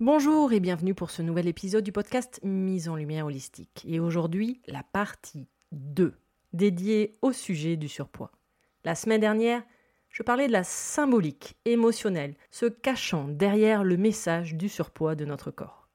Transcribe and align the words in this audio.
Bonjour 0.00 0.52
et 0.52 0.60
bienvenue 0.60 0.94
pour 0.94 1.10
ce 1.10 1.22
nouvel 1.22 1.48
épisode 1.48 1.82
du 1.82 1.90
podcast 1.90 2.38
Mise 2.44 2.88
en 2.88 2.94
lumière 2.94 3.26
holistique. 3.26 3.84
Et 3.84 3.98
aujourd'hui, 3.98 4.60
la 4.68 4.84
partie 4.84 5.48
2, 5.72 6.14
dédiée 6.52 7.16
au 7.20 7.32
sujet 7.32 7.76
du 7.76 7.88
surpoids. 7.88 8.30
La 8.84 8.94
semaine 8.94 9.20
dernière, 9.20 9.60
je 10.08 10.22
parlais 10.22 10.46
de 10.46 10.52
la 10.52 10.62
symbolique 10.62 11.56
émotionnelle 11.64 12.36
se 12.52 12.66
cachant 12.66 13.26
derrière 13.26 13.82
le 13.82 13.96
message 13.96 14.54
du 14.54 14.68
surpoids 14.68 15.16
de 15.16 15.24
notre 15.24 15.50
corps. 15.50 15.88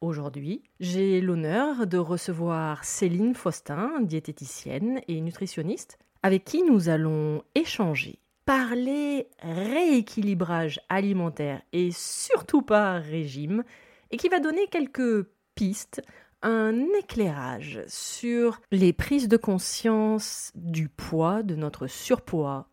Aujourd'hui, 0.00 0.62
j'ai 0.78 1.20
l'honneur 1.20 1.88
de 1.88 1.98
recevoir 1.98 2.84
Céline 2.84 3.34
Faustin, 3.34 4.00
diététicienne 4.00 5.00
et 5.08 5.20
nutritionniste, 5.20 5.98
avec 6.22 6.44
qui 6.44 6.62
nous 6.62 6.88
allons 6.88 7.42
échanger 7.56 8.20
parler 8.50 9.28
rééquilibrage 9.44 10.80
alimentaire 10.88 11.62
et 11.72 11.92
surtout 11.92 12.62
pas 12.62 12.98
régime, 12.98 13.62
et 14.10 14.16
qui 14.16 14.28
va 14.28 14.40
donner 14.40 14.66
quelques 14.66 15.24
pistes, 15.54 16.02
un 16.42 16.74
éclairage 16.98 17.84
sur 17.86 18.60
les 18.72 18.92
prises 18.92 19.28
de 19.28 19.36
conscience 19.36 20.50
du 20.56 20.88
poids, 20.88 21.44
de 21.44 21.54
notre 21.54 21.86
surpoids 21.86 22.66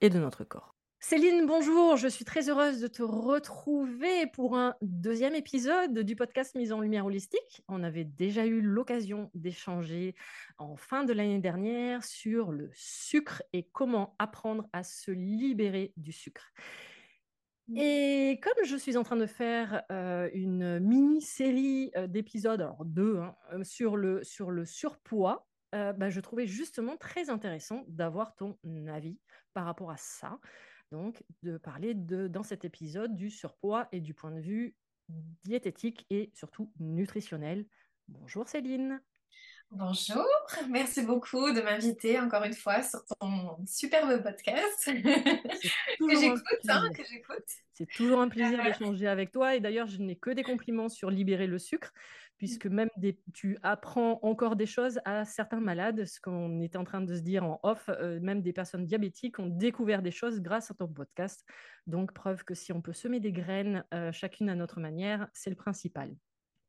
et 0.00 0.10
de 0.10 0.20
notre 0.20 0.44
corps. 0.44 0.75
Céline, 1.08 1.46
bonjour, 1.46 1.96
je 1.96 2.08
suis 2.08 2.24
très 2.24 2.50
heureuse 2.50 2.80
de 2.80 2.88
te 2.88 3.04
retrouver 3.04 4.26
pour 4.26 4.56
un 4.56 4.74
deuxième 4.82 5.36
épisode 5.36 6.00
du 6.00 6.16
podcast 6.16 6.56
Mise 6.56 6.72
en 6.72 6.80
Lumière 6.80 7.06
Holistique. 7.06 7.62
On 7.68 7.84
avait 7.84 8.02
déjà 8.02 8.44
eu 8.44 8.60
l'occasion 8.60 9.30
d'échanger 9.32 10.16
en 10.58 10.74
fin 10.74 11.04
de 11.04 11.12
l'année 11.12 11.38
dernière 11.38 12.02
sur 12.02 12.50
le 12.50 12.70
sucre 12.74 13.40
et 13.52 13.62
comment 13.62 14.16
apprendre 14.18 14.68
à 14.72 14.82
se 14.82 15.12
libérer 15.12 15.92
du 15.96 16.10
sucre. 16.10 16.52
Et 17.76 18.40
comme 18.42 18.64
je 18.64 18.76
suis 18.76 18.96
en 18.96 19.04
train 19.04 19.14
de 19.14 19.26
faire 19.26 19.84
euh, 19.92 20.28
une 20.34 20.80
mini-série 20.80 21.92
euh, 21.96 22.08
d'épisodes, 22.08 22.60
alors 22.60 22.84
deux, 22.84 23.18
hein, 23.18 23.36
euh, 23.52 23.62
sur, 23.62 23.96
le, 23.96 24.24
sur 24.24 24.50
le 24.50 24.64
surpoids, 24.64 25.46
bah, 25.72 26.08
je 26.08 26.20
trouvais 26.20 26.46
justement 26.46 26.96
très 26.96 27.28
intéressant 27.28 27.84
d'avoir 27.86 28.34
ton 28.34 28.56
avis 28.88 29.18
par 29.52 29.66
rapport 29.66 29.90
à 29.90 29.98
ça 29.98 30.40
donc 30.90 31.22
de 31.42 31.58
parler 31.58 31.94
de, 31.94 32.28
dans 32.28 32.42
cet 32.42 32.64
épisode 32.64 33.14
du 33.14 33.30
surpoids 33.30 33.88
et 33.92 34.00
du 34.00 34.14
point 34.14 34.30
de 34.30 34.40
vue 34.40 34.74
diététique 35.44 36.06
et 36.10 36.30
surtout 36.34 36.72
nutritionnel. 36.78 37.66
Bonjour 38.08 38.48
Céline. 38.48 39.00
Bonjour, 39.72 40.24
merci 40.70 41.02
beaucoup 41.02 41.50
de 41.52 41.60
m'inviter 41.60 42.20
encore 42.20 42.44
une 42.44 42.54
fois 42.54 42.82
sur 42.82 43.04
ton 43.04 43.56
superbe 43.66 44.22
podcast 44.22 44.84
que 44.94 46.20
j'écoute. 46.20 46.60
Hein, 46.68 46.88
C'est 47.74 47.90
toujours 47.90 48.20
un 48.20 48.28
plaisir 48.28 48.62
d'échanger 48.64 49.08
avec 49.08 49.32
toi 49.32 49.56
et 49.56 49.60
d'ailleurs 49.60 49.88
je 49.88 49.98
n'ai 49.98 50.14
que 50.14 50.30
des 50.30 50.44
compliments 50.44 50.88
sur 50.88 51.10
libérer 51.10 51.48
le 51.48 51.58
sucre 51.58 51.92
puisque 52.38 52.66
même 52.66 52.90
tu 53.32 53.58
apprends 53.62 54.18
encore 54.22 54.56
des 54.56 54.66
choses 54.66 55.00
à 55.04 55.24
certains 55.24 55.60
malades, 55.60 56.04
ce 56.04 56.20
qu'on 56.20 56.60
était 56.60 56.78
en 56.78 56.84
train 56.84 57.00
de 57.00 57.14
se 57.14 57.20
dire 57.20 57.44
en 57.44 57.60
off, 57.62 57.88
euh, 57.88 58.20
même 58.20 58.42
des 58.42 58.52
personnes 58.52 58.84
diabétiques 58.84 59.38
ont 59.38 59.46
découvert 59.46 60.02
des 60.02 60.10
choses 60.10 60.40
grâce 60.40 60.70
à 60.70 60.74
ton 60.74 60.88
podcast. 60.88 61.44
Donc, 61.86 62.12
preuve 62.12 62.44
que 62.44 62.54
si 62.54 62.72
on 62.72 62.82
peut 62.82 62.92
semer 62.92 63.20
des 63.20 63.32
graines, 63.32 63.84
euh, 63.94 64.12
chacune 64.12 64.48
à 64.48 64.54
notre 64.54 64.80
manière, 64.80 65.28
c'est 65.32 65.50
le 65.50 65.56
principal. 65.56 66.14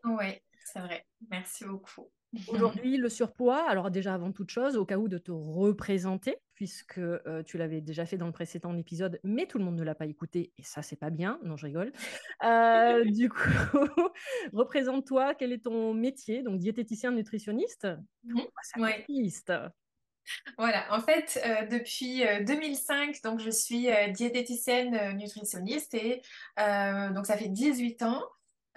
Oui, 0.04 0.42
c'est 0.64 0.80
vrai. 0.80 1.06
Merci 1.30 1.66
beaucoup. 1.66 2.10
Aujourd'hui, 2.48 2.98
le 2.98 3.10
surpoids, 3.10 3.64
alors 3.70 3.92
déjà 3.92 4.14
avant 4.14 4.32
toute 4.32 4.50
chose, 4.50 4.78
au 4.78 4.86
cas 4.86 4.98
où 4.98 5.08
de 5.08 5.18
te 5.18 5.32
représenter, 5.32 6.38
puisque 6.54 6.98
euh, 6.98 7.44
tu 7.44 7.58
l'avais 7.58 7.82
déjà 7.82 8.06
fait 8.06 8.18
dans 8.18 8.26
le 8.26 8.32
précédent 8.32 8.76
épisode, 8.76 9.20
mais 9.24 9.46
tout 9.46 9.58
le 9.58 9.64
monde 9.64 9.78
ne 9.78 9.84
l'a 9.84 9.96
pas 9.96 10.06
écouté, 10.06 10.52
et 10.58 10.64
ça, 10.64 10.82
c'est 10.82 10.96
pas 10.96 11.10
bien. 11.10 11.40
Non, 11.44 11.56
je 11.56 11.66
rigole. 11.66 11.92
Euh, 12.44 13.04
du 13.12 13.30
coup, 13.30 13.40
représente-toi, 14.54 15.36
quel 15.36 15.52
est 15.52 15.64
ton 15.64 15.94
métier? 15.94 16.44
Donc, 16.44 16.60
diététicien 16.60 17.12
nutritionniste? 17.12 17.88
Mmh. 18.24 18.42
Voilà, 20.58 20.86
en 20.92 21.00
fait, 21.00 21.40
euh, 21.46 21.68
depuis 21.68 22.22
2005, 22.46 23.22
donc 23.24 23.40
je 23.40 23.50
suis 23.50 23.88
diététicienne 24.14 25.16
nutritionniste 25.16 25.94
et 25.94 26.22
donc 26.58 27.26
ça 27.26 27.38
fait 27.38 27.48
18 27.48 28.02
ans. 28.02 28.22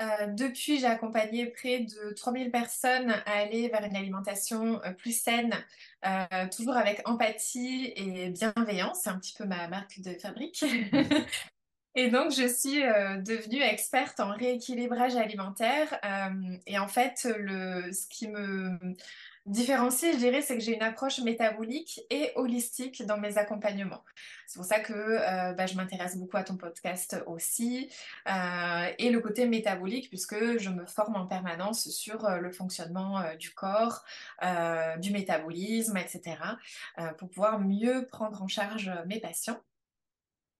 Euh, 0.00 0.26
depuis, 0.28 0.78
j'ai 0.78 0.86
accompagné 0.86 1.46
près 1.46 1.80
de 1.80 2.12
3000 2.14 2.50
personnes 2.50 3.10
à 3.26 3.32
aller 3.32 3.68
vers 3.68 3.84
une 3.84 3.96
alimentation 3.96 4.80
euh, 4.84 4.92
plus 4.92 5.18
saine, 5.18 5.52
euh, 6.06 6.48
toujours 6.54 6.76
avec 6.76 7.06
empathie 7.06 7.92
et 7.96 8.30
bienveillance. 8.30 9.00
C'est 9.02 9.10
un 9.10 9.18
petit 9.18 9.34
peu 9.36 9.44
ma 9.44 9.68
marque 9.68 10.00
de 10.00 10.14
fabrique. 10.14 10.64
et 11.94 12.08
donc, 12.08 12.32
je 12.32 12.48
suis 12.48 12.80
devenue 12.80 13.60
experte 13.60 14.20
en 14.20 14.32
rééquilibrage 14.32 15.16
alimentaire. 15.16 15.98
et 16.66 16.78
en 16.78 16.88
fait, 16.88 17.28
le, 17.36 17.92
ce 17.92 18.06
qui 18.08 18.28
me 18.28 18.78
différencier, 19.50 20.12
je 20.12 20.18
dirais, 20.18 20.42
c'est 20.42 20.56
que 20.56 20.62
j'ai 20.62 20.74
une 20.74 20.82
approche 20.82 21.20
métabolique 21.20 22.00
et 22.10 22.32
holistique 22.36 23.04
dans 23.04 23.18
mes 23.18 23.36
accompagnements. 23.36 24.02
C'est 24.46 24.58
pour 24.58 24.66
ça 24.66 24.80
que 24.80 24.92
euh, 24.92 25.52
bah, 25.52 25.66
je 25.66 25.74
m'intéresse 25.76 26.16
beaucoup 26.16 26.36
à 26.36 26.44
ton 26.44 26.56
podcast 26.56 27.22
aussi 27.26 27.90
euh, 28.28 28.86
et 28.98 29.10
le 29.10 29.20
côté 29.20 29.46
métabolique 29.46 30.08
puisque 30.08 30.58
je 30.58 30.70
me 30.70 30.86
forme 30.86 31.16
en 31.16 31.26
permanence 31.26 31.88
sur 31.90 32.24
euh, 32.24 32.38
le 32.38 32.50
fonctionnement 32.50 33.22
du 33.38 33.52
corps, 33.52 34.04
du 34.98 35.12
métabolisme, 35.12 35.96
etc. 35.96 36.36
pour 37.18 37.28
pouvoir 37.28 37.60
mieux 37.60 38.06
prendre 38.06 38.42
en 38.42 38.48
charge 38.48 38.90
mes 39.06 39.20
patients. 39.20 39.60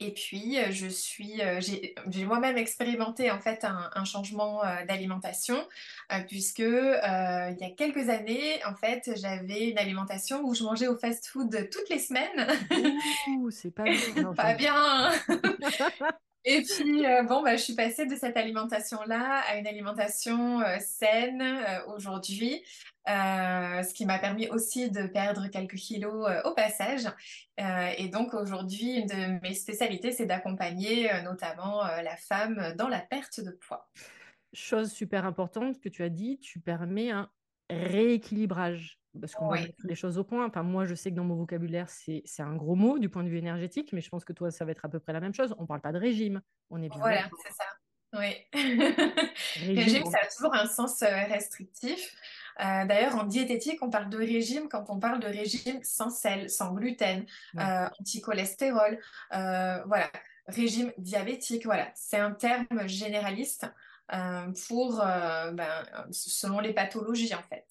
Et 0.03 0.13
puis, 0.15 0.59
euh, 0.59 0.71
je 0.71 0.87
suis, 0.87 1.43
euh, 1.43 1.61
j'ai, 1.61 1.95
j'ai 2.09 2.25
moi-même 2.25 2.57
expérimenté 2.57 3.31
en 3.31 3.39
fait 3.39 3.65
un, 3.65 3.91
un 3.95 4.05
changement 4.07 4.65
euh, 4.65 4.85
d'alimentation, 4.87 5.69
puisque 6.27 6.61
euh, 6.61 7.51
il 7.51 7.59
y 7.61 7.65
a 7.65 7.71
quelques 7.77 8.09
années, 8.09 8.65
en 8.65 8.75
fait, 8.75 9.11
j'avais 9.17 9.69
une 9.69 9.79
alimentation 9.79 10.41
où 10.43 10.55
je 10.55 10.65
mangeais 10.65 10.89
au 10.89 10.97
fast-food 10.97 11.69
toutes 11.71 11.89
les 11.91 11.99
semaines. 11.99 12.47
Ouh, 13.29 13.51
c'est 13.51 13.71
pas 13.71 13.85
bien. 13.85 14.23
Non, 14.23 14.35
Pas 14.41 14.55
bien. 14.55 15.13
Et 16.45 16.63
puis, 16.63 17.05
euh, 17.05 17.23
bon, 17.23 17.43
bah, 17.43 17.57
je 17.57 17.63
suis 17.63 17.75
passée 17.75 18.07
de 18.07 18.17
cette 18.17 18.37
alimentation-là 18.37 19.43
à 19.47 19.57
une 19.57 19.67
alimentation 19.67 20.61
euh, 20.61 20.79
saine 20.81 21.43
euh, 21.43 21.95
aujourd'hui, 21.95 22.63
euh, 23.11 23.83
ce 23.83 23.93
qui 23.93 24.07
m'a 24.07 24.19
permis 24.19 24.49
aussi 24.49 24.91
de 24.91 25.07
perdre 25.07 25.49
quelques 25.49 25.75
kilos 25.75 26.29
euh, 26.29 26.43
au 26.45 26.55
passage. 26.55 27.07
Euh, 27.61 27.91
et 27.99 28.09
donc, 28.09 28.35
aujourd'hui, 28.35 29.01
une 29.01 29.07
de 29.07 29.43
mes 29.43 29.55
spécialités, 29.55 30.13
c'est 30.13 30.27
d'accompagner 30.27 31.11
notamment 31.23 31.83
la 31.83 32.17
femme 32.17 32.75
dans 32.77 32.89
la 32.89 33.01
perte 33.01 33.41
de 33.41 33.51
poids. 33.51 33.91
Chose 34.53 34.93
super 34.93 35.25
importante 35.25 35.81
que 35.81 35.89
tu 35.89 36.03
as 36.03 36.09
dit, 36.09 36.39
tu 36.39 36.61
permets 36.61 37.11
un 37.11 37.31
rééquilibrage. 37.69 38.99
Parce 39.21 39.35
qu'on 39.35 39.49
va 39.49 39.57
Oui, 39.57 39.63
mettre 39.63 39.75
les 39.83 39.97
choses 39.97 40.19
au 40.19 40.25
point. 40.25 40.47
Enfin, 40.47 40.63
moi, 40.63 40.85
je 40.85 40.95
sais 40.95 41.11
que 41.11 41.17
dans 41.17 41.25
mon 41.25 41.35
vocabulaire, 41.35 41.89
c'est 41.91 42.23
un 42.39 42.55
gros 42.55 42.77
mot 42.77 42.99
du 43.01 43.09
point 43.09 43.25
de 43.25 43.29
vue 43.29 43.39
énergétique, 43.39 43.93
mais 43.93 44.01
je 44.01 44.09
pense 44.09 44.25
que 44.25 44.33
toi, 44.33 44.53
ça 44.53 44.65
va 44.65 44.71
être 44.71 44.85
à 44.85 44.89
peu 44.89 45.01
près 45.01 45.13
la 45.13 45.21
même 45.21 45.35
chose. 45.35 45.53
On 45.59 45.63
ne 45.63 45.67
parle 45.67 45.81
pas 45.81 45.91
de 45.91 45.99
régime, 45.99 46.41
on 46.71 46.81
est 46.81 46.89
bien 46.89 47.01
voilà, 47.01 47.29
c'est 47.45 47.53
ça. 47.53 47.65
Oui. 48.13 48.37
Régime, 49.57 49.77
Régime, 49.77 50.11
ça 50.11 50.19
a 50.23 50.27
toujours 50.27 50.55
un 50.55 50.67
sens 50.67 51.01
restrictif. 51.03 52.17
Euh, 52.61 52.85
d'ailleurs, 52.85 53.17
en 53.17 53.25
diététique, 53.25 53.83
on 53.83 53.91
parle 53.91 54.11
de 54.11 54.19
régime 54.19 54.69
quand 54.69 54.91
on 54.91 54.99
parle 54.99 55.21
de 55.21 55.27
régime 55.27 55.83
sans 55.83 56.11
sel, 56.11 56.51
sans 56.51 56.75
gluten, 56.75 57.25
ouais. 57.55 57.63
euh, 57.63 57.89
anti-cholestérol, 58.01 58.99
euh, 59.33 59.83
voilà, 59.87 60.11
régime 60.47 60.93
diabétique, 60.99 61.65
voilà. 61.65 61.91
C'est 61.95 62.19
un 62.19 62.33
terme 62.33 62.87
généraliste 62.87 63.67
euh, 64.13 64.53
pour, 64.69 64.97
ben, 64.99 65.85
selon 66.11 66.61
les 66.61 66.75
pathologies 66.75 67.35
en 67.35 67.43
fait. 67.43 67.67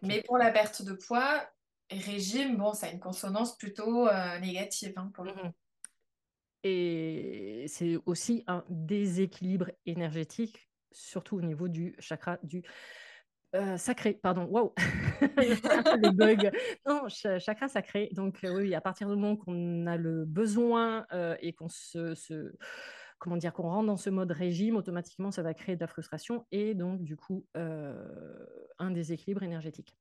Mais 0.00 0.22
pour 0.22 0.38
la 0.38 0.50
perte 0.50 0.82
de 0.82 0.94
poids, 0.94 1.46
régime, 1.90 2.56
bon, 2.56 2.72
ça 2.72 2.86
a 2.86 2.90
une 2.90 3.00
consonance 3.00 3.56
plutôt 3.56 4.08
négative 4.40 4.94
hein, 4.96 5.10
pour 5.14 5.24
le 5.24 5.32
coup. 5.32 5.44
Mhm. 5.44 5.52
Et 6.64 7.64
c'est 7.68 7.98
aussi 8.06 8.44
un 8.46 8.64
déséquilibre 8.68 9.70
énergétique, 9.84 10.70
surtout 10.92 11.36
au 11.36 11.42
niveau 11.42 11.68
du 11.68 11.96
chakra 11.98 12.38
du 12.44 12.62
euh, 13.54 13.76
sacré. 13.76 14.14
Pardon, 14.14 14.44
waouh, 14.46 14.72
le 15.36 16.10
bug. 16.10 16.50
Non, 16.86 17.08
ch- 17.08 17.42
chakra 17.42 17.68
sacré. 17.68 18.08
Donc, 18.12 18.44
euh, 18.44 18.50
oui, 18.56 18.74
à 18.74 18.80
partir 18.80 19.08
du 19.08 19.14
moment 19.16 19.36
qu'on 19.36 19.86
a 19.86 19.96
le 19.96 20.24
besoin 20.24 21.06
euh, 21.12 21.36
et 21.40 21.52
qu'on 21.52 21.68
se, 21.68 22.14
se- 22.14 22.52
comment 23.18 23.36
dire, 23.36 23.52
qu'on 23.52 23.64
rentre 23.64 23.86
dans 23.86 23.96
ce 23.96 24.10
mode 24.10 24.32
régime, 24.32 24.76
automatiquement, 24.76 25.30
ça 25.30 25.42
va 25.42 25.54
créer 25.54 25.76
de 25.76 25.80
la 25.80 25.86
frustration 25.86 26.46
et 26.50 26.74
donc, 26.74 27.02
du 27.02 27.16
coup, 27.16 27.46
un 27.54 28.90
déséquilibre 28.90 29.42
énergétique. 29.42 29.96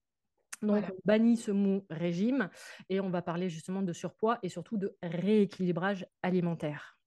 Donc, 0.61 0.71
Voilà. 0.71 0.91
on 0.93 0.99
bannit 1.05 1.37
ce 1.37 1.51
mot 1.51 1.85
régime 1.89 2.49
et 2.89 2.99
on 2.99 3.09
va 3.09 3.21
parler 3.21 3.49
justement 3.49 3.81
de 3.81 3.93
surpoids 3.93 4.37
et 4.43 4.49
surtout 4.49 4.77
de 4.77 4.95
rééquilibrage 5.01 6.05
alimentaire. 6.21 6.99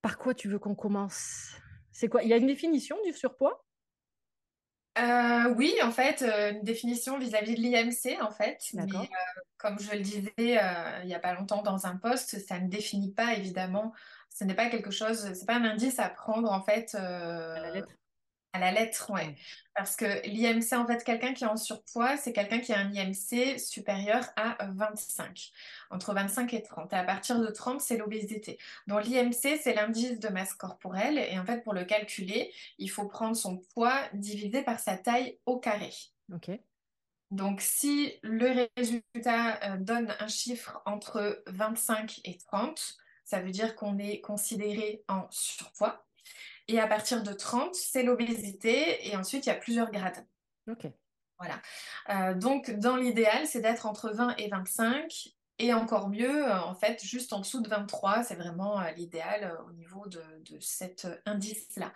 Par 0.00 0.16
quoi 0.16 0.32
tu 0.32 0.48
veux 0.48 0.58
qu'on 0.58 0.74
commence? 0.74 1.52
C'est 1.92 2.08
quoi? 2.08 2.22
Il 2.22 2.28
y 2.28 2.32
a 2.32 2.36
une 2.36 2.46
définition 2.46 2.96
du 3.04 3.12
surpoids? 3.12 3.64
Euh, 4.98 5.54
oui, 5.56 5.74
en 5.82 5.90
fait, 5.90 6.22
euh, 6.22 6.52
une 6.52 6.62
définition 6.62 7.18
vis-à-vis 7.18 7.54
de 7.54 7.60
l'IMC, 7.60 8.20
en 8.20 8.30
fait, 8.30 8.58
mais 8.74 8.82
euh, 8.82 9.40
comme 9.56 9.78
je 9.78 9.92
le 9.92 10.00
disais 10.00 10.32
il 10.38 11.06
n'y 11.06 11.14
a 11.14 11.20
pas 11.20 11.34
longtemps 11.34 11.62
dans 11.62 11.86
un 11.86 11.96
post, 11.96 12.38
ça 12.46 12.58
ne 12.58 12.68
définit 12.68 13.12
pas 13.12 13.34
évidemment, 13.34 13.92
ce 14.30 14.44
n'est 14.44 14.54
pas 14.54 14.68
quelque 14.70 14.90
chose, 14.90 15.32
c'est 15.34 15.46
pas 15.46 15.56
un 15.56 15.64
indice 15.64 15.98
à 15.98 16.08
prendre 16.08 16.50
en 16.50 16.62
fait 16.62 16.94
À 16.94 17.60
la 17.60 17.70
lettre? 17.72 17.88
À 18.58 18.72
la 18.72 18.72
lettre. 18.72 19.10
Ouais. 19.10 19.36
Parce 19.74 19.96
que 19.96 20.26
l'IMC, 20.26 20.72
en 20.72 20.86
fait, 20.86 21.04
quelqu'un 21.04 21.32
qui 21.32 21.44
est 21.44 21.48
en 21.48 21.56
surpoids, 21.56 22.16
c'est 22.16 22.32
quelqu'un 22.32 22.58
qui 22.58 22.72
a 22.72 22.78
un 22.78 22.92
IMC 22.92 23.58
supérieur 23.58 24.24
à 24.36 24.56
25, 24.72 25.50
entre 25.90 26.14
25 26.14 26.52
et 26.54 26.62
30. 26.62 26.92
Et 26.92 26.96
à 26.96 27.04
partir 27.04 27.40
de 27.40 27.46
30, 27.46 27.80
c'est 27.80 27.96
l'obésité. 27.96 28.58
Donc 28.86 29.04
l'IMC, 29.04 29.58
c'est 29.62 29.74
l'indice 29.74 30.18
de 30.18 30.28
masse 30.28 30.54
corporelle. 30.54 31.18
Et 31.18 31.38
en 31.38 31.44
fait, 31.44 31.62
pour 31.62 31.74
le 31.74 31.84
calculer, 31.84 32.52
il 32.78 32.90
faut 32.90 33.06
prendre 33.06 33.36
son 33.36 33.58
poids 33.74 34.00
divisé 34.12 34.62
par 34.62 34.80
sa 34.80 34.96
taille 34.96 35.38
au 35.46 35.58
carré. 35.58 35.92
Ok. 36.32 36.50
Donc 37.30 37.60
si 37.60 38.14
le 38.22 38.68
résultat 38.76 39.60
euh, 39.62 39.76
donne 39.76 40.14
un 40.18 40.28
chiffre 40.28 40.80
entre 40.86 41.42
25 41.46 42.20
et 42.24 42.38
30, 42.38 42.96
ça 43.24 43.40
veut 43.40 43.50
dire 43.50 43.76
qu'on 43.76 43.98
est 43.98 44.20
considéré 44.22 45.04
en 45.08 45.26
surpoids. 45.30 46.07
Et 46.68 46.78
à 46.80 46.86
partir 46.86 47.22
de 47.22 47.32
30, 47.32 47.74
c'est 47.74 48.02
l'obésité. 48.02 49.08
Et 49.08 49.16
ensuite, 49.16 49.46
il 49.46 49.48
y 49.48 49.52
a 49.52 49.56
plusieurs 49.56 49.90
grades. 49.90 50.26
Ok. 50.70 50.86
Voilà. 51.38 51.60
Euh, 52.10 52.34
donc, 52.34 52.70
dans 52.70 52.96
l'idéal, 52.96 53.46
c'est 53.46 53.60
d'être 53.60 53.86
entre 53.86 54.10
20 54.10 54.36
et 54.36 54.48
25. 54.48 55.28
Et 55.60 55.72
encore 55.74 56.08
mieux, 56.08 56.46
euh, 56.48 56.60
en 56.60 56.74
fait, 56.74 57.02
juste 57.04 57.32
en 57.32 57.40
dessous 57.40 57.60
de 57.62 57.68
23, 57.68 58.22
c'est 58.22 58.36
vraiment 58.36 58.80
euh, 58.80 58.90
l'idéal 58.92 59.44
euh, 59.44 59.62
au 59.68 59.72
niveau 59.72 60.06
de, 60.06 60.22
de 60.50 60.60
cet 60.60 61.08
indice-là. 61.26 61.92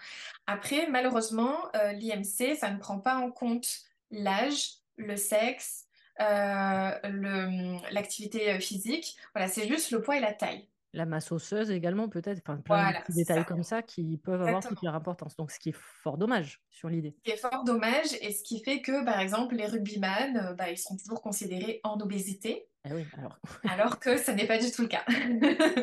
Après, 0.46 0.88
malheureusement, 0.88 1.56
l'IMC, 1.74 2.56
ça 2.56 2.70
ne 2.70 2.78
prend 2.78 2.98
pas 2.98 3.16
en 3.16 3.30
compte 3.30 3.68
l'âge, 4.10 4.78
le 4.96 5.16
sexe, 5.16 5.86
le- 6.18 7.92
l'activité 7.92 8.58
physique. 8.60 9.16
Voilà, 9.34 9.48
c'est 9.48 9.68
juste 9.68 9.90
le 9.92 10.02
poids 10.02 10.16
et 10.16 10.20
la 10.20 10.32
taille. 10.32 10.68
La 10.94 11.06
masse 11.06 11.32
osseuse 11.32 11.70
également, 11.70 12.08
peut-être. 12.08 12.40
Enfin, 12.46 12.58
plein 12.58 12.92
de 12.92 12.98
petits 12.98 13.14
détails 13.14 13.38
ça. 13.38 13.44
comme 13.44 13.62
ça 13.62 13.82
qui 13.82 14.18
peuvent 14.18 14.42
avoir 14.42 14.62
toute 14.62 14.82
leur 14.82 14.94
importance. 14.94 15.36
Donc, 15.36 15.50
ce 15.50 15.58
qui 15.58 15.70
est 15.70 15.76
fort 15.76 16.18
dommage 16.18 16.60
sur 16.68 16.88
l'idée. 16.88 17.16
qui 17.24 17.30
est 17.30 17.36
fort 17.36 17.64
dommage 17.64 18.12
et 18.20 18.32
ce 18.32 18.42
qui 18.42 18.62
fait 18.62 18.82
que, 18.82 19.04
par 19.04 19.18
exemple, 19.18 19.54
les 19.54 19.66
rugbyman, 19.66 20.36
euh, 20.36 20.52
bah, 20.54 20.70
ils 20.70 20.78
sont 20.78 20.96
toujours 20.96 21.22
considérés 21.22 21.80
en 21.82 21.98
obésité, 21.98 22.68
Eh 22.88 22.92
oui, 22.92 23.06
alors. 23.16 23.38
alors 23.70 23.98
que 23.98 24.18
ce 24.18 24.30
n'est 24.32 24.46
pas 24.46 24.58
du 24.58 24.70
tout 24.70 24.82
le 24.82 24.88
cas. 24.88 25.04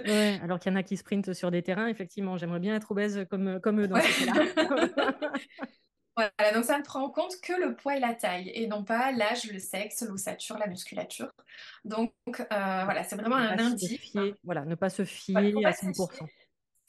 Ouais, 0.05 0.39
alors 0.43 0.59
qu'il 0.59 0.71
y 0.71 0.75
en 0.75 0.77
a 0.77 0.83
qui 0.83 0.95
sprintent 0.95 1.33
sur 1.33 1.49
des 1.49 1.63
terrains, 1.63 1.87
effectivement, 1.87 2.37
j'aimerais 2.37 2.59
bien 2.59 2.75
être 2.75 2.91
obèse 2.91 3.25
comme, 3.29 3.59
comme 3.61 3.81
eux 3.81 3.87
dans 3.87 3.95
cas-là. 3.95 5.11
Voilà, 6.15 6.53
donc 6.53 6.65
ça 6.65 6.77
ne 6.77 6.83
prend 6.83 7.03
en 7.03 7.09
compte 7.09 7.39
que 7.41 7.53
le 7.53 7.75
poids 7.75 7.95
et 7.95 7.99
la 7.99 8.13
taille, 8.13 8.51
et 8.53 8.67
non 8.67 8.83
pas 8.83 9.11
l'âge, 9.11 9.49
le 9.51 9.59
sexe, 9.59 10.01
l'ossature, 10.01 10.57
la 10.57 10.67
musculature. 10.67 11.31
Donc 11.85 12.13
euh, 12.29 12.35
voilà, 12.49 13.03
c'est 13.03 13.15
vraiment 13.15 13.37
Ne 13.37 13.47
un 13.47 13.59
indice. 13.59 13.97
fier, 13.97 14.33
voilà, 14.43 14.65
ne 14.65 14.75
pas 14.75 14.89
se 14.89 15.05
fier 15.05 15.35
à 15.37 15.41
pas 15.61 15.73
se 15.73 15.85
fier 15.85 15.93
100%. 15.93 16.27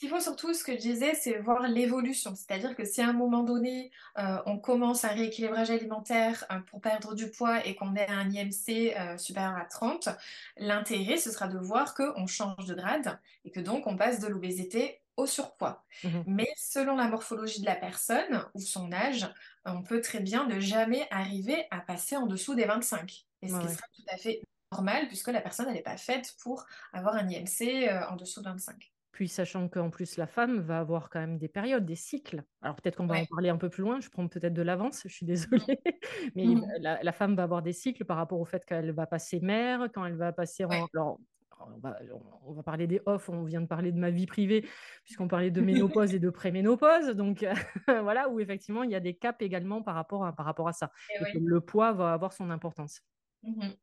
Ce 0.00 0.06
qu'il 0.06 0.14
faut 0.14 0.20
surtout, 0.23 0.55
ce 0.55 0.64
que 0.64 0.73
je 0.73 0.79
disais, 0.79 1.12
c'est 1.14 1.37
voir 1.41 1.69
l'évolution. 1.69 2.35
C'est-à-dire 2.35 2.75
que 2.75 2.87
si 2.87 3.02
à 3.02 3.08
un 3.08 3.12
moment 3.12 3.43
donné, 3.43 3.91
euh, 4.17 4.38
on 4.47 4.58
commence 4.58 5.05
un 5.05 5.08
rééquilibrage 5.08 5.70
alimentaire 5.70 6.46
euh, 6.51 6.58
pour 6.60 6.81
perdre 6.81 7.15
du 7.15 7.31
poids 7.31 7.67
et 7.67 7.75
qu'on 7.75 7.94
est 7.94 8.08
à 8.08 8.15
un 8.15 8.31
IMC 8.31 8.94
euh, 8.96 9.19
supérieur 9.19 9.58
à 9.58 9.67
30, 9.67 10.08
l'intérêt, 10.56 11.19
ce 11.19 11.31
sera 11.31 11.48
de 11.48 11.58
voir 11.58 11.94
qu'on 11.94 12.27
change 12.27 12.65
de 12.65 12.75
grade 12.75 13.20
et 13.44 13.51
que 13.51 13.60
donc 13.60 13.86
on 13.86 13.94
passe 13.98 14.20
de 14.20 14.29
l'obésité 14.29 15.03
au 15.19 15.27
surpoids. 15.27 15.84
Mhm. 16.03 16.25
Mais 16.27 16.48
selon 16.56 16.96
la 16.96 17.08
morphologie 17.08 17.60
de 17.60 17.67
la 17.67 17.77
personne 17.77 18.46
ou 18.55 18.60
son 18.60 18.91
âge, 18.93 19.29
on 19.67 19.82
peut 19.82 20.01
très 20.01 20.20
bien 20.20 20.46
ne 20.46 20.60
jamais 20.60 21.06
arriver 21.10 21.67
à 21.70 21.81
passer 21.81 22.17
en 22.17 22.25
dessous 22.25 22.55
des 22.55 22.65
25. 22.65 23.27
Et 23.43 23.48
ce 23.48 23.53
Ouais, 23.53 23.60
qui 23.60 23.69
serait 23.69 23.86
tout 23.94 24.05
à 24.08 24.17
fait 24.17 24.41
normal 24.72 25.08
puisque 25.08 25.29
la 25.29 25.43
personne, 25.43 25.70
n'est 25.70 25.82
pas 25.82 25.98
faite 25.98 26.36
pour 26.41 26.65
avoir 26.94 27.17
un 27.17 27.29
IMC 27.29 27.86
en 28.08 28.17
dessous 28.17 28.41
de 28.41 28.48
25. 28.48 28.91
Puis 29.20 29.29
sachant 29.29 29.69
qu'en 29.69 29.91
plus 29.91 30.17
la 30.17 30.27
femme 30.27 30.60
va 30.60 30.79
avoir 30.79 31.10
quand 31.10 31.20
même 31.20 31.36
des 31.36 31.48
périodes, 31.48 31.84
des 31.84 31.94
cycles. 31.94 32.43
Alors 32.62 32.74
peut-être 32.77 32.96
qu'on 32.96 33.06
va 33.06 33.17
en 33.17 33.27
parler 33.27 33.50
un 33.50 33.58
peu 33.58 33.69
plus 33.69 33.82
loin, 33.82 34.00
je 34.00 34.08
prends 34.08 34.27
peut-être 34.29 34.55
de 34.55 34.62
l'avance, 34.62 35.03
je 35.05 35.12
suis 35.12 35.27
Mhm. 35.53 35.67
désolée, 35.67 35.82
mais 36.34 36.55
Mhm. 36.55 36.65
la, 36.79 37.03
la 37.03 37.12
femme 37.12 37.36
va 37.36 37.43
avoir 37.43 37.60
des 37.60 37.74
cycles 37.74 38.06
par 38.06 38.17
rapport 38.17 38.41
au 38.41 38.46
fait 38.46 38.65
qu'elle 38.65 38.93
va 38.93 39.06
passer 39.06 39.41
mère, 39.41 39.89
quand 39.93 40.06
elle 40.06 40.17
va 40.17 40.32
passer 40.32 40.65
en... 40.65 40.86
Alors, 40.94 41.20
on 41.60 41.77
va, 41.81 41.98
on 42.46 42.53
va 42.55 42.62
parler 42.62 42.86
des 42.86 43.03
off, 43.05 43.29
on 43.29 43.44
vient 43.44 43.60
de 43.60 43.67
parler 43.67 43.93
de 43.93 43.98
ma 43.98 44.08
vie 44.10 44.24
privée, 44.24 44.67
puisqu'on 45.05 45.29
parlait 45.29 45.50
de 45.50 45.60
ménopause 45.60 46.15
et 46.15 46.19
de 46.19 46.31
préménopause, 46.31 47.08
donc 47.10 47.44
voilà, 47.89 48.31
où 48.31 48.41
effectivement 48.41 48.84
il 48.84 48.91
y 48.91 48.94
a 48.94 49.00
des 49.00 49.19
caps 49.19 49.43
également 49.43 49.82
par 49.82 49.94
rapport 49.96 50.24
à, 50.24 50.34
par 50.34 50.46
rapport 50.46 50.69
à 50.69 50.72
ça, 50.72 50.91
Et 51.08 51.19
et 51.19 51.27
que 51.27 51.36
ouais. 51.36 51.43
le 51.44 51.60
poids 51.60 51.93
va 51.93 52.15
avoir 52.15 52.32
son 52.32 52.48
importance. 52.48 53.03
Mhm. 53.43 53.77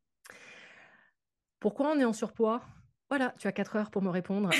Pourquoi 1.60 1.92
on 1.92 2.00
est 2.00 2.04
en 2.06 2.14
surpoids? 2.14 2.64
Voilà, 3.10 3.34
tu 3.40 3.48
as 3.48 3.52
4 3.52 3.76
heures 3.78 3.92
pour 3.92 4.02
me 4.02 4.10
répondre. 4.10 4.50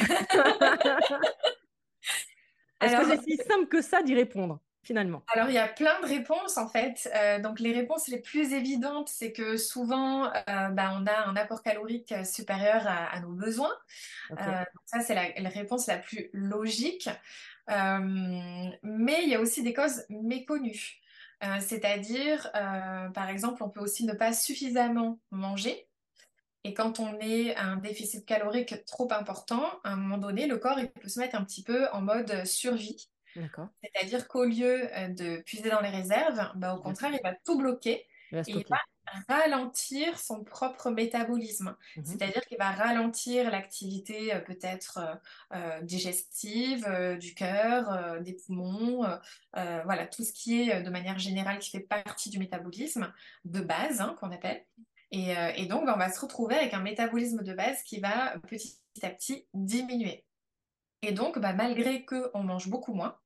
Est-ce 2.82 2.96
que 2.96 3.06
c'est 3.10 3.22
si 3.24 3.38
simple 3.38 3.68
que 3.68 3.82
ça 3.82 4.04
d'y 4.04 4.14
répondre, 4.16 4.60
finalement? 4.84 5.24
alors, 5.34 5.50
il 5.50 5.56
y 5.56 5.58
a 5.58 5.68
plein 5.68 6.00
de 6.02 6.06
réponses 6.06 6.58
en 6.58 6.68
fait. 6.68 7.10
Euh, 7.16 7.40
donc, 7.40 7.60
les 7.60 7.74
réponses 7.74 8.08
les 8.08 8.22
plus 8.22 8.54
évidentes, 8.54 9.10
c'est 9.10 9.32
que 9.32 9.58
souvent, 9.58 10.28
euh, 10.28 10.70
bah, 10.70 10.94
on 10.96 11.06
a 11.08 11.26
un 11.26 11.36
apport 11.36 11.64
calorique 11.64 12.14
supérieur 12.24 12.88
à, 12.88 13.06
à 13.06 13.20
nos 13.20 13.32
besoins. 13.32 13.74
Euh, 14.32 14.36
donc 14.36 14.84
ça, 14.86 15.02
c'est 15.02 15.16
la, 15.16 15.30
la 15.38 15.50
réponse 15.50 15.88
la 15.88 15.98
plus 15.98 16.30
logique. 16.34 17.10
Mais 17.68 19.24
il 19.24 19.30
y 19.30 19.36
a 19.36 19.42
aussi 19.42 19.64
des 19.64 19.74
causes 19.74 20.06
méconnues. 20.10 21.02
C'est-à-dire, 21.60 22.50
par 22.54 23.30
exemple, 23.30 23.62
on 23.62 23.70
peut 23.70 23.82
aussi 23.82 24.06
ne 24.06 24.14
pas 24.14 24.34
suffisamment 24.34 25.20
manger. 25.32 25.87
Et 26.68 26.74
quand 26.74 27.00
on 27.00 27.18
est 27.22 27.56
à 27.56 27.64
un 27.64 27.78
déficit 27.78 28.26
calorique 28.26 28.84
trop 28.86 29.08
important, 29.14 29.64
à 29.86 29.94
un 29.94 29.96
moment 29.96 30.18
donné, 30.18 30.48
le 30.48 30.58
corps 30.58 30.78
il 30.80 30.90
peut 30.90 31.08
se 31.08 31.18
mettre 31.18 31.38
un 31.38 31.46
petit 31.46 31.64
peu 31.64 31.88
en 31.94 32.02
mode 32.02 32.46
survie. 32.46 33.08
C'est-à-dire 33.84 34.28
qu'au 34.28 34.44
lieu 34.44 34.90
euh, 34.94 35.08
de 35.08 35.38
puiser 35.44 35.70
dans 35.70 35.80
les 35.80 35.90
réserves, 35.90 36.52
bah, 36.56 36.74
au 36.74 36.82
contraire, 36.82 37.12
il 37.14 37.22
va 37.24 37.34
tout 37.46 37.58
bloquer 37.58 38.06
et 38.34 38.42
il 38.48 38.66
va 38.70 38.80
ralentir 39.30 40.20
son 40.20 40.44
propre 40.44 40.90
métabolisme. 40.90 41.78
Mhm. 41.96 42.06
C'est-à-dire 42.06 42.42
qu'il 42.42 42.58
va 42.58 42.72
ralentir 42.72 43.50
l'activité 43.50 44.34
euh, 44.34 44.40
peut-être 44.40 45.00
euh, 45.54 45.80
digestive 45.84 46.86
du 47.18 47.34
cœur, 47.34 48.20
des 48.22 48.34
poumons, 48.34 49.06
voilà, 49.54 50.06
tout 50.06 50.26
ce 50.26 50.34
qui 50.34 50.62
est 50.62 50.82
de 50.82 50.90
manière 50.90 51.18
générale 51.18 51.60
qui 51.60 51.70
fait 51.70 51.80
partie 51.80 52.30
du 52.30 52.40
métabolisme 52.40 53.14
de 53.46 53.62
base, 53.62 54.02
hein, 54.02 54.18
qu'on 54.20 54.32
appelle. 54.32 54.66
Et, 55.12 55.66
donc, 55.68 55.84
on 55.88 55.98
va 55.98 56.12
se 56.12 56.20
retrouver 56.20 56.56
avec 56.56 56.74
un 56.74 56.82
métabolisme 56.82 57.44
de 57.44 57.54
base 57.54 57.82
qui 57.84 58.00
va 58.00 58.38
petit 58.48 58.78
à 59.04 59.10
petit 59.10 59.48
diminuer. 59.54 60.26
Et 61.02 61.12
donc, 61.12 61.40
bah, 61.40 61.54
malgré 61.54 62.06
qu'on 62.06 62.44
mange 62.44 62.70
beaucoup 62.70 62.94
moins, 62.94 63.18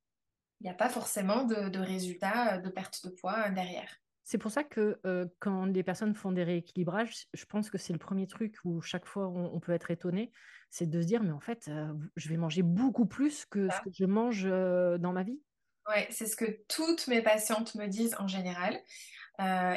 il 0.61 0.65
n'y 0.65 0.69
a 0.69 0.75
pas 0.75 0.89
forcément 0.89 1.43
de, 1.43 1.79
résultats 1.79 2.55
euh, 2.55 2.57
de 2.59 2.69
perte 2.69 3.03
de 3.03 3.09
poids 3.09 3.47
euh, 3.47 3.51
derrière. 3.51 3.89
C'est 4.23 4.37
pour 4.37 4.51
ça 4.51 4.63
que 4.63 4.99
euh, 5.05 5.25
quand 5.39 5.67
des 5.67 5.83
personnes 5.83 6.13
font 6.13 6.31
des 6.31 6.43
rééquilibrages, 6.43 7.27
je 7.33 7.45
pense 7.45 7.69
que 7.71 7.79
c'est 7.79 7.93
le 7.93 7.99
premier 7.99 8.27
truc 8.27 8.57
où 8.63 8.79
chaque 8.79 9.05
fois 9.05 9.27
on, 9.27 9.59
peut 9.59 9.73
être 9.73 9.89
étonné, 9.89 10.31
c'est 10.69 10.87
de 10.87 11.01
se 11.01 11.07
dire 11.07 11.23
mais 11.23 11.31
en 11.31 11.39
fait 11.39 11.69
je 12.15 12.29
vais 12.29 12.37
manger 12.37 12.61
beaucoup 12.61 13.07
plus 13.07 13.45
que 13.45 13.67
ce 13.69 13.81
que 13.81 13.89
je 13.91 14.05
mange 14.05 14.43
dans 14.43 15.11
ma 15.11 15.23
vie. 15.23 15.41
Oui, 15.89 16.03
c'est 16.11 16.27
ce 16.27 16.37
que 16.37 16.59
toutes 16.69 17.07
mes 17.07 17.21
patientes 17.21 17.75
me 17.75 17.87
disent 17.87 18.15
en 18.19 18.27
général. 18.27 18.79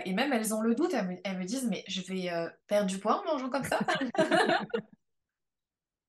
Et 0.05 0.13
même 0.13 0.33
elles 0.33 0.55
ont 0.55 0.61
le 0.61 0.75
doute, 0.75 0.95
elles 0.95 1.39
me, 1.39 1.45
disent 1.45 1.67
mais 1.69 1.85
je 1.89 2.03
vais 2.03 2.31
perdre 2.67 2.87
du 2.87 2.99
poids 2.99 3.23
en 3.23 3.33
mangeant 3.33 3.51
comme 3.51 3.65
ça? 3.65 3.79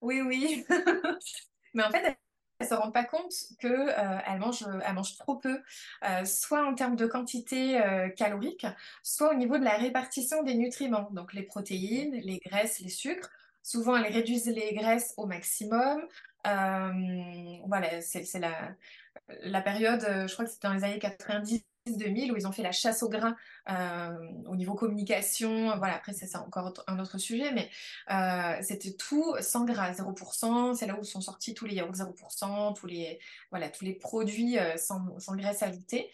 oui, 0.01 0.21
oui. 0.21 0.65
mais 1.73 1.83
en 1.83 1.91
fait, 1.91 2.17
ne 2.59 2.65
se 2.65 2.73
rendent 2.73 2.93
pas 2.93 3.03
compte 3.03 3.33
qu'elles 3.59 3.93
euh, 3.97 4.37
mangent, 4.37 4.65
elle 4.85 4.95
trop 5.19 5.35
peu, 5.35 5.61
euh, 6.03 6.25
soit 6.25 6.65
en 6.65 6.73
termes 6.73 6.95
de 6.95 7.05
quantité 7.05 7.81
euh, 7.81 8.09
calorique, 8.09 8.65
soit 9.03 9.31
au 9.31 9.35
niveau 9.35 9.57
de 9.57 9.63
la 9.63 9.77
répartition 9.77 10.43
des 10.43 10.55
nutriments, 10.55 11.09
donc 11.11 11.33
les 11.33 11.43
protéines, 11.43 12.15
les 12.15 12.39
graisses, 12.39 12.79
les 12.79 12.89
sucres. 12.89 13.29
Souvent, 13.61 13.97
elles 13.97 14.11
réduisent 14.11 14.47
les 14.47 14.73
graisses 14.73 15.13
au 15.17 15.25
maximum. 15.25 16.07
voilà, 16.43 18.01
c'est 18.01 18.39
la, 18.39 18.75
la 19.27 19.61
période, 19.61 20.01
je 20.01 20.31
crois 20.33 20.45
que 20.45 20.51
c'était 20.51 20.67
dans 20.67 20.73
les 20.75 20.83
années 20.83 20.99
90 20.99 21.65
2000 21.93 22.31
où 22.31 22.37
ils 22.37 22.47
ont 22.47 22.51
fait 22.51 22.63
la 22.63 22.71
chasse 22.71 23.03
au 23.03 23.09
grain 23.09 23.35
euh, 23.69 24.17
au 24.47 24.55
niveau 24.55 24.73
communication. 24.73 25.77
Voilà, 25.77 25.95
après, 25.95 26.13
c'est 26.13 26.35
encore 26.37 26.73
un 26.87 26.99
autre 26.99 27.17
sujet, 27.17 27.51
mais 27.51 27.69
euh, 28.11 28.57
c'était 28.61 28.93
tout 28.93 29.35
sans 29.39 29.65
gras, 29.65 29.91
0%. 29.91 30.75
C'est 30.75 30.87
là 30.87 30.97
où 30.99 31.03
sont 31.03 31.21
sortis 31.21 31.53
tous 31.53 31.65
les 31.65 31.75
yaourts 31.75 31.93
0%, 31.93 32.75
tous 32.75 32.87
les, 32.87 33.19
voilà, 33.51 33.69
tous 33.69 33.85
les 33.85 33.93
produits 33.93 34.57
euh, 34.57 34.77
sans, 34.77 35.19
sans, 35.19 35.35
graisse 35.35 35.61
ajoutée. 35.63 36.09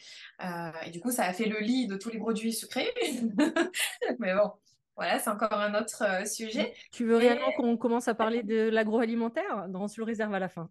et 0.86 0.90
du 0.90 1.00
coup, 1.00 1.12
ça 1.12 1.24
a 1.24 1.34
fait 1.34 1.46
le 1.46 1.60
lit 1.60 1.88
de 1.88 1.96
tous 1.96 2.10
les 2.10 2.20
produits 2.20 2.54
sucrés. 2.54 2.90
mais 4.20 4.34
bon. 4.34 4.52
Voilà, 4.98 5.20
c'est 5.20 5.30
encore 5.30 5.54
un 5.54 5.74
autre 5.74 6.28
sujet. 6.28 6.76
Tu 6.92 7.06
veux 7.06 7.16
réellement 7.16 7.52
qu'on 7.54 7.76
commence 7.78 8.08
à 8.08 8.14
parler 8.14 8.44
de 8.44 8.70
l'agroalimentaire? 8.70 9.68
Dans 9.70 9.88
Sur 9.88 10.06
réserve 10.06 10.34
à 10.34 10.40
la 10.40 10.50
fin 10.50 10.70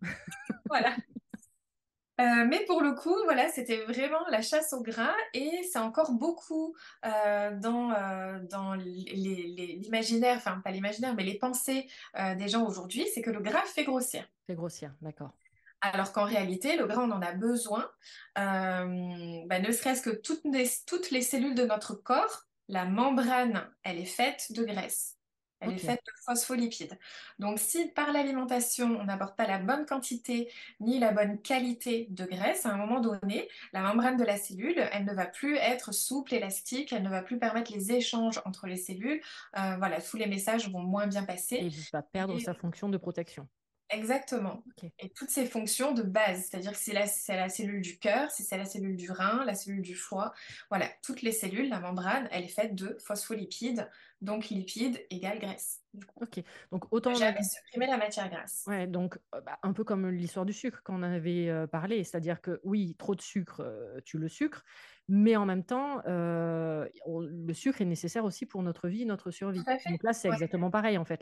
Voilà. 0.69 0.95
Euh, 2.21 2.45
mais 2.47 2.65
pour 2.67 2.83
le 2.83 2.93
coup, 2.93 3.17
voilà, 3.25 3.49
c'était 3.49 3.83
vraiment 3.85 4.21
la 4.31 4.43
chasse 4.43 4.75
au 4.75 4.83
gras 4.83 5.15
et 5.33 5.63
c'est 5.73 5.79
encore 5.79 6.13
beaucoup 6.13 6.75
euh, 7.07 7.57
dans, 7.59 7.93
euh, 7.93 8.39
dans 8.51 8.75
l'imaginaire, 8.75 10.37
enfin 10.37 10.61
pas 10.63 10.71
l'imaginaire, 10.71 11.15
mais 11.15 11.25
les 11.25 11.39
pensées 11.39 11.89
des 12.37 12.49
gens 12.49 12.67
aujourd'hui, 12.67 13.07
c'est 13.15 13.23
que 13.23 13.31
le 13.31 13.41
gras 13.41 13.63
fait 13.63 13.85
grossir. 13.85 14.29
Fait 14.47 14.55
grossir, 14.55 14.93
d'accord. 15.01 15.33
Alors 15.81 16.13
qu'en 16.13 16.25
réalité, 16.25 16.77
le 16.77 16.87
gras, 16.87 17.03
on 17.03 17.11
en 17.11 17.23
a 17.23 17.33
besoin, 17.33 17.91
bah, 18.37 18.85
ne 18.85 19.73
serait-ce 19.73 20.03
que 20.03 20.11
toutes 20.11 20.45
toutes 20.87 21.11
les 21.11 21.23
cellules 21.23 21.55
de 21.55 21.65
notre 21.65 21.95
corps, 21.95 22.45
la 22.69 22.85
membrane, 22.85 23.67
elle 23.83 23.99
est 23.99 24.05
faite 24.05 24.53
de 24.53 24.65
graisse. 24.65 25.20
Elle 25.61 25.73
est 25.73 25.79
faite 25.79 26.01
de 26.07 26.13
phospholipides. 26.25 26.99
Donc, 27.39 27.59
si 27.59 27.89
par 27.89 28.13
l'alimentation, 28.13 28.99
on 28.99 29.05
n'apporte 29.05 29.37
pas 29.37 29.47
la 29.47 29.59
bonne 29.59 29.87
quantité 29.87 30.51
ni 30.81 30.99
la 30.99 31.13
bonne 31.13 31.41
qualité 31.41 32.07
de 32.11 32.25
graisse, 32.25 32.67
à 32.67 32.71
un 32.71 32.77
moment 32.77 33.01
donné, 33.01 33.49
la 33.73 33.81
membrane 33.83 34.17
de 34.17 34.25
la 34.25 34.37
cellule, 34.37 34.89
elle 34.93 35.05
ne 35.05 35.13
va 35.13 35.27
plus 35.27 35.57
être 35.57 35.93
souple, 35.93 36.35
élastique, 36.35 36.93
elle 36.93 37.03
ne 37.03 37.11
va 37.11 37.23
plus 37.23 37.39
permettre 37.39 37.73
les 37.73 37.93
échanges 37.93 38.41
entre 38.45 38.67
les 38.67 38.77
cellules. 38.77 39.21
Euh, 39.59 39.77
voilà, 39.77 40.01
tous 40.01 40.17
les 40.17 40.27
messages 40.27 40.71
vont 40.71 40.83
moins 40.83 41.07
bien 41.07 41.25
passer. 41.25 41.57
Et 41.57 41.67
il 41.67 41.85
va 41.93 42.03
perdre 42.03 42.39
sa 42.39 42.55
fonction 42.55 42.89
de 42.89 42.97
protection. 42.97 43.47
Exactement. 43.91 44.63
Et 45.01 45.11
toutes 45.11 45.31
ces 45.31 45.47
fonctions 45.47 45.93
de 45.93 46.03
base, 46.03 46.45
c'est-à-dire 46.45 46.73
que 46.73 46.79
c'est 46.79 46.93
la, 46.93 47.07
la, 47.29 47.49
cellule 47.49 47.83
du 47.83 47.99
cœur, 47.99 48.31
c'est 48.31 48.57
la 48.57 48.65
cellule 48.65 48.97
du 48.97 49.11
rein, 49.11 49.45
la 49.45 49.55
cellule 49.55 49.83
du 49.83 49.97
foie, 49.97 50.33
voilà, 50.69 50.89
toutes 51.03 51.23
les 51.23 51.33
cellules, 51.33 51.69
la 51.69 51.81
membrane, 51.81 52.29
elle 52.31 52.45
est 52.45 52.49
faite 52.49 52.77
de 52.77 52.97
phospholipides, 53.05 53.91
donc 54.21 54.49
lipides 54.49 55.05
égale 55.11 55.41
graisse. 55.41 55.80
Ok, 56.21 56.43
donc 56.71 56.85
autant... 56.93 57.15
Jamais 57.15 57.43
supprimer 57.43 57.87
la 57.87 57.97
matière 57.97 58.29
grasse. 58.31 58.65
Ouais, 58.67 58.87
donc 58.87 59.19
euh, 59.35 59.41
bah, 59.41 59.59
un 59.63 59.73
peu 59.73 59.85
comme 59.85 60.09
l'histoire 60.09 60.47
du 60.47 60.53
sucre 60.53 60.83
qu'on 60.85 61.03
avait 61.03 61.49
euh, 61.49 61.67
parlé, 61.67 62.05
c'est-à-dire 62.05 62.41
que 62.41 62.61
oui, 62.63 62.95
trop 62.99 63.15
de 63.15 63.21
sucre 63.21 63.61
euh, 63.61 64.01
tue 64.05 64.19
le 64.19 64.29
sucre, 64.29 64.65
mais 65.09 65.35
en 65.35 65.45
même 65.45 65.65
temps, 65.65 66.01
euh, 66.07 66.87
le 67.07 67.53
sucre 67.53 67.81
est 67.81 67.85
nécessaire 67.85 68.25
aussi 68.25 68.47
pour 68.47 68.63
notre 68.63 68.87
vie, 68.87 69.05
notre 69.05 69.33
survie. 69.33 69.59
Donc 69.89 70.03
là, 70.05 70.13
c'est 70.13 70.29
exactement 70.29 70.71
pareil 70.71 70.97
en 70.99 71.05
fait. 71.05 71.21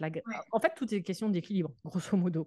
En 0.52 0.60
fait, 0.60 0.74
tout 0.76 0.94
est 0.94 1.02
question 1.02 1.30
d'équilibre, 1.30 1.72
grosso 1.86 2.16
modo. 2.16 2.46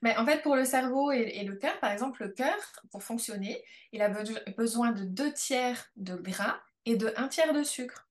Mais 0.00 0.16
en 0.16 0.24
fait, 0.24 0.40
pour 0.40 0.56
le 0.56 0.64
cerveau 0.64 1.12
et, 1.12 1.44
le 1.44 1.56
cœur, 1.56 1.78
par 1.80 1.92
exemple, 1.92 2.22
le 2.22 2.30
cœur, 2.30 2.56
pour 2.90 3.02
fonctionner, 3.02 3.62
il 3.92 4.00
a 4.00 4.08
besoin 4.56 4.92
de 4.92 5.04
deux 5.04 5.32
tiers 5.34 5.84
de 5.96 6.16
gras 6.16 6.60
et 6.86 6.96
de 6.96 7.12
un 7.16 7.28
tiers 7.28 7.52
de 7.52 7.62
sucre. 7.62 8.08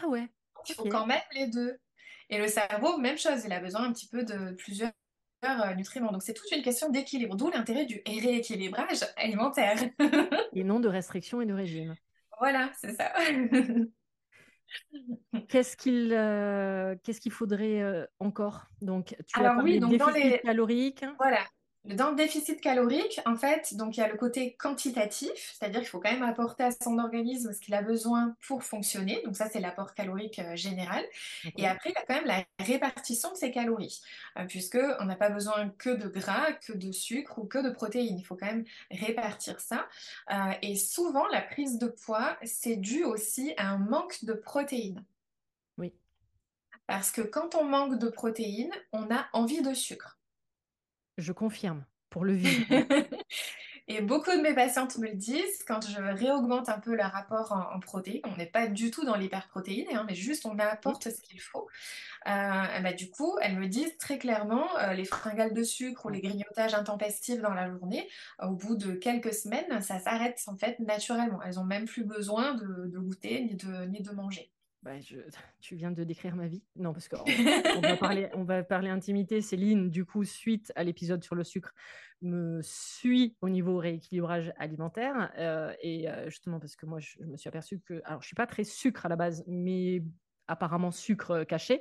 Ah 0.00 0.06
ouais. 0.06 0.28
Il 0.68 0.74
faut 0.76 0.84
quand 0.84 1.06
même 1.06 1.20
les 1.32 1.48
deux. 1.48 1.76
Et 2.30 2.38
le 2.38 2.46
cerveau, 2.46 2.96
même 2.98 3.18
chose, 3.18 3.44
il 3.44 3.52
a 3.52 3.60
besoin 3.60 3.82
un 3.82 3.92
petit 3.92 4.06
peu 4.06 4.22
de 4.24 4.52
plusieurs 4.52 4.92
euh, 5.44 5.74
nutriments. 5.74 6.12
Donc 6.12 6.22
c'est 6.22 6.32
toute 6.32 6.50
une 6.52 6.62
question 6.62 6.88
d'équilibre, 6.88 7.34
d'où 7.34 7.50
l'intérêt 7.50 7.86
du 7.86 8.00
rééquilibrage 8.06 9.04
alimentaire. 9.16 9.76
et 10.54 10.64
non 10.64 10.78
de 10.80 10.88
restriction 10.88 11.40
et 11.40 11.46
de 11.46 11.54
régime. 11.54 11.96
Voilà, 12.38 12.70
c'est 12.80 12.94
ça. 12.94 13.12
Qu'est-ce 15.48 15.76
qu'il 15.76 16.12
euh, 16.12 16.94
qu'est-ce 17.02 17.20
qu'il 17.20 17.32
faudrait 17.32 17.82
euh, 17.82 18.06
encore? 18.20 18.66
Donc 18.80 19.16
tu 19.26 19.40
as 19.40 19.42
parlé 19.42 19.72
oui, 19.72 19.80
donc 19.80 19.96
dans 19.96 20.10
les... 20.10 20.38
caloriques. 20.38 21.04
Voilà, 21.18 21.40
dans 21.84 22.10
le 22.10 22.16
déficit 22.16 22.60
calorique, 22.60 23.20
en 23.24 23.36
fait, 23.36 23.74
donc 23.74 23.96
il 23.96 24.00
y 24.00 24.02
a 24.02 24.08
le 24.08 24.18
côté 24.18 24.54
quantitatif, 24.54 25.54
c'est-à-dire 25.58 25.80
qu'il 25.80 25.88
faut 25.88 25.98
quand 25.98 26.12
même 26.12 26.22
apporter 26.22 26.64
à 26.64 26.70
son 26.72 26.98
organisme 26.98 27.54
ce 27.54 27.60
qu'il 27.60 27.72
a 27.74 27.80
besoin 27.80 28.36
pour 28.46 28.62
fonctionner. 28.62 29.22
Donc 29.24 29.34
ça, 29.36 29.48
c'est 29.48 29.60
l'apport 29.60 29.94
calorique 29.94 30.38
euh, 30.40 30.56
général. 30.56 31.02
Et 31.56 31.66
après, 31.66 31.90
il 31.90 31.94
y 31.94 31.96
a 31.96 32.04
quand 32.06 32.14
même 32.14 32.26
la 32.26 32.44
répartition 32.62 33.32
de 33.32 33.36
ces 33.36 33.50
calories, 33.50 34.02
euh, 34.38 34.44
puisque 34.44 34.78
on 34.98 35.06
n'a 35.06 35.16
pas 35.16 35.30
besoin 35.30 35.70
que 35.70 35.88
de 35.88 36.08
gras, 36.08 36.52
que 36.52 36.74
de 36.74 36.92
sucre 36.92 37.38
ou 37.38 37.46
que 37.46 37.58
de 37.58 37.70
protéines. 37.70 38.18
Il 38.18 38.24
faut 38.24 38.36
quand 38.36 38.46
même 38.46 38.66
répartir 38.90 39.58
ça. 39.58 39.88
Euh, 40.30 40.52
et 40.60 40.76
souvent, 40.76 41.26
la 41.28 41.40
prise 41.40 41.78
de 41.78 41.86
poids, 41.86 42.36
c'est 42.42 42.76
dû 42.76 43.04
aussi 43.04 43.54
à 43.56 43.70
un 43.70 43.78
manque 43.78 44.22
de 44.26 44.34
protéines. 44.34 45.02
Oui. 45.78 45.94
Parce 46.86 47.10
que 47.10 47.22
quand 47.22 47.54
on 47.54 47.64
manque 47.64 47.98
de 47.98 48.10
protéines, 48.10 48.74
on 48.92 49.10
a 49.10 49.28
envie 49.32 49.62
de 49.62 49.72
sucre. 49.72 50.19
Je 51.20 51.32
confirme, 51.32 51.84
pour 52.08 52.24
le 52.24 52.32
vide. 52.32 52.66
Et 53.88 54.02
beaucoup 54.02 54.30
de 54.30 54.40
mes 54.40 54.54
patientes 54.54 54.98
me 54.98 55.08
le 55.08 55.16
disent, 55.16 55.64
quand 55.66 55.80
je 55.84 56.00
réaugmente 56.00 56.68
un 56.68 56.78
peu 56.78 56.94
leur 56.94 57.10
rapport 57.10 57.50
en, 57.50 57.80
protéines, 57.80 58.20
on 58.24 58.36
n'est 58.36 58.46
pas 58.46 58.68
du 58.68 58.92
tout 58.92 59.04
dans 59.04 59.16
l'hyperprotéine, 59.16 59.88
hein, 59.92 60.04
mais 60.06 60.14
juste 60.14 60.46
on 60.46 60.56
apporte 60.60 61.10
ce 61.10 61.20
qu'il 61.20 61.40
faut. 61.40 61.66
Euh, 62.28 62.80
bah, 62.82 62.92
du 62.92 63.10
coup, 63.10 63.36
elles 63.42 63.58
me 63.58 63.66
disent 63.66 63.98
très 63.98 64.18
clairement, 64.18 64.64
euh, 64.78 64.92
les 64.92 65.04
fringales 65.04 65.54
de 65.54 65.64
sucre 65.64 66.06
ou 66.06 66.08
les 66.08 66.20
grignotages 66.20 66.72
intempestifs 66.74 67.40
dans 67.40 67.52
la 67.52 67.68
journée, 67.68 68.08
au 68.40 68.50
bout 68.50 68.76
de 68.76 68.92
quelques 68.92 69.34
semaines, 69.34 69.82
ça 69.82 69.98
s'arrête 69.98 70.40
en 70.46 70.54
fait 70.54 70.78
naturellement. 70.78 71.42
Elles 71.42 71.56
n'ont 71.56 71.64
même 71.64 71.86
plus 71.86 72.04
besoin 72.04 72.54
de, 72.54 72.86
de 72.86 72.98
goûter 73.00 73.40
ni 73.40 73.56
de, 73.56 73.86
ni 73.86 74.02
de 74.02 74.12
manger. 74.12 74.52
Bah, 74.82 74.92
tu 75.60 75.76
viens 75.76 75.90
de 75.90 76.04
décrire 76.04 76.36
ma 76.36 76.46
vie. 76.46 76.62
Non, 76.76 76.92
parce 76.92 77.08
qu'on 77.08 77.24
on 77.76 77.80
va, 77.80 77.96
parler, 77.96 78.28
on 78.34 78.44
va 78.44 78.62
parler 78.62 78.88
intimité. 78.88 79.40
Céline, 79.40 79.90
du 79.90 80.04
coup, 80.04 80.24
suite 80.24 80.72
à 80.76 80.84
l'épisode 80.84 81.22
sur 81.22 81.34
le 81.34 81.44
sucre, 81.44 81.72
me 82.22 82.60
suit 82.62 83.36
au 83.40 83.48
niveau 83.48 83.78
rééquilibrage 83.78 84.52
alimentaire. 84.56 85.32
Euh, 85.38 85.74
et 85.82 86.08
euh, 86.08 86.28
justement, 86.30 86.60
parce 86.60 86.76
que 86.76 86.86
moi, 86.86 86.98
je, 87.00 87.22
me 87.24 87.36
suis 87.36 87.48
aperçue 87.48 87.80
que. 87.80 88.00
Alors, 88.04 88.20
je 88.20 88.26
ne 88.26 88.28
suis 88.28 88.36
pas 88.36 88.46
très 88.46 88.64
sucre 88.64 89.06
à 89.06 89.08
la 89.08 89.16
base, 89.16 89.44
mais 89.46 90.02
apparemment 90.48 90.90
sucre 90.90 91.44
caché. 91.44 91.80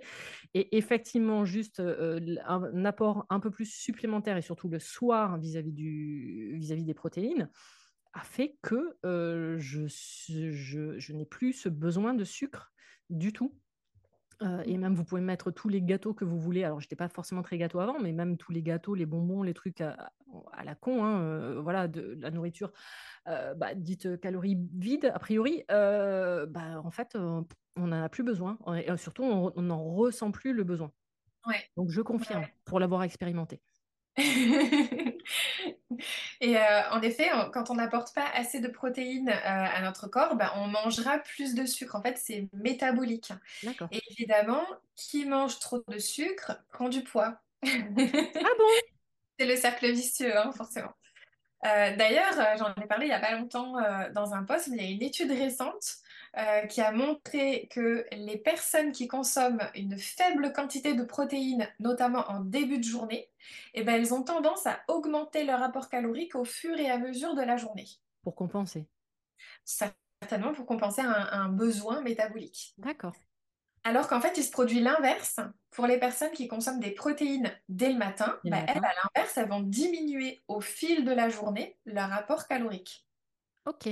Et 0.54 0.78
effectivement, 0.78 1.44
juste 1.44 1.80
euh, 1.80 2.36
un, 2.46 2.86
apport 2.86 3.26
un 3.30 3.40
peu 3.40 3.50
plus 3.50 3.66
supplémentaire, 3.66 4.38
et 4.38 4.42
surtout 4.42 4.68
le 4.68 4.80
soir 4.80 5.40
vis-à-vis 5.40 5.72
vis 5.72 6.74
-vis 6.74 6.86
des 6.86 6.94
protéines, 6.94 7.50
a 8.14 8.22
fait 8.22 8.58
que 8.62 8.98
je, 9.04 9.88
je, 9.88 11.00
je 11.00 11.14
n'ai 11.14 11.26
plus 11.26 11.54
ce 11.54 11.70
besoin 11.70 12.14
de 12.14 12.24
sucre 12.24 12.72
du 13.10 13.34
tout. 13.34 13.54
Euh, 14.42 14.64
et 14.66 14.78
même, 14.78 14.94
vous 14.94 15.04
pouvez 15.04 15.22
mettre 15.22 15.52
tous 15.52 15.68
les 15.68 15.82
gâteaux 15.82 16.14
que 16.14 16.24
vous 16.24 16.40
voulez. 16.40 16.64
Alors, 16.64 16.80
j'étais 16.80 16.96
pas 16.96 17.10
forcément 17.10 17.42
très 17.42 17.58
gâteau 17.58 17.80
avant, 17.80 18.00
mais 18.00 18.14
même 18.14 18.38
tous 18.38 18.54
les 18.54 18.62
gâteaux, 18.62 18.96
les 18.96 19.06
bonbons, 19.06 19.44
les 19.44 19.54
trucs 19.54 19.82
à, 19.82 20.14
à 20.54 20.64
la 20.64 20.76
con, 20.76 21.04
hein, 21.04 21.22
euh, 21.22 21.62
voilà, 21.62 21.88
de, 21.90 22.18
la 22.20 22.32
nourriture 22.32 22.72
euh, 23.28 23.54
bah, 23.54 23.76
dite 23.76 24.20
calories 24.22 24.58
vides, 24.76 25.12
a 25.14 25.20
priori, 25.20 25.66
bah, 25.68 26.82
en 26.84 26.92
fait, 26.92 27.18
on 27.18 27.46
n'en 27.76 28.04
a 28.04 28.10
plus 28.10 28.24
besoin. 28.24 28.58
Et 28.78 28.96
surtout, 28.96 29.24
on 29.24 29.62
n'en 29.62 29.84
ressent 29.84 30.32
plus 30.32 30.54
le 30.54 30.64
besoin. 30.64 30.92
Ouais. 31.46 31.70
Donc, 31.76 31.90
je 31.90 32.02
confirme, 32.02 32.46
pour 32.64 32.80
l'avoir 32.80 33.04
expérimenté. 33.04 33.62
Et 36.42 36.58
euh, 36.58 36.90
en 36.92 37.02
effet, 37.02 37.30
quand 37.54 37.70
on 37.70 37.76
n'apporte 37.76 38.14
pas 38.14 38.28
assez 38.34 38.60
de 38.60 38.68
protéines 38.68 39.30
euh, 39.30 39.34
à 39.44 39.82
notre 39.82 40.08
corps, 40.08 40.36
bah, 40.36 40.54
on 40.58 40.68
mangera 40.68 41.20
plus 41.20 41.56
de 41.56 41.66
sucre. 41.66 41.96
En 41.96 42.02
fait, 42.02 42.18
c'est 42.18 42.50
métabolique. 42.54 43.32
Et 43.92 44.02
évidemment, 44.12 44.66
qui 44.96 45.26
mange 45.26 45.60
trop 45.60 45.84
de 45.88 45.98
sucre 45.98 46.60
prend 46.72 46.90
du 46.90 47.04
poids. 47.04 47.40
ah 47.64 47.68
bon? 47.96 48.08
C'est 49.40 49.46
le 49.46 49.56
cercle 49.56 49.92
vicieux, 49.92 50.38
hein, 50.38 50.52
forcément. 50.52 50.92
Euh, 51.66 51.96
d'ailleurs, 51.96 52.58
j'en 52.58 52.74
ai 52.76 52.88
parlé 52.88 53.06
il 53.06 53.10
n'y 53.10 53.16
a 53.16 53.20
pas 53.20 53.36
longtemps 53.36 53.76
dans 54.14 54.34
un 54.34 54.44
post, 54.44 54.70
mais 54.70 54.78
il 54.78 54.84
y 54.84 54.88
a 54.88 54.92
une 54.92 55.04
étude 55.04 55.32
récente 55.32 56.00
euh, 56.38 56.68
qui 56.68 56.82
a 56.82 56.92
montré 56.92 57.68
que 57.72 58.06
les 58.12 58.38
personnes 58.38 58.92
qui 58.92 59.08
consomment 59.08 59.68
une 59.74 59.98
faible 59.98 60.54
quantité 60.54 60.94
de 60.94 61.04
protéines, 61.04 61.68
notamment 61.80 62.30
en 62.30 62.42
début 62.42 62.78
de 62.78 62.84
journée, 62.84 63.32
eh 63.74 63.84
ben, 63.84 63.96
elles 63.96 64.14
ont 64.14 64.22
tendance 64.22 64.68
à 64.68 64.80
augmenter 64.88 65.44
leur 65.44 65.64
apport 65.64 65.90
calorique 65.90 66.36
au 66.36 66.46
fur 66.46 66.78
et 66.78 66.90
à 66.90 67.00
mesure 67.00 67.34
de 67.34 67.42
la 67.42 67.58
journée. 67.58 67.88
Pour 68.22 68.36
compenser. 68.36 68.86
Certainement 69.66 70.54
pour 70.54 70.66
compenser 70.66 71.02
un, 71.02 71.50
besoin 71.50 72.02
métabolique. 72.02 72.74
D'accord. 72.78 73.16
Alors 73.84 74.08
qu'en 74.08 74.22
fait, 74.22 74.38
il 74.38 74.44
se 74.44 74.52
produit 74.52 74.82
l'inverse 74.82 75.40
pour 75.72 75.88
les 75.88 75.98
personnes 75.98 76.32
qui 76.32 76.48
consomment 76.48 76.82
des 76.82 76.92
protéines 76.92 77.52
dès 77.70 77.92
le 77.92 77.98
matin. 77.98 78.38
Bah, 78.44 78.58
elles, 78.68 78.78
à 78.78 78.94
l'inverse, 79.04 79.38
elles 79.38 79.48
vont 79.48 79.62
diminuer 79.62 80.42
au 80.48 80.62
fil 80.62 81.06
de 81.06 81.12
la 81.12 81.30
journée 81.30 81.78
leur 81.86 82.12
apport 82.14 82.48
calorique. 82.48 83.08
Ok. 83.66 83.90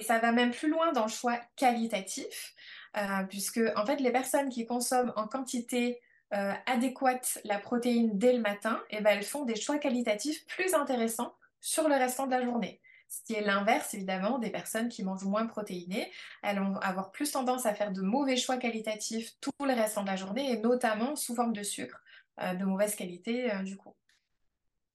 Et 0.00 0.02
ça 0.02 0.18
va 0.18 0.32
même 0.32 0.50
plus 0.50 0.70
loin 0.70 0.92
dans 0.92 1.04
le 1.04 1.10
choix 1.10 1.38
qualitatif, 1.56 2.54
euh, 2.96 3.22
puisque 3.28 3.60
en 3.76 3.84
fait, 3.84 4.00
les 4.00 4.10
personnes 4.10 4.48
qui 4.48 4.64
consomment 4.64 5.12
en 5.14 5.28
quantité 5.28 6.00
euh, 6.32 6.54
adéquate 6.64 7.38
la 7.44 7.58
protéine 7.58 8.18
dès 8.18 8.32
le 8.32 8.40
matin, 8.40 8.82
eh 8.88 9.02
ben, 9.02 9.18
elles 9.18 9.24
font 9.24 9.44
des 9.44 9.56
choix 9.56 9.76
qualitatifs 9.76 10.46
plus 10.46 10.72
intéressants 10.72 11.34
sur 11.60 11.86
le 11.86 11.96
restant 11.96 12.26
de 12.26 12.30
la 12.30 12.42
journée. 12.42 12.80
Ce 13.10 13.22
qui 13.24 13.34
est 13.34 13.42
l'inverse, 13.42 13.92
évidemment, 13.92 14.38
des 14.38 14.48
personnes 14.48 14.88
qui 14.88 15.04
mangent 15.04 15.26
moins 15.26 15.46
protéinées. 15.46 16.10
Elles 16.42 16.60
vont 16.60 16.76
avoir 16.76 17.10
plus 17.10 17.30
tendance 17.30 17.66
à 17.66 17.74
faire 17.74 17.92
de 17.92 18.00
mauvais 18.00 18.38
choix 18.38 18.56
qualitatifs 18.56 19.34
tout 19.42 19.52
le 19.62 19.74
restant 19.74 20.02
de 20.02 20.06
la 20.06 20.16
journée, 20.16 20.50
et 20.50 20.56
notamment 20.60 21.14
sous 21.14 21.34
forme 21.34 21.52
de 21.52 21.62
sucre 21.62 22.00
euh, 22.40 22.54
de 22.54 22.64
mauvaise 22.64 22.94
qualité, 22.94 23.50
du 23.64 23.76
coup. 23.76 23.94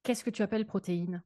Qu'est-ce 0.01 0.24
que 0.24 0.31
tu 0.31 0.41
appelles 0.41 0.65
protéines 0.65 1.21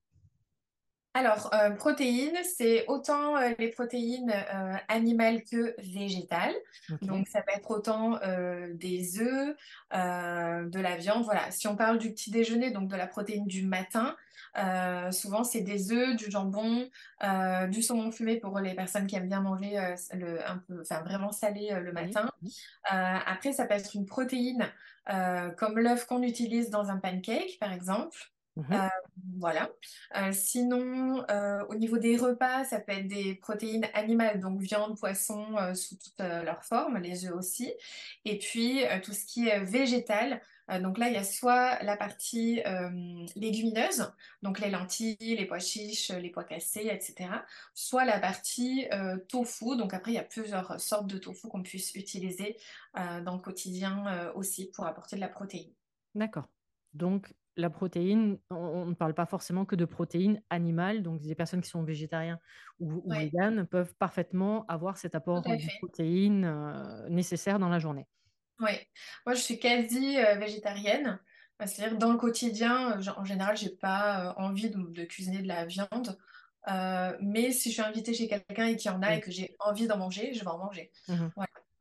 alors, 1.19 1.53
euh, 1.53 1.71
protéines, 1.71 2.37
c'est 2.43 2.85
autant 2.87 3.35
euh, 3.35 3.49
les 3.59 3.67
protéines 3.67 4.31
euh, 4.31 4.73
animales 4.87 5.43
que 5.43 5.75
végétales. 5.79 6.55
Donc, 7.01 7.27
ça 7.27 7.41
peut 7.41 7.51
être 7.53 7.69
autant 7.69 8.19
des 8.73 9.19
œufs, 9.19 9.55
de 9.91 10.79
la 10.79 10.95
viande. 10.95 11.23
Voilà, 11.25 11.51
si 11.51 11.67
on 11.67 11.75
parle 11.75 11.97
du 11.97 12.11
petit 12.11 12.31
déjeuner, 12.31 12.71
donc 12.71 12.89
de 12.89 12.95
la 12.95 13.05
protéine 13.05 13.45
du 13.47 13.65
matin, 13.65 14.15
souvent 15.11 15.43
c'est 15.43 15.61
des 15.61 15.91
œufs, 15.91 16.15
du 16.15 16.31
jambon, 16.31 16.89
du 17.69 17.83
saumon 17.83 18.11
fumé 18.11 18.37
pour 18.37 18.59
les 18.59 18.73
personnes 18.73 19.07
qui 19.07 19.15
aiment 19.15 19.27
bien 19.27 19.41
manger 19.41 19.77
le, 20.13 20.47
un 20.49 20.57
peu, 20.57 20.81
enfin 20.81 21.01
vraiment 21.01 21.31
salé 21.31 21.69
le 21.79 21.91
matin. 21.91 22.29
après, 22.85 23.51
ça 23.51 23.65
peut 23.65 23.75
être 23.75 23.95
une 23.95 24.05
protéine 24.05 24.67
comme 25.57 25.79
l'œuf 25.79 26.05
qu'on 26.05 26.23
utilise 26.23 26.69
dans 26.69 26.89
un 26.89 26.97
pancake, 26.97 27.57
par 27.59 27.73
exemple. 27.73 28.31
Mhm. 28.55 28.73
Euh, 28.73 28.87
voilà. 29.37 29.69
Euh, 30.17 30.31
sinon, 30.33 31.23
euh, 31.29 31.63
au 31.69 31.75
niveau 31.75 31.97
des 31.97 32.17
repas, 32.17 32.65
ça 32.65 32.79
peut 32.79 32.91
être 32.91 33.07
des 33.07 33.35
protéines 33.35 33.87
animales, 33.93 34.39
donc 34.39 34.59
viande, 34.59 34.97
poisson 34.97 35.55
sous 35.75 35.95
toutes 35.97 36.19
leurs 36.19 36.63
formes, 36.63 36.97
les 36.97 37.25
œufs 37.25 37.33
aussi. 37.33 37.73
Et 38.25 38.37
puis 38.37 38.81
tout 39.03 39.13
ce 39.13 39.25
qui 39.25 39.47
est 39.47 39.63
végétal. 39.63 40.41
donc 40.81 40.97
là, 40.97 41.07
il 41.07 41.13
y 41.13 41.17
a 41.17 41.23
soit 41.23 41.81
la 41.83 41.95
partie 41.95 42.61
légumineuse, 43.35 44.11
donc 44.41 44.59
les 44.59 44.69
lentilles, 44.69 45.17
les 45.19 45.45
pois 45.45 45.59
chiches, 45.59 46.11
les 46.11 46.29
pois 46.29 46.43
cassés, 46.43 46.89
etc. 46.91 47.29
Soit 47.73 48.05
la 48.05 48.19
partie 48.19 48.87
tofu. 49.29 49.77
Donc 49.77 49.93
après, 49.93 50.11
il 50.11 50.15
y 50.15 50.19
a 50.19 50.23
plusieurs 50.23 50.79
sortes 50.79 51.07
de 51.07 51.17
tofu 51.17 51.47
qu'on 51.47 51.63
puisse 51.63 51.95
utiliser 51.95 52.57
dans 52.95 53.35
le 53.35 53.41
quotidien 53.41 54.31
aussi 54.35 54.69
pour 54.71 54.85
apporter 54.85 55.15
de 55.15 55.21
la 55.21 55.29
protéine. 55.29 55.71
D'accord. 56.15 56.47
Donc, 56.93 57.33
la 57.59 57.69
protéine, 57.69 58.37
on, 58.49 58.85
ne 58.85 58.93
parle 58.93 59.13
pas 59.13 59.25
forcément 59.25 59.65
que 59.65 59.75
de 59.75 59.85
protéines 59.85 60.41
animales. 60.49 61.03
Donc, 61.03 61.21
des 61.21 61.35
personnes 61.35 61.61
qui 61.61 61.69
sont 61.69 61.83
végétariens 61.83 62.39
ou, 62.79 63.03
véganes 63.11 63.65
peuvent 63.67 63.93
parfaitement 63.95 64.65
avoir 64.67 64.97
cet 64.97 65.15
apport 65.15 65.41
de 65.41 65.77
protéines 65.79 66.45
euh, 66.45 67.09
nécessaire 67.09 67.59
dans 67.59 67.69
la 67.69 67.79
journée. 67.79 68.07
Oui, 68.61 68.71
moi 69.25 69.35
je 69.35 69.39
suis 69.39 69.57
quasi 69.59 70.17
euh, 70.17 70.35
végétarienne. 70.35 71.19
C'est-à-dire 71.65 71.97
dans 71.97 72.11
le 72.11 72.17
quotidien, 72.17 72.99
en 73.17 73.25
général, 73.25 73.57
j'ai 73.57 73.69
pas 73.69 74.29
euh, 74.29 74.33
envie 74.37 74.69
de, 74.69 75.03
cuisiner 75.05 75.41
de 75.41 75.47
la 75.47 75.65
viande. 75.65 76.17
mais 77.21 77.51
si 77.51 77.69
je 77.69 77.73
suis 77.73 77.81
invitée 77.81 78.13
chez 78.13 78.27
quelqu'un 78.27 78.67
et 78.67 78.75
qu'il 78.75 78.91
y 78.91 78.93
en 78.93 79.01
a 79.01 79.15
et 79.15 79.19
que 79.19 79.31
j'ai 79.31 79.55
envie 79.59 79.87
d'en 79.87 79.97
manger, 79.97 80.33
je 80.33 80.39
vais 80.39 80.47
en 80.47 80.57
manger. 80.57 80.91
Mmh 81.07 81.27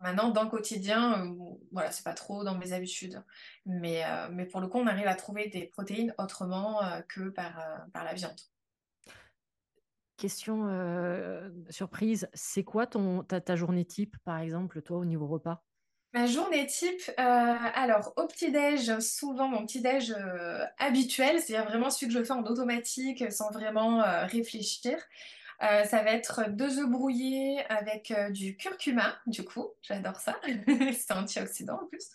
Maintenant, 0.01 0.31
dans 0.31 0.45
le 0.45 0.49
quotidien, 0.49 1.27
euh, 1.27 1.35
voilà, 1.73 1.91
c'est 1.91 2.05
pas 2.05 2.15
trop 2.15 2.45
dans 2.45 2.57
mes 2.57 2.73
habitudes. 2.73 3.23
Mais, 3.67 4.05
euh, 4.05 4.29
mais 4.31 4.47
pour 4.47 4.61
le 4.61 4.69
coup, 4.69 4.79
on 4.79 4.87
arrive 4.87 5.09
à 5.09 5.17
trouver 5.17 5.49
des 5.49 5.67
protéines 5.67 6.15
autrement 6.19 6.83
euh, 6.85 7.01
que 7.09 7.31
par, 7.31 7.87
par 7.93 8.05
la 8.05 8.15
viande. 8.15 8.39
Question 10.17 10.67
surprise, 11.71 12.29
c'est 12.35 12.65
quoi 12.65 12.89
ton, 12.89 13.23
ta, 13.23 13.55
journée 13.55 13.85
type, 13.85 14.17
par 14.25 14.39
exemple, 14.39 14.83
toi, 14.83 14.99
au 14.99 15.05
niveau 15.05 15.29
repas? 15.29 15.63
Ma 16.13 16.27
journée 16.27 16.67
type, 16.67 17.03
alors 17.17 18.15
au 18.17 18.27
petit-déj, 18.27 18.99
souvent 18.99 19.47
mon 19.47 19.65
petit-déj 19.65 20.17
habituel, 20.79 21.41
c'est-à-dire 21.41 21.71
vraiment 21.71 21.91
celui 21.91 22.13
que 22.13 22.19
je 22.19 22.25
fais 22.25 22.33
en 22.33 22.43
automatique 22.43 23.31
sans 23.31 23.53
vraiment 23.53 24.03
réfléchir. 24.27 24.99
Euh, 25.63 25.85
ça 25.85 26.03
va 26.03 26.13
être 26.13 26.51
deux 26.51 26.79
œufs 26.79 26.89
brouillés 26.89 27.61
avec 27.69 28.13
euh, 28.13 28.31
du 28.31 28.57
curcuma, 28.57 29.19
du 29.27 29.45
coup, 29.45 29.69
j'adore 29.83 30.17
ça. 30.17 30.41
c'est 30.93 31.13
antioxydant 31.13 31.81
en 31.83 31.87
plus. 31.87 32.09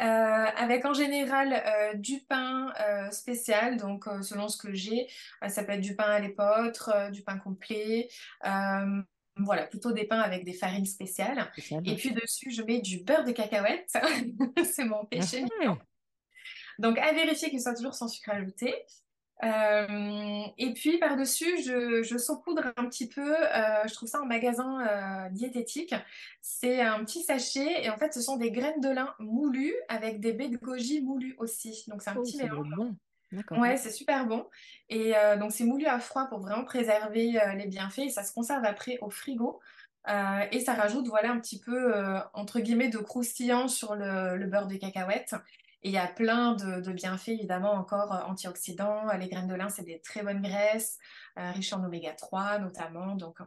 Euh, 0.00 0.04
avec 0.04 0.84
en 0.84 0.94
général 0.94 1.98
du 1.98 2.20
pain 2.20 2.72
spécial, 3.10 3.78
donc 3.78 4.04
selon 4.22 4.46
ce 4.46 4.56
que 4.56 4.72
j'ai, 4.72 5.08
ça 5.48 5.64
peut 5.64 5.72
être 5.72 5.80
du 5.80 5.96
pain 5.96 6.04
à 6.04 6.20
l'épeautre, 6.20 7.10
du 7.10 7.22
pain 7.22 7.36
complet, 7.36 8.08
voilà, 8.44 9.66
plutôt 9.66 9.90
des 9.90 10.04
pains 10.04 10.20
avec 10.20 10.44
des 10.44 10.52
farines 10.52 10.86
spéciales. 10.86 11.50
Et 11.84 11.96
puis 11.96 12.12
dessus, 12.12 12.52
je 12.52 12.62
mets 12.62 12.80
du 12.80 13.02
beurre 13.02 13.24
de 13.24 13.32
cacahuète, 13.32 13.92
c'est 14.64 14.84
mon 14.84 15.04
péché. 15.04 15.44
Donc 16.78 16.96
à 16.98 17.12
vérifier 17.12 17.50
qu'il 17.50 17.60
soit 17.60 17.74
toujours 17.74 17.94
sans 17.94 18.06
sucre 18.06 18.30
ajouté. 18.30 18.72
Euh, 19.44 20.42
et 20.58 20.72
puis 20.72 20.98
par-dessus, 20.98 21.62
je, 21.62 22.02
je 22.02 22.18
saupoudre 22.18 22.72
un 22.76 22.86
petit 22.86 23.08
peu, 23.08 23.36
euh, 23.36 23.86
je 23.86 23.94
trouve 23.94 24.08
ça 24.08 24.20
en 24.20 24.26
magasin 24.26 24.80
euh, 24.86 25.28
diététique. 25.30 25.94
C'est 26.40 26.80
un 26.80 27.04
petit 27.04 27.22
sachet 27.22 27.84
et 27.84 27.90
en 27.90 27.96
fait, 27.96 28.12
ce 28.12 28.20
sont 28.20 28.36
des 28.36 28.50
graines 28.50 28.80
de 28.80 28.88
lin 28.88 29.14
moulues 29.18 29.76
avec 29.88 30.20
des 30.20 30.32
baies 30.32 30.48
de 30.48 30.56
goji 30.56 31.02
moulues 31.02 31.36
aussi. 31.38 31.84
Donc 31.88 32.02
c'est 32.02 32.10
un 32.10 32.16
oh, 32.16 32.22
petit 32.22 32.38
mélange. 32.38 32.68
Bon. 32.76 32.96
Ouais, 33.60 33.76
c'est 33.76 33.90
super 33.90 34.26
bon. 34.26 34.46
Et 34.88 35.12
donc 35.38 35.52
c'est 35.52 35.64
moulu 35.64 35.84
à 35.84 36.00
froid 36.00 36.26
pour 36.28 36.40
vraiment 36.40 36.64
préserver 36.64 37.38
les 37.56 37.66
bienfaits 37.66 37.98
et 37.98 38.08
ça 38.08 38.24
se 38.24 38.32
conserve 38.32 38.64
après 38.64 38.96
au 39.02 39.10
frigo. 39.10 39.60
et 40.50 40.60
ça 40.60 40.72
rajoute 40.72 41.06
voilà 41.08 41.32
un 41.32 41.38
petit 41.38 41.60
peu 41.60 41.92
entre 42.32 42.58
guillemets 42.60 42.88
de 42.88 42.96
croustillant 42.96 43.68
sur 43.68 43.94
le, 43.94 44.38
le 44.38 44.46
beurre 44.46 44.66
de 44.66 44.76
cacahuète. 44.76 45.34
Il 45.88 45.92
y 45.92 45.96
a 45.96 46.06
plein 46.06 46.52
de, 46.52 46.92
bienfaits, 46.92 47.28
évidemment, 47.28 47.72
encore 47.72 48.12
euh, 48.12 48.20
antioxydants. 48.24 49.10
Les 49.18 49.26
graines 49.26 49.46
de 49.46 49.54
lin, 49.54 49.70
c'est 49.70 49.84
des 49.84 50.02
très 50.02 50.22
bonnes 50.22 50.42
graisses, 50.42 50.98
euh, 51.38 51.50
riches 51.52 51.72
en 51.72 51.82
oméga 51.82 52.12
3 52.12 52.58
notamment. 52.58 53.14
Donc, 53.14 53.38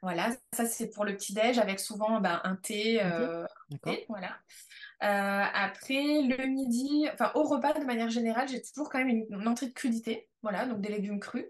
voilà, 0.00 0.30
ça 0.54 0.64
c'est 0.64 0.88
pour 0.88 1.04
le 1.04 1.14
petit-déj 1.14 1.58
avec 1.58 1.78
souvent 1.78 2.22
ben, 2.22 2.40
un 2.44 2.56
thé. 2.56 3.02
Euh, 3.02 3.46
voilà. 4.08 4.38
après, 5.00 6.22
le 6.22 6.46
midi, 6.46 7.06
enfin 7.12 7.30
au 7.34 7.42
repas 7.42 7.74
de 7.74 7.84
manière 7.84 8.08
générale, 8.08 8.48
j'ai 8.48 8.62
toujours 8.62 8.88
quand 8.88 9.04
même 9.04 9.26
une, 9.30 9.46
entrée 9.46 9.66
de 9.66 9.74
crudité. 9.74 10.26
Voilà, 10.42 10.64
donc 10.64 10.80
des 10.80 10.88
légumes 10.88 11.20
crus. 11.20 11.44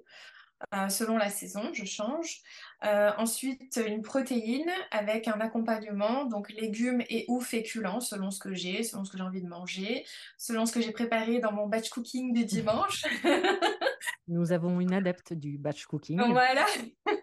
Euh, 0.73 0.89
selon 0.89 1.17
la 1.17 1.31
saison, 1.31 1.71
je 1.73 1.85
change. 1.85 2.41
Euh, 2.85 3.11
ensuite, 3.19 3.81
une 3.87 4.03
protéine 4.03 4.71
avec 4.91 5.29
un 5.29 5.41
accompagnement, 5.41 6.25
donc 6.25 6.51
légumes 6.51 7.03
et 7.09 7.25
ou 7.29 7.41
féculents, 7.41 8.01
selon 8.01 8.31
ce 8.31 8.39
que 8.39 8.55
j'ai, 8.55 8.83
selon 8.83 9.05
ce 9.05 9.13
que 9.13 9.19
j'ai 9.19 9.25
envie 9.25 9.43
de 9.43 9.49
manger, 9.49 10.05
selon 10.39 10.67
ce 10.67 10.73
que 10.73 10.81
j'ai 10.81 10.93
préparé 10.93 11.39
dans 11.39 11.53
mon 11.53 11.67
batch 11.67 11.89
cooking 11.91 12.33
du 12.33 12.45
dimanche. 12.45 13.05
Nous 14.29 14.53
avons 14.53 14.81
une 14.81 14.95
adepte 14.95 15.33
du 15.33 15.59
batch 15.59 15.87
cooking. 15.87 16.21
voilà. 16.31 16.67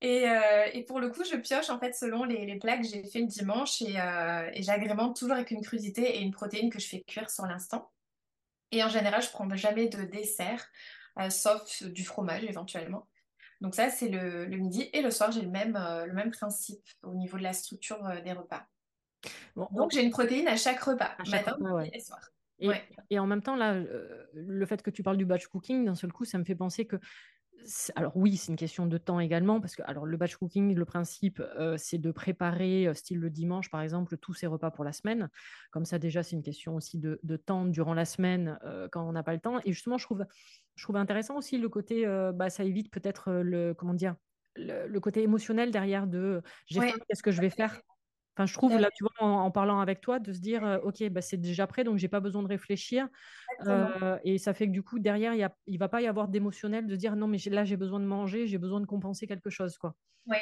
Et, 0.00 0.28
euh, 0.28 0.66
et 0.74 0.84
pour 0.84 1.00
le 1.00 1.10
coup, 1.10 1.24
je 1.24 1.34
pioche 1.34 1.70
en 1.70 1.80
fait 1.80 1.92
selon 1.92 2.22
les, 2.22 2.46
les 2.46 2.56
plats 2.56 2.76
que 2.76 2.86
j'ai 2.86 3.02
fait 3.02 3.18
le 3.18 3.26
dimanche 3.26 3.82
et, 3.82 3.96
et 4.52 4.62
j'agrémente 4.62 5.16
toujours 5.16 5.34
avec 5.34 5.50
une 5.50 5.60
crudité 5.60 6.18
et 6.18 6.20
une 6.20 6.30
protéine 6.30 6.70
que 6.70 6.78
je 6.78 6.86
fais 6.86 7.02
cuire 7.02 7.28
sur 7.28 7.46
l'instant. 7.46 7.90
Et 8.70 8.84
en 8.84 8.88
général, 8.88 9.22
je 9.22 9.30
prends 9.30 9.48
jamais 9.56 9.88
de 9.88 10.02
dessert, 10.04 10.64
sauf 11.30 11.82
du 11.82 12.04
fromage 12.04 12.44
éventuellement. 12.44 13.06
Donc 13.60 13.74
ça, 13.74 13.90
c'est 13.90 14.08
le, 14.08 14.44
le 14.44 14.56
midi. 14.56 14.88
Et 14.92 15.02
le 15.02 15.10
soir, 15.10 15.32
j'ai 15.32 15.42
le 15.42 15.50
même, 15.50 15.76
euh, 15.76 16.06
le 16.06 16.12
même 16.12 16.30
principe 16.30 16.84
au 17.02 17.14
niveau 17.14 17.38
de 17.38 17.42
la 17.42 17.52
structure 17.52 18.04
euh, 18.06 18.20
des 18.20 18.32
repas. 18.32 18.66
Bon, 19.56 19.68
Donc 19.72 19.90
j'ai 19.90 20.02
une 20.02 20.10
protéine 20.10 20.46
à 20.46 20.56
chaque 20.56 20.80
repas, 20.80 21.10
À 21.18 21.24
chaque 21.24 21.46
matin, 21.46 21.56
repas, 21.58 21.74
ouais. 21.74 21.90
et 21.92 22.00
soir. 22.00 22.20
Et, 22.60 22.68
Ouais, 22.68 22.88
et 23.10 23.18
en 23.18 23.26
même 23.26 23.42
temps, 23.42 23.56
là, 23.56 23.74
euh, 23.74 24.26
le 24.34 24.66
fait 24.66 24.82
que 24.82 24.90
tu 24.90 25.02
parles 25.02 25.16
du 25.16 25.26
batch 25.26 25.46
cooking, 25.46 25.84
d'un 25.84 25.94
seul 25.94 26.12
coup, 26.12 26.24
ça 26.24 26.38
me 26.38 26.44
fait 26.44 26.54
penser 26.56 26.86
que. 26.86 26.96
Alors 27.96 28.16
oui, 28.16 28.36
c'est 28.36 28.52
une 28.52 28.56
question 28.56 28.86
de 28.86 28.98
temps 28.98 29.18
également, 29.18 29.60
parce 29.60 29.74
que 29.74 29.82
alors, 29.82 30.06
le 30.06 30.16
batch 30.16 30.36
cooking, 30.36 30.74
le 30.74 30.84
principe, 30.84 31.40
euh, 31.40 31.76
c'est 31.76 31.98
de 31.98 32.12
préparer, 32.12 32.86
euh, 32.86 32.94
style 32.94 33.18
le 33.18 33.30
dimanche, 33.30 33.68
par 33.70 33.80
exemple, 33.82 34.16
tous 34.16 34.32
ses 34.34 34.46
repas 34.46 34.70
pour 34.70 34.84
la 34.84 34.92
semaine. 34.92 35.28
Comme 35.72 35.84
ça, 35.84 35.98
déjà, 35.98 36.22
c'est 36.22 36.36
une 36.36 36.42
question 36.42 36.76
aussi 36.76 36.98
de, 36.98 37.18
de 37.24 37.36
temps 37.36 37.64
durant 37.64 37.94
la 37.94 38.04
semaine, 38.04 38.58
euh, 38.64 38.88
quand 38.90 39.06
on 39.08 39.12
n'a 39.12 39.24
pas 39.24 39.34
le 39.34 39.40
temps. 39.40 39.58
Et 39.64 39.72
justement, 39.72 39.98
je 39.98 40.04
trouve, 40.04 40.24
je 40.78 40.84
trouve 40.84 40.96
intéressant 40.96 41.36
aussi 41.36 41.58
le 41.58 41.68
côté, 41.68 42.06
euh, 42.06 42.30
bah, 42.30 42.50
ça 42.50 42.62
évite 42.62 42.90
peut-être 42.90 43.28
euh, 43.28 43.42
le, 43.42 43.74
comment 43.74 43.94
dire, 43.94 44.14
le, 44.54 44.86
le 44.86 45.00
côté 45.00 45.22
émotionnel 45.22 45.72
derrière 45.72 46.06
de 46.06 46.18
euh, 46.18 46.40
j'ai 46.66 46.80
faim, 46.80 46.86
ouais, 46.86 46.92
qu'est-ce 47.08 47.22
que 47.22 47.32
je 47.32 47.40
vais 47.40 47.50
faire? 47.50 47.80
Enfin, 48.36 48.46
je 48.46 48.54
trouve 48.54 48.78
là, 48.78 48.88
tu 48.94 49.02
vois, 49.02 49.10
en, 49.18 49.40
en 49.40 49.50
parlant 49.50 49.80
avec 49.80 50.00
toi, 50.00 50.20
de 50.20 50.32
se 50.32 50.38
dire, 50.38 50.64
euh, 50.64 50.78
ok, 50.84 51.08
bah, 51.08 51.20
c'est 51.20 51.36
déjà 51.36 51.66
prêt, 51.66 51.82
donc 51.82 51.98
j'ai 51.98 52.06
pas 52.06 52.20
besoin 52.20 52.44
de 52.44 52.48
réfléchir. 52.48 53.08
Euh, 53.66 54.16
et 54.22 54.38
ça 54.38 54.54
fait 54.54 54.66
que 54.68 54.70
du 54.70 54.84
coup, 54.84 55.00
derrière, 55.00 55.34
il 55.34 55.40
y 55.40 55.42
a, 55.42 55.52
il 55.66 55.80
va 55.80 55.88
pas 55.88 56.00
y 56.00 56.06
avoir 56.06 56.28
d'émotionnel 56.28 56.86
de 56.86 56.94
dire, 56.94 57.16
non, 57.16 57.26
mais 57.26 57.38
là, 57.50 57.64
j'ai 57.64 57.76
besoin 57.76 57.98
de 57.98 58.04
manger, 58.04 58.46
j'ai 58.46 58.58
besoin 58.58 58.80
de 58.80 58.86
compenser 58.86 59.26
quelque 59.26 59.50
chose, 59.50 59.76
quoi. 59.76 59.96
Oui, 60.28 60.36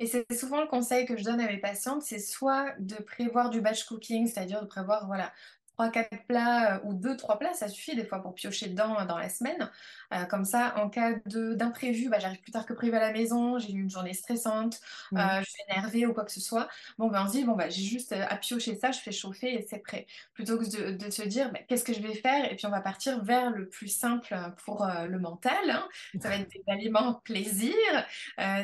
et 0.00 0.06
c'est 0.06 0.32
souvent 0.32 0.60
le 0.60 0.66
conseil 0.66 1.06
que 1.06 1.16
je 1.16 1.22
donne 1.22 1.40
à 1.40 1.46
mes 1.46 1.58
patientes, 1.58 2.02
c'est 2.02 2.18
soit 2.18 2.74
de 2.80 2.96
prévoir 2.96 3.50
du 3.50 3.60
batch 3.60 3.84
cooking, 3.84 4.26
c'est-à-dire 4.26 4.62
de 4.62 4.66
prévoir, 4.66 5.06
voilà, 5.06 5.32
trois, 5.76 5.90
quatre 5.90 6.24
plats 6.26 6.76
euh, 6.76 6.80
ou 6.84 6.94
deux, 6.94 7.16
trois 7.16 7.38
plats, 7.38 7.52
ça 7.52 7.68
suffit 7.68 7.94
des 7.94 8.04
fois 8.04 8.22
pour 8.22 8.34
piocher 8.34 8.68
dedans 8.68 8.98
euh, 8.98 9.04
dans 9.04 9.18
la 9.18 9.28
semaine. 9.28 9.70
Euh, 10.14 10.24
comme 10.24 10.44
ça, 10.44 10.74
en 10.78 10.88
cas 10.88 11.14
d'imprévu, 11.26 12.08
bah, 12.08 12.18
j'arrive 12.18 12.40
plus 12.40 12.52
tard 12.52 12.64
que 12.64 12.72
prévu 12.72 12.94
à 12.94 13.00
la 13.00 13.12
maison, 13.12 13.58
j'ai 13.58 13.72
eu 13.72 13.80
une 13.80 13.90
journée 13.90 14.14
stressante, 14.14 14.80
euh, 15.12 15.18
je 15.40 15.50
suis 15.50 15.62
énervée 15.68 16.06
ou 16.06 16.14
quoi 16.14 16.24
que 16.24 16.32
ce 16.32 16.40
soit. 16.40 16.68
Bon, 16.96 17.08
ben 17.08 17.24
on 17.24 17.26
se 17.26 17.32
dit, 17.32 17.44
bon, 17.44 17.56
bah, 17.56 17.68
j'ai 17.68 17.82
juste 17.82 18.12
à 18.12 18.36
piocher 18.36 18.76
ça, 18.76 18.90
je 18.90 19.00
fais 19.00 19.12
chauffer 19.12 19.54
et 19.54 19.66
c'est 19.68 19.78
prêt. 19.78 20.06
Plutôt 20.32 20.58
que 20.58 20.64
de, 20.64 20.96
de 20.96 21.10
se 21.10 21.22
dire, 21.22 21.52
bah, 21.52 21.58
qu'est-ce 21.68 21.84
que 21.84 21.92
je 21.92 22.00
vais 22.00 22.14
faire? 22.14 22.50
Et 22.50 22.56
puis 22.56 22.66
on 22.66 22.70
va 22.70 22.80
partir 22.80 23.22
vers 23.22 23.50
le 23.50 23.68
plus 23.68 23.88
simple 23.88 24.34
pour 24.64 24.84
euh, 24.84 25.06
le 25.06 25.18
mental, 25.18 25.70
hein. 25.70 25.86
Ça 26.20 26.28
va 26.30 26.36
être 26.36 26.50
des 26.50 26.62
aliments 26.68 27.14
plaisir 27.24 27.74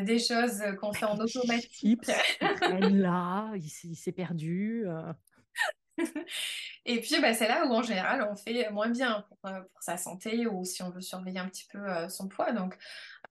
des 0.02 0.18
choses 0.18 0.62
qu'on 0.80 0.92
fait 0.92 1.04
en 1.04 1.18
automatique. 1.18 1.70
Chips 1.72 2.10
là, 2.90 3.50
il 3.54 3.96
s'est 3.96 4.12
perdu. 4.12 4.86
Et 6.84 7.00
puis, 7.00 7.20
bah, 7.20 7.34
c'est 7.34 7.48
là 7.48 7.66
où, 7.66 7.72
en 7.72 7.82
général, 7.82 8.26
on 8.30 8.36
fait 8.36 8.70
moins 8.70 8.88
bien 8.88 9.24
pour, 9.28 9.38
euh, 9.50 9.60
pour 9.60 9.82
sa 9.82 9.96
santé 9.96 10.46
ou 10.46 10.64
si 10.64 10.82
on 10.82 10.90
veut 10.90 11.00
surveiller 11.00 11.38
un 11.38 11.48
petit 11.48 11.66
peu 11.70 11.78
euh, 11.78 12.08
son 12.08 12.28
poids. 12.28 12.52
Donc, 12.52 12.76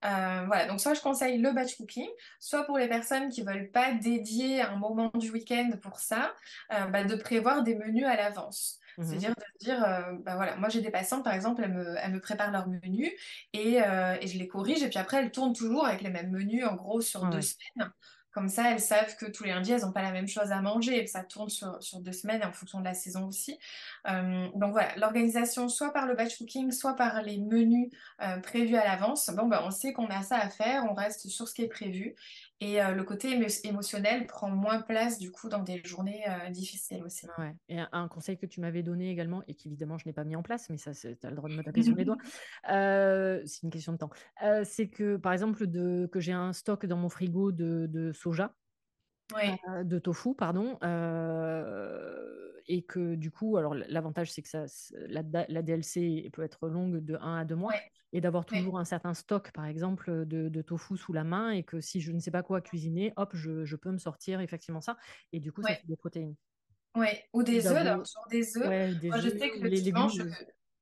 euh, 0.06 0.46
voilà. 0.48 0.68
Donc, 0.68 0.82
soit 0.82 0.94
je 0.96 1.02
conseille 1.02 1.40
le 1.40 1.52
batch 1.54 1.78
cooking, 1.78 2.10
soit 2.40 2.66
pour 2.66 2.78
les 2.78 2.90
personnes 2.90 3.30
qui 3.30 3.44
veulent 3.44 3.72
pas 3.72 3.94
dédier 3.94 4.62
un 4.62 4.78
moment 4.78 5.12
du 5.16 5.32
week-end 5.32 5.72
pour 5.82 6.00
ça, 6.00 6.36
euh, 6.74 6.86
bah, 6.88 7.04
de 7.06 7.16
prévoir 7.16 7.64
des 7.64 7.76
menus 7.76 8.06
à 8.06 8.16
l'avance. 8.16 8.80
Mhm. 8.98 9.26
C'est-à-dire 9.26 9.32
de 9.32 9.66
dire, 9.66 9.84
euh, 9.84 10.14
bah 10.24 10.36
voilà, 10.36 10.58
moi 10.58 10.70
j'ai 10.70 10.82
des 10.82 10.92
patientes, 10.92 11.24
par 11.24 11.34
exemple, 11.34 11.64
elles 11.64 11.74
me, 11.74 11.96
elles 11.98 12.14
me 12.14 12.22
préparent 12.22 12.52
leur 12.52 12.68
menu 12.68 13.12
et, 13.54 13.76
et 13.78 14.28
je 14.28 14.38
les 14.40 14.48
corrige, 14.48 14.84
et 14.84 14.90
puis 14.90 15.00
après 15.00 15.18
elles 15.18 15.32
tournent 15.32 15.54
toujours 15.54 15.88
avec 15.88 16.02
les 16.02 16.10
mêmes 16.12 16.32
menus, 16.32 16.66
en 16.66 16.76
gros, 16.76 17.02
sur 17.02 17.26
Ah 17.26 17.30
deux 17.30 17.42
ouais. 17.42 17.42
semaines. 17.42 17.92
Comme 18.32 18.48
ça, 18.48 18.72
elles 18.72 18.80
savent 18.80 19.16
que 19.18 19.26
tous 19.26 19.44
les 19.44 19.52
lundis, 19.52 19.74
elles 19.74 19.82
n'ont 19.82 19.92
pas 19.92 20.02
la 20.02 20.12
même 20.12 20.28
chose 20.28 20.52
à 20.52 20.62
manger 20.62 21.04
et 21.04 21.08
ça 21.08 21.24
tourne 21.24 21.50
sur, 21.50 21.80
deux 22.00 22.12
semaines 22.12 22.44
en 22.44 22.52
fonction 22.52 22.80
de 22.80 22.86
la 22.86 22.94
saison 22.94 23.28
aussi. 23.28 23.58
Euh, 24.08 24.48
donc 24.56 24.72
voilà, 24.72 24.96
l'organisation, 24.96 25.68
soit 25.68 25.92
par 25.92 26.08
le 26.08 26.16
batch 26.16 26.38
cooking, 26.38 26.72
soit 26.72 26.96
par 26.96 27.22
les 27.22 27.38
menus 27.38 27.90
euh, 28.22 28.38
prévus 28.38 28.76
à 28.76 28.86
l'avance. 28.86 29.30
Bon, 29.36 29.48
ben, 29.48 29.62
on 29.66 29.72
sait 29.72 29.94
qu'on 29.94 30.08
a 30.08 30.22
ça 30.24 30.38
à 30.38 30.50
faire, 30.50 30.86
on 30.90 30.94
reste 30.94 31.28
sur 31.28 31.48
ce 31.48 31.54
qui 31.54 31.64
est 31.64 31.68
prévu. 31.68 32.16
Et 32.62 32.82
euh, 32.82 32.92
le 32.92 33.04
côté 33.04 33.36
émo- 33.36 33.68
émotionnel 33.68 34.28
prend 34.28 34.50
moins 34.50 34.82
place 34.82 35.18
du 35.18 35.32
coup 35.32 35.50
dans 35.50 35.64
des 35.64 35.82
journées 35.84 36.24
euh, 36.30 36.50
difficiles 36.52 37.04
aussi. 37.04 37.26
Ouais. 37.38 37.54
Et 37.70 37.80
un, 37.80 37.90
un 37.92 38.08
conseil 38.08 38.38
que 38.38 38.46
tu 38.46 38.62
m'avais 38.62 38.84
donné 38.84 39.10
également, 39.10 39.44
et 39.48 39.56
qu'évidemment 39.56 39.98
je 39.98 40.08
n'ai 40.08 40.14
pas 40.14 40.24
mis 40.24 40.36
en 40.36 40.44
place, 40.44 40.70
mais 40.70 40.78
ça, 40.78 40.94
tu 40.94 41.08
as 41.24 41.30
le 41.30 41.36
droit 41.36 41.50
de 41.50 41.56
me 41.56 41.64
taper 41.64 41.82
sur 41.82 41.96
les 41.96 42.06
doigts, 42.06 42.18
euh, 42.70 43.42
c'est 43.46 43.64
une 43.64 43.72
question 43.72 43.94
de 43.94 43.98
temps, 43.98 44.12
c'est 44.64 44.90
que 44.90 45.18
par 45.18 45.34
exemple 45.34 45.66
de, 45.66 46.08
que 46.12 46.20
j'ai 46.20 46.34
un 46.34 46.54
stock 46.54 46.86
dans 46.86 46.98
mon 46.98 47.10
frigo 47.10 47.52
de, 47.52 47.88
de 47.90 48.12
soja, 48.12 48.56
Oui, 49.34 49.58
euh, 49.70 49.84
de 49.84 50.00
tofu, 50.00 50.36
pardon, 50.36 50.78
euh, 50.84 52.52
et 52.68 52.84
que 52.84 53.16
du 53.16 53.32
coup, 53.32 53.58
alors 53.58 53.74
l'avantage 53.76 54.32
c'est 54.32 54.42
que 54.42 54.48
ça, 54.50 54.66
la, 55.08 55.24
la 55.48 55.62
DLC 55.62 56.30
peut 56.34 56.44
être 56.44 56.68
longue 56.68 56.98
de 56.98 57.18
un 57.22 57.38
à 57.38 57.46
2 57.46 57.56
mois, 57.56 57.72
oui, 57.72 57.78
et 58.14 58.22
d'avoir 58.22 58.46
oui, 58.52 58.58
toujours 58.58 58.78
un 58.80 58.86
certain 58.86 59.14
stock, 59.14 59.52
par 59.52 59.66
exemple, 59.66 60.26
de, 60.26 60.50
de 60.50 60.62
tofu 60.62 60.98
sous 60.98 61.14
la 61.14 61.24
main, 61.24 61.52
et 61.52 61.64
que 61.64 61.80
si 61.82 62.02
je 62.02 62.12
ne 62.12 62.20
sais 62.20 62.32
pas 62.32 62.44
quoi 62.44 62.62
cuisiner, 62.62 63.14
hop, 63.16 63.32
je, 63.36 63.64
je 63.66 63.76
peux 63.76 63.92
me 63.92 63.98
sortir 63.98 64.42
effectivement 64.42 64.82
ça, 64.82 64.98
et 65.32 65.40
du 65.40 65.52
coup, 65.52 65.62
ça 65.64 65.76
fait 65.76 65.88
des 65.88 65.98
protéines. 65.98 66.36
oui. 66.96 67.08
Ou 67.34 67.44
des 67.44 67.68
œufs, 67.68 67.84
d'avoir 67.84 68.04
toujours 68.04 68.28
des 68.30 68.58
œufs. 68.58 68.68
ouais, 68.68 68.94
Moi, 69.08 69.20
je 69.20 69.30
sais 69.30 69.50
que 69.50 69.60
le 69.60 69.70
je, 69.76 70.24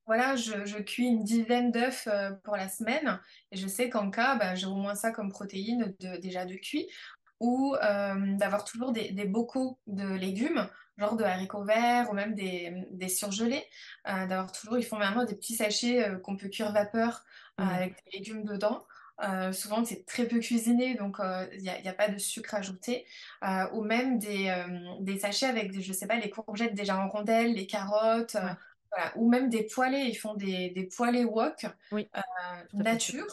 voilà, 0.05 0.35
je, 0.35 0.65
je 0.65 0.79
cuis 0.79 1.05
une 1.05 1.23
dizaine 1.23 1.71
d'œufs 1.71 2.07
euh, 2.07 2.31
pour 2.43 2.55
la 2.57 2.67
semaine. 2.67 3.21
Et 3.51 3.57
je 3.57 3.67
sais 3.67 3.89
qu'en 3.91 4.09
cas, 4.09 4.35
bah, 4.37 4.55
j'ai 4.55 4.65
au 4.65 4.73
moins 4.73 4.95
ça 4.95 5.11
comme 5.11 5.29
protéine 5.29 5.95
de, 5.99 6.17
déjà 6.17 6.45
de 6.45 6.55
cuit. 6.55 6.89
Ou 7.39 7.75
euh, 7.75 8.35
d'avoir 8.37 8.63
toujours 8.65 8.91
des, 8.91 9.11
des 9.11 9.25
bocaux 9.25 9.77
de 9.87 10.07
légumes, 10.07 10.67
genre 10.97 11.15
de 11.15 11.23
haricots 11.23 11.63
verts 11.63 12.09
ou 12.09 12.13
même 12.13 12.35
des, 12.35 12.85
des 12.91 13.09
surgelés. 13.09 13.63
Euh, 14.07 14.27
d'avoir 14.27 14.51
toujours, 14.51 14.77
ils 14.77 14.85
font 14.85 14.97
maintenant 14.97 15.25
des 15.25 15.35
petits 15.35 15.55
sachets 15.55 16.07
euh, 16.07 16.17
qu'on 16.17 16.35
peut 16.35 16.49
cuire 16.49 16.71
vapeur 16.71 17.23
avec 17.57 17.95
des 18.05 18.19
légumes 18.19 18.45
dedans. 18.45 18.85
Souvent, 19.51 19.83
c'est 19.83 20.05
très 20.05 20.25
peu 20.29 20.39
cuisiné, 20.39 20.95
donc 20.95 21.17
il 21.51 21.61
n'y 21.61 21.69
a, 21.69 21.93
pas 21.93 22.07
de 22.07 22.17
sucre 22.17 22.55
ajouté. 22.55 23.05
Ou 23.73 23.83
même 23.83 24.17
des, 24.17 24.65
des 25.01 25.19
sachets 25.19 25.45
avec, 25.45 25.73
des, 25.73 25.81
je 25.81 25.91
sais 25.91 26.07
pas, 26.07 26.15
les 26.15 26.29
courgettes 26.29 26.73
déjà 26.73 26.97
en 26.97 27.09
rondelles, 27.09 27.53
les 27.53 27.67
carottes, 27.67 28.37
Ouais, 28.91 28.97
voilà. 28.97 29.17
Ou 29.17 29.29
même 29.29 29.49
des 29.49 29.63
poêlés, 29.63 30.05
ils 30.07 30.15
font 30.15 30.35
des, 30.35 30.69
des 30.69 30.83
poêlés 30.83 31.25
wok 31.25 31.65
oui, 31.91 32.07
nature. 32.73 33.27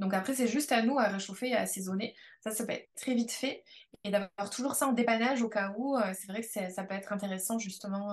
Donc 0.00 0.14
après, 0.14 0.34
c'est 0.34 0.48
juste 0.48 0.72
à 0.72 0.82
nous 0.82 0.98
à 0.98 1.08
réchauffer 1.08 1.50
et 1.50 1.54
à 1.54 1.60
assaisonner. 1.60 2.16
Ça, 2.42 2.50
ça 2.50 2.66
peut 2.66 2.72
être 2.72 2.88
très 2.96 3.14
vite 3.14 3.30
fait. 3.32 3.62
Et 4.04 4.10
d'avoir 4.10 4.50
toujours 4.50 4.74
ça 4.74 4.88
en 4.88 4.92
dépannage 4.92 5.42
au 5.42 5.48
cas 5.48 5.74
où, 5.76 5.96
euh, 5.96 6.12
c'est 6.14 6.26
vrai 6.26 6.40
que 6.40 6.48
ça 6.48 6.84
peut 6.84 6.94
être 6.94 7.12
intéressant 7.12 7.58
justement. 7.58 8.10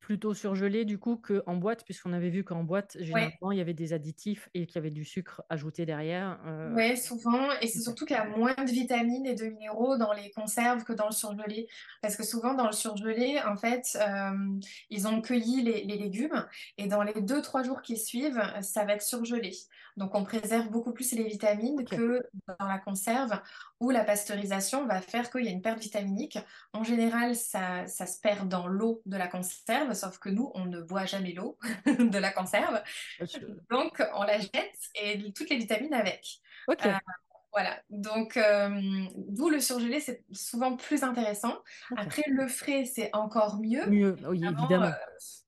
Plutôt 0.00 0.34
surgelé 0.34 0.84
du 0.84 0.98
coup 0.98 1.16
qu'en 1.16 1.56
boîte, 1.56 1.84
puisqu'on 1.84 2.12
avait 2.12 2.30
vu 2.30 2.42
qu'en 2.44 2.64
boîte, 2.64 2.96
Ouais, 3.12 3.40
généralement, 3.40 3.52
il 3.52 3.58
y 3.58 3.60
avait 3.60 3.74
des 3.74 3.92
additifs 3.92 4.48
et 4.54 4.66
qu'il 4.66 4.76
y 4.76 4.78
avait 4.78 4.90
du 4.90 5.04
sucre 5.04 5.42
ajouté 5.50 5.86
derrière. 5.86 6.40
Euh, 6.46 6.76
Ouais, 6.76 6.94
souvent, 6.94 7.50
et 7.60 7.66
c'est 7.66 7.80
surtout 7.80 8.04
qu'il 8.06 8.14
y 8.14 8.18
a 8.18 8.24
moins 8.28 8.54
de 8.54 8.70
vitamines 8.70 9.26
et 9.26 9.34
de 9.34 9.46
minéraux 9.46 9.96
dans 9.96 10.12
les 10.12 10.30
conserves 10.30 10.84
que 10.84 10.92
dans 10.92 11.06
le 11.06 11.12
surgelé. 11.12 11.66
Parce 12.00 12.14
que 12.14 12.22
souvent, 12.22 12.54
dans 12.54 12.66
le 12.66 12.72
surgelé, 12.72 13.40
en 13.44 13.56
fait, 13.56 13.98
euh, 14.00 14.60
ils 14.88 15.08
ont 15.08 15.20
cueilli 15.20 15.62
les, 15.62 15.82
les 15.84 15.96
légumes 15.98 16.46
et 16.78 16.86
dans 16.86 17.02
les 17.02 17.20
deux, 17.22 17.42
trois 17.42 17.64
jours 17.64 17.82
qui 17.82 17.96
suivent, 17.96 18.40
ça 18.62 18.84
va 18.84 18.92
être 18.94 19.02
surgelé. 19.02 19.50
Donc, 19.96 20.14
on 20.14 20.22
préserve 20.22 20.70
beaucoup 20.70 20.92
plus 20.92 21.10
les 21.12 21.24
vitamines 21.24 21.88
que 21.88 22.22
dans 22.46 22.66
la 22.66 22.78
conserve 22.78 23.40
où 23.80 23.90
la 23.90 24.04
pasteurisation 24.04 24.86
va 24.86 25.00
faire 25.00 25.28
qu'il 25.30 25.44
y 25.44 25.48
a 25.48 25.50
une 25.50 25.62
perte 25.62 25.80
vitaminique. 25.80 26.38
En 26.72 26.84
général, 26.84 27.34
ça, 27.34 27.86
ça 27.88 28.06
se 28.06 28.20
perd 28.20 28.48
dans 28.48 28.68
l'eau 28.68 29.02
de 29.06 29.16
la 29.16 29.26
conserve, 29.26 29.89
sauf 29.94 30.18
que 30.18 30.28
nous, 30.28 30.50
on 30.54 30.66
ne 30.66 30.80
boit 30.80 31.06
jamais 31.06 31.32
l'eau 31.32 31.58
de 31.86 32.18
la 32.18 32.30
conserve. 32.30 32.82
Donc, 33.70 34.02
on 34.14 34.22
la 34.22 34.38
jette 34.38 34.78
et 34.94 35.32
toutes 35.32 35.50
les 35.50 35.56
vitamines 35.56 35.94
avec. 35.94 36.40
Euh, 36.68 36.92
voilà, 37.52 37.80
donc 37.90 38.36
euh, 38.36 38.70
d'où 39.16 39.48
le 39.48 39.58
surgelé, 39.58 39.98
c'est 39.98 40.24
souvent 40.30 40.76
plus 40.76 41.02
intéressant. 41.02 41.58
Après, 41.96 42.22
le 42.28 42.46
frais, 42.46 42.84
c'est 42.84 43.10
encore 43.12 43.58
mieux, 43.58 43.84
Mieux, 43.86 44.16
oui, 44.28 44.44
évidemment, 44.44 44.86
euh, 44.86 44.90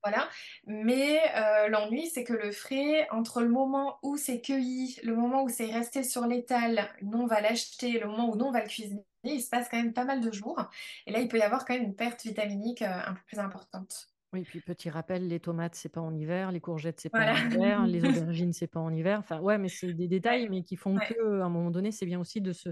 voilà. 0.03 0.29
Mais 0.67 1.21
euh, 1.37 1.69
l'ennui, 1.69 2.09
c'est 2.09 2.25
que 2.25 2.33
le 2.33 2.51
frais, 2.51 3.07
entre 3.11 3.41
le 3.41 3.49
moment 3.49 3.99
où 4.03 4.17
c'est 4.17 4.41
cueilli, 4.41 4.99
le 5.05 5.15
moment 5.15 5.45
où 5.45 5.49
c'est 5.49 5.71
resté 5.71 6.03
sur 6.03 6.27
l'étal, 6.27 6.89
nous 7.03 7.19
on 7.19 7.27
va 7.27 7.41
l'acheter, 7.41 8.01
le 8.01 8.09
moment 8.09 8.31
où 8.31 8.37
nous 8.37 8.47
on 8.47 8.53
va 8.53 8.63
le 8.63 8.69
cuisiner, 8.69 9.05
il 9.23 9.41
se 9.41 9.49
passe 9.49 9.69
quand 9.69 9.77
même 9.77 9.93
pas 9.93 10.05
mal 10.05 10.21
de 10.21 10.33
jours. 10.33 10.69
Et 11.07 11.13
là, 11.13 11.21
il 11.21 11.29
peut 11.29 11.39
y 11.39 11.43
avoir 11.43 11.65
quand 11.65 11.75
même 11.75 11.85
une 11.85 11.95
perte 11.95 12.25
vitaminique 12.25 12.83
un 12.83 13.15
peu 13.15 13.21
plus 13.29 13.39
importante. 13.39 14.12
Oui, 14.35 14.47
puis 14.47 14.63
petit 14.63 14.89
rappel, 14.89 15.29
les 15.29 15.41
tomates, 15.41 15.75
c'est 15.75 15.91
pas 15.91 16.01
en 16.01 16.15
hiver, 16.15 16.53
les 16.53 16.61
courgettes, 16.61 16.99
c'est 17.01 17.11
pas 17.11 17.27
en 17.27 17.37
hiver, 17.37 17.87
les 17.87 18.07
aubergines, 18.07 18.55
c'est 18.55 18.67
pas 18.67 18.81
en 18.81 18.91
hiver. 18.91 19.19
Enfin, 19.19 19.41
ouais, 19.41 19.59
mais 19.59 19.69
c'est 19.69 19.93
des 19.93 20.09
détails, 20.09 20.49
mais 20.49 20.63
qui 20.63 20.77
font 20.77 21.01
que, 21.01 21.13
ouais. 21.13 21.17
à 21.43 21.45
un 21.45 21.51
moment 21.51 21.71
donné, 21.71 21.93
c'est 21.93 22.07
bien 22.07 22.19
aussi 22.19 22.41
de 22.41 22.53
se, 22.53 22.71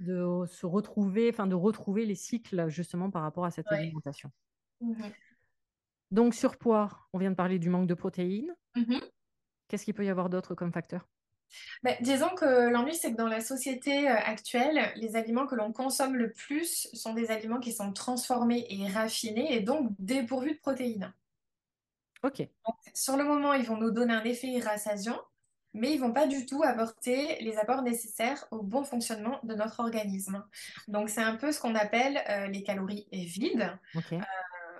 de 0.00 0.44
se 0.46 0.66
retrouver, 0.66 1.30
enfin, 1.30 1.48
de 1.48 1.56
retrouver 1.56 2.06
les 2.06 2.14
cycles 2.16 2.68
justement 2.68 3.10
par 3.10 3.22
rapport 3.22 3.46
à 3.46 3.50
cette 3.50 3.70
Ouais. 3.70 3.72
alimentation. 3.72 4.30
Mhm. 4.80 5.14
Donc, 6.10 6.32
surpoids, 6.34 6.88
on 7.12 7.18
vient 7.18 7.30
de 7.30 7.36
parler 7.36 7.58
du 7.58 7.68
manque 7.68 7.88
de 7.88 7.92
protéines. 7.94 8.54
Mhm. 8.76 9.10
Qu'est-ce 9.68 9.84
qu'il 9.84 9.92
peut 9.92 10.06
y 10.06 10.08
avoir 10.08 10.30
d'autre 10.30 10.54
comme 10.54 10.72
facteur? 10.72 11.06
Ben, 11.82 11.96
disons 12.00 12.30
que 12.30 12.68
l'ennui, 12.68 12.94
c'est 12.94 13.12
que 13.12 13.16
dans 13.16 13.28
la 13.28 13.40
société 13.40 14.08
euh, 14.08 14.14
actuelle, 14.14 14.92
les 14.96 15.16
aliments 15.16 15.46
que 15.46 15.54
l'on 15.54 15.72
consomme 15.72 16.16
le 16.16 16.32
plus 16.32 16.88
sont 16.92 17.14
des 17.14 17.30
aliments 17.30 17.60
qui 17.60 17.72
sont 17.72 17.92
transformés 17.92 18.66
et 18.70 18.88
raffinés 18.88 19.54
et 19.54 19.60
donc 19.60 19.90
dépourvus 19.98 20.54
de 20.54 20.60
protéines. 20.60 21.12
Ok, 22.22 22.38
Donc, 22.38 22.76
sur 22.94 23.16
le 23.16 23.24
moment, 23.24 23.52
ils 23.52 23.66
vont 23.66 23.76
nous 23.76 23.90
donner 23.90 24.14
un 24.14 24.24
effet 24.24 24.58
rassasiant, 24.58 25.20
mais 25.74 25.92
ils 25.92 26.00
vont 26.00 26.12
pas 26.12 26.26
du 26.26 26.46
tout 26.46 26.62
apporter 26.62 27.36
les 27.40 27.58
apports 27.58 27.82
nécessaires 27.82 28.46
au 28.50 28.62
bon 28.62 28.82
fonctionnement 28.84 29.40
de 29.42 29.54
notre 29.54 29.80
organisme. 29.80 30.42
Donc, 30.88 31.10
c'est 31.10 31.22
un 31.22 31.36
peu 31.36 31.52
ce 31.52 31.60
qu'on 31.60 31.74
appelle 31.74 32.22
euh, 32.30 32.46
les 32.46 32.62
calories 32.62 33.06
vides. 33.12 33.76
ok. 33.94 34.14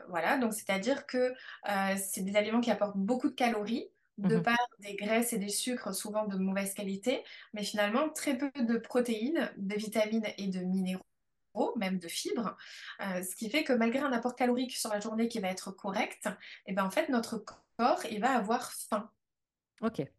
Voilà, 0.08 0.36
donc 0.38 0.54
c'est-à-dire 0.54 1.06
que 1.06 1.34
euh, 1.68 1.96
c'est 1.96 2.22
des 2.22 2.36
aliments 2.36 2.60
qui 2.60 2.70
apportent 2.70 2.96
beaucoup 2.96 3.28
de 3.28 3.34
calories, 3.34 3.88
de 4.18 4.36
Mhm. 4.36 4.40
par 4.40 4.58
des 4.80 4.96
graisses 4.96 5.32
et 5.32 5.38
des 5.38 5.48
sucres 5.50 5.94
souvent 5.94 6.26
de 6.26 6.36
mauvaise 6.38 6.74
qualité, 6.74 7.24
mais 7.52 7.64
finalement 7.64 8.08
très 8.10 8.38
peu 8.38 8.50
de 8.62 8.78
protéines, 8.78 9.52
de 9.56 9.74
vitamines 9.76 10.26
et 10.38 10.48
de 10.48 10.60
minéraux, 10.60 11.02
même 11.76 11.98
de 11.98 12.08
fibres, 12.08 12.56
Euh, 13.02 13.22
ce 13.22 13.36
qui 13.36 13.50
fait 13.50 13.64
que 13.64 13.72
malgré 13.74 14.00
un 14.00 14.12
apport 14.12 14.36
calorique 14.36 14.76
sur 14.76 14.90
la 14.90 15.00
journée 15.00 15.28
qui 15.28 15.40
va 15.40 15.48
être 15.50 15.72
correct, 15.72 16.28
et 16.66 16.72
ben 16.74 16.84
en 16.84 16.90
fait 16.90 17.08
notre 17.10 17.38
corps 17.78 18.04
il 18.10 18.20
va 18.20 18.32
avoir 18.36 18.72
faim. 18.72 19.10
Ok. 19.80 20.14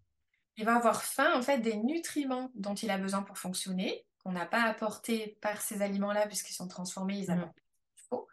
Il 0.58 0.66
va 0.66 0.76
avoir 0.76 1.04
faim 1.04 1.34
en 1.38 1.42
fait 1.42 1.60
des 1.60 1.76
nutriments 1.78 2.52
dont 2.56 2.74
il 2.76 2.90
a 2.90 2.98
besoin 2.98 3.24
pour 3.24 3.38
fonctionner, 3.38 4.06
qu'on 4.24 4.32
n'a 4.32 4.46
pas 4.46 4.64
apporté 4.64 5.38
par 5.42 5.62
ces 5.62 5.82
aliments-là 5.82 6.28
puisqu'ils 6.28 6.54
sont 6.54 6.68
transformés, 6.68 7.18
ils 7.20 7.32
apportent 7.32 7.54
faut. 8.10 8.28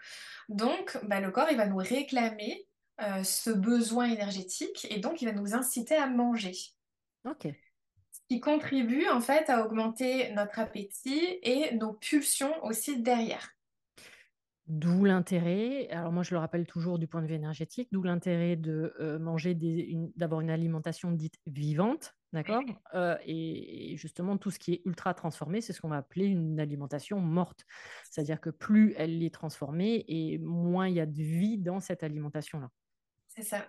Donc 0.49 0.99
bah, 1.05 1.21
le 1.21 1.31
corps 1.33 1.51
il 1.51 1.57
va 1.57 1.67
nous 1.67 1.77
réclamer 1.79 2.69
euh, 3.01 3.23
ce 3.25 3.51
besoin 3.51 4.07
énergétique 4.07 4.87
et 4.91 5.01
donc 5.01 5.23
il 5.23 5.27
va 5.27 5.33
nous 5.33 5.55
inciter 5.55 5.97
à 5.97 6.07
manger, 6.07 6.53
ce 6.55 6.73
Ok. 7.25 7.49
qui 8.29 8.41
contribue 8.41 9.09
en 9.09 9.21
fait 9.21 9.49
à 9.51 9.65
augmenter 9.65 10.33
notre 10.33 10.59
appétit 10.59 11.39
et 11.43 11.75
nos 11.75 11.95
pulsions 11.95 12.53
aussi 12.65 13.01
derrière. 13.01 13.51
D'où 14.69 15.05
l'intérêt, 15.05 15.89
alors 15.91 16.13
moi 16.13 16.23
je 16.23 16.33
le 16.33 16.39
rappelle 16.39 16.67
toujours 16.67 16.99
du 16.99 17.09
point 17.09 17.21
de 17.21 17.27
vue 17.27 17.35
énergétique, 17.35 17.89
d'où 17.91 18.03
l'intérêt 18.03 18.57
de 18.57 18.95
euh, 19.01 19.19
manger 19.19 19.51
une- 19.61 20.13
d'avoir 20.17 20.41
une 20.41 20.51
alimentation 20.51 21.11
dite 21.11 21.35
vivante, 21.47 22.15
d'accord? 22.33 22.63
Euh, 22.95 23.19
et, 23.25 23.93
et 23.93 23.97
justement, 23.97 24.39
tout 24.39 24.53
ce 24.53 24.61
qui 24.61 24.75
est 24.75 24.83
ultra 24.87 25.15
transformé, 25.15 25.61
c'est 25.61 25.73
ce 25.73 25.81
qu'on 25.81 25.89
va 25.89 25.97
appeler 25.97 26.27
une 26.27 26.61
alimentation 26.61 27.19
morte. 27.19 27.65
C'est-à-dire 28.09 28.41
que 28.41 28.51
plus 28.51 28.95
elle 28.97 29.23
est 29.25 29.35
transformée 29.35 30.05
et 30.07 30.39
moins 30.39 30.87
il 30.89 30.95
y 30.95 31.01
a 31.01 31.07
de 31.07 31.23
vie 31.23 31.59
dans 31.59 31.81
cette 31.81 32.05
alimentation-là. 32.05 32.71
C'est 33.35 33.43
ça. 33.43 33.67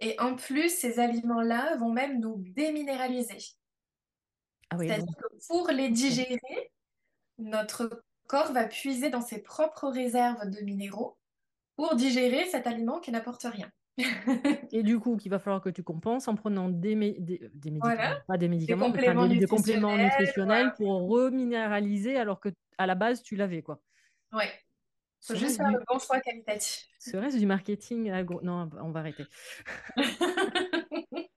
Et 0.00 0.18
en 0.20 0.36
plus, 0.36 0.70
ces 0.70 0.98
aliments-là 0.98 1.76
vont 1.76 1.92
même 1.92 2.20
nous 2.20 2.36
déminéraliser. 2.38 3.38
Ah 4.70 4.76
oui, 4.78 4.86
C'est-à-dire 4.86 5.14
que 5.16 5.46
pour 5.48 5.68
les 5.70 5.90
digérer, 5.90 6.72
notre 7.38 8.04
corps 8.28 8.52
va 8.52 8.66
puiser 8.66 9.10
dans 9.10 9.22
ses 9.22 9.42
propres 9.42 9.88
réserves 9.88 10.48
de 10.50 10.60
minéraux 10.62 11.18
pour 11.76 11.96
digérer 11.96 12.46
cet 12.46 12.66
aliment 12.66 13.00
qui 13.00 13.12
n'apporte 13.12 13.44
rien. 13.44 13.70
Et 14.72 14.82
du 14.82 15.00
coup, 15.00 15.16
qu'il 15.16 15.30
va 15.30 15.38
falloir 15.38 15.60
que 15.60 15.68
tu 15.70 15.82
compenses 15.82 16.28
en 16.28 16.34
prenant 16.36 16.68
des, 16.68 16.94
mé- 16.94 17.16
des, 17.18 17.50
des 17.54 17.70
Voilà, 17.80 18.02
médicaments, 18.04 18.22
pas 18.28 18.38
des 18.38 18.46
des 18.46 18.48
médicaments, 18.48 18.88
mais 18.88 18.98
enfin, 18.98 19.14
compléments 19.14 19.26
des, 19.28 19.34
des 19.36 19.46
compléments 19.46 19.98
nutritionnels, 19.98 20.04
nutritionnels 20.04 20.74
pour 20.74 21.08
reminéraliser 21.08 22.16
alors 22.16 22.40
que 22.40 22.50
à 22.78 22.86
la 22.86 22.94
base, 22.94 23.22
tu 23.22 23.36
l'avais, 23.36 23.62
quoi. 23.62 23.82
Ouais, 24.32 24.50
faut 25.22 25.34
juste 25.34 25.56
faire 25.56 25.68
du, 25.68 25.74
le 25.74 25.82
bon 25.86 25.98
choix 25.98 26.20
qualitatif. 26.20 26.86
Serait-ce 26.98 27.36
du 27.38 27.46
marketing 27.46 28.10
agro... 28.10 28.40
Non, 28.42 28.68
on 28.80 28.90
va 28.90 29.00
arrêter. 29.00 29.24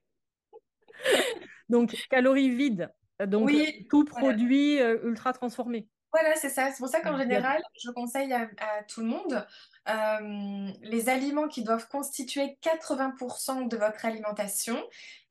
Donc, 1.69 1.95
calories 2.09 2.49
vides. 2.55 2.91
Donc, 3.25 3.45
Oui, 3.47 3.87
tout 3.89 4.05
produit 4.05 4.79
euh, 4.81 4.99
ultra 5.03 5.33
transformé. 5.33 5.87
Voilà, 6.11 6.35
c'est 6.35 6.49
ça. 6.49 6.69
C'est 6.71 6.77
pour 6.77 6.89
ça 6.89 7.01
qu'en 7.01 7.13
Il 7.13 7.19
y 7.19 7.21
a- 7.21 7.23
général, 7.23 7.61
je 7.83 7.89
conseille 7.89 8.31
à, 8.33 8.49
à 8.59 8.83
tout 8.83 9.01
le 9.01 9.07
monde 9.07 9.47
euh, 9.89 10.71
les 10.81 11.09
aliments 11.09 11.47
qui 11.47 11.63
doivent 11.63 11.87
constituer 11.87 12.57
80% 12.61 13.67
de 13.67 13.77
votre 13.77 14.05
alimentation, 14.05 14.81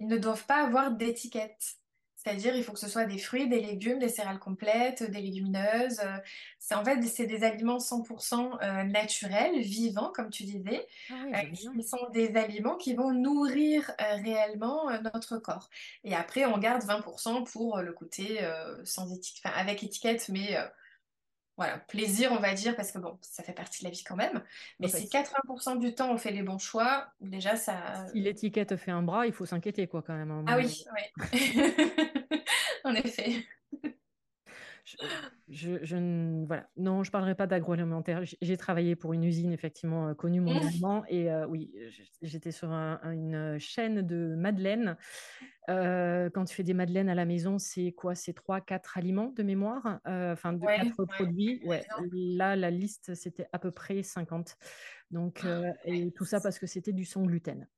ils 0.01 0.09
ne 0.09 0.17
doivent 0.17 0.45
pas 0.47 0.65
avoir 0.65 0.91
d'étiquette. 0.91 1.77
C'est-à-dire, 2.25 2.55
il 2.55 2.63
faut 2.63 2.73
que 2.73 2.79
ce 2.79 2.89
soit 2.89 3.05
des 3.05 3.19
fruits, 3.19 3.49
des 3.49 3.61
légumes, 3.61 3.99
des 3.99 4.09
céréales 4.09 4.39
complètes, 4.39 5.03
des 5.03 5.21
légumineuses. 5.21 5.99
euh, 6.01 6.19
C'est 6.61 6.75
en 6.77 6.85
fait, 6.85 7.03
c'est 7.03 7.27
des 7.27 7.43
aliments 7.43 7.79
100% 7.79 8.59
euh, 8.63 8.85
naturels, 8.85 9.59
vivants, 9.61 10.13
comme 10.15 10.31
tu 10.31 10.45
disais, 10.45 10.87
Ah 11.11 11.15
euh, 11.35 11.83
sont 11.83 12.09
des 12.13 12.37
aliments 12.37 12.77
qui 12.77 12.95
vont 12.95 13.13
nourrir 13.13 13.91
euh, 14.01 14.15
réellement 14.23 14.89
notre 15.01 15.39
corps. 15.39 15.69
Et 16.05 16.15
après, 16.15 16.45
on 16.45 16.59
garde 16.59 16.83
20% 16.85 17.43
pour 17.51 17.79
le 17.79 17.93
côté 17.93 18.39
sans 18.85 19.13
étiquette, 19.13 19.43
enfin, 19.45 19.59
avec 19.61 19.83
étiquette, 19.83 20.29
mais 20.29 20.57
voilà, 21.59 21.79
plaisir, 21.79 22.33
on 22.33 22.41
va 22.41 22.55
dire, 22.55 22.75
parce 22.77 22.93
que 22.93 22.99
bon, 22.99 23.19
ça 23.21 23.43
fait 23.43 23.53
partie 23.53 23.83
de 23.83 23.89
la 23.89 23.91
vie 23.93 24.03
quand 24.05 24.17
même. 24.17 24.43
Mais 24.81 24.87
Enfin, 24.87 24.99
si 24.99 25.05
si 25.05 25.11
80% 25.11 25.79
du 25.79 25.95
temps 25.95 26.11
on 26.13 26.17
fait 26.17 26.31
les 26.31 26.43
bons 26.43 26.59
choix, 26.59 27.09
déjà 27.21 27.57
ça. 27.57 28.07
si 28.11 28.21
l'étiquette 28.21 28.77
fait 28.77 28.91
un 28.91 29.03
bras, 29.03 29.27
il 29.27 29.33
faut 29.33 29.45
s'inquiéter, 29.45 29.87
quoi, 29.87 30.03
quand 30.03 30.15
même, 30.15 30.45
Ah 30.49 30.57
oui, 30.57 30.85
oui. 30.95 31.63
En 32.89 32.95
effet. 32.95 33.47
Je, 34.85 34.97
je- 35.49 35.85
je 35.85 35.97
ne- 35.97 36.47
voilà. 36.47 36.69
Non, 36.77 37.05
je 37.05 37.09
ne 37.09 37.13
parlerai 37.13 37.35
pas 37.35 37.47
d'agroalimentaire. 37.47 38.23
J'ai 38.41 38.57
travaillé 38.57 38.97
pour 38.97 39.13
une 39.13 39.25
usine, 39.25 39.53
effectivement, 39.53 40.09
euh, 40.09 40.15
connue 40.15 40.41
mondialement. 40.41 41.05
Et 41.09 41.31
euh, 41.31 41.47
oui, 41.47 41.73
j'étais 42.21 42.51
sur 42.53 42.71
un- 42.73 43.01
une 43.13 43.59
chaîne 43.59 44.03
de 44.03 44.35
madeleines. 44.37 44.97
Euh, 45.71 46.29
quand 46.31 46.45
tu 46.45 46.55
fais 46.57 46.65
des 46.65 46.75
madeleines 46.75 47.09
à 47.09 47.15
la 47.15 47.25
maison, 47.25 47.59
c'est 47.59 47.93
quoi? 47.93 48.15
C'est 48.17 48.33
trois, 48.33 48.61
quatre 48.61 48.99
aliments 48.99 49.29
de 49.29 49.43
mémoire, 49.45 50.01
euh, 50.09 50.33
enfin 50.33 50.53
de 50.53 50.59
Ouais, 50.67 50.77
quatre 50.77 50.97
ouais. 50.99 51.07
produits. 51.07 51.63
Ouais, 51.65 51.87
là, 52.13 52.57
la 52.57 52.71
liste, 52.71 53.15
c'était 53.15 53.47
à 53.53 53.59
peu 53.61 53.71
près 53.71 54.03
50. 54.03 54.57
Donc, 55.13 55.45
euh, 55.45 55.63
et 55.85 56.11
tout 56.17 56.25
ça 56.25 56.41
parce 56.41 56.59
que 56.59 56.67
c'était 56.67 56.93
du 56.93 57.05
sans 57.05 57.23
gluten. 57.25 57.69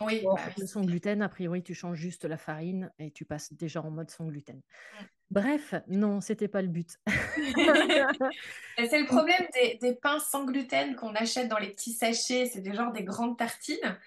Oui, 0.00 0.22
bah 0.24 0.34
oui. 0.56 0.66
sans 0.66 0.82
gluten, 0.82 1.22
a 1.22 1.28
priori, 1.28 1.62
tu 1.62 1.74
changes 1.74 1.98
juste 1.98 2.24
la 2.24 2.38
farine 2.38 2.90
et 2.98 3.10
tu 3.10 3.24
passes 3.24 3.52
déjà 3.52 3.82
en 3.82 3.90
mode 3.90 4.10
sans 4.10 4.26
gluten. 4.26 4.56
Mm. 4.56 5.04
Bref, 5.30 5.74
non, 5.86 6.20
c'était 6.20 6.48
pas 6.48 6.62
le 6.62 6.68
but. 6.68 6.98
Et 7.06 7.12
C'est 8.88 9.00
le 9.00 9.06
problème 9.06 9.46
des, 9.54 9.78
des 9.80 9.94
pains 9.94 10.18
sans 10.18 10.44
gluten 10.44 10.96
qu'on 10.96 11.14
achète 11.14 11.48
dans 11.48 11.58
les 11.58 11.70
petits 11.70 11.92
sachets, 11.92 12.46
c'est 12.46 12.60
des 12.60 12.74
genres 12.74 12.92
des 12.92 13.04
grandes 13.04 13.38
tartines. 13.38 13.98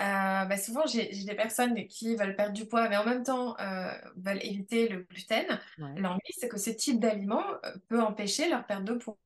Euh, 0.00 0.44
bah 0.46 0.56
souvent, 0.56 0.86
j'ai 0.86 1.12
j'ai 1.12 1.24
des 1.24 1.34
personnes 1.34 1.86
qui 1.86 2.16
veulent 2.16 2.34
perdre 2.34 2.54
du 2.54 2.64
poids, 2.64 2.88
mais 2.88 2.96
en 2.96 3.04
même 3.04 3.22
temps 3.22 3.54
euh, 3.60 3.92
veulent 4.16 4.42
éviter 4.42 4.88
le 4.88 5.02
gluten. 5.02 5.44
Ouais. 5.78 5.94
L'ennui, 5.96 6.20
c'est 6.38 6.48
que 6.48 6.56
ce 6.56 6.70
type 6.70 6.98
d'aliment 6.98 7.44
euh, 7.64 7.74
peut 7.88 8.00
empêcher 8.00 8.48
leur 8.48 8.66
perte 8.66 8.84
de 8.84 8.94
poids. 8.94 9.18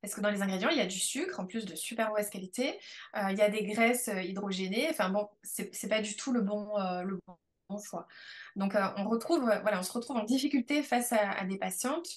Parce 0.00 0.14
que 0.14 0.20
dans 0.20 0.30
les 0.30 0.42
ingrédients, 0.42 0.70
il 0.70 0.78
y 0.78 0.80
a 0.80 0.86
du 0.86 0.98
sucre, 0.98 1.40
en 1.40 1.46
plus 1.46 1.64
de 1.64 1.74
super 1.74 2.08
mauvaise 2.10 2.30
qualité. 2.30 2.78
Euh, 3.16 3.30
il 3.30 3.38
y 3.38 3.42
a 3.42 3.48
des 3.48 3.64
graisses 3.64 4.08
euh, 4.08 4.22
hydrogénées. 4.22 4.88
Enfin 4.90 5.10
bon, 5.10 5.28
c'est 5.42 5.88
pas 5.88 6.00
du 6.00 6.16
tout 6.16 6.32
le 6.32 6.40
bon, 6.40 6.78
euh, 6.78 7.02
le 7.02 7.18
bon 7.26 7.36
bon 7.68 7.78
choix. 7.78 8.08
Donc, 8.56 8.74
euh, 8.74 8.88
on 8.96 9.08
retrouve, 9.08 9.44
voilà, 9.62 9.78
on 9.78 9.82
se 9.82 9.92
retrouve 9.92 10.16
en 10.16 10.24
difficulté 10.24 10.82
face 10.82 11.12
à, 11.12 11.30
à 11.30 11.44
des 11.44 11.56
patientes 11.58 12.08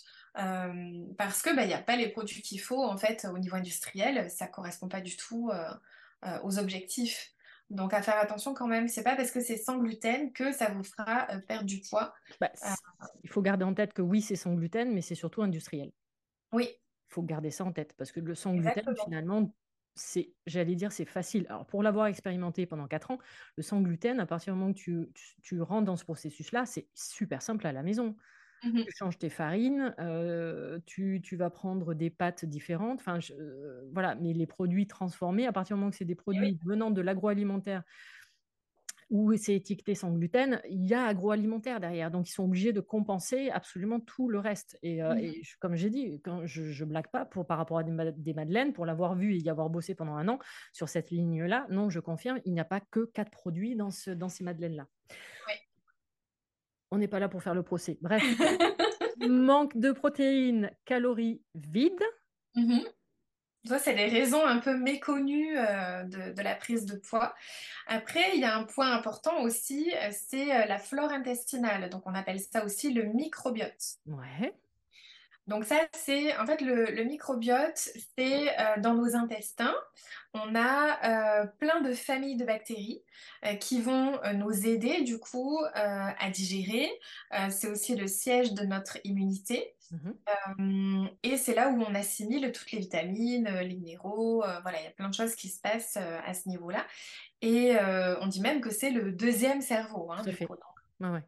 parce 1.16 1.44
que 1.44 1.56
bah, 1.56 1.62
il 1.62 1.68
n'y 1.68 1.76
a 1.76 1.82
pas 1.82 1.96
les 1.96 2.10
produits 2.10 2.42
qu'il 2.42 2.60
faut 2.60 2.84
en 2.84 2.98
fait 2.98 3.28
au 3.32 3.38
niveau 3.38 3.56
industriel. 3.56 4.32
Ça 4.32 4.48
correspond 4.48 4.88
pas 4.88 5.02
du 5.02 5.16
tout 5.16 5.52
aux 6.44 6.58
objectifs. 6.58 7.34
Donc, 7.70 7.94
à 7.94 8.02
faire 8.02 8.18
attention 8.18 8.56
quand 8.56 8.68
même. 8.68 8.88
C'est 8.88 9.04
pas 9.04 9.16
parce 9.16 9.30
que 9.30 9.42
c'est 9.42 9.58
sans 9.58 9.78
gluten 9.78 10.34
que 10.34 10.52
ça 10.52 10.70
vous 10.72 10.84
fera 10.84 11.28
perdre 11.48 11.66
du 11.66 11.82
poids. 11.82 12.16
Bah, 12.42 12.50
il 13.24 13.30
faut 13.30 13.44
garder 13.44 13.64
en 13.64 13.76
tête 13.76 13.94
que 13.94 14.02
oui, 14.02 14.24
c'est 14.24 14.36
sans 14.36 14.54
gluten, 14.56 14.92
mais 14.92 15.02
c'est 15.02 15.14
surtout 15.14 15.44
industriel. 15.44 15.92
oui, 16.52 16.70
faut 17.14 17.24
garder 17.24 17.52
ça 17.52 17.66
en 17.66 17.72
tête 17.74 17.94
parce 17.98 18.12
que 18.12 18.20
le 18.20 18.36
sans 18.36 18.56
gluten, 18.56 18.86
finalement, 18.96 19.56
c'est, 19.96 20.36
j'allais 20.48 20.76
dire, 20.76 20.92
c'est 20.92 21.06
facile. 21.06 21.46
Alors, 21.50 21.66
pour 21.68 21.84
l'avoir 21.84 22.08
expérimenté 22.08 22.66
pendant 22.66 22.88
4 22.88 23.12
ans, 23.12 23.20
le 23.58 23.64
sans 23.64 23.82
gluten, 23.82 24.20
à 24.20 24.26
partir 24.26 24.54
du 24.54 24.60
moment 24.60 24.74
que 24.74 24.80
tu, 24.80 25.12
tu, 25.14 25.42
tu 25.42 25.62
rentres 25.62 25.86
dans 25.86 25.96
ce 25.98 26.04
processus-là, 26.06 26.66
c'est 26.66 26.90
super 26.96 27.42
simple 27.42 27.68
à 27.68 27.72
la 27.74 27.84
maison. 27.84 28.16
Mhm. 28.64 28.86
Tu 28.86 28.92
changes 28.98 29.18
tes 29.18 29.30
farines, 29.30 29.96
euh, 30.00 30.80
tu, 30.86 31.22
tu 31.24 31.38
vas 31.38 31.50
prendre 31.50 31.94
des 31.94 32.10
pâtes 32.10 32.44
différentes. 32.46 33.00
Enfin, 33.00 33.20
je- 33.22 33.34
euh, 33.34 33.88
voilà, 33.94 34.16
mais 34.16 34.34
les 34.34 34.48
produits 34.48 34.88
transformés, 34.88 35.48
à 35.48 35.54
partir 35.54 35.76
du 35.78 35.80
moment 35.80 35.92
que 35.92 35.96
c'est 35.98 36.04
des 36.06 36.16
oui. 36.32 36.54
produits 36.54 36.60
venant 36.66 36.92
de 36.92 37.02
l'agroalimentaire 37.02 37.84
où 39.14 39.32
c'est 39.38 39.54
étiqueté 39.56 39.94
sans 39.94 40.12
gluten, 40.12 40.60
il 40.68 40.88
y 40.88 40.96
a 40.96 41.06
agroalimentaire 41.06 41.80
derrière. 41.80 42.10
Donc, 42.10 42.28
ils 42.28 42.32
sont 42.34 42.46
obligés 42.46 42.74
de 42.74 42.80
compenser 42.80 43.52
absolument 43.52 44.00
tout 44.00 44.28
le 44.28 44.40
reste. 44.40 44.80
Et, 44.82 45.04
euh, 45.04 45.14
et 45.18 45.44
je- 45.44 45.56
comme 45.60 45.76
j'ai 45.76 45.92
dit, 45.92 46.20
quand 46.24 46.48
je 46.48 46.84
ne 46.84 46.90
blague 46.90 47.10
pas 47.12 47.24
pour, 47.24 47.46
par 47.46 47.60
rapport 47.60 47.78
à 47.78 47.84
des, 47.84 47.92
ma- 47.92 48.12
des 48.12 48.34
madeleines, 48.34 48.74
pour 48.74 48.88
l'avoir 48.88 49.14
vu 49.16 49.36
et 49.36 49.38
y 49.38 49.50
avoir 49.52 49.70
bossé 49.70 49.94
pendant 49.94 50.16
un 50.16 50.28
an 50.30 50.40
sur 50.72 50.90
cette 50.90 51.12
ligne-là, 51.12 51.68
non, 51.70 51.92
je 51.92 52.00
confirme, 52.00 52.40
il 52.44 52.54
n'y 52.54 52.60
a 52.60 52.66
pas 52.66 52.80
que 52.80 53.06
quatre 53.06 53.30
produits 53.30 53.76
dans, 53.76 53.92
ce, 53.92 54.10
dans 54.10 54.30
ces 54.30 54.44
madeleines-là. 54.44 54.88
Oui. 55.48 55.54
On 56.90 56.98
n'est 56.98 57.08
pas 57.08 57.20
là 57.20 57.30
pour 57.30 57.44
faire 57.44 57.54
le 57.54 57.62
procès. 57.64 58.00
Bref, 58.02 58.24
manque 59.30 59.78
de 59.78 59.92
protéines, 59.92 60.72
calories 60.86 61.44
vides. 61.54 62.02
Mhm. 62.56 62.82
Ça, 63.66 63.80
c'est 63.80 63.94
les 63.94 64.08
raisons 64.08 64.46
un 64.46 64.60
peu 64.60 64.78
méconnues 64.78 65.58
euh, 65.58 66.04
de, 66.04 66.34
de 66.34 66.42
la 66.42 66.54
prise 66.56 66.86
de 66.86 66.98
poids. 66.98 67.34
Après, 67.88 68.36
il 68.36 68.42
y 68.42 68.44
a 68.44 68.58
un 68.58 68.64
point 68.64 68.92
important 68.92 69.42
aussi, 69.42 69.94
euh, 69.96 70.10
c'est 70.12 70.54
euh, 70.54 70.66
la 70.66 70.80
flore 70.80 71.12
intestinale. 71.12 71.90
Donc, 71.90 72.04
on 72.06 72.14
appelle 72.14 72.42
ça 72.42 72.66
aussi 72.66 72.92
le 72.92 73.04
microbiote. 73.04 74.00
Ouais. 74.08 74.54
Donc 75.48 75.66
ça, 75.66 75.76
c'est 75.94 76.36
en 76.38 76.46
fait 76.46 76.62
le, 76.62 76.86
le 76.86 77.04
microbiote, 77.04 77.90
c'est 78.18 78.60
euh, 78.60 78.80
dans 78.80 78.94
nos 78.94 79.16
intestins, 79.16 79.76
on 80.34 80.56
a 80.56 81.42
euh, 81.44 81.46
plein 81.60 81.82
de 81.82 81.94
familles 81.94 82.38
de 82.38 82.46
bactéries 82.46 83.04
euh, 83.46 83.54
qui 83.56 83.82
vont 83.82 84.20
nous 84.34 84.68
aider 84.68 85.02
du 85.04 85.20
coup 85.20 85.60
à 85.74 86.30
digérer. 86.32 86.90
C'est 87.50 87.70
aussi 87.70 87.96
le 87.96 88.08
siège 88.08 88.54
de 88.54 88.64
notre 88.64 88.98
immunité. 89.04 89.76
Euh, 90.28 91.06
et 91.22 91.38
c'est 91.38 91.54
là 91.54 91.70
où 91.70 91.80
on 91.80 91.94
assimile 91.94 92.52
toutes 92.52 92.72
les 92.72 92.80
vitamines, 92.80 93.48
les 93.48 93.76
minéraux, 93.76 94.44
voilà, 94.64 94.80
il 94.80 94.86
y 94.86 94.88
a 94.88 94.92
plein 94.92 95.10
de 95.10 95.14
choses 95.14 95.36
qui 95.36 95.50
se 95.50 95.62
passent 95.62 95.98
à 95.98 96.34
ce 96.34 96.50
niveau-là. 96.50 96.86
Et 97.42 97.76
on 98.22 98.28
dit 98.28 98.42
même 98.42 98.62
que 98.62 98.72
c'est 98.72 98.90
le 98.92 99.12
deuxième 99.12 99.62
cerveau, 99.62 100.12
hein, 100.12 100.22
Tout 100.24 100.32
du 100.32 100.36
fait. 100.36 100.48
ouais. 101.00 101.22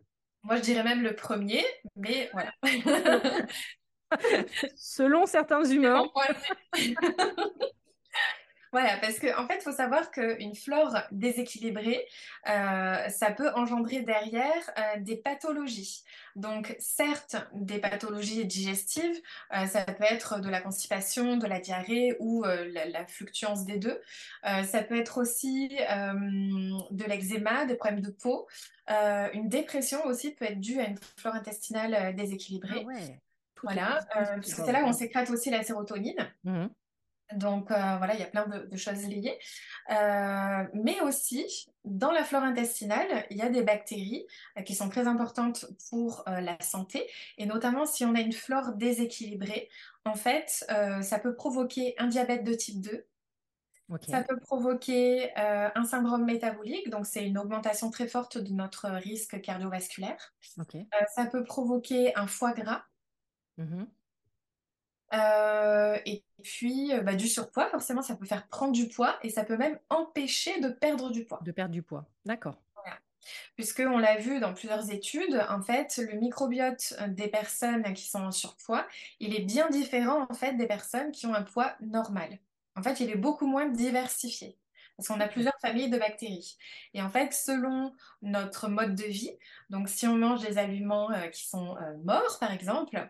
Moi, 0.43 0.57
je 0.57 0.61
dirais 0.61 0.83
même 0.83 1.01
le 1.01 1.15
premier, 1.15 1.63
mais 1.95 2.29
voilà. 2.33 2.53
Selon 4.75 5.25
certains 5.25 5.63
vue. 5.63 5.85
Voilà, 8.71 8.97
parce 9.01 9.19
qu'en 9.19 9.43
en 9.43 9.47
fait, 9.47 9.57
il 9.57 9.61
faut 9.61 9.71
savoir 9.71 10.11
qu'une 10.11 10.55
flore 10.55 10.97
déséquilibrée, 11.11 12.05
euh, 12.49 13.09
ça 13.09 13.31
peut 13.31 13.49
engendrer 13.55 14.01
derrière 14.01 14.69
euh, 14.77 14.99
des 14.99 15.15
pathologies. 15.17 16.03
Donc, 16.35 16.75
certes, 16.79 17.37
des 17.53 17.79
pathologies 17.79 18.45
digestives, 18.45 19.21
euh, 19.55 19.65
ça 19.67 19.85
peut 19.85 20.03
être 20.03 20.41
de 20.41 20.49
la 20.49 20.59
constipation, 20.59 21.37
de 21.37 21.47
la 21.47 21.59
diarrhée 21.59 22.17
ou 22.19 22.43
euh, 22.43 22.67
la, 22.73 22.85
la 22.85 23.05
fluctuance 23.07 23.63
des 23.63 23.77
deux. 23.77 24.01
Euh, 24.45 24.63
ça 24.63 24.83
peut 24.83 24.97
être 24.99 25.19
aussi 25.21 25.77
euh, 25.89 26.13
de 26.91 27.03
l'eczéma, 27.05 27.65
des 27.65 27.75
problèmes 27.75 28.01
de 28.01 28.11
peau. 28.11 28.47
Euh, 28.89 29.29
une 29.33 29.47
dépression 29.47 30.03
aussi 30.05 30.31
peut 30.35 30.45
être 30.45 30.59
due 30.59 30.79
à 30.81 30.87
une 30.87 30.97
flore 31.17 31.35
intestinale 31.35 31.93
euh, 31.93 31.97
Ah 32.07 32.11
déséquilibrée. 32.11 32.83
ouais. 32.83 33.21
Voilà, 33.63 33.99
euh, 34.15 34.25
c'est 34.25 34.39
puisque 34.39 34.57
pas 34.57 34.65
c'est 34.65 34.71
là 34.71 34.83
où 34.83 34.87
on 34.87 34.93
sécrète 34.93 35.29
aussi 35.29 35.49
la 35.49 35.63
sérotonine. 35.63 36.31
Mhm. 36.43 36.69
Donc 37.33 37.71
euh, 37.71 37.97
voilà, 37.97 38.13
il 38.13 38.19
y 38.19 38.23
a 38.23 38.27
plein 38.27 38.47
de, 38.47 38.65
de 38.65 38.77
choses 38.77 39.03
liées. 39.07 39.39
Euh, 39.89 40.63
mais 40.73 41.01
aussi, 41.01 41.65
dans 41.83 42.11
la 42.11 42.23
flore 42.23 42.43
intestinale, 42.43 43.25
il 43.31 43.37
y 43.37 43.41
a 43.41 43.49
des 43.49 43.63
bactéries 43.63 44.25
euh, 44.57 44.61
qui 44.61 44.75
sont 44.75 44.89
très 44.89 45.07
importantes 45.07 45.65
pour 45.89 46.23
la 46.27 46.59
santé. 46.61 47.07
Et 47.37 47.45
notamment, 47.45 47.85
si 47.85 48.05
on 48.05 48.15
a 48.15 48.21
une 48.21 48.33
flore 48.33 48.73
déséquilibrée, 48.73 49.69
en 50.05 50.13
fait, 50.13 50.65
ça 51.01 51.19
peut 51.19 51.35
provoquer 51.35 51.95
un 51.97 52.07
diabète 52.07 52.43
de 52.43 52.53
type 52.53 52.81
2. 52.81 53.05
Ok. 53.89 54.01
Ça 54.09 54.23
peut 54.23 54.39
provoquer 54.39 55.31
un 55.35 55.83
syndrome 55.83 56.25
métabolique, 56.25 56.89
donc 56.89 57.05
c'est 57.05 57.25
une 57.25 57.37
augmentation 57.37 57.91
très 57.91 58.07
forte 58.07 58.37
de 58.37 58.51
notre 58.51 58.89
risque 58.89 59.41
cardiovasculaire. 59.41 60.33
Ça 61.15 61.25
peut 61.25 61.43
provoquer 61.43 62.15
un 62.15 62.27
foie 62.27 62.53
gras. 62.53 62.83
Mhm. 63.57 63.87
Euh, 65.13 65.97
et 66.05 66.23
puis, 66.43 66.93
euh, 66.93 67.01
bah, 67.01 67.15
du 67.15 67.27
surpoids, 67.27 67.69
forcément, 67.69 68.01
ça 68.01 68.15
peut 68.15 68.25
faire 68.25 68.47
prendre 68.47 68.73
du 68.73 68.87
poids 68.87 69.17
et 69.21 69.29
ça 69.29 69.43
peut 69.43 69.57
même 69.57 69.79
empêcher 69.89 70.59
de 70.59 70.69
perdre 70.69 71.11
du 71.11 71.25
poids. 71.25 71.39
De 71.43 71.51
perdre 71.51 71.73
du 71.73 71.83
poids. 71.83 72.05
D'accord. 72.25 72.61
Voilà. 72.75 72.97
Puisque 73.55 73.79
on 73.85 73.97
l'a 73.97 74.17
vu 74.17 74.39
dans 74.39 74.53
plusieurs 74.53 74.91
études, 74.91 75.43
en 75.49 75.61
fait, 75.61 75.97
le 75.97 76.19
microbiote 76.19 76.95
des 77.09 77.27
personnes 77.27 77.93
qui 77.93 78.07
sont 78.07 78.23
en 78.23 78.31
surpoids, 78.31 78.85
il 79.19 79.35
est 79.35 79.43
bien 79.43 79.69
différent 79.69 80.27
en 80.29 80.33
fait 80.33 80.53
des 80.53 80.67
personnes 80.67 81.11
qui 81.11 81.25
ont 81.27 81.33
un 81.33 81.43
poids 81.43 81.75
normal. 81.81 82.39
En 82.75 82.83
fait, 82.83 82.99
il 82.99 83.09
est 83.09 83.15
beaucoup 83.15 83.47
moins 83.47 83.67
diversifié. 83.67 84.57
Parce 84.97 85.09
qu'on 85.09 85.19
a 85.19 85.27
plusieurs 85.27 85.59
familles 85.61 85.89
de 85.89 85.97
bactéries. 85.97 86.57
Et 86.93 87.01
en 87.01 87.09
fait, 87.09 87.33
selon 87.33 87.93
notre 88.21 88.69
mode 88.69 88.95
de 88.95 89.03
vie, 89.03 89.31
donc 89.69 89.89
si 89.89 90.07
on 90.07 90.15
mange 90.15 90.41
des 90.41 90.57
aliments 90.57 91.11
euh, 91.11 91.27
qui 91.27 91.45
sont 91.47 91.75
euh, 91.77 91.97
morts, 92.03 92.37
par 92.39 92.51
exemple, 92.51 93.09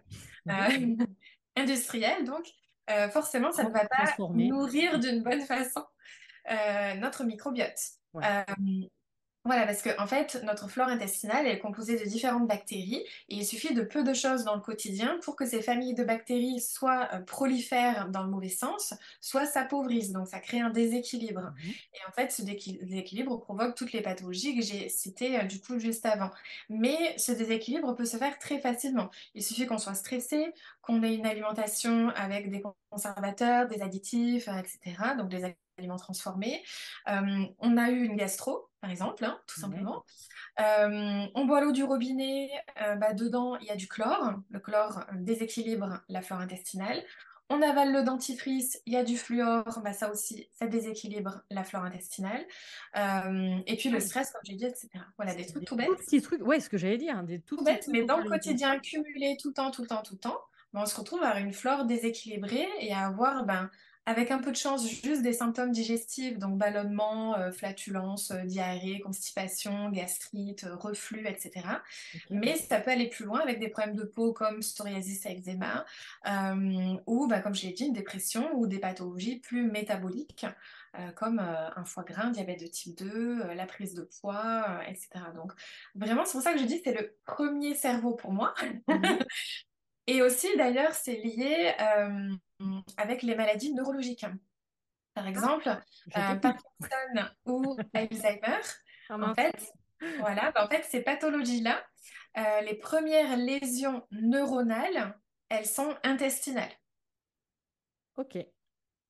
euh, 0.49 0.51
industriels, 1.55 2.25
donc, 2.25 2.47
forcément, 3.11 3.51
ça 3.51 3.63
ne 3.63 3.69
va 3.69 3.85
pas 3.85 4.15
nourrir 4.29 4.99
d'une 4.99 5.23
bonne 5.23 5.41
façon 5.41 5.83
notre 6.97 7.23
microbiote. 7.23 7.79
Ouais. 8.13 8.45
Voilà, 9.45 9.67
parce 9.67 9.83
que 9.83 9.89
en 10.01 10.07
fait, 10.07 10.41
notre 10.43 10.67
flore 10.67 10.87
intestinale 10.87 11.45
est 11.45 11.59
composée 11.59 11.99
de 11.99 12.03
différentes 12.03 12.47
bactéries 12.47 13.05
et 13.29 13.35
il 13.35 13.45
suffit 13.45 13.75
de 13.75 13.83
peu 13.83 14.03
de 14.03 14.11
choses 14.11 14.43
dans 14.43 14.55
le 14.55 14.61
quotidien 14.61 15.19
pour 15.21 15.35
que 15.35 15.45
ces 15.45 15.61
familles 15.61 15.93
de 15.93 16.03
bactéries 16.03 16.59
soit 16.59 17.09
euh, 17.13 17.19
prolifèrent 17.19 18.09
dans 18.09 18.23
le 18.23 18.29
mauvais 18.31 18.49
sens, 18.49 18.95
soit 19.21 19.45
s'appauvrissent. 19.45 20.11
Donc, 20.11 20.27
ça 20.27 20.39
crée 20.39 20.61
un 20.61 20.71
déséquilibre. 20.71 21.53
Mhm. 21.63 21.69
Et 21.93 21.99
en 22.09 22.11
fait, 22.11 22.31
ce 22.31 22.41
déséquilibre 22.41 23.39
provoque 23.39 23.75
toutes 23.75 23.93
les 23.93 24.01
pathologies 24.01 24.55
que 24.57 24.63
j'ai 24.63 24.89
citées 24.89 25.39
euh, 25.39 25.43
du 25.43 25.61
coup 25.61 25.77
juste 25.77 26.07
avant. 26.07 26.31
Mais 26.69 27.15
ce 27.19 27.31
déséquilibre 27.31 27.93
peut 27.95 28.05
se 28.05 28.17
faire 28.17 28.39
très 28.39 28.59
facilement. 28.59 29.11
Il 29.35 29.43
suffit 29.43 29.67
qu'on 29.67 29.77
soit 29.77 29.93
stressé, 29.93 30.53
qu'on 30.81 31.03
ait 31.03 31.13
une 31.13 31.25
alimentation 31.27 32.09
avec 32.15 32.49
des 32.49 32.63
conservateurs, 32.89 33.67
des 33.67 33.83
additifs, 33.83 34.47
euh, 34.47 34.57
etc. 34.57 35.15
Donc, 35.19 35.29
des 35.29 35.55
aliments 35.77 35.97
transformés. 35.97 36.63
Euh, 37.09 37.45
on 37.59 37.77
a 37.77 37.89
eu 37.89 38.03
une 38.03 38.15
gastro, 38.15 38.69
par 38.85 38.91
exemple, 38.91 39.25
hein, 39.25 39.39
tout 39.47 39.59
simplement. 39.59 40.05
Euh, 40.59 41.25
on 41.33 41.45
boit 41.45 41.59
l'eau 41.59 41.71
du 41.71 41.83
robinet, 41.83 42.51
euh, 42.83 42.93
bah, 42.95 43.13
dedans 43.13 43.57
il 43.57 43.65
y 43.65 43.71
a 43.71 43.75
du 43.75 43.87
chlore. 43.87 44.35
Le 44.51 44.59
chlore 44.59 44.99
euh, 44.99 45.15
déséquilibre 45.15 46.03
la 46.07 46.21
flore 46.21 46.39
intestinale. 46.39 47.03
On 47.49 47.63
avale 47.63 47.91
le 47.91 48.03
dentifrice, 48.03 48.79
il 48.85 48.93
y 48.93 48.95
a 48.95 49.03
du 49.03 49.17
fluor, 49.17 49.81
bah, 49.83 49.93
ça 49.93 50.11
aussi, 50.11 50.47
ça 50.51 50.67
déséquilibre 50.67 51.41
la 51.49 51.63
flore 51.63 51.83
intestinale. 51.83 52.45
Euh, 52.95 53.57
et 53.65 53.75
puis 53.75 53.89
le 53.89 53.99
stress, 53.99 54.31
comme 54.31 54.41
j'ai 54.43 54.55
dit, 54.55 54.65
etc. 54.65 54.89
Voilà, 55.17 55.33
des 55.33 55.47
trucs 55.47 55.61
des 55.61 55.65
tout 55.65 55.75
bêtes 55.75 55.89
petits 55.97 56.21
trucs. 56.21 56.45
Ouais, 56.45 56.59
ce 56.59 56.69
que 56.69 56.77
j'allais 56.77 56.97
dire. 56.97 57.23
Des 57.23 57.39
tout 57.39 57.57
tout 57.57 57.63
petits 57.63 57.73
bête, 57.73 57.81
trucs 57.81 57.93
mais 57.95 58.03
dans 58.03 58.17
le 58.17 58.29
quotidien 58.29 58.77
cumulé 58.79 59.35
tout 59.41 59.47
le 59.47 59.55
temps, 59.55 59.71
tout 59.71 59.81
le 59.81 59.87
temps, 59.87 60.03
tout 60.03 60.13
le 60.13 60.19
temps, 60.19 60.39
ben, 60.73 60.81
on 60.81 60.85
se 60.85 60.95
retrouve 60.95 61.23
à 61.23 61.29
avoir 61.29 61.43
une 61.43 61.53
flore 61.53 61.85
déséquilibrée 61.85 62.67
et 62.81 62.93
à 62.93 63.07
avoir, 63.07 63.45
ben, 63.45 63.71
avec 64.05 64.31
un 64.31 64.39
peu 64.39 64.51
de 64.51 64.55
chance, 64.55 64.87
juste 64.87 65.21
des 65.21 65.33
symptômes 65.33 65.71
digestifs, 65.71 66.37
donc 66.37 66.57
ballonnement, 66.57 67.37
euh, 67.37 67.51
flatulence, 67.51 68.31
euh, 68.31 68.43
diarrhée, 68.43 68.99
constipation, 68.99 69.89
gastrite, 69.89 70.65
euh, 70.65 70.75
reflux, 70.75 71.27
etc. 71.27 71.67
Mais 72.29 72.55
ça 72.55 72.79
peut 72.79 72.91
aller 72.91 73.09
plus 73.09 73.25
loin 73.25 73.39
avec 73.39 73.59
des 73.59 73.69
problèmes 73.69 73.95
de 73.95 74.03
peau 74.03 74.33
comme 74.33 74.59
psoriasis 74.59 75.25
et 75.25 75.37
eczéma, 75.37 75.85
ou, 77.07 77.27
ben, 77.27 77.41
comme 77.41 77.55
je 77.55 77.67
l'ai 77.67 77.73
dit, 77.73 77.85
une 77.85 77.93
dépression 77.93 78.51
ou 78.55 78.67
des 78.67 78.79
pathologies 78.79 79.39
plus 79.39 79.63
métaboliques, 79.69 80.45
comme 81.15 81.39
un 81.39 81.83
foie 81.83 82.03
gras, 82.03 82.23
un 82.23 82.31
diabète 82.31 82.61
de 82.61 82.67
type 82.67 82.97
2, 82.97 83.41
euh, 83.41 83.53
la 83.53 83.65
prise 83.65 83.93
de 83.93 84.03
poids, 84.03 84.81
etc. 84.87 85.09
Donc, 85.33 85.51
Vraiment, 85.95 86.25
c'est 86.25 86.33
pour 86.33 86.41
ça 86.41 86.53
que 86.53 86.59
je 86.59 86.65
dis 86.65 86.81
que 86.81 86.91
c'est 86.91 86.99
le 86.99 87.15
premier 87.25 87.75
cerveau 87.75 88.13
pour 88.13 88.31
moi. 88.31 88.53
Et 90.07 90.21
aussi, 90.21 90.55
d'ailleurs, 90.57 90.93
c'est 90.93 91.15
lié 91.15 91.73
euh, 91.79 92.35
avec 92.97 93.23
les 93.23 93.35
maladies 93.35 93.73
neurologiques. 93.73 94.25
Par 95.13 95.25
Ah, 95.25 95.29
exemple, 95.29 95.69
euh. 95.69 96.35
Parkinson 96.35 97.31
ou 97.45 97.77
Alzheimer, 97.93 98.59
Ah 99.09 99.15
en 99.19 99.33
fait, 99.33 99.73
voilà, 100.19 100.51
bah, 100.51 100.65
en 100.65 100.67
fait, 100.67 100.83
ces 100.83 101.01
pathologies-là, 101.01 101.83
euh, 102.37 102.61
les 102.61 102.75
premières 102.75 103.37
lésions 103.37 104.05
neuronales, 104.11 105.17
elles 105.49 105.65
sont 105.65 105.95
intestinales. 106.03 106.73
Ok. 108.17 108.37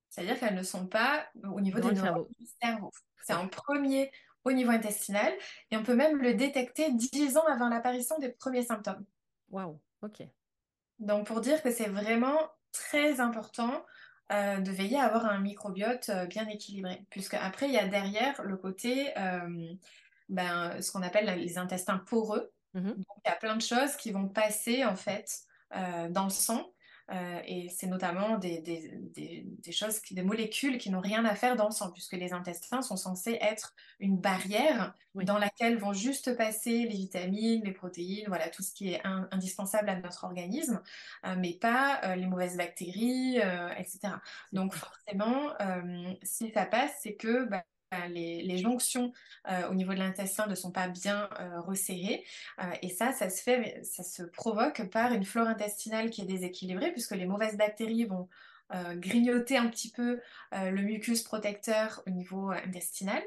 C'est-à-dire 0.10 0.40
qu'elles 0.40 0.56
ne 0.56 0.64
sont 0.64 0.88
pas 0.88 1.28
au 1.44 1.60
niveau 1.60 1.80
Dans 1.80 1.90
des 1.90 1.96
neurones 1.96 2.28
du 2.40 2.46
cerveau. 2.62 2.92
C'est 3.24 3.34
en 3.34 3.48
premier 3.48 4.12
au 4.46 4.52
niveau 4.52 4.72
intestinal 4.72 5.34
et 5.72 5.78
on 5.78 5.84
peut 5.84 5.96
même 5.96 6.22
le 6.22 6.36
détecter 6.36 6.92
10 6.92 7.38
ans 7.38 7.46
avant 7.48 7.68
l'apparition 7.68 8.18
des 8.20 8.30
premiers 8.30 8.64
symptômes. 8.64 9.04
Waouh. 9.50 9.82
Ok. 10.02 10.24
Donc, 11.00 11.28
pour 11.28 11.42
dire 11.42 11.62
que 11.62 11.72
c'est 11.72 11.90
vraiment 11.90 12.40
très 12.72 13.20
important 13.20 13.86
euh, 14.32 14.60
de 14.60 14.72
veiller 14.72 14.98
à 14.98 15.06
avoir 15.06 15.26
un 15.26 15.40
microbiote 15.40 16.10
euh, 16.10 16.26
bien 16.26 16.48
équilibré, 16.48 17.06
puisque 17.10 17.36
après, 17.36 17.68
il 17.68 17.74
y 17.74 17.78
a 17.78 17.88
derrière 17.88 18.42
le 18.44 18.58
côté, 18.58 19.18
euh, 19.18 19.74
ben, 20.30 20.82
ce 20.82 20.92
qu'on 20.92 21.04
appelle 21.04 21.40
les 21.40 21.58
intestins 21.58 21.98
poreux. 21.98 22.52
Mhm. 22.74 22.96
Donc, 22.96 23.06
il 23.24 23.30
y 23.30 23.32
a 23.32 23.36
plein 23.36 23.56
de 23.56 23.62
choses 23.62 23.96
qui 23.98 24.12
vont 24.12 24.28
passer, 24.28 24.84
en 24.84 24.96
fait, 24.96 25.30
dans 26.10 26.24
le 26.26 26.30
sang. 26.30 26.72
Euh, 27.12 27.40
et 27.46 27.70
c'est 27.70 27.88
notamment 27.88 28.38
des, 28.38 28.60
des, 28.62 28.90
des, 29.14 29.44
des 29.46 29.72
choses, 29.72 30.02
des 30.10 30.24
molécules 30.24 30.78
qui 30.80 30.90
n'ont 30.90 31.02
rien 31.02 31.24
à 31.26 31.36
faire 31.36 31.56
dans 31.56 31.66
le 31.68 31.72
sang, 31.72 31.92
puisque 31.92 32.14
les 32.14 32.34
intestins 32.34 32.82
sont 32.82 32.98
censés 32.98 33.38
être 33.42 33.76
une 34.00 34.18
barrière 34.18 34.96
Oui. 35.14 35.24
dans 35.26 35.38
laquelle 35.38 35.78
vont 35.78 35.94
juste 35.94 36.36
passer 36.36 36.84
les 36.84 36.96
vitamines, 36.96 37.64
les 37.64 37.72
protéines, 37.74 38.28
voilà, 38.28 38.50
tout 38.50 38.64
ce 38.64 38.74
qui 38.74 38.92
est 38.94 39.06
in- 39.06 39.28
indispensable 39.32 39.90
à 39.90 40.00
notre 40.00 40.24
organisme, 40.24 40.82
euh, 41.26 41.36
mais 41.38 41.54
pas 41.54 42.02
euh, 42.06 42.16
les 42.16 42.26
mauvaises 42.26 42.58
bactéries, 42.58 43.38
etc. 43.38 44.22
Donc 44.52 44.74
forcément, 44.74 45.52
si 46.24 46.52
ça 46.52 46.66
passe, 46.66 46.92
c'est 47.02 47.16
que 47.16 47.46
bah, 47.46 47.64
les, 48.10 48.42
les 48.44 48.58
jonctions 48.58 49.12
euh, 49.50 49.70
au 49.70 49.74
niveau 49.74 49.94
de 49.94 50.00
l'intestin 50.00 50.48
ne 50.48 50.56
sont 50.56 50.72
pas 50.72 50.88
bien 50.88 51.30
euh, 51.40 51.62
resserrées. 51.62 52.24
Euh, 52.62 52.72
et 52.82 52.90
ça, 52.90 53.12
ça 53.12 53.30
se 53.30 53.42
fait, 53.42 53.82
ça 53.84 54.04
se 54.04 54.24
provoque 54.24 54.90
par 54.90 55.14
une 55.14 55.26
flore 55.26 55.48
intestinale 55.48 56.10
qui 56.10 56.22
est 56.22 56.26
déséquilibrée, 56.26 56.92
puisque 56.92 57.16
les 57.16 57.26
mauvaises 57.26 57.58
bactéries 57.58 58.06
vont 58.06 58.28
grignoter 58.96 59.58
un 59.58 59.68
petit 59.68 59.92
peu 59.92 60.20
le 60.52 60.82
mucus 60.82 61.22
protecteur 61.22 62.02
au 62.08 62.10
niveau 62.10 62.50
intestinal. 62.50 63.22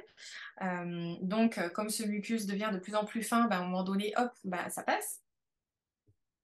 donc, 1.22 1.60
comme 1.74 1.90
ce 1.90 2.02
mucus 2.02 2.44
devient 2.44 2.70
de 2.72 2.78
plus 2.80 2.96
en 2.96 3.04
plus 3.04 3.22
fin, 3.22 3.46
ben, 3.46 3.58
à 3.58 3.60
un 3.60 3.62
moment 3.62 3.84
donné, 3.84 4.12
hop, 4.16 4.32
bah, 4.42 4.68
ça 4.68 4.82
passe. 4.82 5.22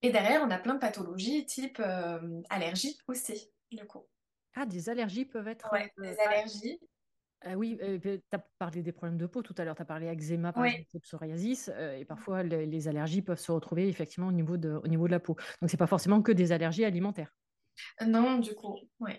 Et 0.02 0.12
derrière, 0.12 0.42
on 0.44 0.50
a 0.52 0.58
plein 0.58 0.74
de 0.74 0.78
pathologies 0.78 1.44
type 1.44 1.82
allergie 2.50 2.96
aussi, 3.08 3.50
du 3.72 3.84
coup. 3.84 4.06
Ah, 4.54 4.64
des 4.64 4.88
allergies 4.88 5.24
peuvent 5.24 5.48
être. 5.48 5.68
Ouais, 5.72 5.92
des 5.98 6.16
allergies. 6.20 6.78
Ah 7.44 7.56
oui, 7.56 7.78
tu 8.02 8.20
as 8.32 8.38
parlé 8.58 8.82
des 8.82 8.92
problèmes 8.92 9.18
de 9.18 9.26
peau 9.26 9.42
tout 9.42 9.54
à 9.58 9.64
l'heure, 9.64 9.76
tu 9.76 9.82
as 9.82 9.84
parlé 9.84 10.06
eczéma, 10.06 10.52
par 10.52 10.64
exemple, 10.64 11.00
psoriasis, 11.00 11.70
et 11.98 12.04
parfois 12.04 12.42
les, 12.42 12.88
allergies 12.88 13.22
peuvent 13.22 13.38
se 13.38 13.52
retrouver 13.52 13.88
effectivement 13.88 14.28
au 14.28 14.32
niveau 14.32 14.56
de, 14.56 14.80
au 14.82 14.88
niveau 14.88 15.06
de 15.06 15.12
la 15.12 15.20
peau. 15.20 15.36
Donc, 15.60 15.70
c'est 15.70 15.76
pas 15.76 15.86
forcément 15.86 16.22
que 16.22 16.32
des 16.32 16.52
allergies 16.52 16.84
alimentaires. 16.84 17.34
Non, 18.06 18.38
du 18.38 18.54
coup, 18.54 18.78
oui. 19.00 19.12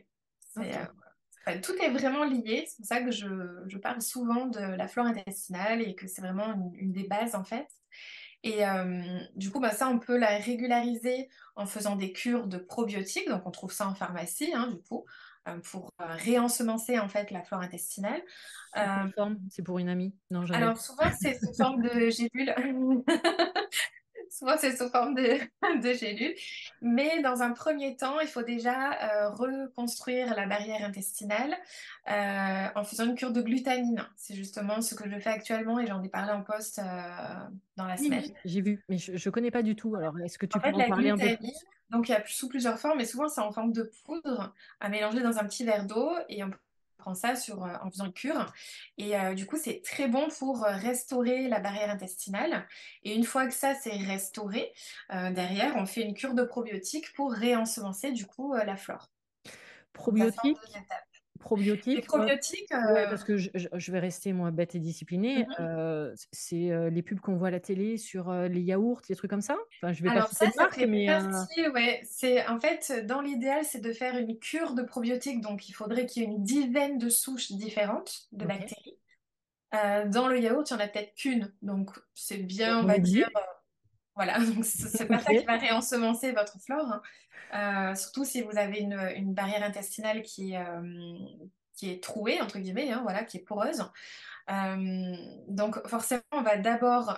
Euh, 1.48 1.62
tout 1.62 1.76
est 1.76 1.90
vraiment 1.90 2.24
lié, 2.24 2.66
c'est 2.68 2.78
pour 2.78 2.86
ça 2.86 3.02
que 3.02 3.12
je, 3.12 3.78
parle 3.78 4.02
souvent 4.02 4.48
de 4.48 4.60
la 4.60 4.88
flore 4.88 5.06
intestinale 5.06 5.82
et 5.82 5.96
que 5.96 6.08
c'est 6.08 6.22
vraiment 6.22 6.74
une, 6.76 6.92
des 6.92 7.04
bases 7.04 7.36
en 7.36 7.44
fait. 7.44 7.68
Et 8.44 8.66
euh, 8.66 9.20
du 9.36 9.52
coup, 9.52 9.60
bah, 9.60 9.72
ça, 9.72 9.88
on 9.90 10.00
peut 10.00 10.18
la 10.18 10.38
régulariser 10.38 11.30
en 11.56 11.66
faisant 11.66 11.96
des 11.96 12.12
cures 12.12 12.48
de 12.48 12.58
probiotiques. 12.58 13.28
Donc, 13.28 13.46
on 13.46 13.52
trouve 13.52 13.72
ça 13.72 13.88
en 13.88 13.96
pharmacie, 13.96 14.54
hein, 14.54 14.68
du 14.68 14.82
coup. 14.84 15.04
Euh, 15.48 15.60
pour 15.72 15.94
euh, 16.02 16.06
réensemencer 16.08 16.98
en 16.98 17.08
fait 17.08 17.30
la 17.30 17.44
flore 17.44 17.62
intestinale. 17.62 18.22
C'est 19.50 19.64
pour 19.64 19.78
une 19.80 19.90
amie? 19.90 20.16
Non, 20.32 20.44
Alors 20.52 20.78
souvent 20.78 21.12
c'est 21.20 21.40
sous 21.40 21.54
forme 21.54 21.82
de 21.84 22.10
gélules. 22.10 22.54
souvent 24.38 24.56
c'est 24.58 24.76
sous 24.76 24.90
forme 24.90 25.16
de, 25.16 25.40
de 25.82 25.94
gélules. 25.94 26.36
Mais 26.82 27.22
dans 27.22 27.42
un 27.42 27.52
premier 27.52 27.96
temps, 27.96 28.20
il 28.20 28.28
faut 28.28 28.44
déjà 28.44 29.30
reconstruire 29.30 30.36
la 30.36 30.46
barrière 30.46 30.86
intestinale 30.86 31.56
en 32.08 32.84
faisant 32.84 33.06
une 33.06 33.16
cure 33.16 33.32
de 33.32 33.42
glutamine. 33.42 34.06
C'est 34.16 34.36
justement 34.36 34.82
ce 34.82 34.96
que 34.96 35.10
je 35.10 35.20
fais 35.20 35.30
actuellement 35.30 35.80
et 35.80 35.88
j'en 35.88 36.02
ai 36.04 36.10
parlé 36.10 36.32
en 36.32 36.42
poste 36.42 36.82
dans 37.78 37.86
la 37.86 37.98
semaine. 37.98 38.26
J'ai 38.44 38.62
vu, 38.62 38.84
mais 38.90 38.98
je 38.98 39.12
ne 39.14 39.32
connais 39.32 39.52
pas 39.52 39.64
du 39.64 39.76
tout. 39.76 39.96
Alors 39.96 40.20
est-ce 40.20 40.38
que 40.38 40.46
tu 40.46 40.60
peux 40.60 40.70
en 40.70 40.88
parler 40.88 41.10
un 41.10 41.18
peu 41.18 41.38
donc, 41.92 42.10
il 42.10 42.14
y 42.14 42.16
a 42.16 42.24
sous 42.26 42.50
plusieurs 42.50 42.80
formes, 42.80 42.98
mais 42.98 43.06
souvent, 43.06 43.30
c'est 43.30 43.42
en 43.42 43.52
forme 43.52 43.72
de 43.72 43.92
poudre 44.06 44.54
à 44.80 44.90
mélanger 44.90 45.22
dans 45.22 45.38
un 45.38 45.46
petit 45.46 45.64
verre 45.64 45.86
d'eau 45.86 46.12
et 46.30 46.44
on 46.44 46.52
ça 47.14 47.36
sur, 47.36 47.64
euh, 47.64 47.74
en 47.84 47.92
faisant 47.92 48.06
une 48.06 48.14
cure. 48.14 48.52
Et 48.98 49.18
euh, 49.18 49.34
du 49.34 49.46
coup, 49.46 49.58
c'est 49.58 49.82
très 49.84 50.08
bon 50.08 50.28
pour 50.40 50.66
euh, 50.66 50.76
restaurer 50.76 51.48
la 51.48 51.60
barrière 51.60 51.90
intestinale. 51.90 52.68
Et 53.04 53.14
une 53.14 53.24
fois 53.24 53.46
que 53.48 53.54
ça, 53.54 53.76
c'est 53.76 53.96
restauré, 53.98 54.74
derrière, 55.12 55.76
on 55.76 55.86
fait 55.86 56.02
une 56.02 56.14
cure 56.14 56.34
de 56.34 56.44
probiotiques 56.44 57.14
pour 57.14 57.32
réensemencer 57.32 58.12
du 58.12 58.26
coup 58.26 58.54
la 58.54 58.76
flore. 58.76 59.12
Probiotiques? 59.94 60.58
Probiotiques. 61.46 61.96
Les 61.96 62.02
probiotiques. 62.02 62.70
parce 62.70 63.24
que 63.24 63.38
je, 63.38 63.92
vais 63.92 64.00
rester 64.00 64.34
moi 64.34 64.52
bête 64.52 64.76
et 64.76 64.80
disciplinée. 64.80 65.46
Mm-hmm. 65.60 66.26
c'est 66.32 66.90
les 66.90 67.02
pubs 67.02 67.20
qu'on 67.20 67.36
voit 67.38 67.50
à 67.50 67.52
la 67.52 67.60
télé 67.60 67.98
sur 67.98 68.34
les 68.34 68.62
yaourts, 68.62 69.02
les 69.08 69.16
trucs 69.16 69.30
comme 69.30 69.42
ça? 69.42 69.56
Enfin, 69.82 69.94
je 69.94 70.04
vais 70.04 70.10
Alors 70.10 70.28
pas 70.28 70.34
ça, 70.34 70.52
ça 70.52 70.64
marque, 70.64 70.78
mais 70.80 71.08
ouais. 71.70 72.02
C'est 72.04 72.46
en 72.48 72.60
fait 72.60 73.06
dans 73.06 73.22
l'idéal, 73.22 73.64
c'est 73.64 73.82
de 73.82 73.94
faire 73.94 74.18
une 74.18 74.38
cure 74.40 74.74
de 74.74 74.82
probiotiques. 74.82 75.42
Donc 75.42 75.70
il 75.70 75.74
faudrait 75.74 76.06
qu'il 76.06 76.24
y 76.24 76.26
ait 76.26 76.30
une 76.30 76.44
dizaine 76.44 76.98
de 76.98 77.10
souches 77.10 77.52
différentes 77.52 78.28
de 78.32 78.46
bactéries. 78.46 78.98
dans 79.72 80.28
le 80.28 80.40
yaourt, 80.40 80.70
il 80.70 80.74
y 80.74 80.76
en 80.76 80.80
a 80.80 80.88
peut-être 80.88 81.14
qu'une, 81.16 81.54
donc 81.62 81.92
c'est 82.14 82.38
bien, 82.38 82.80
on 82.80 82.86
va 82.86 82.98
dire. 82.98 83.30
Voilà, 84.16 84.40
donc 84.40 84.64
c'est 84.64 85.08
pas 85.08 85.20
ça 85.20 85.34
qui 85.34 85.46
va 85.46 85.58
réensemencer 85.58 86.32
votre 86.32 86.60
flore. 86.60 86.92
Hein. 86.92 87.02
Euh, 87.54 87.96
surtout 87.96 88.26
si 88.26 88.42
vous 88.42 88.58
avez 88.58 88.80
une, 88.80 89.34
barrière 89.34 89.64
intestinale 89.64 90.22
qui, 90.24 90.56
euh, 90.56 91.18
qui 91.74 91.92
est 91.92 92.02
trouée, 92.02 92.42
entre 92.42 92.60
guillemets, 92.60 92.92
hein, 92.92 93.02
voilà, 93.04 93.24
qui 93.24 93.38
est 93.38 93.44
poreuse. 93.44 93.84
Euh, 94.52 95.16
donc 95.48 95.88
forcément, 95.88 96.22
on 96.32 96.42
va 96.42 96.58
d'abord 96.58 97.18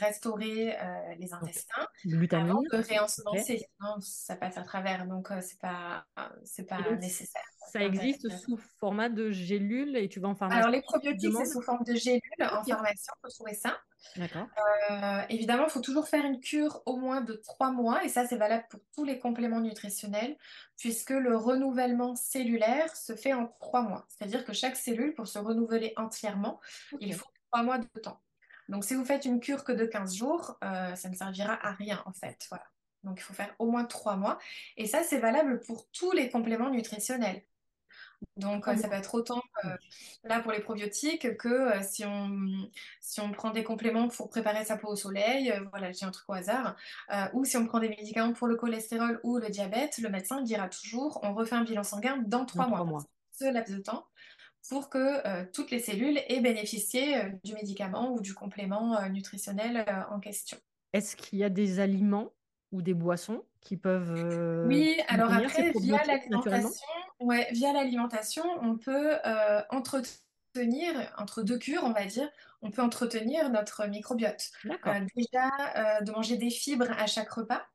restaurer 0.00 0.76
les 1.18 1.32
intestins 1.32 1.86
Glutamine. 2.06 2.50
avant 2.50 2.62
de 2.62 2.76
réensemencer. 2.76 3.58
Sinon, 3.58 3.96
ça 4.00 4.36
passe 4.36 4.58
à 4.58 4.62
travers, 4.62 5.06
donc 5.06 5.28
c'est 5.40 5.58
pas, 5.60 6.06
c'est 6.44 6.66
pas 6.66 6.80
nécessaire. 6.96 7.42
Ça 7.70 7.82
existe 7.82 8.28
sous 8.38 8.56
format 8.56 9.08
de 9.08 9.30
gélules 9.30 9.96
et 9.96 10.08
tu 10.08 10.20
vas 10.20 10.28
en 10.28 10.34
pharmacie 10.34 10.58
Alors 10.58 10.70
les 10.70 10.82
probiotiques, 10.82 11.34
c'est 11.36 11.52
sous 11.52 11.62
forme 11.62 11.84
de 11.84 11.94
gélules. 11.94 12.20
En 12.40 12.64
pharmacie, 12.64 13.08
on 13.16 13.26
peut 13.26 13.32
trouver 13.32 13.54
ça. 13.54 13.78
D'accord. 14.16 14.46
Euh, 14.90 15.22
évidemment, 15.28 15.64
il 15.64 15.70
faut 15.70 15.80
toujours 15.80 16.08
faire 16.08 16.24
une 16.24 16.40
cure 16.40 16.82
au 16.86 16.96
moins 16.96 17.20
de 17.20 17.34
trois 17.34 17.72
mois, 17.72 18.04
et 18.04 18.08
ça, 18.08 18.26
c'est 18.26 18.36
valable 18.36 18.64
pour 18.70 18.80
tous 18.94 19.04
les 19.04 19.18
compléments 19.18 19.60
nutritionnels, 19.60 20.36
puisque 20.76 21.10
le 21.10 21.36
renouvellement 21.36 22.14
cellulaire 22.14 22.94
se 22.96 23.14
fait 23.14 23.32
en 23.32 23.46
trois 23.60 23.82
mois. 23.82 24.06
C'est-à-dire 24.08 24.44
que 24.44 24.52
chaque 24.52 24.76
cellule, 24.76 25.14
pour 25.14 25.26
se 25.26 25.38
renouveler 25.38 25.92
entièrement, 25.96 26.60
il 27.00 27.14
faut 27.14 27.26
trois 27.50 27.62
mois 27.62 27.78
de 27.78 28.00
temps. 28.00 28.20
Donc, 28.68 28.84
si 28.84 28.94
vous 28.94 29.04
faites 29.04 29.24
une 29.24 29.40
cure 29.40 29.64
que 29.64 29.72
de 29.72 29.86
15 29.86 30.14
jours, 30.14 30.58
euh, 30.62 30.94
ça 30.94 31.08
ne 31.08 31.14
servira 31.14 31.58
à 31.66 31.72
rien, 31.72 32.02
en 32.06 32.12
fait. 32.12 32.46
Voilà. 32.50 32.64
Donc, 33.02 33.18
il 33.18 33.22
faut 33.22 33.32
faire 33.32 33.54
au 33.58 33.70
moins 33.70 33.84
trois 33.84 34.16
mois. 34.16 34.38
Et 34.76 34.86
ça, 34.86 35.02
c'est 35.02 35.18
valable 35.18 35.60
pour 35.60 35.88
tous 35.90 36.12
les 36.12 36.28
compléments 36.28 36.70
nutritionnels. 36.70 37.42
Donc, 38.36 38.68
euh, 38.68 38.76
ça 38.76 38.88
peut 38.88 38.94
être 38.94 39.14
autant 39.14 39.42
euh, 39.64 39.68
là 40.24 40.40
pour 40.40 40.52
les 40.52 40.60
probiotiques 40.60 41.36
que 41.36 41.48
euh, 41.48 41.82
si, 41.82 42.04
on, 42.04 42.68
si 43.00 43.20
on 43.20 43.32
prend 43.32 43.50
des 43.50 43.64
compléments 43.64 44.08
pour 44.08 44.28
préparer 44.30 44.64
sa 44.64 44.76
peau 44.76 44.88
au 44.88 44.96
soleil, 44.96 45.52
voilà, 45.70 45.92
j'ai 45.92 46.06
un 46.06 46.10
truc 46.10 46.28
au 46.28 46.34
hasard, 46.34 46.76
ou 47.32 47.44
si 47.44 47.56
on 47.56 47.66
prend 47.66 47.80
des 47.80 47.88
médicaments 47.88 48.32
pour 48.32 48.46
le 48.46 48.56
cholestérol 48.56 49.20
ou 49.24 49.38
le 49.38 49.48
diabète, 49.48 49.98
le 49.98 50.08
médecin 50.08 50.42
dira 50.42 50.68
toujours 50.68 51.20
on 51.22 51.34
refait 51.34 51.56
un 51.56 51.64
bilan 51.64 51.82
sanguin 51.82 52.22
dans 52.26 52.46
trois 52.46 52.68
mois, 52.68 52.84
mois. 52.84 53.04
Ce 53.32 53.44
laps 53.52 53.74
de 53.74 53.82
temps 53.82 54.06
pour 54.68 54.90
que 54.90 55.44
toutes 55.52 55.70
les 55.70 55.78
cellules 55.78 56.20
aient 56.28 56.40
bénéficié 56.40 57.22
du 57.42 57.54
médicament 57.54 58.12
ou 58.12 58.20
du 58.20 58.34
complément 58.34 59.00
nutritionnel 59.08 59.86
en 60.10 60.20
question. 60.20 60.58
Est-ce 60.92 61.16
qu'il 61.16 61.38
y 61.38 61.44
a 61.44 61.48
des 61.48 61.80
aliments 61.80 62.32
ou 62.70 62.82
des 62.82 62.94
boissons 62.94 63.44
qui 63.68 63.76
peuvent... 63.76 64.64
oui, 64.66 64.96
alors 65.08 65.30
après, 65.30 65.72
via 65.78 66.02
l'alimentation, 66.04 66.70
Ouais, 67.20 67.48
via 67.50 67.72
l'alimentation, 67.72 68.44
on 68.62 68.76
peut 68.76 69.18
euh, 69.26 69.60
entretenir, 69.70 71.12
entre 71.18 71.42
deux 71.42 71.58
cures, 71.58 71.82
on 71.84 71.92
va 71.92 72.06
dire, 72.06 72.28
on 72.62 72.70
peut 72.70 72.82
entretenir 72.82 73.50
notre 73.50 73.86
microbiote. 73.86 74.50
Euh, 74.64 75.00
déjà, 75.16 75.50
euh, 75.76 76.00
de 76.02 76.12
manger 76.12 76.36
des 76.36 76.50
fibres 76.50 76.90
à 76.90 77.06
chaque 77.06 77.30
repas. 77.30 77.66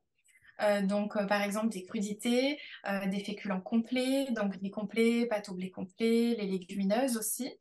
donc, 0.82 1.14
par 1.26 1.42
exemple, 1.42 1.68
des 1.68 1.84
crudités, 1.84 2.58
des 3.06 3.20
féculents 3.20 3.60
complets, 3.60 4.26
donc 4.30 4.58
des 4.60 4.70
complets, 4.70 5.26
pâtes 5.26 5.48
au 5.50 5.54
blé 5.54 5.70
complet, 5.70 6.36
les 6.38 6.46
légumineuses 6.46 7.16
aussi. 7.18 7.52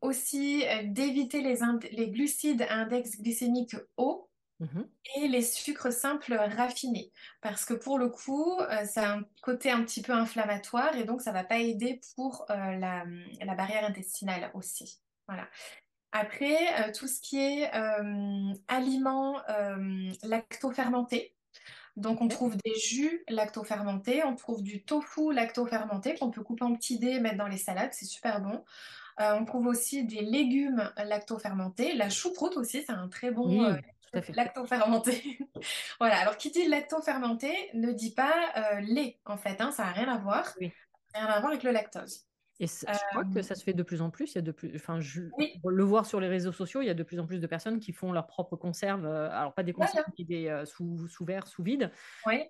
aussi, 0.00 0.64
d'éviter 0.84 1.42
les, 1.42 1.58
les 1.92 2.10
glucides 2.10 2.62
à 2.62 2.74
index 2.76 3.20
glycémique 3.20 3.76
haut, 3.98 4.29
Mmh 4.60 4.82
et 5.16 5.26
les 5.26 5.42
sucres 5.42 5.92
simples 5.92 6.34
raffinés. 6.34 7.10
Parce 7.40 7.64
que 7.64 7.74
pour 7.74 7.98
le 7.98 8.08
coup, 8.08 8.60
euh, 8.60 8.84
ça 8.84 9.10
a 9.10 9.16
un 9.16 9.24
côté 9.42 9.70
un 9.70 9.82
petit 9.82 10.02
peu 10.02 10.12
inflammatoire 10.12 10.94
et 10.96 11.02
donc 11.02 11.20
ça 11.20 11.32
ne 11.32 11.36
va 11.36 11.42
pas 11.42 11.58
aider 11.58 12.00
pour 12.14 12.46
euh, 12.50 12.76
la, 12.76 13.04
barrière 13.56 13.84
intestinale 13.84 14.52
aussi. 14.54 15.00
Voilà. 15.26 15.48
Après, 16.12 16.56
euh, 16.80 16.92
tout 16.92 17.08
ce 17.08 17.20
qui 17.20 17.40
est 17.40 17.70
aliments 18.68 19.40
lactofermentés. 20.22 21.34
Donc, 21.96 22.20
on 22.20 22.28
trouve 22.28 22.56
des 22.64 22.74
jus 22.76 23.24
lactofermentés, 23.28 24.22
on 24.22 24.36
trouve 24.36 24.62
du 24.62 24.84
tofu 24.84 25.32
lactofermenté 25.32 26.14
qu'on 26.14 26.30
peut 26.30 26.42
couper 26.42 26.64
en 26.64 26.74
petits 26.74 27.00
dés 27.00 27.14
et 27.14 27.20
mettre 27.20 27.36
dans 27.36 27.48
les 27.48 27.58
salades, 27.58 27.92
c'est 27.92 28.06
super 28.06 28.40
bon. 28.40 28.64
on 29.18 29.44
trouve 29.44 29.66
aussi 29.66 30.04
des 30.04 30.22
légumes 30.22 30.88
lactofermentés. 30.96 31.94
La 31.94 32.08
choucroute 32.08 32.56
aussi, 32.56 32.84
c'est 32.86 32.92
un 32.92 33.08
très 33.08 33.32
bon 33.32 33.76
Lacto-fermenté. 34.12 35.38
voilà, 36.00 36.20
alors 36.20 36.36
qui 36.36 36.50
dit 36.50 36.66
lacto-fermenté 36.66 37.70
ne 37.74 37.92
dit 37.92 38.12
pas 38.12 38.34
euh, 38.56 38.80
lait, 38.80 39.18
en 39.24 39.36
fait, 39.36 39.60
hein, 39.60 39.70
ça 39.70 39.84
n'a 39.84 39.92
rien 39.92 40.08
à 40.08 40.18
voir. 40.18 40.52
Rien 40.58 41.26
à 41.26 41.40
voir 41.40 41.52
avec 41.52 41.62
le 41.62 41.70
lactose. 41.70 42.29
Et 42.60 42.66
je 42.66 43.08
crois 43.10 43.24
que 43.24 43.40
ça 43.40 43.54
se 43.54 43.64
fait 43.64 43.72
de 43.72 43.82
plus 43.82 44.02
en 44.02 44.10
plus? 44.10 44.32
Il 44.32 44.34
y 44.34 44.38
a 44.38 44.42
de 44.42 44.52
plus, 44.52 44.70
enfin, 44.74 45.00
je, 45.00 45.22
le 45.64 45.84
voir 45.84 46.04
sur 46.04 46.20
les 46.20 46.28
réseaux 46.28 46.52
sociaux, 46.52 46.82
il 46.82 46.86
y 46.86 46.90
a 46.90 46.94
de 46.94 47.02
plus 47.02 47.18
en 47.18 47.26
plus 47.26 47.40
de 47.40 47.46
personnes 47.46 47.80
qui 47.80 47.92
font 47.92 48.12
leurs 48.12 48.26
propres 48.26 48.56
conserves. 48.56 49.06
Alors 49.06 49.54
pas 49.54 49.62
des 49.62 49.72
conserves 49.72 50.04
des 50.18 50.62
sous, 50.66 51.08
sous 51.08 51.24
verre, 51.24 51.46
sous 51.46 51.62
vide. 51.62 51.90
Oui. 52.26 52.42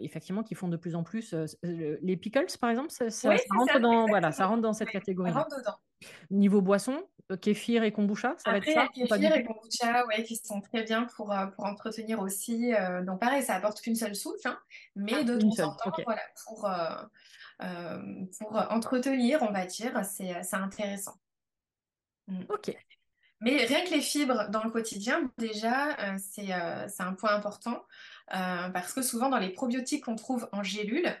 effectivement, 0.00 0.42
qui 0.42 0.54
font 0.54 0.68
de 0.68 0.78
plus 0.78 0.94
en 0.94 1.02
plus. 1.02 1.34
les 1.62 2.16
pickles, 2.16 2.46
par 2.58 2.70
exemple, 2.70 2.90
ça, 2.90 3.04
rentre 3.50 3.78
dans, 3.78 4.06
voilà, 4.06 4.32
ça 4.32 4.46
rentre 4.46 4.62
dans 4.62 4.72
cette 4.72 4.88
catégorie. 4.88 5.32
Ça 5.32 5.40
rentre 5.40 5.58
dedans. 5.58 5.76
Niveau 6.30 6.62
boisson, 6.62 7.02
kéfir 7.42 7.82
et 7.82 7.92
kombucha, 7.92 8.34
ça 8.38 8.52
va 8.52 8.56
être 8.56 8.72
ça 8.72 8.88
Kéfir 8.88 9.36
et 9.36 9.44
kombucha, 9.44 10.06
ouais, 10.06 10.22
qui 10.22 10.36
sont 10.36 10.62
très 10.62 10.82
bien 10.84 11.04
pour, 11.04 11.34
pour 11.54 11.66
entretenir 11.66 12.20
aussi. 12.20 12.72
Donc 13.06 13.20
pareil, 13.20 13.42
ça 13.42 13.56
apporte 13.56 13.82
qu'une 13.82 13.96
seule 13.96 14.16
souche, 14.16 14.46
hein, 14.46 14.58
mais 14.96 15.12
ah, 15.14 15.24
de 15.24 15.36
temps 15.36 15.66
en 15.66 15.76
temps, 15.76 15.92
voilà, 16.06 16.22
pour, 16.46 16.66
pour 18.38 18.56
entretenir, 18.70 19.42
on 19.42 19.52
va 19.52 19.66
dire, 19.66 20.04
c'est 20.04 20.54
intéressant. 20.54 21.14
Mm. 22.28 22.42
Ok. 22.48 22.74
Mais 23.42 23.64
rien 23.64 23.84
que 23.84 23.90
les 23.90 24.02
fibres 24.02 24.50
dans 24.50 24.62
le 24.62 24.70
quotidien, 24.70 25.30
déjà, 25.38 25.96
c'est 26.18 26.52
un 26.52 27.14
point 27.14 27.34
important. 27.34 27.86
parce 28.28 28.92
que 28.92 29.00
souvent 29.00 29.30
dans 29.30 29.38
les 29.38 29.48
probiotiques 29.48 30.04
qu'on 30.04 30.16
trouve 30.16 30.46
en 30.52 30.62
gélule, 30.62 31.16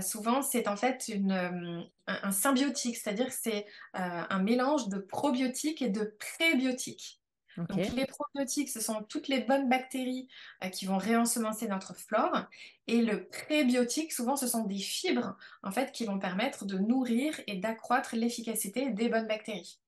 souvent 0.00 0.40
c'est 0.40 0.68
en 0.68 0.76
fait 0.76 1.08
une, 1.08 1.84
un, 2.06 2.30
symbiotique, 2.30 2.96
c'est-à-dire 2.96 3.26
que 3.26 3.34
c'est 3.34 3.66
un 3.94 4.38
mélange 4.38 4.88
de 4.88 4.98
probiotiques 4.98 5.82
et 5.82 5.88
de 5.88 6.16
prébiotiques. 6.18 7.23
Donc 7.56 7.76
les 7.94 8.06
probiotiques, 8.06 8.70
ce 8.70 8.80
sont 8.80 9.02
toutes 9.02 9.28
les 9.28 9.40
bonnes 9.40 9.68
bactéries 9.68 10.28
qui 10.72 10.86
vont 10.86 10.98
réensemencer 10.98 11.68
notre 11.68 11.94
flore. 11.94 12.46
Et 12.86 13.00
le 13.02 13.26
prébiotique, 13.26 14.12
souvent, 14.12 14.36
ce 14.36 14.46
sont 14.46 14.64
des 14.64 14.78
fibres 14.78 15.36
en 15.62 15.70
fait 15.70 15.92
qui 15.92 16.04
vont 16.04 16.18
permettre 16.18 16.64
de 16.64 16.78
nourrir 16.78 17.40
et 17.46 17.56
d'accroître 17.56 18.16
l'efficacité 18.16 18.90
des 18.90 19.08
bonnes 19.08 19.28
bactéries. 19.28 19.78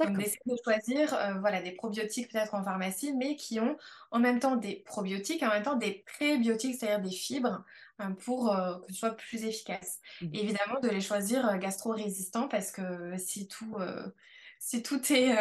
Donc 0.00 0.16
d'essayer 0.16 0.38
de 0.46 0.56
choisir 0.62 1.14
euh, 1.14 1.34
voilà, 1.40 1.60
des 1.60 1.72
probiotiques 1.72 2.30
peut-être 2.30 2.54
en 2.54 2.62
pharmacie, 2.62 3.14
mais 3.14 3.36
qui 3.36 3.58
ont 3.60 3.76
en 4.10 4.20
même 4.20 4.38
temps 4.38 4.56
des 4.56 4.76
probiotiques, 4.86 5.42
en 5.42 5.48
même 5.48 5.62
temps 5.62 5.76
des 5.76 6.04
prébiotiques, 6.06 6.76
c'est-à-dire 6.78 7.00
des 7.00 7.14
fibres, 7.14 7.64
hein, 7.98 8.12
pour 8.12 8.54
euh, 8.54 8.78
que 8.86 8.92
ce 8.92 8.98
soit 8.98 9.16
plus 9.16 9.44
efficace. 9.44 10.00
Mmh. 10.20 10.34
évidemment, 10.34 10.80
de 10.80 10.88
les 10.88 11.00
choisir 11.00 11.48
euh, 11.48 11.56
gastro-résistants, 11.56 12.48
parce 12.48 12.70
que 12.70 13.16
si 13.18 13.48
tout, 13.48 13.76
si 14.58 14.82
tout 14.82 15.00
est 15.12 15.34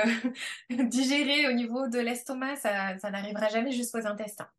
digéré 0.69 1.47
au 1.47 1.53
niveau 1.53 1.87
de 1.87 1.99
l'estomac, 1.99 2.55
ça, 2.57 2.97
ça 2.99 3.11
n'arrivera 3.11 3.49
jamais 3.49 3.71
jusqu'aux 3.71 4.05
intestins. 4.05 4.49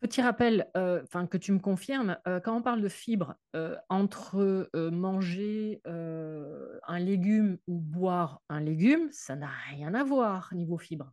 Petit 0.00 0.22
rappel, 0.22 0.70
euh, 0.76 1.02
enfin 1.02 1.26
que 1.26 1.36
tu 1.36 1.50
me 1.50 1.58
confirmes, 1.58 2.18
euh, 2.28 2.38
quand 2.38 2.56
on 2.56 2.62
parle 2.62 2.80
de 2.80 2.88
fibres, 2.88 3.34
euh, 3.56 3.74
entre 3.88 4.70
manger 4.74 5.80
un 5.84 6.98
légume 6.98 7.58
ou 7.66 7.78
boire 7.78 8.40
un 8.48 8.60
légume, 8.60 9.10
ça 9.10 9.34
n'a 9.34 9.50
rien 9.70 9.94
à 9.94 10.04
voir 10.04 10.54
niveau 10.54 10.78
fibres. 10.78 11.12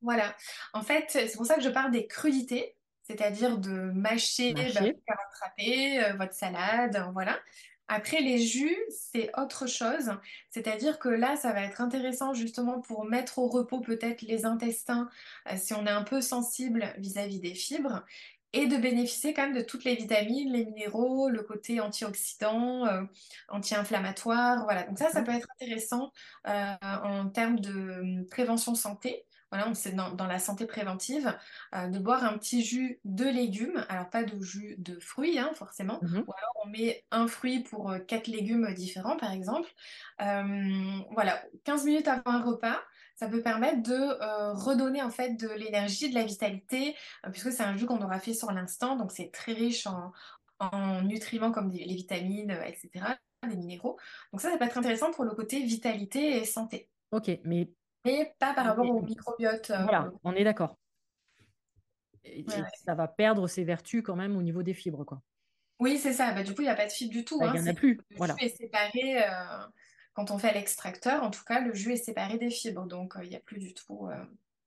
Voilà. 0.00 0.34
En 0.72 0.82
fait, 0.82 1.06
c'est 1.08 1.36
pour 1.36 1.44
ça 1.44 1.56
que 1.56 1.62
je 1.62 1.68
parle 1.68 1.90
des 1.90 2.06
crudités, 2.06 2.76
c'est-à-dire 3.02 3.58
de 3.58 3.90
mâcher, 3.90 4.54
bah, 4.54 4.62
rattraper 5.08 6.12
votre 6.16 6.32
salade, 6.32 7.04
voilà. 7.12 7.36
Après, 7.92 8.20
les 8.20 8.38
jus, 8.38 8.78
c'est 8.88 9.36
autre 9.36 9.66
chose. 9.66 10.12
C'est-à-dire 10.48 11.00
que 11.00 11.08
là, 11.08 11.34
ça 11.34 11.52
va 11.52 11.62
être 11.62 11.80
intéressant 11.80 12.34
justement 12.34 12.80
pour 12.80 13.04
mettre 13.04 13.40
au 13.40 13.48
repos 13.48 13.80
peut-être 13.80 14.22
les 14.22 14.44
intestins 14.46 15.08
euh, 15.50 15.56
si 15.56 15.74
on 15.74 15.84
est 15.84 15.90
un 15.90 16.04
peu 16.04 16.20
sensible 16.20 16.94
vis-à-vis 16.98 17.40
des 17.40 17.52
fibres 17.56 18.04
et 18.52 18.66
de 18.68 18.76
bénéficier 18.76 19.34
quand 19.34 19.42
même 19.42 19.56
de 19.56 19.62
toutes 19.62 19.82
les 19.82 19.96
vitamines, 19.96 20.52
les 20.52 20.66
minéraux, 20.66 21.30
le 21.30 21.42
côté 21.42 21.80
antioxydant, 21.80 22.86
euh, 22.86 23.02
anti-inflammatoire. 23.48 24.62
Voilà, 24.64 24.84
donc 24.84 24.96
ça, 24.96 25.10
ça 25.10 25.22
peut 25.22 25.32
être 25.32 25.48
intéressant 25.60 26.12
euh, 26.46 26.74
en 27.02 27.28
termes 27.28 27.58
de 27.58 27.72
hum, 27.72 28.26
prévention 28.30 28.76
santé 28.76 29.24
voilà, 29.50 29.72
c'est 29.74 29.92
dans, 29.92 30.10
dans, 30.10 30.26
la 30.26 30.38
santé 30.38 30.66
préventive, 30.66 31.36
euh, 31.74 31.88
de 31.88 31.98
boire 31.98 32.24
un 32.24 32.38
petit 32.38 32.62
jus 32.62 33.00
de 33.04 33.24
légumes, 33.24 33.84
alors 33.88 34.08
pas 34.08 34.22
de 34.22 34.40
jus 34.40 34.76
de 34.78 34.98
fruits, 35.00 35.38
hein, 35.38 35.50
forcément, 35.54 35.98
mmh 36.02 36.18
ou 36.18 36.32
alors 36.32 36.52
on 36.64 36.68
met 36.68 37.04
un 37.10 37.26
fruit 37.26 37.60
pour 37.60 37.90
euh, 37.90 37.98
quatre 37.98 38.28
légumes 38.28 38.72
différents, 38.74 39.16
par 39.16 39.32
exemple. 39.32 39.68
Euh, 40.20 40.98
voilà, 41.12 41.42
15 41.64 41.84
minutes 41.84 42.08
avant 42.08 42.22
un 42.26 42.42
repas, 42.42 42.80
ça 43.16 43.28
peut 43.28 43.42
permettre 43.42 43.82
de 43.82 44.54
redonner 44.54 45.02
en 45.02 45.10
fait 45.10 45.34
de 45.34 45.48
l'énergie, 45.48 46.08
de 46.08 46.14
la 46.14 46.24
vitalité, 46.24 46.96
puisque 47.30 47.52
c'est 47.52 47.62
un 47.62 47.76
jus 47.76 47.86
qu'on 47.86 48.00
aura 48.00 48.18
fait 48.18 48.32
sur 48.32 48.50
l'instant, 48.50 48.96
donc 48.96 49.12
c'est 49.12 49.30
très 49.30 49.52
riche 49.52 49.86
en, 49.86 50.12
en 50.58 51.02
nutriments 51.02 51.52
comme 51.52 51.70
les 51.70 51.94
vitamines, 51.94 52.56
etc., 52.66 53.16
des 53.48 53.56
minéraux. 53.56 53.98
Donc 54.32 54.40
ça, 54.40 54.50
ça 54.50 54.58
peut 54.58 54.64
être 54.64 54.78
intéressant 54.78 55.10
pour 55.10 55.24
le 55.24 55.32
côté 55.32 55.62
vitalité 55.62 56.38
et 56.38 56.44
santé. 56.44 56.88
Ok, 57.12 57.30
mais 57.44 57.70
mais 58.04 58.34
pas 58.38 58.54
par 58.54 58.66
rapport 58.66 58.88
au 58.88 59.02
microbiote. 59.02 59.70
Euh, 59.70 59.82
voilà, 59.82 60.10
on 60.24 60.34
est 60.34 60.44
d'accord. 60.44 60.76
Ça 62.84 62.94
va 62.94 63.08
perdre 63.08 63.48
ses 63.48 63.64
vertus 63.64 64.02
quand 64.02 64.16
même 64.16 64.36
au 64.36 64.42
niveau 64.42 64.62
des 64.62 64.74
fibres, 64.74 65.04
quoi. 65.04 65.22
Oui, 65.78 65.98
c'est 65.98 66.12
ça. 66.12 66.32
Bah, 66.32 66.42
du 66.42 66.54
coup, 66.54 66.60
il 66.60 66.66
n'y 66.66 66.70
a 66.70 66.76
pas 66.76 66.86
de 66.86 66.92
fibres 66.92 67.12
du 67.12 67.24
tout. 67.24 67.38
Bah, 67.38 67.52
il 67.54 67.60
n'y 67.60 67.68
en 67.68 67.72
a 67.72 67.74
plus. 67.74 67.94
Le 68.10 68.16
voilà. 68.16 68.36
jus 68.38 68.46
est 68.46 68.56
séparé, 68.56 69.22
euh, 69.22 69.66
quand 70.12 70.30
on 70.30 70.38
fait 70.38 70.52
l'extracteur, 70.52 71.22
en 71.22 71.30
tout 71.30 71.44
cas, 71.44 71.60
le 71.60 71.74
jus 71.74 71.94
est 71.94 72.04
séparé 72.04 72.36
des 72.38 72.50
fibres. 72.50 72.86
Donc, 72.86 73.16
euh, 73.16 73.24
il 73.24 73.30
n'y 73.30 73.36
a 73.36 73.40
plus 73.40 73.58
du 73.58 73.72
tout. 73.72 74.08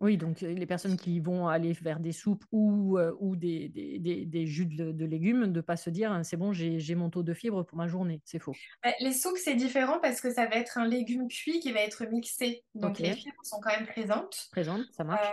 Oui, 0.04 0.18
donc 0.18 0.42
les 0.42 0.66
personnes 0.66 0.98
qui 0.98 1.22
vont 1.22 1.48
aller 1.48 1.72
vers 1.72 2.02
des 2.02 2.12
soupes 2.12 2.44
ou, 2.52 3.00
ou 3.22 3.38
des, 3.38 3.70
des, 3.70 4.26
des, 4.26 4.46
jus 4.46 4.66
de, 4.66 5.06
légumes, 5.06 5.48
de 5.48 5.48
ne 5.48 5.62
pas 5.62 5.78
se 5.78 5.90
dire 5.90 6.12
hein, 6.12 6.24
c'est 6.24 6.36
bon, 6.36 6.52
j'ai 6.52 6.96
mon 6.96 7.10
taux 7.10 7.24
de 7.24 7.34
fibres 7.34 7.64
pour 7.64 7.78
ma 7.78 7.88
journée. 7.88 8.20
C'est 8.26 8.40
faux. 8.40 8.54
Bah, 8.84 8.92
les 9.00 9.14
soupes, 9.14 9.38
c'est 9.38 9.56
différent 9.56 10.00
parce 10.02 10.20
que 10.20 10.30
ça 10.30 10.46
va 10.46 10.58
être 10.58 10.78
un 10.78 10.86
légume 10.86 11.30
cuit 11.30 11.62
qui 11.62 11.72
va 11.72 11.80
être 11.80 12.06
mixé. 12.12 12.66
Donc 12.76 13.00
les 13.00 13.14
fibres 13.14 13.44
sont 13.44 13.62
quand 13.62 13.70
même 13.70 13.88
présentes. 13.88 14.50
Présentes, 14.52 14.86
ça 14.92 15.06
marche. 15.06 15.26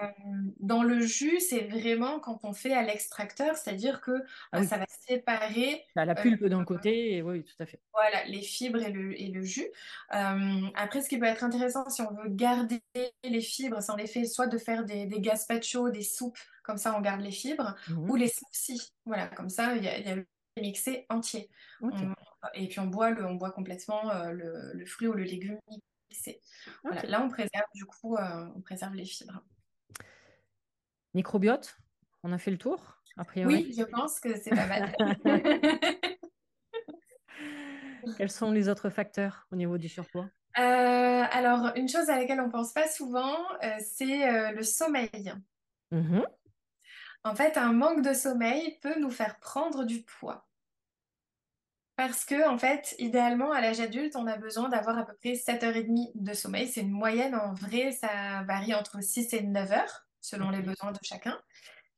dans 0.60 0.84
le 0.84 1.00
jus, 1.00 1.40
c'est 1.40 1.66
vraiment 1.66 2.20
quand 2.20 2.38
on 2.44 2.52
fait 2.52 2.72
à 2.72 2.84
l'extracteur, 2.84 3.56
c'est-à-dire 3.56 4.00
que 4.00 4.12
ah 4.52 4.62
ça 4.62 4.78
va 4.78 4.86
séparer. 5.08 5.82
la 5.96 6.14
pulpe 6.14 6.44
d'un 6.44 6.64
côté, 6.64 7.16
et 7.16 7.22
oui, 7.22 7.42
tout 7.42 7.60
à 7.60 7.66
fait. 7.66 7.80
Voilà, 7.92 8.24
les 8.26 8.42
fibres 8.42 8.80
et 8.80 8.92
le, 8.92 9.20
et 9.20 9.26
le 9.32 9.42
jus. 9.42 9.66
après, 10.10 11.02
ce 11.02 11.08
qui 11.08 11.18
peut 11.18 11.26
être 11.26 11.42
intéressant 11.42 11.88
si 11.88 12.02
on 12.02 12.12
veut 12.12 12.28
garder 12.28 12.80
les 13.24 13.40
fibres, 13.40 13.80
c'est 13.80 13.90
en 13.90 13.96
effet 13.96 14.24
soit 14.24 14.46
de 14.46 14.59
faire 14.60 14.84
des, 14.84 15.06
des 15.06 15.20
gazpacho, 15.20 15.90
des 15.90 16.02
soupes, 16.02 16.38
comme 16.62 16.76
ça 16.76 16.94
on 16.96 17.00
garde 17.00 17.20
les 17.20 17.32
fibres, 17.32 17.74
mhm. 17.88 18.10
ou 18.10 18.16
les 18.16 18.28
smoothies. 18.28 18.92
Voilà, 19.04 19.28
comme 19.28 19.48
ça 19.48 19.76
il 19.76 19.84
y, 19.84 19.88
a 19.88 20.14
le 20.14 20.26
mixé 20.60 21.06
entier. 21.08 21.50
et 22.54 22.68
puis 22.68 22.80
on 22.80 22.86
boit, 22.86 23.10
le, 23.10 23.26
on 23.26 23.34
boit 23.34 23.50
complètement 23.50 24.10
euh, 24.10 24.32
le, 24.32 24.84
fruit 24.86 25.08
ou 25.08 25.12
le 25.12 25.24
légume 25.24 25.58
mixé. 26.10 26.40
là 26.84 27.22
on 27.22 27.28
préserve 27.28 27.66
du 27.74 27.84
coup, 27.86 28.16
euh, 28.16 28.46
on 28.54 28.60
préserve 28.60 28.94
les 28.94 29.04
fibres. 29.04 29.42
Microbiote, 31.14 31.76
on 32.22 32.32
a 32.32 32.38
fait 32.38 32.52
le 32.52 32.58
tour 32.58 32.98
après 33.16 33.44
Oui, 33.44 33.74
je 33.76 33.82
pense 33.82 34.20
que 34.20 34.40
c'est 34.40 34.50
pas 34.50 34.66
mal. 34.66 34.94
Quels 38.16 38.30
sont 38.30 38.50
les 38.50 38.68
autres 38.68 38.90
facteurs 38.90 39.46
au 39.50 39.56
niveau 39.56 39.76
du 39.76 39.88
surpoids? 39.88 40.30
Euh, 40.58 41.24
alors, 41.30 41.72
une 41.76 41.88
chose 41.88 42.10
à 42.10 42.16
laquelle 42.16 42.40
on 42.40 42.46
ne 42.46 42.52
pense 42.52 42.72
pas 42.72 42.88
souvent, 42.88 43.36
euh, 43.62 43.76
c'est 43.80 44.28
euh, 44.28 44.50
le 44.52 44.62
sommeil. 44.62 45.32
Mm-hmm. 45.92 46.24
En 47.22 47.34
fait, 47.34 47.56
un 47.56 47.72
manque 47.72 48.02
de 48.02 48.14
sommeil 48.14 48.78
peut 48.80 48.98
nous 48.98 49.10
faire 49.10 49.38
prendre 49.38 49.84
du 49.84 50.02
poids. 50.02 50.46
Parce 51.96 52.24
que, 52.24 52.48
en 52.48 52.56
fait, 52.56 52.96
idéalement, 52.98 53.52
à 53.52 53.60
l'âge 53.60 53.80
adulte, 53.80 54.16
on 54.16 54.26
a 54.26 54.36
besoin 54.36 54.70
d'avoir 54.70 54.98
à 54.98 55.04
peu 55.04 55.14
près 55.14 55.34
7h30 55.34 56.12
de 56.14 56.32
sommeil. 56.32 56.66
C'est 56.66 56.80
une 56.80 56.90
moyenne, 56.90 57.34
en 57.34 57.52
vrai, 57.52 57.92
ça 57.92 58.42
varie 58.44 58.74
entre 58.74 59.02
6 59.02 59.34
et 59.34 59.42
9 59.42 59.72
heures, 59.72 60.06
selon 60.20 60.50
les 60.50 60.62
besoins 60.62 60.92
de 60.92 60.98
chacun. 61.02 61.38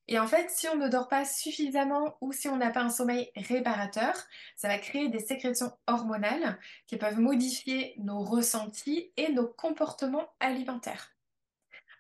Et 0.09 0.19
en 0.19 0.27
fait, 0.27 0.51
si 0.51 0.69
on 0.69 0.77
ne 0.77 0.89
dort 0.89 1.09
pas 1.09 1.25
suffisamment 1.25 2.17
ou 2.21 2.33
si 2.33 2.49
on 2.49 2.57
n'a 2.57 2.71
pas 2.71 2.83
un 2.83 2.91
sommeil 2.91 3.31
réparateur, 3.37 4.15
ça 4.57 4.69
va 4.69 4.79
créer 4.79 5.09
des 5.09 5.21
sécrétions 5.21 5.73
hormonales 5.87 6.59
qui 6.87 6.97
peuvent 6.97 7.21
modifier 7.21 7.95
nos 7.99 8.23
ressentis 8.23 9.13
et 9.17 9.31
nos 9.33 9.47
comportements 9.47 10.29
alimentaires. 10.41 11.17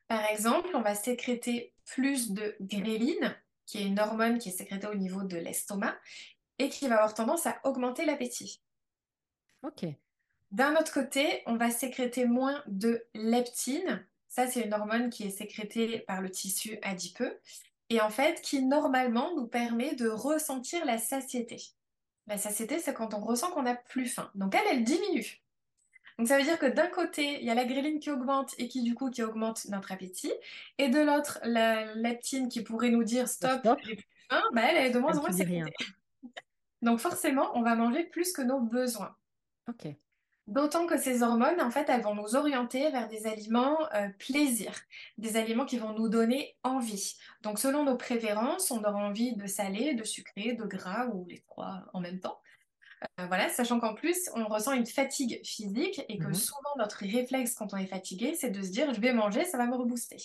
Par 0.08 0.24
exemple, 0.26 0.70
on 0.74 0.82
va 0.82 0.94
sécréter 0.94 1.74
plus 1.84 2.32
de 2.32 2.56
gréline, 2.60 3.36
qui 3.66 3.78
est 3.78 3.86
une 3.86 4.00
hormone 4.00 4.38
qui 4.38 4.48
est 4.48 4.52
sécrétée 4.58 4.88
au 4.88 4.94
niveau 4.94 5.22
de 5.22 5.36
l'estomac 5.36 5.96
et 6.58 6.68
qui 6.68 6.88
va 6.88 6.96
avoir 6.96 7.14
tendance 7.14 7.46
à 7.46 7.60
augmenter 7.64 8.04
l'appétit. 8.04 8.62
Ok. 9.62 9.86
D'un 10.50 10.74
autre 10.76 10.92
côté, 10.92 11.42
on 11.46 11.56
va 11.56 11.70
sécréter 11.70 12.26
moins 12.26 12.62
de 12.66 13.06
leptine. 13.14 14.06
Ça, 14.28 14.46
c'est 14.46 14.62
une 14.62 14.74
hormone 14.74 15.08
qui 15.08 15.24
est 15.24 15.30
sécrétée 15.30 16.00
par 16.00 16.20
le 16.20 16.30
tissu 16.30 16.78
adipeux 16.82 17.40
et 17.92 18.00
en 18.00 18.08
fait 18.08 18.40
qui 18.40 18.62
normalement 18.62 19.34
nous 19.36 19.46
permet 19.46 19.94
de 19.94 20.08
ressentir 20.08 20.84
la 20.86 20.96
satiété. 20.96 21.58
La 22.26 22.38
satiété, 22.38 22.78
c'est 22.78 22.94
quand 22.94 23.12
on 23.12 23.20
ressent 23.20 23.50
qu'on 23.50 23.64
n'a 23.64 23.74
plus 23.74 24.06
faim. 24.06 24.30
Donc 24.34 24.54
elle, 24.54 24.64
elle 24.70 24.84
diminue. 24.84 25.42
Donc 26.18 26.28
ça 26.28 26.38
veut 26.38 26.44
dire 26.44 26.58
que 26.58 26.66
d'un 26.66 26.86
côté, 26.86 27.38
il 27.40 27.44
y 27.44 27.50
a 27.50 27.54
la 27.54 27.66
gréline 27.66 28.00
qui 28.00 28.10
augmente 28.10 28.54
et 28.58 28.68
qui 28.68 28.82
du 28.82 28.94
coup 28.94 29.10
qui 29.10 29.22
augmente 29.22 29.66
notre 29.66 29.92
appétit, 29.92 30.32
et 30.78 30.88
de 30.88 31.00
l'autre, 31.00 31.38
la 31.42 31.94
leptine 31.94 32.48
qui 32.48 32.62
pourrait 32.62 32.90
nous 32.90 33.04
dire 33.04 33.28
stop, 33.28 33.60
j'ai 33.84 33.96
plus 33.96 34.08
faim, 34.30 34.42
bah, 34.52 34.62
elle, 34.70 34.86
est 34.86 34.90
de 34.90 34.98
moins 34.98 35.16
en 35.18 35.20
moins 35.20 35.32
sécrétée. 35.32 35.72
Donc 36.82 36.98
forcément, 36.98 37.50
on 37.56 37.62
va 37.62 37.74
manger 37.74 38.04
plus 38.04 38.32
que 38.32 38.42
nos 38.42 38.60
besoins. 38.60 39.14
Ok. 39.68 39.88
D'autant 40.52 40.86
que 40.86 40.98
ces 40.98 41.22
hormones, 41.22 41.62
en 41.62 41.70
fait, 41.70 41.88
elles 41.88 42.02
vont 42.02 42.14
nous 42.14 42.36
orienter 42.36 42.90
vers 42.90 43.08
des 43.08 43.26
aliments 43.26 43.78
euh, 43.94 44.10
plaisir, 44.18 44.70
des 45.16 45.38
aliments 45.38 45.64
qui 45.64 45.78
vont 45.78 45.94
nous 45.94 46.10
donner 46.10 46.58
envie. 46.62 47.16
Donc, 47.40 47.58
selon 47.58 47.84
nos 47.84 47.96
préférences, 47.96 48.70
on 48.70 48.84
aura 48.84 48.98
envie 48.98 49.34
de 49.34 49.46
salé, 49.46 49.94
de 49.94 50.04
sucré, 50.04 50.52
de 50.52 50.64
gras 50.64 51.06
ou 51.06 51.24
les 51.26 51.40
trois 51.40 51.84
en 51.94 52.00
même 52.00 52.20
temps. 52.20 52.38
Euh, 53.18 53.26
voilà, 53.28 53.48
sachant 53.48 53.80
qu'en 53.80 53.94
plus, 53.94 54.28
on 54.34 54.46
ressent 54.46 54.74
une 54.74 54.84
fatigue 54.84 55.40
physique 55.42 56.02
et 56.10 56.18
que 56.18 56.28
mmh 56.28 56.34
souvent 56.34 56.76
notre 56.76 56.98
réflexe 56.98 57.54
quand 57.54 57.72
on 57.72 57.78
est 57.78 57.86
fatigué, 57.86 58.34
c'est 58.34 58.50
de 58.50 58.62
se 58.62 58.70
dire 58.70 58.92
je 58.92 59.00
vais 59.00 59.14
manger, 59.14 59.46
ça 59.46 59.56
va 59.56 59.66
me 59.66 59.74
rebooster. 59.74 60.18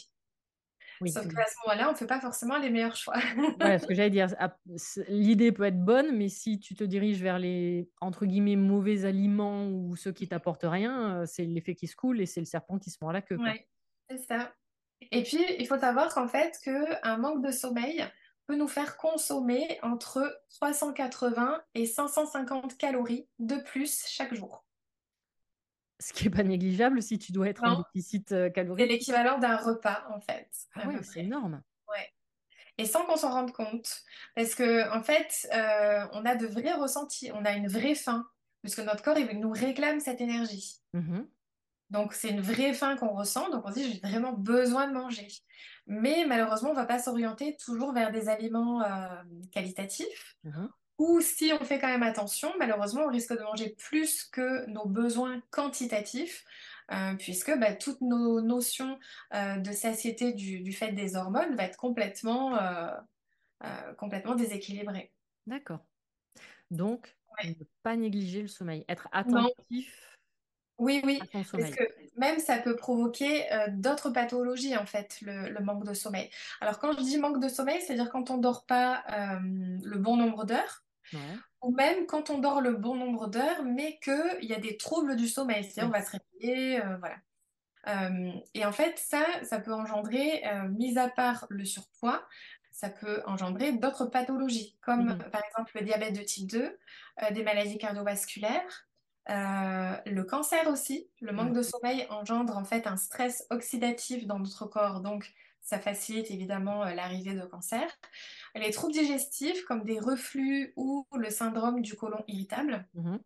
Sauf 1.05 1.27
qu'à 1.27 1.45
ce 1.45 1.55
moment-là, 1.65 1.89
on 1.89 1.91
ne 1.91 1.97
fait 1.97 2.07
pas 2.07 2.19
forcément 2.19 2.57
les 2.57 2.69
meilleurs 2.69 2.95
choix. 2.95 3.17
voilà 3.59 3.79
ce 3.79 3.85
que 3.85 3.93
j'allais 3.93 4.09
dire. 4.09 4.27
L'idée 5.07 5.51
peut 5.51 5.63
être 5.63 5.83
bonne, 5.83 6.15
mais 6.15 6.29
si 6.29 6.59
tu 6.59 6.75
te 6.75 6.83
diriges 6.83 7.21
vers 7.21 7.39
les 7.39 7.89
entre 8.01 8.25
guillemets 8.25 8.55
mauvais 8.55 9.05
aliments 9.05 9.67
ou 9.67 9.95
ceux 9.95 10.11
qui 10.11 10.27
t'apportent 10.27 10.65
rien, 10.65 11.21
euh, 11.21 11.25
c'est 11.25 11.43
l'effet 11.43 11.75
qui 11.75 11.87
se 11.87 11.95
coule 11.95 12.21
et 12.21 12.25
c'est 12.25 12.39
le 12.39 12.45
serpent 12.45 12.79
qui 12.79 12.89
se 12.89 12.97
mord 13.01 13.11
la 13.11 13.21
queue. 13.21 13.37
Oui, 13.39 13.59
c'est 14.09 14.19
ça. 14.25 14.53
Et 15.11 15.23
puis, 15.23 15.39
il 15.59 15.67
faut 15.67 15.77
savoir 15.77 16.13
qu'en 16.13 16.27
fait, 16.27 16.57
qu'un 16.63 17.17
manque 17.17 17.45
de 17.45 17.51
sommeil 17.51 18.03
peut 18.47 18.55
nous 18.55 18.67
faire 18.67 18.97
consommer 18.97 19.77
entre 19.83 20.41
380 20.59 21.61
et 21.75 21.85
550 21.85 22.77
calories 22.77 23.27
de 23.39 23.57
plus 23.57 24.05
chaque 24.07 24.33
jour. 24.33 24.63
Ce 25.99 26.13
qui 26.13 26.25
n'est 26.25 26.35
pas 26.35 26.43
négligeable 26.43 27.01
si 27.01 27.17
tu 27.17 27.31
dois 27.31 27.49
être 27.49 27.63
en 27.63 27.83
déficit 27.93 28.31
euh, 28.31 28.49
calorique. 28.49 28.85
C'est 28.85 28.93
l'équivalent 28.93 29.39
d'un 29.39 29.57
repas, 29.57 30.05
en 30.13 30.19
fait. 30.21 30.49
Ah 30.75 30.87
ouais, 30.87 31.01
c'est 31.01 31.21
énorme. 31.21 31.61
Ouais. 31.89 32.13
Et 32.77 32.85
sans 32.85 33.05
qu'on 33.05 33.17
s'en 33.17 33.31
rende 33.31 33.51
compte. 33.51 34.03
Parce 34.35 34.53
que, 34.53 34.91
en 34.95 35.01
fait, 35.01 35.47
euh, 35.53 36.05
on 36.13 36.25
a 36.25 36.35
de 36.35 36.45
vrais 36.45 36.73
ressentis, 36.73 37.31
on 37.33 37.45
a 37.45 37.53
une 37.53 37.67
vraie 37.67 37.95
faim, 37.95 38.27
puisque 38.61 38.79
notre 38.79 39.01
corps, 39.01 39.17
il 39.17 39.39
nous 39.39 39.51
réclame 39.51 39.99
cette 39.99 40.21
énergie. 40.21 40.77
Mmh 40.93 41.21
donc, 41.89 42.11
c'est 42.13 42.31
une 42.31 42.41
vraie 42.41 42.73
faim 42.73 42.97
qu'on 42.97 43.15
ressent. 43.15 43.49
Donc, 43.49 43.63
on 43.65 43.69
se 43.69 43.75
dit, 43.75 43.93
j'ai 43.93 43.99
vraiment 44.05 44.33
besoin 44.33 44.89
de 44.89 44.93
manger. 44.93 45.29
Mais 45.85 46.25
malheureusement, 46.27 46.71
on 46.71 46.73
ne 46.73 46.79
va 46.79 46.85
pas 46.85 46.99
s'orienter 46.99 47.55
toujours 47.63 47.93
vers 47.93 48.11
des 48.11 48.27
aliments 48.27 48.81
euh, 48.81 49.23
qualitatifs. 49.53 50.35
Mmh 50.43 50.67
Ou 50.97 51.21
si 51.21 51.51
on 51.59 51.63
fait 51.63 51.79
quand 51.79 51.87
même 51.87 52.03
attention, 52.03 52.51
malheureusement, 52.57 53.03
on 53.05 53.09
risque 53.09 53.33
de 53.37 53.43
manger 53.43 53.75
plus 53.77 54.23
que 54.23 54.65
nos 54.67 54.85
besoins 54.85 55.41
quantitatifs. 55.51 56.45
Euh, 56.89 57.15
puisque 57.15 57.53
bah, 57.59 57.75
toutes 57.75 57.99
nos 57.99 58.39
notions 58.39 58.97
euh, 59.33 59.57
de 59.57 59.73
satiété 59.73 60.31
du, 60.31 60.71
fait 60.71 60.93
des 60.93 61.17
hormones 61.17 61.53
va 61.55 61.63
être 61.63 61.75
complètement, 61.75 62.57
complètement 63.97 64.35
déséquilibrées. 64.35 65.11
D'accord. 65.47 65.85
Donc, 66.71 67.17
ne 67.43 67.53
pas 67.83 67.95
négliger 67.95 68.41
le 68.41 68.47
sommeil, 68.47 68.85
être 68.87 69.09
attentif 69.11 70.17
oui, 70.79 71.01
oui, 71.03 71.19
parce 71.33 71.49
que 71.51 71.83
même 72.17 72.39
ça 72.39 72.59
peut 72.59 72.75
provoquer 72.75 73.51
euh, 73.51 73.67
d'autres 73.71 74.11
pathologies, 74.11 74.77
en 74.77 74.85
fait, 74.85 75.17
le, 75.21 75.59
manque 75.63 75.85
de 75.85 75.93
sommeil. 75.95 76.29
Alors, 76.61 76.77
quand 76.77 76.91
je 76.91 77.01
dis 77.01 77.17
manque 77.17 77.41
de 77.41 77.47
sommeil, 77.47 77.81
c'est-à-dire 77.81 78.11
quand 78.11 78.29
on 78.29 78.37
ne 78.37 78.43
dort 78.43 78.65
pas 78.65 79.03
euh, 79.11 79.39
le 79.41 79.97
bon 79.97 80.17
nombre 80.17 80.45
d'heures, 80.45 80.83
ou 81.61 81.71
même 81.71 82.05
quand 82.05 82.29
on 82.29 82.39
dort 82.39 82.61
le 82.61 82.73
bon 82.73 82.95
nombre 82.95 83.27
d'heures, 83.27 83.63
mais 83.63 83.99
qu'il 83.99 84.43
y 84.43 84.53
a 84.53 84.59
des 84.59 84.77
troubles 84.77 85.15
du 85.15 85.27
sommeil, 85.27 85.63
c'est-à-dire 85.63 85.89
on 85.89 85.91
va 85.91 86.05
se 86.05 86.11
réveiller, 86.11 86.81
euh, 86.81 86.97
voilà. 86.97 88.43
et 88.53 88.65
en 88.65 88.71
fait, 88.71 88.97
ça, 88.97 89.25
ça 89.43 89.59
peut 89.59 89.73
engendrer, 89.73 90.43
mis 90.69 90.97
à 90.97 91.09
part 91.09 91.45
le 91.49 91.65
surpoids, 91.65 92.25
ça 92.71 92.89
peut 92.89 93.21
engendrer 93.25 93.71
d'autres 93.71 94.05
pathologies, 94.05 94.77
comme 94.81 95.05
mmh 95.05 95.29
par 95.31 95.41
exemple 95.45 95.71
le 95.75 95.81
diabète 95.81 96.15
de 96.15 96.23
type 96.23 96.49
2, 96.49 96.77
des 97.31 97.43
maladies 97.43 97.77
cardiovasculaires, 97.77 98.87
euh, 99.29 99.97
le 100.05 100.23
cancer 100.23 100.67
aussi, 100.67 101.09
le 101.19 101.33
manque 101.33 101.53
de 101.53 101.61
sommeil 101.61 102.07
engendre 102.09 102.55
en 102.55 102.63
fait 102.63 102.87
un 102.87 102.95
stress 102.95 103.45
oxydatif 103.49 104.25
dans 104.25 104.39
notre 104.39 104.65
corps, 104.65 105.01
donc 105.01 105.33
ça 105.67 105.79
facilite 105.79 106.31
évidemment 106.31 106.83
euh, 106.83 106.93
l'arrivée 106.93 107.33
de 107.33 107.45
cancer. 107.45 107.85
Les 108.55 108.71
troubles 108.71 108.93
digestifs 108.93 109.65
comme 109.65 109.83
des 109.83 109.99
reflux 109.99 110.73
ou 110.77 111.05
le 111.13 111.29
syndrome 111.29 111.81
du 111.81 111.95
côlon 111.95 112.23
irritable. 112.27 112.87
Mhm. 112.93 113.19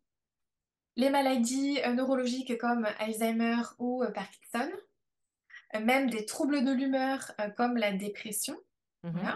Les 0.96 1.12
maladies 1.12 1.80
euh, 1.86 1.94
neurologiques 1.94 2.58
comme 2.58 2.88
Alzheimer 2.98 3.62
ou 3.78 4.04
Parkinson. 4.14 4.72
Même 5.80 6.10
des 6.10 6.26
troubles 6.26 6.66
de 6.66 6.72
l'humeur 6.72 7.32
comme 7.56 7.78
la 7.78 7.94
dépression. 7.94 8.58
Mhm 9.04 9.36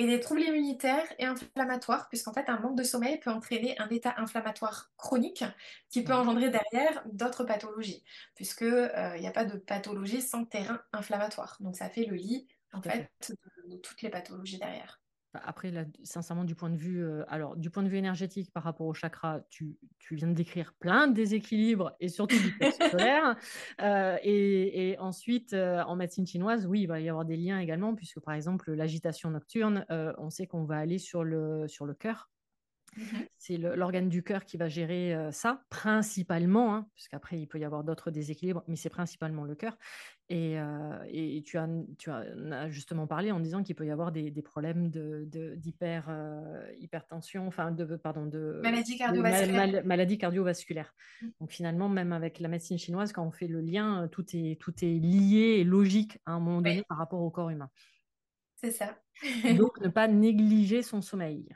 et 0.00 0.06
des 0.06 0.18
troubles 0.18 0.40
immunitaires 0.40 1.06
et 1.18 1.26
inflammatoires, 1.26 2.08
puisqu'en 2.08 2.32
fait, 2.32 2.48
un 2.48 2.58
manque 2.58 2.78
de 2.78 2.82
sommeil 2.82 3.20
peut 3.20 3.30
entraîner 3.30 3.78
un 3.78 3.88
état 3.90 4.14
inflammatoire 4.16 4.90
chronique 4.96 5.44
qui 5.90 6.02
peut 6.02 6.14
engendrer 6.14 6.48
derrière 6.48 7.02
d'autres 7.12 7.44
pathologies, 7.44 8.02
puisqu'il 8.34 8.64
euh, 8.64 9.18
n'y 9.18 9.26
a 9.26 9.30
pas 9.30 9.44
de 9.44 9.58
pathologie 9.58 10.22
sans 10.22 10.46
terrain 10.46 10.80
inflammatoire. 10.94 11.58
Donc, 11.60 11.76
ça 11.76 11.90
fait 11.90 12.06
le 12.06 12.16
lit, 12.16 12.48
en 12.72 12.80
fait, 12.80 13.10
de 13.68 13.76
toutes 13.76 14.00
les 14.00 14.08
pathologies 14.08 14.58
derrière. 14.58 15.02
Bah, 15.32 15.40
après, 15.44 15.70
là, 15.70 15.84
sincèrement, 16.02 16.44
du 16.44 16.56
point 16.56 16.70
de 16.70 16.76
vue, 16.76 17.04
euh, 17.04 17.24
alors, 17.28 17.56
du 17.56 17.70
point 17.70 17.84
de 17.84 17.88
vue 17.88 17.98
énergétique 17.98 18.52
par 18.52 18.64
rapport 18.64 18.86
au 18.86 18.94
chakra, 18.94 19.40
tu, 19.48 19.76
tu 19.98 20.16
viens 20.16 20.26
de 20.26 20.34
décrire 20.34 20.74
plein 20.74 21.06
de 21.06 21.14
déséquilibres 21.14 21.92
et 22.00 22.08
surtout 22.08 22.36
du 22.36 22.52
solaire. 22.90 23.36
Euh, 23.80 24.16
et, 24.24 24.90
et, 24.90 24.98
ensuite, 24.98 25.52
euh, 25.52 25.82
en 25.84 25.94
médecine 25.94 26.26
chinoise, 26.26 26.66
oui, 26.66 26.82
il 26.82 26.86
va 26.86 27.00
y 27.00 27.08
avoir 27.08 27.24
des 27.24 27.36
liens 27.36 27.60
également, 27.60 27.94
puisque 27.94 28.18
par 28.20 28.34
exemple, 28.34 28.72
l'agitation 28.72 29.30
nocturne, 29.30 29.86
on 29.88 30.30
sait 30.30 30.46
qu'on 30.46 30.64
va 30.64 30.78
aller 30.78 30.98
sur 30.98 31.22
le, 31.22 31.68
sur 31.68 31.86
le 31.86 31.94
cœur. 31.94 32.30
Mhm. 32.96 33.26
C'est 33.38 33.56
l'organe 33.56 34.08
du 34.08 34.22
cœur 34.22 34.44
qui 34.44 34.56
va 34.56 34.68
gérer 34.68 35.14
euh, 35.14 35.30
ça, 35.30 35.62
principalement, 35.70 36.74
hein, 36.74 36.88
puisqu'après 36.94 37.38
il 37.40 37.46
peut 37.46 37.58
y 37.58 37.64
avoir 37.64 37.84
d'autres 37.84 38.10
déséquilibres, 38.10 38.64
mais 38.66 38.76
c'est 38.76 38.90
principalement 38.90 39.44
le 39.44 39.54
cœur. 39.54 39.76
Et, 40.30 40.60
euh, 40.60 41.42
tu, 41.44 41.58
as, 41.58 41.68
tu 41.98 42.08
as, 42.08 42.70
justement 42.70 43.08
parlé 43.08 43.32
en 43.32 43.40
disant 43.40 43.64
qu'il 43.64 43.74
peut 43.74 43.84
y 43.84 43.90
avoir 43.90 44.12
des, 44.12 44.30
problèmes 44.42 44.88
d'hyper, 44.88 46.06
de, 46.06 46.12
euh, 46.12 46.72
hypertension, 46.78 47.48
enfin 47.48 47.72
de, 47.72 47.96
pardon, 47.96 48.26
de 48.26 48.60
maladie 48.62 48.96
cardiovasculaire. 48.96 49.84
maladie 49.84 50.18
cardiovasculaire. 50.18 50.94
Mm. 51.20 51.26
Donc 51.40 51.50
finalement, 51.50 51.88
même 51.88 52.12
avec 52.12 52.38
la 52.38 52.46
médecine 52.46 52.78
chinoise, 52.78 53.12
quand 53.12 53.26
on 53.26 53.32
fait 53.32 53.48
le 53.48 53.60
lien, 53.60 54.08
tout 54.12 54.24
est, 54.32 54.60
tout 54.60 54.74
est 54.82 55.00
lié 55.00 55.58
et 55.58 55.64
logique 55.64 56.18
à 56.26 56.32
un 56.32 56.38
moment 56.38 56.62
donné 56.62 56.84
par 56.88 56.98
rapport 56.98 57.22
au 57.22 57.30
corps 57.30 57.50
humain. 57.50 57.70
C'est 58.54 58.70
ça. 58.70 58.96
Donc 59.56 59.80
ne 59.80 59.88
pas 59.88 60.06
négliger 60.06 60.82
son 60.82 61.02
sommeil. 61.02 61.48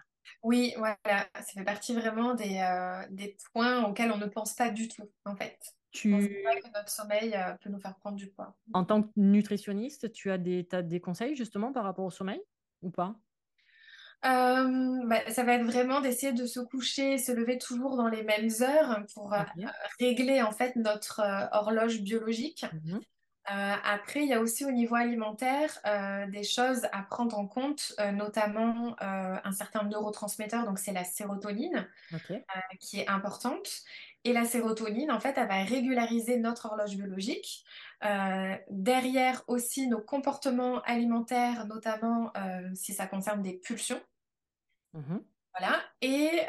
Oui, 0.43 0.75
voilà, 0.77 0.97
ça 1.37 1.43
fait 1.43 1.65
partie 1.65 1.95
vraiment 1.95 2.35
des, 2.35 2.59
euh, 2.59 3.07
des 3.11 3.37
points 3.53 3.85
auxquels 3.85 4.11
on 4.11 4.19
ne 4.19 4.27
pense 4.27 4.55
pas 4.55 4.71
du 4.71 4.89
tout, 4.89 5.09
en 5.25 5.37
fait. 5.37 5.59
Tu... 5.95 6.11
pas 6.11 6.57
que 6.57 6.73
notre 6.75 6.91
sommeil 6.91 7.35
euh, 7.35 7.55
peut 7.63 7.71
nous 7.71 7.79
faire 7.79 7.95
prendre 7.95 8.17
du 8.17 8.27
poids. 8.27 8.55
En 8.73 8.85
tant 8.85 9.03
que 9.03 9.11
nutritionniste, 9.17 10.13
tu 10.13 10.31
as 10.31 10.39
des, 10.39 10.67
as 10.73 10.83
des 10.83 11.01
conseils 11.01 11.37
justement 11.37 11.73
par 11.73 11.85
rapport 11.85 12.05
au 12.05 12.11
sommeil 12.11 12.43
ou 12.83 12.91
pas? 12.91 13.15
Euh, 14.25 15.07
bah, 15.07 15.21
ça 15.31 15.45
va 15.45 15.55
être 15.55 15.65
vraiment 15.65 16.01
d'essayer 16.01 16.33
de 16.33 16.47
se 16.47 16.59
coucher, 16.59 17.19
se 17.19 17.31
lever 17.31 17.59
toujours 17.59 17.97
dans 17.97 18.09
les 18.09 18.25
mêmes 18.25 18.51
heures 18.61 19.05
pour 19.15 19.35
régler 20.01 20.43
en 20.43 20.51
fait 20.51 20.77
notre 20.77 21.23
horloge 21.53 22.01
biologique. 22.01 22.67
Mmh 22.73 22.99
euh, 23.51 23.75
après, 23.85 24.23
il 24.23 24.29
y 24.29 24.33
a 24.33 24.41
aussi 24.41 24.65
au 24.65 24.71
niveau 24.71 24.95
alimentaire 24.95 25.79
euh, 25.87 26.27
des 26.29 26.45
choses 26.45 26.87
à 26.93 27.03
prendre 27.03 27.39
en 27.39 27.47
compte, 27.47 27.93
euh, 28.01 28.11
notamment 28.11 28.97
un 29.01 29.53
certain 29.53 29.85
neurotransmetteur, 29.85 30.65
donc 30.65 30.79
c'est 30.79 30.93
la 30.93 31.05
sérotonine, 31.05 31.87
qui 32.81 33.01
est 33.01 33.09
importante. 33.09 33.69
Et 34.25 34.33
la 34.33 34.45
sérotonine, 34.45 35.11
en 35.11 35.21
fait, 35.21 35.37
elle 35.37 35.49
va 35.49 35.63
régulariser 35.63 36.39
notre 36.39 36.67
horloge 36.67 36.97
biologique. 36.97 37.65
derrière 38.71 39.43
aussi 39.47 39.87
nos 39.87 40.01
comportements 40.01 40.81
alimentaires, 40.83 41.67
notamment 41.67 42.33
si 42.75 42.95
ça 42.95 43.07
concerne 43.07 43.43
des 43.43 43.55
pulsions. 43.55 44.01
Mmh 44.95 45.19
voilà. 45.57 45.81
Et, 46.01 46.41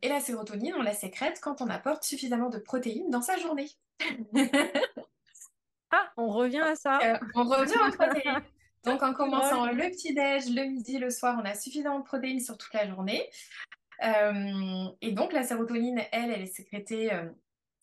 et 0.00 0.08
la 0.08 0.20
sérotonine, 0.20 0.74
on 0.78 0.82
la 0.82 0.94
sécrète 0.94 1.38
quand 1.42 1.60
on 1.60 1.68
apporte 1.68 2.02
suffisamment 2.02 2.48
de 2.48 2.58
protéines 2.58 3.10
dans 3.10 3.20
sa 3.20 3.36
journée. 3.36 3.68
Ah, 5.92 6.10
on 6.16 6.28
revient 6.28 6.60
à 6.60 6.74
ça. 6.74 6.98
Euh, 7.02 7.18
on 7.34 7.44
revient 7.44 7.76
aux 7.86 7.92
protéines. 7.92 8.42
Donc, 8.84 9.02
en 9.02 9.12
commençant 9.12 9.66
le 9.66 9.90
petit-déj, 9.90 10.48
le 10.48 10.64
midi, 10.64 10.98
le 10.98 11.10
soir, 11.10 11.38
on 11.40 11.44
a 11.44 11.54
suffisamment 11.54 12.00
de 12.00 12.04
protéines 12.04 12.40
sur 12.40 12.56
toute 12.58 12.72
la 12.72 12.88
journée. 12.88 13.28
Euh, 14.02 14.88
et 15.00 15.12
donc, 15.12 15.32
la 15.32 15.44
sérotonine, 15.44 16.02
elle, 16.12 16.30
elle 16.30 16.42
est 16.42 16.46
sécrétée, 16.46 17.12
euh, 17.12 17.28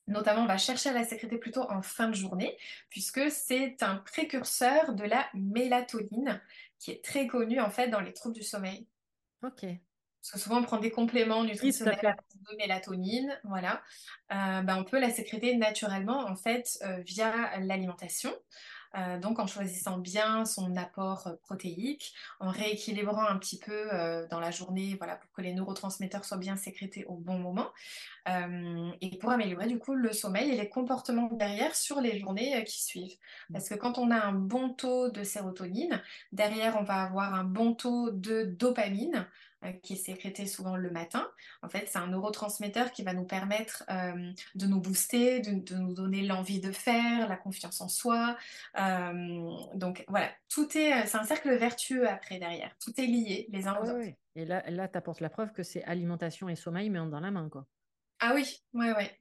notamment, 0.08 0.44
on 0.44 0.48
va 0.48 0.58
chercher 0.58 0.90
à 0.90 0.94
la 0.94 1.04
sécréter 1.04 1.38
plutôt 1.38 1.70
en 1.70 1.82
fin 1.82 2.10
de 2.10 2.16
journée, 2.16 2.58
puisque 2.90 3.32
c'est 3.32 3.82
un 3.82 3.98
précurseur 3.98 4.94
de 4.94 5.04
la 5.04 5.28
mélatonine, 5.34 6.42
qui 6.78 6.92
est 6.92 7.04
très 7.04 7.28
connue, 7.28 7.60
en 7.60 7.70
fait, 7.70 7.90
dans 7.90 8.02
les 8.02 8.14
troubles 8.14 8.36
du 8.36 8.44
sommeil. 8.44 8.88
Ok. 9.44 9.66
Parce 10.22 10.32
que 10.34 10.40
souvent, 10.40 10.60
on 10.60 10.64
prend 10.64 10.80
des 10.80 10.92
compléments 10.92 11.44
nutritionnels 11.44 12.16
de 12.52 12.56
mélatonine, 12.58 13.40
voilà. 13.46 13.82
Euh, 14.32 14.62
ben, 14.62 14.78
on 14.78 14.84
peut 14.84 15.00
la 15.00 15.10
sécréter 15.10 15.56
naturellement, 15.56 16.26
en 16.26 16.36
fait, 16.36 16.78
euh, 16.84 17.02
via 17.06 17.58
l'alimentation. 17.60 18.34
Euh, 18.98 19.20
donc 19.20 19.40
en 19.40 19.48
choisissant 19.48 19.98
bien 19.98 20.46
son 20.46 20.76
apport 20.76 21.30
protéique, 21.44 22.14
en 22.40 22.50
rééquilibrant 22.50 23.28
un 23.28 23.38
petit 23.38 23.60
peu 23.60 23.90
dans 24.30 24.40
la 24.40 24.52
journée, 24.52 24.96
voilà, 24.98 25.16
pour 25.16 25.32
que 25.32 25.42
les 25.42 25.54
neurotransmetteurs 25.54 26.26
soient 26.26 26.38
bien 26.38 26.58
sécrétés 26.58 27.06
au 27.06 27.16
bon 27.16 27.38
moment, 27.38 27.70
et 28.28 29.18
pour 29.20 29.32
améliorer 29.32 29.68
du 29.68 29.80
coup 29.80 29.96
le 29.96 30.12
sommeil 30.12 30.50
et 30.52 30.56
les 30.56 30.70
comportements 30.70 31.30
derrière 31.32 31.76
sur 31.76 32.02
les 32.02 32.20
journées 32.20 32.64
qui 32.64 32.84
suivent. 32.84 33.18
Mmh. 33.50 33.54
Parce 33.54 33.70
que 33.70 33.76
quand 33.76 33.98
on 33.98 34.12
a 34.12 34.20
un 34.20 34.34
bon 34.34 34.70
taux 34.70 35.10
de 35.10 35.24
sérotonine, 35.24 36.02
derrière 36.32 36.78
on 36.80 36.84
va 36.84 37.04
avoir 37.04 37.34
un 37.34 37.44
bon 37.44 37.74
taux 37.74 38.12
de 38.12 38.44
dopamine. 38.44 39.28
Euh, 39.66 39.74
qui 39.74 39.94
est 39.94 39.98
sécrété 39.98 40.46
souvent 40.46 40.78
le 40.78 40.90
matin. 40.90 41.30
En 41.62 41.68
fait, 41.68 41.86
c'est 41.90 41.98
un 41.98 42.08
neurotransmetteur 42.08 42.94
qui 42.94 43.04
va 43.04 43.14
nous 43.14 43.26
permettre 43.26 43.84
euh, 43.90 44.32
de 44.56 44.66
nous 44.68 44.80
booster, 44.80 45.42
de, 45.42 45.76
nous 45.76 45.94
donner 45.94 46.22
l'envie 46.22 46.62
de 46.62 46.72
faire, 46.72 47.28
la 47.28 47.36
confiance 47.36 47.82
en 47.82 47.90
soi. 47.90 48.38
Euh, 48.80 49.52
donc 49.76 50.06
voilà, 50.08 50.32
tout 50.48 50.78
est, 50.78 51.06
c'est 51.08 51.18
un 51.18 51.26
cercle 51.26 51.54
vertueux 51.58 52.08
après 52.08 52.40
derrière. 52.40 52.74
Tout 52.80 52.94
est 53.02 53.06
lié 53.06 53.48
les 53.50 53.68
uns 53.68 53.76
aux 53.82 53.90
autres. 53.90 54.14
Et 54.36 54.46
là, 54.46 54.64
là 54.70 54.88
tu 54.88 54.98
apportes 54.98 55.20
la 55.20 55.30
preuve 55.30 55.52
que 55.52 55.64
c'est 55.64 55.84
alimentation 55.84 56.48
et 56.48 56.56
sommeil, 56.56 56.90
mais 56.90 57.00
on 57.00 57.08
dans 57.08 57.20
la 57.20 57.32
main, 57.32 57.50
quoi. 57.50 57.66
Ah 58.22 58.32
oui, 58.36 58.64
ouais, 58.74 58.94
ouais. 58.94 59.19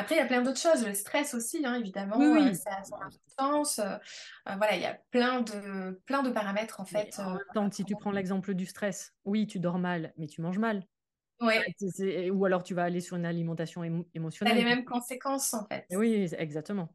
Après, 0.00 0.14
il 0.14 0.18
y 0.18 0.22
a 0.22 0.26
plein 0.26 0.40
d'autres 0.42 0.58
choses. 0.58 0.86
Le 0.86 0.94
stress 0.94 1.34
aussi, 1.34 1.64
hein, 1.64 1.74
évidemment, 1.74 2.18
Oui, 2.18 2.48
euh, 2.48 2.54
ça 2.54 2.76
a 2.76 2.84
son 2.84 2.94
importance. 2.96 3.78
Euh, 3.78 3.96
voilà, 4.56 4.76
il 4.76 4.82
y 4.82 4.86
a 4.86 4.94
plein 5.10 5.42
de, 5.42 6.00
plein 6.06 6.22
de 6.22 6.30
paramètres, 6.30 6.80
en 6.80 6.86
fait. 6.86 7.14
en 7.18 7.28
euh, 7.28 7.34
même 7.34 7.40
temps, 7.54 7.70
si 7.70 7.84
tu 7.84 7.94
prends 7.96 8.10
l'exemple 8.10 8.54
du 8.54 8.64
stress, 8.64 9.14
oui, 9.26 9.46
tu 9.46 9.60
dors 9.60 9.78
mal, 9.78 10.14
mais 10.16 10.26
tu 10.26 10.40
manges 10.40 10.58
mal. 10.58 10.86
ouais, 11.40 11.62
Ou 12.30 12.44
alors 12.46 12.62
tu 12.62 12.74
vas 12.74 12.84
aller 12.84 13.00
sur 13.00 13.16
une 13.16 13.26
alimentation 13.26 13.82
émo- 13.84 14.04
ça 14.04 14.08
a 14.10 14.14
émotionnelle. 14.14 14.56
les 14.56 14.64
mêmes 14.64 14.84
conséquences, 14.84 15.52
en 15.52 15.66
fait. 15.66 15.86
Oui, 15.90 16.28
exactement. 16.38 16.88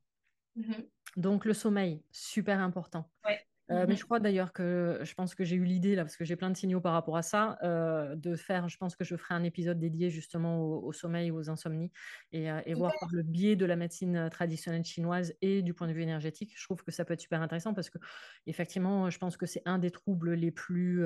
Mhm. 0.55 0.87
Donc 1.17 1.45
le 1.45 1.53
sommeil, 1.53 2.03
super 2.11 2.59
important. 2.59 3.09
Ouais. 3.25 3.45
Euh, 3.71 3.85
mais 3.87 3.95
je 3.95 4.05
crois 4.05 4.19
d'ailleurs 4.19 4.53
que 4.53 4.99
je 5.01 5.13
pense 5.15 5.33
que 5.33 5.43
j'ai 5.43 5.55
eu 5.55 5.63
l'idée 5.63 5.95
là, 5.95 6.03
parce 6.03 6.17
que 6.17 6.23
j'ai 6.23 6.35
plein 6.35 6.51
de 6.51 6.57
signaux 6.57 6.81
par 6.81 6.93
rapport 6.93 7.17
à 7.17 7.23
ça, 7.23 7.57
euh, 7.63 8.15
de 8.15 8.35
faire, 8.35 8.69
je 8.69 8.77
pense 8.77 8.95
que 8.95 9.03
je 9.03 9.15
ferai 9.15 9.33
un 9.33 9.43
épisode 9.43 9.79
dédié 9.79 10.11
justement 10.11 10.61
au, 10.61 10.85
au 10.85 10.93
sommeil, 10.93 11.31
aux 11.31 11.49
insomnies, 11.49 11.91
et, 12.31 12.51
euh, 12.51 12.61
et 12.67 12.75
voir 12.75 12.93
par 12.99 13.09
le 13.11 13.23
biais 13.23 13.55
de 13.55 13.65
la 13.65 13.75
médecine 13.75 14.29
traditionnelle 14.29 14.85
chinoise 14.85 15.33
et 15.41 15.63
du 15.63 15.73
point 15.73 15.87
de 15.87 15.93
vue 15.93 16.03
énergétique. 16.03 16.53
Je 16.55 16.63
trouve 16.63 16.83
que 16.83 16.91
ça 16.91 17.05
peut 17.05 17.13
être 17.13 17.21
super 17.21 17.41
intéressant 17.41 17.73
parce 17.73 17.89
que 17.89 17.97
effectivement, 18.45 19.09
je 19.09 19.17
pense 19.17 19.35
que 19.35 19.47
c'est 19.47 19.63
un 19.65 19.79
des 19.79 19.89
troubles 19.89 20.33
les 20.33 20.51
plus 20.51 21.03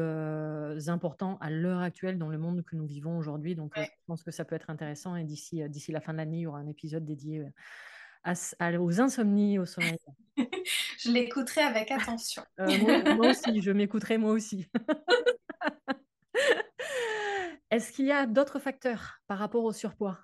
importants 0.89 1.38
à 1.39 1.49
l'heure 1.49 1.80
actuelle 1.80 2.18
dans 2.18 2.30
le 2.30 2.38
monde 2.38 2.64
que 2.64 2.76
nous 2.76 2.86
vivons 2.86 3.18
aujourd'hui. 3.18 3.55
Donc 3.55 3.74
je 3.78 3.84
pense 4.05 4.24
que 4.24 4.32
ça 4.32 4.43
peut 4.43 4.55
être 4.55 4.70
intéressant 4.70 5.16
et 5.16 5.24
d'ici 5.24 5.62
d'ici 5.70 5.91
la 5.93 6.01
fin 6.01 6.12
de 6.12 6.18
l'année, 6.18 6.39
il 6.39 6.41
y 6.41 6.47
aura 6.47 6.60
un 6.60 6.68
épisode 6.68 7.05
dédié 7.05 7.45
à, 8.24 8.34
à- 8.59 8.80
aux 8.80 9.01
insomnies, 9.01 9.59
au 9.59 9.65
sommeil. 9.65 9.97
Je 10.99 11.11
l'écouterai 11.11 11.61
avec 11.61 11.91
attention. 11.91 12.43
Euh, 12.59 12.78
moi, 12.78 13.15
moi 13.15 13.30
aussi, 13.30 13.61
je 13.61 13.72
m'écouterai 13.72 14.17
moi 14.17 14.34
aussi. 14.34 14.67
Est-ce 17.72 17.91
qu'il 17.91 18.05
y 18.05 18.11
a 18.11 18.26
d'autres 18.26 18.59
facteurs 18.59 19.20
par 19.28 19.38
rapport 19.38 19.63
au 19.63 19.72
surpoids? 19.72 20.20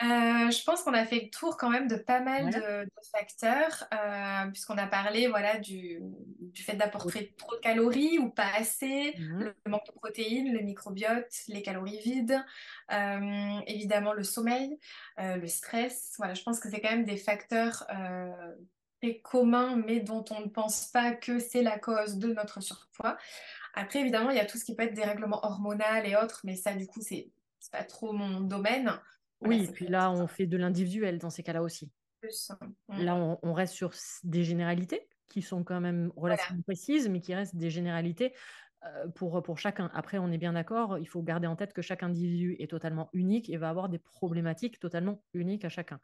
Euh, 0.00 0.50
je 0.52 0.62
pense 0.62 0.82
qu'on 0.84 0.94
a 0.94 1.04
fait 1.04 1.22
le 1.24 1.30
tour 1.30 1.56
quand 1.56 1.70
même 1.70 1.88
de 1.88 1.96
pas 1.96 2.20
mal 2.20 2.50
de, 2.50 2.84
de 2.84 2.90
facteurs, 3.10 3.88
euh, 3.92 4.48
puisqu'on 4.52 4.78
a 4.78 4.86
parlé 4.86 5.26
voilà, 5.26 5.58
du, 5.58 5.98
du 6.40 6.62
fait 6.62 6.76
d'apporter 6.76 7.34
trop 7.36 7.56
de 7.56 7.60
calories 7.60 8.18
ou 8.20 8.30
pas 8.30 8.46
assez, 8.56 9.16
Mhm. 9.18 9.48
le 9.64 9.70
manque 9.70 9.84
de 9.88 9.92
protéines, 9.92 10.52
le 10.52 10.60
microbiote, 10.60 11.32
les 11.48 11.62
calories 11.62 11.98
vides, 11.98 12.44
euh, 12.92 13.60
évidemment 13.66 14.12
le 14.12 14.22
sommeil, 14.22 14.78
le 15.16 15.46
stress. 15.48 16.14
Voilà, 16.18 16.34
je 16.34 16.42
pense 16.44 16.60
que 16.60 16.70
c'est 16.70 16.80
quand 16.80 16.90
même 16.90 17.04
des 17.04 17.16
facteurs 17.16 17.84
très 19.00 19.20
communs, 19.20 19.76
mais 19.76 20.00
dont 20.00 20.24
on 20.30 20.40
ne 20.40 20.48
pense 20.48 20.86
pas 20.86 21.12
que 21.12 21.38
c'est 21.38 21.62
la 21.62 21.78
cause 21.78 22.18
de 22.18 22.32
notre 22.32 22.60
surpoids. 22.60 23.16
Après, 23.74 24.00
évidemment, 24.00 24.30
il 24.30 24.36
y 24.36 24.40
a 24.40 24.46
tout 24.46 24.58
ce 24.58 24.64
qui 24.64 24.74
peut 24.76 24.84
être 24.84 24.94
dérèglement 24.94 25.44
hormonal 25.44 26.06
et 26.06 26.16
autres, 26.16 26.40
mais 26.44 26.56
ça, 26.56 26.74
du 26.74 26.86
coup, 26.86 27.00
c'est 27.02 27.32
c'est 27.60 27.72
pas 27.72 27.84
trop 27.84 28.12
mon 28.12 28.40
domaine. 28.40 29.00
Voilà, 29.40 29.56
Oui, 29.56 29.64
et 29.64 29.72
puis 29.72 29.86
là, 29.88 30.10
on 30.10 30.26
fait 30.26 30.46
de 30.46 30.56
l'individuel 30.56 31.18
dans 31.18 31.30
ces 31.30 31.42
cas-là 31.42 31.62
aussi. 31.62 31.92
plus. 32.20 32.50
mm, 32.88 33.04
Là, 33.04 33.14
on, 33.16 33.38
on 33.42 33.52
reste 33.52 33.74
sur 33.74 33.92
des 34.24 34.44
généralités 34.44 35.08
qui 35.28 35.42
sont 35.42 35.62
quand 35.64 35.80
même 35.80 36.10
Voilà, 36.24 36.36
relativement 36.36 36.62
précises, 36.62 37.08
mais 37.08 37.20
qui 37.20 37.34
restent 37.34 37.56
des 37.56 37.70
généralités 37.70 38.34
euh, 38.84 39.08
pour, 39.08 39.42
pour 39.42 39.58
chacun. 39.58 39.90
Après, 39.94 40.18
on 40.18 40.30
est 40.32 40.38
bien 40.38 40.54
d'accord, 40.54 40.98
il 40.98 41.06
faut 41.08 41.22
garder 41.22 41.46
en 41.46 41.56
tête 41.56 41.72
que 41.74 41.82
chaque 41.82 42.02
individu 42.02 42.56
est 42.60 42.70
totalement 42.70 43.10
unique 43.12 43.50
et 43.50 43.56
va 43.58 43.68
avoir 43.70 43.88
des 43.88 43.98
problématiques 43.98 44.80
totalement 44.80 45.24
uniques 45.34 45.64
à 45.64 45.68
chacun. 45.68 46.00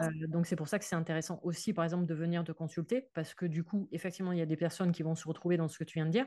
Euh, 0.00 0.08
donc 0.28 0.46
c'est 0.46 0.56
pour 0.56 0.68
ça 0.68 0.78
que 0.78 0.84
c'est 0.84 0.96
intéressant 0.96 1.40
aussi, 1.44 1.72
par 1.74 1.84
exemple, 1.84 2.06
de 2.06 2.14
venir 2.14 2.44
te 2.44 2.52
consulter, 2.52 3.10
parce 3.14 3.34
que 3.34 3.46
du 3.46 3.64
coup, 3.64 3.88
effectivement, 3.92 4.32
il 4.32 4.38
y 4.38 4.42
a 4.42 4.46
des 4.46 4.56
personnes 4.58 4.92
qui 4.92 5.02
vont 5.02 5.14
se 5.16 5.26
retrouver 5.28 5.56
dans 5.56 5.68
ce 5.68 5.78
que 5.78 5.84
tu 5.84 5.98
viens 5.98 6.06
de 6.06 6.12
dire, 6.12 6.26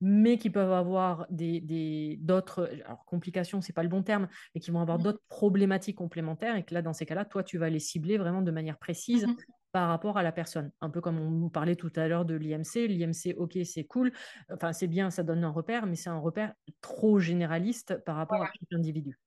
mais 0.00 0.38
qui 0.38 0.50
peuvent 0.50 0.72
avoir 0.72 1.26
des, 1.30 1.60
des- 1.60 2.18
d'autres, 2.20 2.70
alors 2.84 3.04
complications, 3.04 3.60
c'est 3.60 3.72
pas 3.72 3.82
le 3.82 3.88
bon 3.88 4.02
terme, 4.02 4.28
mais 4.54 4.60
qui 4.60 4.70
vont 4.70 4.80
avoir 4.80 4.98
Mhm, 4.98 5.02
d'autres 5.02 5.22
problématiques 5.28 5.96
complémentaires, 5.96 6.56
et 6.56 6.64
que 6.64 6.74
là, 6.74 6.82
dans 6.82 6.92
ces 6.92 7.06
cas-là, 7.06 7.24
toi, 7.24 7.42
tu 7.42 7.58
vas 7.58 7.70
les 7.70 7.80
cibler 7.80 8.18
vraiment 8.18 8.42
de 8.42 8.50
manière 8.50 8.78
précise 8.78 9.26
mhm. 9.26 9.36
par 9.72 9.88
rapport 9.88 10.16
à 10.18 10.22
la 10.22 10.32
personne. 10.32 10.72
Un 10.80 10.90
peu 10.90 11.00
comme 11.00 11.18
on 11.18 11.48
parlait 11.50 11.76
tout 11.76 11.92
à 11.96 12.06
l'heure 12.08 12.24
de 12.24 12.34
l'IMC. 12.34 12.86
L'IMC, 12.86 13.34
ok, 13.36 13.58
c'est 13.64 13.84
cool, 13.84 14.12
enfin 14.52 14.72
c'est 14.72 14.86
bien, 14.86 15.10
ça 15.10 15.22
donne 15.22 15.44
un 15.44 15.50
repère, 15.50 15.86
mais 15.86 15.96
c'est 15.96 16.10
un 16.10 16.18
repère 16.18 16.54
trop 16.80 17.18
généraliste 17.18 17.98
par 18.04 18.16
rapport 18.16 18.42
à 18.42 18.46
chaque 18.46 18.72
individu. 18.72 19.18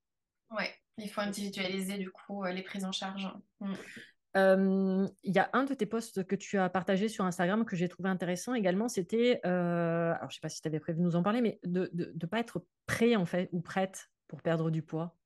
ouais. 0.50 0.74
Il 1.00 1.08
faut 1.10 1.20
individualiser 1.20 1.96
du 1.98 2.10
coup 2.10 2.44
euh, 2.44 2.50
les 2.52 2.62
prises 2.62 2.84
en 2.84 2.92
charge. 2.92 3.28
Mm. 3.60 3.74
Euh, 4.38 5.06
Il 5.24 5.34
y 5.34 5.38
a 5.38 5.50
un 5.52 5.64
de 5.64 5.74
tes 5.74 5.86
posts 5.86 6.24
que 6.24 6.36
tu 6.36 6.58
as 6.58 6.68
partagé 6.68 7.08
sur 7.08 7.24
Instagram 7.24 7.64
que 7.64 7.76
j'ai 7.76 7.88
trouvé 7.88 8.08
intéressant 8.08 8.54
également, 8.54 8.88
c'était, 8.88 9.40
euh, 9.44 10.12
alors 10.14 10.30
je 10.30 10.36
sais 10.36 10.40
pas 10.40 10.48
si 10.48 10.62
tu 10.62 10.68
avais 10.68 10.80
prévu 10.80 10.98
de 10.98 11.04
nous 11.04 11.16
en 11.16 11.22
parler, 11.22 11.40
mais 11.40 11.60
de 11.64 11.90
ne 11.94 12.26
pas 12.26 12.38
être 12.38 12.64
prêt 12.86 13.16
en 13.16 13.26
fait 13.26 13.48
ou 13.52 13.60
prête 13.60 14.10
pour 14.28 14.42
perdre 14.42 14.70
du 14.70 14.82
poids. 14.82 15.18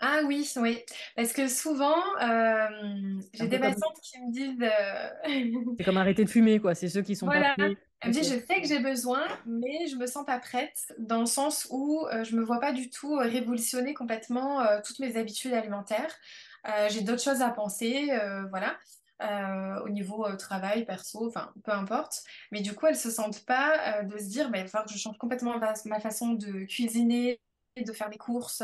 Ah 0.00 0.20
oui, 0.24 0.50
oui. 0.56 0.78
Parce 1.14 1.32
que 1.32 1.48
souvent, 1.48 1.96
euh, 2.22 2.68
j'ai 3.34 3.46
des 3.46 3.58
comme, 3.58 3.68
patientes 3.68 4.00
qui 4.02 4.20
me 4.20 4.32
disent, 4.32 4.62
euh, 4.62 5.74
c'est 5.78 5.84
comme 5.84 5.96
arrêter 5.96 6.24
de 6.24 6.30
fumer, 6.30 6.58
quoi. 6.60 6.74
C'est 6.74 6.88
ceux 6.88 7.02
qui 7.02 7.16
sont 7.16 7.26
pas 7.26 7.38
voilà, 7.38 7.54
prêts. 7.56 7.76
elle 8.00 8.08
me 8.08 8.14
dit, 8.14 8.22
je 8.22 8.38
sais 8.40 8.60
que 8.60 8.66
j'ai 8.66 8.78
besoin, 8.78 9.22
mais 9.44 9.86
je 9.88 9.96
me 9.96 10.06
sens 10.06 10.24
pas 10.24 10.38
prête, 10.38 10.94
dans 10.98 11.20
le 11.20 11.26
sens 11.26 11.66
où 11.70 12.06
euh, 12.06 12.24
je 12.24 12.36
me 12.36 12.42
vois 12.42 12.60
pas 12.60 12.72
du 12.72 12.90
tout 12.90 13.16
euh, 13.16 13.24
révolutionner 13.24 13.94
complètement 13.94 14.64
toutes 14.84 14.98
mes 14.98 15.16
habitudes 15.16 15.52
alimentaires. 15.52 16.14
Euh, 16.68 16.88
j'ai 16.90 17.02
d'autres 17.02 17.22
choses 17.22 17.42
à 17.42 17.50
penser, 17.50 18.10
euh, 18.12 18.46
voilà. 18.48 18.78
euh, 19.22 19.80
au 19.84 19.88
niveau 19.88 20.26
euh, 20.26 20.36
travail, 20.36 20.84
perso, 20.84 21.26
enfin 21.28 21.52
peu 21.64 21.72
importe. 21.72 22.22
Mais 22.52 22.60
du 22.60 22.74
coup, 22.74 22.86
elles 22.86 22.96
se 22.96 23.10
sentent 23.10 23.44
pas 23.46 24.00
euh, 24.00 24.02
de 24.04 24.18
se 24.18 24.24
dire, 24.24 24.50
bah, 24.50 24.58
il 24.58 24.62
va 24.64 24.68
falloir 24.68 24.86
que 24.86 24.92
je 24.92 24.98
change 24.98 25.16
complètement 25.18 25.58
ma, 25.58 25.72
ma 25.86 26.00
façon 26.00 26.32
de 26.34 26.64
cuisiner, 26.66 27.40
de 27.76 27.92
faire 27.92 28.08
mes 28.10 28.18
courses. 28.18 28.62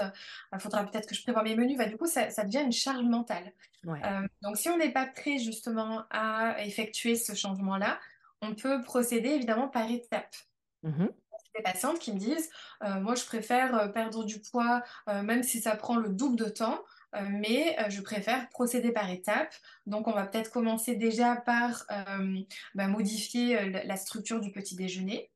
Il 0.53 0.61
faudra 0.61 0.85
peut-être 0.85 1.07
que 1.09 1.15
je 1.15 1.23
prévoie 1.23 1.43
mes 1.43 1.57
menus. 1.57 1.79
Bah, 1.79 1.87
du 1.87 1.97
coup, 1.97 2.07
ça, 2.07 2.31
ça 2.31 2.45
devient 2.45 2.63
une 2.65 2.73
charge 2.73 3.05
mentale. 3.05 3.53
Ouais. 3.85 4.05
Donc, 4.43 4.57
si 4.57 4.69
on 4.69 4.77
n'est 4.79 4.93
pas 4.93 5.07
prêt 5.07 5.39
justement 5.39 6.05
à 6.11 6.63
effectuer 6.65 7.15
ce 7.17 7.35
changement-là, 7.35 7.99
on 8.43 8.55
peut 8.55 8.83
procéder 8.83 9.31
évidemment 9.31 9.69
par 9.69 9.91
étapes 9.91 10.35
Mhm. 10.83 11.15
des 11.55 11.63
patientes 11.63 11.99
qui 11.99 12.13
me 12.13 12.19
disent, 12.19 12.51
euh, 12.83 13.01
moi 13.01 13.15
je 13.15 13.25
préfère 13.27 13.93
perdre 13.93 14.25
du 14.25 14.41
poids, 14.41 14.83
euh, 15.09 15.23
même 15.23 15.43
si 15.43 15.61
ça 15.61 15.77
prend 15.77 15.97
le 15.97 16.09
double 16.09 16.37
de 16.37 16.47
temps, 16.49 16.83
mais 17.31 17.77
euh, 17.81 17.91
je 17.91 18.01
préfère 18.01 18.49
procéder 18.51 18.93
par 18.93 19.11
étapes. 19.11 19.55
Donc 19.87 20.09
on 20.09 20.13
va 20.13 20.27
peut-être 20.27 20.51
commencer 20.51 20.97
déjà 20.97 21.37
par 21.37 21.85
euh, 21.91 22.39
bah, 22.75 22.89
modifier 22.89 23.59
euh, 23.59 23.81
la 23.85 23.97
structure 23.97 24.41
du 24.41 24.51
petit 24.53 24.77
déjeuner. 24.77 25.31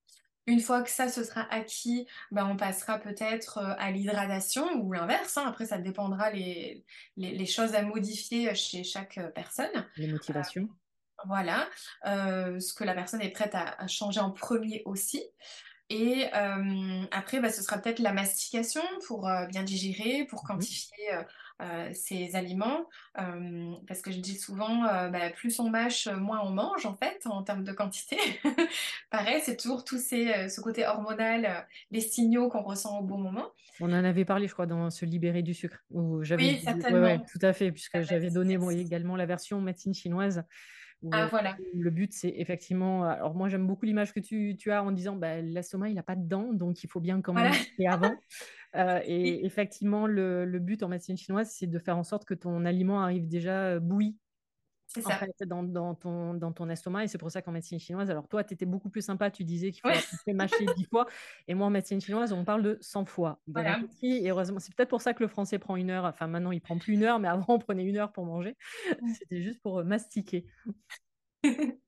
Une 0.48 0.60
fois 0.60 0.82
que 0.82 0.90
ça 0.90 1.08
se 1.08 1.24
sera 1.24 1.42
acquis, 1.52 2.06
bah, 2.30 2.46
on 2.48 2.56
passera 2.56 2.98
peut-être 2.98 3.58
euh, 3.58 3.74
à 3.78 3.90
l'hydratation 3.90 4.64
ou 4.80 4.92
l'inverse. 4.92 5.36
hein. 5.36 5.44
Après, 5.46 5.66
ça 5.66 5.78
dépendra 5.78 6.30
les, 6.30 6.84
les, 7.16 7.32
les 7.32 7.46
choses 7.46 7.74
à 7.74 7.82
modifier 7.82 8.54
chez 8.54 8.84
chaque 8.84 9.18
euh, 9.18 9.28
personne. 9.28 9.88
Les 9.96 10.06
motivations. 10.06 10.68
Voilà, 11.26 11.68
Euh, 12.06 12.60
ce 12.60 12.74
que 12.74 12.84
la 12.84 12.94
personne 12.94 13.22
est 13.22 13.30
prête 13.30 13.54
à, 13.54 13.74
à 13.82 13.86
changer 13.88 14.20
en 14.20 14.30
premier 14.30 14.82
aussi. 14.84 15.24
Et 15.88 16.26
euh, 16.34 17.04
après, 17.12 17.40
bah, 17.40 17.50
ce 17.50 17.62
sera 17.62 17.78
peut-être 17.78 18.00
la 18.00 18.12
mastication 18.12 18.82
pour 19.06 19.28
euh, 19.28 19.46
bien 19.46 19.62
digérer, 19.62 20.26
pour 20.26 20.42
Mhm. 20.42 20.48
quantifier 20.48 21.14
euh, 21.14 21.22
euh, 21.62 21.90
ces 21.94 22.36
aliments. 22.36 22.86
Euh, 23.18 23.72
parce 23.88 24.02
que 24.02 24.10
je 24.12 24.18
dis 24.18 24.36
souvent, 24.36 24.84
euh, 24.84 25.08
bah, 25.08 25.30
plus 25.30 25.58
on 25.58 25.70
mâche, 25.70 26.06
moins 26.08 26.40
on 26.42 26.50
mange 26.50 26.84
en 26.84 26.94
fait, 26.94 27.26
en 27.26 27.42
termes 27.42 27.64
de 27.64 27.72
quantité. 27.72 28.18
Pareil, 29.10 29.40
c'est 29.42 29.56
toujours 29.56 29.84
tout 29.84 29.98
ces, 29.98 30.48
ce 30.48 30.60
côté 30.60 30.86
hormonal, 30.86 31.66
les 31.90 32.00
signaux 32.00 32.48
qu'on 32.48 32.62
ressent 32.62 32.98
au 32.98 33.02
bon 33.02 33.18
moment. 33.18 33.46
On 33.80 33.86
en 33.86 34.04
avait 34.04 34.24
parlé, 34.24 34.48
je 34.48 34.52
crois, 34.52 34.66
dans 34.66 34.90
Se 34.90 35.04
libérer 35.04 35.42
du 35.42 35.54
sucre, 35.54 35.78
où 35.90 36.22
j'avais 36.22 36.42
Oui, 36.42 36.48
dit, 36.56 36.66
ouais, 36.66 36.72
ouais, 36.72 36.80
certainement. 36.82 37.24
tout 37.30 37.38
à 37.42 37.52
fait, 37.52 37.72
puisque 37.72 37.94
La 37.94 38.02
j'avais 38.02 38.30
donné 38.30 38.58
bon, 38.58 38.70
également 38.70 39.16
la 39.16 39.26
version 39.26 39.60
médecine 39.60 39.94
chinoise, 39.94 40.44
Ah 41.12 41.26
voilà, 41.26 41.56
le 41.74 41.90
but, 41.90 42.12
c'est 42.12 42.32
effectivement, 42.36 43.04
alors 43.04 43.34
moi, 43.34 43.48
j'aime 43.48 43.66
beaucoup 43.66 43.84
l'image 43.84 44.12
que 44.12 44.20
tu, 44.20 44.56
tu 44.58 44.72
as 44.72 44.82
en 44.82 44.92
disant, 44.92 45.14
bah, 45.14 45.40
l'estomac, 45.40 45.90
il 45.90 45.94
n'a 45.94 46.02
pas 46.02 46.16
de 46.16 46.26
dents, 46.26 46.52
donc 46.52 46.82
il 46.82 46.88
faut 46.88 47.00
bien 47.00 47.20
quand 47.20 47.32
même 47.32 47.52
voilà, 47.76 47.92
avant. 47.92 48.14
Euh, 48.74 49.00
et 49.06 49.46
effectivement, 49.46 50.06
le, 50.06 50.44
le 50.44 50.58
but 50.58 50.82
en 50.82 50.88
médecine 50.88 51.16
chinoise, 51.16 51.50
c'est 51.50 51.66
de 51.66 51.78
faire 51.78 51.96
en 51.96 52.02
sorte 52.02 52.26
que 52.26 52.34
ton 52.34 52.66
aliment 52.66 53.00
arrive 53.00 53.26
déjà 53.26 53.80
bouilli 53.80 54.18
c'est 55.02 55.06
en 55.06 55.10
ça. 55.10 55.18
fait, 55.18 55.32
dans, 55.46 55.62
dans 55.62 55.94
ton, 55.94 56.34
dans 56.34 56.52
ton 56.52 56.68
estomac. 56.68 57.04
Et 57.04 57.08
c'est 57.08 57.18
pour 57.18 57.30
ça 57.30 57.42
qu'en 57.42 57.52
médecine 57.52 57.78
chinoise, 57.78 58.10
alors 58.10 58.28
toi, 58.28 58.44
tu 58.44 58.54
étais 58.54 58.66
beaucoup 58.66 58.90
plus 58.90 59.02
sympa, 59.02 59.30
tu 59.30 59.44
disais 59.44 59.70
qu'il 59.72 59.82
faut 59.82 59.88
Ouais, 59.88 60.34
mâcher 60.34 60.64
10 60.76 60.84
fois. 60.84 61.06
Et 61.48 61.54
moi, 61.54 61.66
en 61.66 61.70
médecine 61.70 62.00
chinoise, 62.00 62.32
on 62.32 62.44
parle 62.44 62.62
de 62.62 62.78
100 62.80 63.04
fois. 63.04 63.40
Bon 63.46 63.60
voilà. 63.60 63.76
appétit. 63.76 64.18
Et 64.24 64.30
heureusement, 64.30 64.58
c'est 64.58 64.74
peut-être 64.74 64.88
pour 64.90 65.02
ça 65.02 65.14
que 65.14 65.22
le 65.22 65.28
français 65.28 65.58
prend 65.58 65.76
une 65.76 65.90
heure. 65.90 66.04
Enfin, 66.04 66.26
maintenant, 66.26 66.52
il 66.52 66.60
prend 66.60 66.78
plus 66.78 66.94
une 66.94 67.04
heure, 67.04 67.18
mais 67.18 67.28
avant, 67.28 67.44
on 67.54 67.58
prenait 67.58 67.84
une 67.84 67.96
heure 67.96 68.12
pour 68.12 68.24
manger. 68.26 68.56
C'était 69.18 69.42
juste 69.42 69.60
pour 69.62 69.78
euh, 69.80 69.84
mastiquer. 69.84 70.46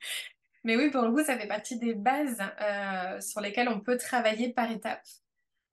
Mais 0.64 0.76
oui, 0.76 0.90
pour 0.90 1.02
le 1.02 1.12
coup, 1.12 1.22
ça 1.22 1.38
fait 1.38 1.46
partie 1.46 1.78
des 1.78 1.94
bases 1.94 2.40
euh, 2.60 3.20
sur 3.20 3.40
lesquelles 3.40 3.68
on 3.68 3.80
peut 3.80 3.96
travailler 3.96 4.52
par 4.52 4.70
étapes 4.70 5.06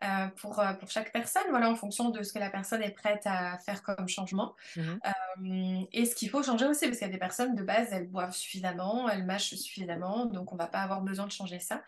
euh, 0.03 0.27
pour, 0.37 0.59
euh, 0.59 0.73
pour 0.73 0.89
chaque 0.89 1.11
personne, 1.11 1.43
voilà, 1.49 1.69
en 1.69 1.75
fonction 1.75 2.09
de 2.09 2.21
ce 2.21 2.33
que 2.33 2.39
la 2.39 2.49
personne 2.49 2.81
est 2.83 2.91
prête 2.91 3.21
à 3.25 3.57
faire 3.59 3.81
comme 3.81 4.07
changement. 4.07 4.55
Mhm. 4.75 4.99
Euh, 5.05 5.81
et 5.91 6.05
ce 6.05 6.15
qu'il 6.15 6.29
faut 6.29 6.43
changer 6.43 6.65
aussi, 6.65 6.85
parce 6.85 6.97
qu'il 6.97 7.07
y 7.07 7.09
a 7.09 7.13
des 7.13 7.17
personnes 7.19 7.55
de 7.55 7.63
base, 7.63 7.89
elles 7.91 8.07
boivent 8.09 8.35
suffisamment, 8.35 9.09
elles 9.09 9.25
mâchent 9.25 9.55
suffisamment, 9.55 10.25
donc 10.25 10.51
on 10.53 10.55
va 10.57 10.67
pas 10.67 10.79
avoir 10.81 11.01
besoin 11.01 11.25
de 11.25 11.31
changer 11.31 11.59
ça. 11.59 11.81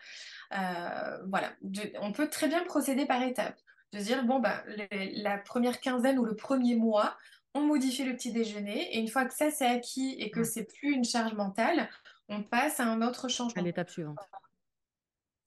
Euh, 0.58 1.18
voilà, 1.28 1.52
De- 1.62 1.92
on 2.00 2.12
peut 2.12 2.28
très 2.28 2.48
bien 2.48 2.64
procéder 2.64 3.06
par 3.06 3.22
étapes. 3.22 3.58
De 3.92 3.98
dire, 3.98 4.24
bon, 4.24 4.38
bah, 4.40 4.64
les- 4.90 5.12
la 5.22 5.38
première 5.38 5.80
quinzaine 5.80 6.18
ou 6.18 6.24
le 6.24 6.36
premier 6.36 6.76
mois, 6.76 7.16
on 7.54 7.60
modifie 7.62 8.04
le 8.04 8.14
petit 8.14 8.32
déjeuner. 8.32 8.94
Et 8.96 9.00
une 9.00 9.08
fois 9.08 9.24
que 9.24 9.32
ça 9.34 9.50
c'est 9.50 9.66
acquis 9.66 10.14
et 10.18 10.30
que 10.30 10.40
Ouais. 10.40 10.44
c'est 10.44 10.64
plus 10.64 10.92
une 10.92 11.04
charge 11.04 11.32
mentale, 11.34 11.88
on 12.28 12.42
passe 12.42 12.80
à 12.80 12.84
un 12.84 13.00
autre 13.02 13.26
À 13.26 13.28
changement. 13.28 13.62
l'étape 13.62 13.88
suivante. 13.90 14.18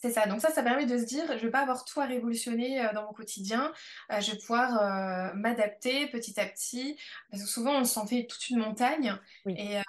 C'est 0.03 0.09
ça. 0.11 0.25
Donc 0.25 0.41
ça, 0.41 0.49
ça 0.49 0.63
permet 0.63 0.87
de 0.87 0.97
se 0.97 1.03
dire, 1.05 1.37
je 1.37 1.43
vais 1.45 1.51
pas 1.51 1.59
avoir 1.61 1.85
tout 1.85 1.99
à 2.01 2.05
révolutionner 2.05 2.83
euh, 2.83 2.91
dans 2.91 3.03
mon 3.05 3.13
quotidien. 3.13 3.71
Euh, 4.11 4.19
je 4.19 4.31
vais 4.31 4.37
pouvoir 4.39 4.81
euh, 4.81 5.33
m'adapter 5.35 6.07
petit 6.07 6.39
à 6.39 6.45
petit. 6.47 6.97
Parce 7.29 7.43
que 7.43 7.47
souvent, 7.47 7.73
on 7.79 7.83
s'en 7.83 8.07
fait 8.07 8.25
toute 8.25 8.49
une 8.49 8.57
montagne 8.57 9.15
Oui. 9.45 9.53
et, 9.55 9.77
euh, 9.77 9.81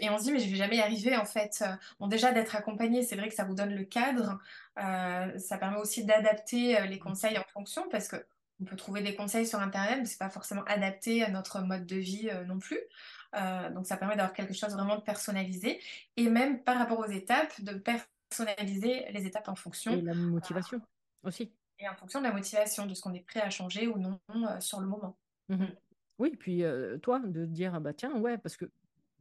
et 0.00 0.08
on 0.08 0.16
se 0.18 0.22
dit, 0.24 0.32
mais 0.32 0.38
je 0.40 0.48
vais 0.48 0.56
jamais 0.56 0.76
y 0.76 0.80
arriver 0.80 1.14
en 1.16 1.26
fait. 1.26 1.62
Bon, 1.98 2.06
déjà 2.06 2.32
d'être 2.32 2.56
accompagné, 2.56 3.02
c'est 3.02 3.16
vrai 3.16 3.28
que 3.28 3.34
ça 3.34 3.44
vous 3.44 3.54
donne 3.54 3.74
le 3.74 3.84
cadre. 3.84 4.38
Euh, 4.78 5.38
ça 5.38 5.58
permet 5.58 5.76
aussi 5.78 6.06
d'adapter 6.06 6.86
les 6.86 6.98
conseils 6.98 7.36
en 7.38 7.44
fonction 7.52 7.86
parce 7.90 8.08
que 8.08 8.16
on 8.62 8.64
peut 8.66 8.76
trouver 8.76 9.02
des 9.02 9.14
conseils 9.14 9.46
sur 9.46 9.58
Internet, 9.60 9.98
mais 10.00 10.04
c'est 10.06 10.18
pas 10.18 10.28
forcément 10.30 10.64
adapté 10.64 11.22
à 11.24 11.30
notre 11.30 11.60
mode 11.60 11.86
de 11.86 11.96
vie 11.96 12.30
non 12.46 12.58
plus. 12.58 12.78
Donc 13.32 13.86
ça 13.86 13.96
permet 13.96 14.16
d'avoir 14.16 14.34
quelque 14.34 14.52
chose 14.52 14.74
vraiment 14.74 14.96
de 14.96 15.00
personnalisé 15.02 15.80
et 16.18 16.28
même 16.28 16.62
par 16.62 16.76
rapport 16.78 16.98
aux 16.98 17.06
étapes, 17.10 17.58
de 17.62 17.72
personnaliser 18.30 19.06
les 19.10 19.26
étapes 19.26 19.48
en 19.48 19.54
Et 19.54 19.56
fonction 19.56 20.02
la 20.02 20.14
motivation 20.14 20.80
aussi. 21.22 21.52
et 21.78 21.88
en 21.88 21.94
fonction 21.94 22.20
de 22.20 22.24
la 22.26 22.32
motivation, 22.32 22.86
de 22.86 22.94
ce 22.94 23.00
qu'on 23.00 23.14
est 23.14 23.26
prêt 23.26 23.40
à 23.40 23.50
changer 23.50 23.86
ou 23.88 23.98
non 23.98 24.20
euh, 24.30 24.60
sur 24.60 24.80
le 24.80 24.86
moment. 24.86 25.18
Mhm. 25.48 25.64
Mm. 25.64 25.76
Oui, 26.18 26.36
puis 26.36 26.62
euh, 26.64 26.98
toi, 26.98 27.18
de 27.20 27.46
dire, 27.46 27.74
ah 27.74 27.80
bah 27.80 27.94
tiens, 27.94 28.14
ouais, 28.20 28.36
parce 28.38 28.56
que 28.56 28.66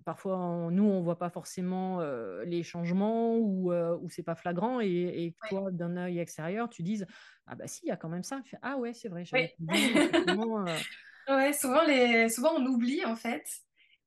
parfois, 0.06 0.38
on- 0.38 0.70
nous, 0.72 0.84
on 0.84 1.02
voit 1.02 1.18
pas 1.18 1.30
forcément 1.30 2.02
euh, 2.02 2.44
les 2.44 2.62
changements 2.64 3.38
ou, 3.38 3.72
euh, 3.72 3.98
ou 4.02 4.10
c'est 4.10 4.24
pas 4.24 4.36
flagrant, 4.36 4.82
et, 4.82 4.88
et 4.88 5.36
Ouais. 5.44 5.50
toi, 5.50 5.72
d'un 5.72 5.96
œil 5.98 6.20
extérieur, 6.20 6.70
tu 6.70 6.84
dises, 6.84 7.06
ah 7.48 7.56
bah 7.56 7.68
si, 7.68 7.82
il 7.86 7.90
y 7.90 7.92
a 7.92 7.98
quand 7.98 8.10
même 8.10 8.24
ça. 8.24 8.42
Fais, 8.46 8.58
ah 8.62 8.78
ouais, 8.78 8.94
c'est 8.94 9.08
vrai, 9.10 9.24
Oui. 9.32 9.48
euh, 9.72 10.80
Ouais, 11.28 11.54
souvent, 11.54 11.84
les... 11.84 12.28
souvent 12.30 12.54
on 12.56 12.66
oublie 12.66 13.06
en 13.06 13.16
fait. 13.16 13.44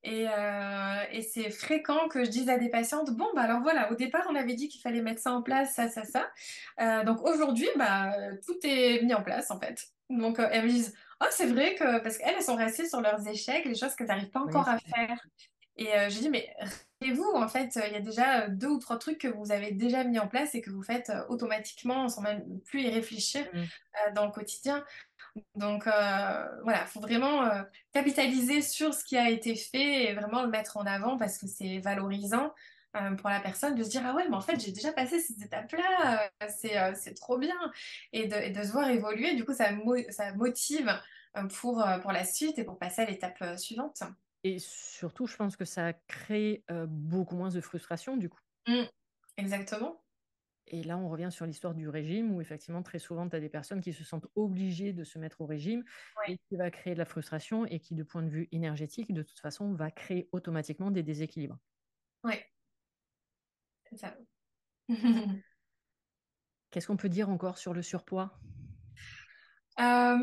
Et, 0.05 0.27
euh, 0.29 1.05
et 1.13 1.23
c'est 1.23 1.51
fréquent 1.51 2.09
que 2.09 2.25
je 2.25 2.31
dise 2.31 2.49
à 2.49 2.59
des 2.59 2.69
patientes, 2.69 3.11
bon, 3.13 3.29
bah 3.37 3.43
alors 3.43 3.61
voilà, 3.61 3.91
au 3.93 3.95
départ, 3.95 4.27
on 4.29 4.35
avait 4.35 4.55
dit 4.55 4.69
qu'il 4.69 4.81
fallait 4.81 5.01
mettre 5.01 5.21
ça 5.21 5.33
en 5.33 5.43
place, 5.43 5.75
ça, 5.75 5.89
ça, 5.89 6.05
ça. 6.05 6.29
Euh, 6.81 7.05
donc 7.05 7.23
aujourd'hui, 7.23 7.69
bah, 7.77 8.13
tout 8.45 8.59
est 8.65 9.03
mis 9.03 9.15
en 9.15 9.23
place 9.23 9.51
en 9.51 9.61
fait. 9.61 9.81
Donc 10.11 10.41
euh, 10.41 10.49
elles 10.51 10.65
me 10.65 10.69
disent, 10.69 10.95
oh, 11.21 11.27
c'est 11.31 11.47
vrai 11.47 11.77
que, 11.77 12.01
parce 12.01 12.19
qu'elles, 12.19 12.35
elles 12.37 12.43
sont 12.43 12.57
restées 12.57 12.89
sur 12.89 13.01
leurs 13.01 13.27
échecs, 13.29 13.65
les 13.65 13.77
choses 13.77 13.95
qu'elles 13.95 14.09
n'arrivent 14.09 14.31
pas 14.31 14.41
ouais, 14.41 14.49
encore 14.49 14.69
à 14.69 14.79
faire. 14.79 15.19
Et 15.77 15.89
j'ai 16.11 16.21
dit, 16.21 16.29
mais 16.29 16.55
rappelez-vous, 17.01 17.33
en 17.35 17.49
fait, 17.49 17.79
il 17.87 17.93
y 17.93 17.97
a 17.97 18.01
déjà 18.01 18.47
deux 18.49 18.69
ou 18.69 18.79
trois 18.79 18.99
trucs 18.99 19.19
que 19.19 19.29
vous 19.29 19.53
avez 19.53 19.73
déjà 19.73 20.05
mis 20.05 20.19
en 20.19 20.29
place 20.29 20.55
et 20.55 20.61
que 20.61 20.71
vous 20.71 20.83
faites 20.83 21.11
automatiquement 21.31 22.09
sans 22.09 22.21
même 22.21 22.61
plus 22.61 22.83
y 22.83 22.91
réfléchir 22.91 23.47
euh, 23.55 24.13
dans 24.15 24.27
le 24.27 24.33
quotidien. 24.33 24.85
Donc 25.55 25.87
euh, 25.87 26.61
voilà, 26.62 26.83
il 26.83 26.89
faut 26.89 27.01
vraiment 27.01 27.45
euh, 27.45 27.62
capitaliser 27.93 28.61
sur 28.61 28.93
ce 28.93 29.05
qui 29.05 29.16
a 29.16 29.30
été 29.30 29.55
fait 29.57 30.05
et 30.11 30.14
vraiment 30.14 30.43
le 30.43 30.49
mettre 30.51 30.76
en 30.76 30.85
avant 30.85 31.16
parce 31.16 31.39
que 31.39 31.47
c'est 31.47 31.78
valorisant 31.78 32.53
euh, 32.97 33.14
pour 33.16 33.30
la 33.30 33.41
personne 33.41 33.74
de 33.74 33.83
se 33.83 33.89
dire 33.89 34.03
ah 34.05 34.14
ouais 34.14 34.28
mais 34.28 34.37
en 34.37 34.43
fait 34.43 34.61
j'ai 34.61 34.72
déjà 34.72 34.93
passé 34.93 35.18
ces 35.20 35.43
étapes-là, 35.43 36.28
euh, 36.43 36.93
c'est 36.95 37.14
trop 37.14 37.39
bien 37.39 37.57
et 38.12 38.26
de, 38.28 38.37
et 38.37 38.51
de 38.51 38.62
se 38.62 38.72
voir 38.72 38.91
évoluer 38.91 39.35
du 39.35 39.45
coup 39.47 39.55
ça, 39.55 39.72
mo- 39.72 39.97
ça 40.11 40.35
motive 40.35 40.93
pour, 41.49 41.83
pour 42.03 42.12
la 42.12 42.24
suite 42.24 42.59
et 42.59 42.64
pour 42.64 42.78
passer 42.78 43.03
à 43.03 43.07
l'étape 43.07 43.59
suivante. 43.59 44.03
Et 44.45 44.59
surtout, 44.59 45.26
je 45.26 45.37
pense 45.37 45.57
que 45.57 45.64
ça 45.64 45.93
crée 45.93 46.64
beaucoup 46.89 47.37
moins 47.37 47.49
de 47.49 47.61
frustration, 47.61 48.16
du 48.16 48.28
coup. 48.28 48.41
Mm, 48.66 48.85
exactement. 49.37 50.02
Et 50.75 50.83
là, 50.83 50.97
on 50.97 51.09
revient 51.11 51.29
sur 51.31 51.45
l'histoire 51.45 51.75
du 51.75 51.89
régime, 51.89 52.35
où 52.35 52.41
effectivement, 52.41 52.83
très 52.83 52.99
souvent, 52.99 53.29
tu 53.29 53.37
as 53.37 53.41
des 53.41 53.51
personnes 53.51 53.83
qui 53.83 53.93
se 53.93 54.05
sentent 54.05 54.27
obligées 54.35 54.95
de 54.95 55.05
se 55.05 55.18
mettre 55.18 55.43
au 55.43 55.47
régime 55.47 55.85
Ouais, 56.16 56.33
et 56.33 56.39
qui 56.39 56.57
va 56.57 56.70
créer 56.70 56.95
de 56.95 56.99
la 56.99 57.05
frustration 57.05 57.66
et 57.66 57.79
qui, 57.79 57.95
de 57.95 58.03
point 58.03 58.23
de 58.23 58.31
vue 58.31 58.49
énergétique, 58.53 59.12
de 59.12 59.23
toute 59.23 59.39
façon, 59.39 59.75
va 59.75 59.91
créer 59.91 60.29
automatiquement 60.33 60.91
des 60.91 61.03
déséquilibres. 61.03 61.59
ouais, 62.25 62.45
c'est 63.85 63.99
ça. 63.99 64.16
Qu'est-ce 66.70 66.87
qu'on 66.87 66.97
peut 66.97 67.11
dire 67.11 67.29
encore 67.29 67.59
sur 67.59 67.75
le 67.75 67.83
surpoids? 67.83 68.39
Euh, 69.79 70.16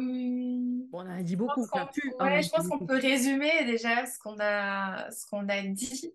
Bon, 0.92 1.06
on 1.06 1.10
a 1.10 1.22
dit 1.22 1.34
Je 1.34 1.38
pense 1.38 1.56
beaucoup. 1.56 1.68
Qu'on 1.68 2.26
ouais, 2.26 2.42
je 2.42 2.50
pense 2.50 2.68
qu'on 2.68 2.78
beaucoup. 2.80 2.88
peut 2.88 2.98
résumer 2.98 3.66
déjà 3.66 4.06
ce 4.08 4.18
qu'on 4.18 4.40
a, 4.40 5.12
ce 5.12 5.28
qu'on 5.28 5.48
a 5.48 5.62
dit, 5.62 6.12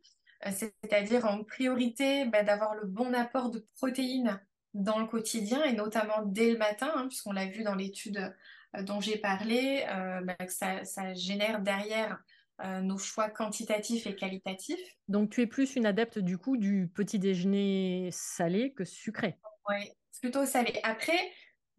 c'est-à-dire 0.50 1.24
en 1.24 1.42
priorité 1.44 2.26
bah, 2.26 2.42
d'avoir 2.42 2.74
le 2.74 2.86
bon 2.86 3.14
apport 3.14 3.50
de 3.50 3.66
protéines 3.76 4.40
dans 4.74 4.98
le 4.98 5.06
quotidien 5.06 5.62
et 5.64 5.72
notamment 5.72 6.22
dès 6.24 6.50
le 6.50 6.58
matin, 6.58 6.92
hein, 6.94 7.06
puisqu'on 7.08 7.32
l'a 7.32 7.46
vu 7.46 7.62
dans 7.62 7.74
l'étude 7.74 8.34
euh, 8.76 8.82
dont 8.82 9.00
j'ai 9.00 9.18
parlé, 9.18 9.84
euh, 9.88 10.20
bah, 10.22 10.34
que 10.34 10.52
ça, 10.52 10.84
ça 10.84 11.14
génère 11.14 11.60
derrière 11.60 12.22
euh, 12.64 12.80
nos 12.80 12.98
choix 12.98 13.30
quantitatifs 13.30 14.06
et 14.06 14.14
qualitatifs. 14.14 14.80
Donc, 15.08 15.30
tu 15.30 15.42
es 15.42 15.46
plus 15.46 15.76
une 15.76 15.86
adepte, 15.86 16.18
du 16.18 16.38
coup, 16.38 16.56
du 16.56 16.90
petit 16.94 17.18
déjeuner 17.18 18.08
salé 18.12 18.72
que 18.72 18.84
sucré. 18.84 19.38
Ouais, 19.68 19.92
plutôt 20.20 20.44
salé. 20.44 20.78
Après, 20.82 21.18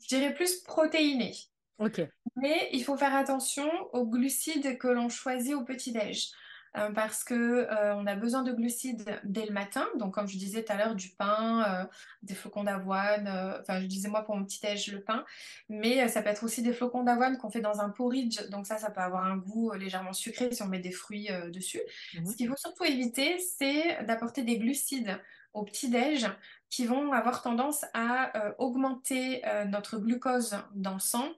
je 0.01 0.07
dirais 0.07 0.33
plus 0.33 0.61
protéiné. 0.61 1.33
Ok. 1.79 2.01
Mais 2.37 2.69
il 2.71 2.83
faut 2.83 2.97
faire 2.97 3.15
attention 3.15 3.69
aux 3.93 4.05
glucides 4.05 4.77
que 4.77 4.87
l'on 4.87 5.09
choisit 5.09 5.53
au 5.53 5.63
petit-déj. 5.63 6.31
Euh, 6.77 6.91
parce 6.91 7.23
que 7.23 7.33
euh, 7.33 7.95
on 7.95 8.05
a 8.05 8.15
besoin 8.15 8.43
de 8.43 8.51
glucides 8.51 9.19
dès 9.23 9.45
le 9.45 9.53
matin. 9.53 9.85
Donc, 9.97 10.13
comme 10.13 10.27
je 10.27 10.37
disais 10.37 10.63
tout 10.63 10.73
à 10.73 10.77
l'heure, 10.77 10.95
du 10.95 11.09
pain, 11.09 11.63
euh, 11.63 11.85
des 12.23 12.35
flocons 12.35 12.63
d'avoine. 12.63 13.27
Enfin, 13.61 13.81
je 13.81 13.85
disais 13.85 14.09
moi 14.09 14.23
pour 14.23 14.35
mon 14.35 14.45
petit-déj 14.45 14.91
le 14.91 15.01
pain. 15.01 15.25
Mais 15.69 16.07
ça 16.07 16.21
peut 16.21 16.29
être 16.29 16.43
aussi 16.43 16.61
des 16.61 16.73
flocons 16.73 17.03
d'avoine 17.03 17.37
qu'on 17.37 17.49
fait 17.49 17.61
dans 17.61 17.81
un 17.81 17.89
porridge. 17.89 18.49
Donc 18.49 18.67
ça, 18.67 18.77
ça 18.77 18.91
peut 18.91 19.01
avoir 19.01 19.25
un 19.25 19.37
goût 19.37 19.73
légèrement 19.73 20.13
sucré 20.13 20.51
si 20.51 20.61
on 20.63 20.67
met 20.67 20.79
des 20.79 20.91
fruits 20.91 21.29
dessus. 21.51 21.81
Mhm. 22.15 22.25
Ce 22.25 22.35
qu'il 22.35 22.47
faut 22.49 22.57
surtout 22.57 22.83
éviter, 22.83 23.39
c'est 23.39 24.03
d'apporter 24.03 24.43
des 24.43 24.57
glucides 24.57 25.19
au 25.55 25.63
petit-déj 25.63 26.27
qui 26.69 26.85
vont 26.85 27.13
avoir 27.13 27.41
tendance 27.41 27.85
à 27.93 28.37
euh, 28.37 28.53
augmenter 28.57 29.47
euh, 29.47 29.65
notre 29.65 29.97
glucose 29.97 30.57
dans 30.75 30.93
le 30.93 30.99
sang 30.99 31.29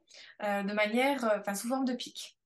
euh, 0.44 0.64
de 0.64 0.74
manière, 0.74 1.32
enfin, 1.40 1.54
sous 1.54 1.68
forme 1.68 1.86
de 1.86 1.94
pic. 1.94 2.37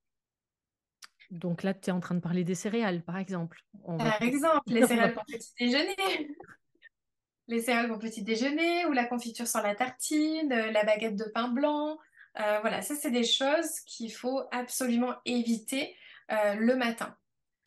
Donc 1.32 1.64
là, 1.64 1.74
tu 1.74 1.90
es 1.90 1.94
en 1.94 2.02
train 2.02 2.16
de 2.16 2.20
parler 2.20 2.44
des 2.44 2.56
céréales, 2.56 3.02
par 3.02 3.18
exemple. 3.18 3.62
On 3.86 3.96
va... 3.96 4.12
Par 4.12 4.22
exemple, 4.22 4.62
les 4.68 4.86
céréales 4.88 5.14
pour 5.14 5.24
petit 5.26 5.54
déjeuner, 5.58 5.96
les 7.48 7.62
céréales 7.62 7.88
pour 7.88 8.00
petit 8.00 8.22
déjeuner 8.22 8.86
ou 8.86 8.92
la 8.92 9.06
confiture 9.06 9.48
sur 9.48 9.62
la 9.62 9.74
tartine, 9.74 10.52
euh, 10.52 10.72
la 10.72 10.84
baguette 10.84 11.16
de 11.16 11.24
pain 11.34 11.48
blanc. 11.48 11.98
Euh, 12.40 12.60
voilà, 12.60 12.82
ça, 12.82 12.96
c'est 12.96 13.12
des 13.12 13.24
choses 13.24 13.80
qu'il 13.86 14.12
faut 14.12 14.42
absolument 14.52 15.16
éviter 15.26 15.96
euh, 16.32 16.56
le 16.56 16.76
matin. 16.76 17.16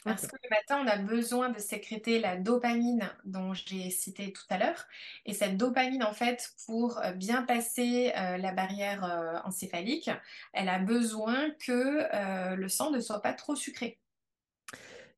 Parce 0.07 0.27
que 0.27 0.37
le 0.43 0.51
matin, 0.51 0.83
on 0.85 0.87
a 0.87 0.99
besoin 0.99 1.49
de 1.49 1.59
sécréter 1.59 2.19
la 2.21 2.37
dopamine 2.37 3.11
dont 3.25 3.55
j'ai 3.55 3.89
cité 3.91 4.33
tout 4.35 4.45
à 4.51 4.59
l'heure. 4.59 4.87
Et 5.25 5.33
cette 5.33 5.57
dopamine, 5.57 6.03
en 6.05 6.13
fait, 6.13 6.51
pour 6.67 6.99
euh, 6.99 7.13
bien 7.13 7.43
passer 7.43 8.13
euh, 8.17 8.37
la 8.37 8.53
barrière 8.53 9.05
euh, 9.05 9.39
encéphalique, 9.45 10.11
elle 10.53 10.69
a 10.69 10.79
besoin 10.79 11.51
que 11.53 11.73
euh, 12.15 12.55
le 12.57 12.69
sang 12.69 12.91
ne 12.91 13.01
soit 13.01 13.23
pas 13.23 13.33
trop 13.33 13.57
sucré. 13.57 13.99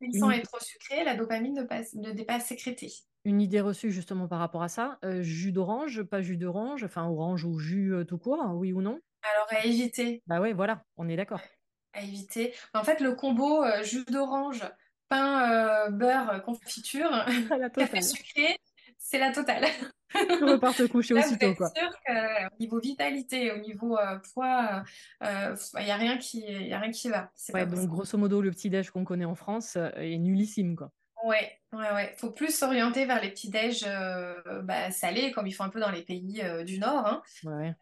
Si 0.01 0.07
le 0.09 0.15
sang 0.15 0.31
est 0.31 0.41
trop 0.43 0.59
sucré, 0.59 1.05
la 1.05 1.15
dopamine 1.17 1.53
ne, 1.55 1.63
passe- 1.63 1.93
ne 1.95 2.11
n'est 2.11 2.25
pas 2.25 2.41
sécrétée. 2.41 2.93
une 3.27 3.43
idée 3.43 3.61
reçue 3.61 3.91
justement 3.91 4.27
par 4.27 4.39
rapport 4.39 4.63
à 4.63 4.69
ça. 4.71 4.99
Jus 5.21 5.53
d'orange, 5.53 6.03
pas 6.03 6.23
jus 6.23 6.39
d'orange, 6.39 6.83
enfin 6.85 7.07
orange 7.07 7.45
ou 7.45 7.59
jus 7.59 7.93
tout 8.09 8.17
court, 8.19 8.43
oui 8.55 8.73
ou 8.73 8.81
non? 8.81 9.01
Alors, 9.23 9.47
à 9.53 9.67
éviter, 9.67 10.23
Bah 10.27 10.41
ouais, 10.41 10.53
voilà, 10.53 10.85
on 10.97 11.09
est 11.09 11.17
d'accord. 11.17 11.49
À 11.97 12.03
éviter. 12.03 12.55
En 12.75 12.85
fait, 12.85 13.01
le 13.01 13.15
combo 13.15 13.65
euh, 13.65 13.83
jus 13.83 14.05
d'orange, 14.05 14.63
pain, 15.09 15.51
euh, 15.87 15.91
beurre, 15.91 16.31
euh, 16.31 16.39
confiture, 16.41 17.11
la 17.59 17.71
café 17.71 18.03
sucré, 18.03 18.59
c'est 18.99 19.19
la 19.19 19.33
totale. 19.33 19.65
Tu 20.13 20.45
repars 20.45 20.75
te 20.75 20.83
coucher 20.87 21.15
Là, 21.15 21.21
vous 21.23 21.27
aussitôt, 21.29 21.47
êtes 21.51 21.57
quoi. 21.57 21.71
sûr 21.77 21.91
qu'au 22.07 22.57
niveau 22.61 22.79
vitalité, 22.81 23.53
au 23.53 23.59
niveau 23.59 23.99
euh, 23.99 24.19
poids, 24.33 24.83
il 25.23 25.85
n'y 25.85 25.91
a 25.91 25.97
rien 25.97 26.17
qui, 26.19 26.41
y 26.41 26.73
a 26.73 26.79
rien 26.79 26.91
qui 26.91 27.09
va. 27.09 27.31
Ouais, 27.53 27.67
donc 27.67 27.87
grosso 27.89 28.17
modo, 28.17 28.41
le 28.41 28.51
petit-déj 28.51 28.91
qu'on 28.91 29.05
connaît 29.05 29.25
en 29.25 29.35
France 29.35 29.77
est 29.97 30.19
nullissime, 30.19 30.77
quoi. 30.77 30.93
Ouais, 31.25 31.51
ouais, 31.73 31.93
ouais. 31.93 32.15
Faut 32.19 32.31
plus 32.31 32.55
s'orienter 32.57 33.05
vers 33.07 33.21
les 33.21 33.31
petits 33.31 33.51
déj 33.51 33.85
euh, 33.87 34.35
bah, 34.63 34.91
salés, 34.91 35.33
comme 35.33 35.47
ils 35.47 35.53
font 35.53 35.65
un 35.65 35.71
peu 35.71 35.81
dans 35.81 35.91
les 35.91 36.03
pays 36.03 36.41
euh, 36.43 36.63
du 36.63 36.79
Nord. 36.79 37.07
hein. 37.07 37.23
Ouais. 37.45 37.75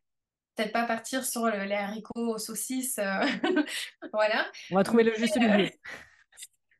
Peut-être 0.56 0.72
pas 0.72 0.84
partir 0.84 1.24
sur 1.24 1.46
le- 1.46 1.64
les 1.64 1.74
haricots 1.74 2.34
aux 2.34 2.38
saucisses, 2.38 2.98
euh, 2.98 3.20
voilà. 4.12 4.46
On 4.70 4.76
va 4.76 4.84
trouver 4.84 5.02
le 5.04 5.14
juste 5.14 5.36
milieu. 5.36 5.68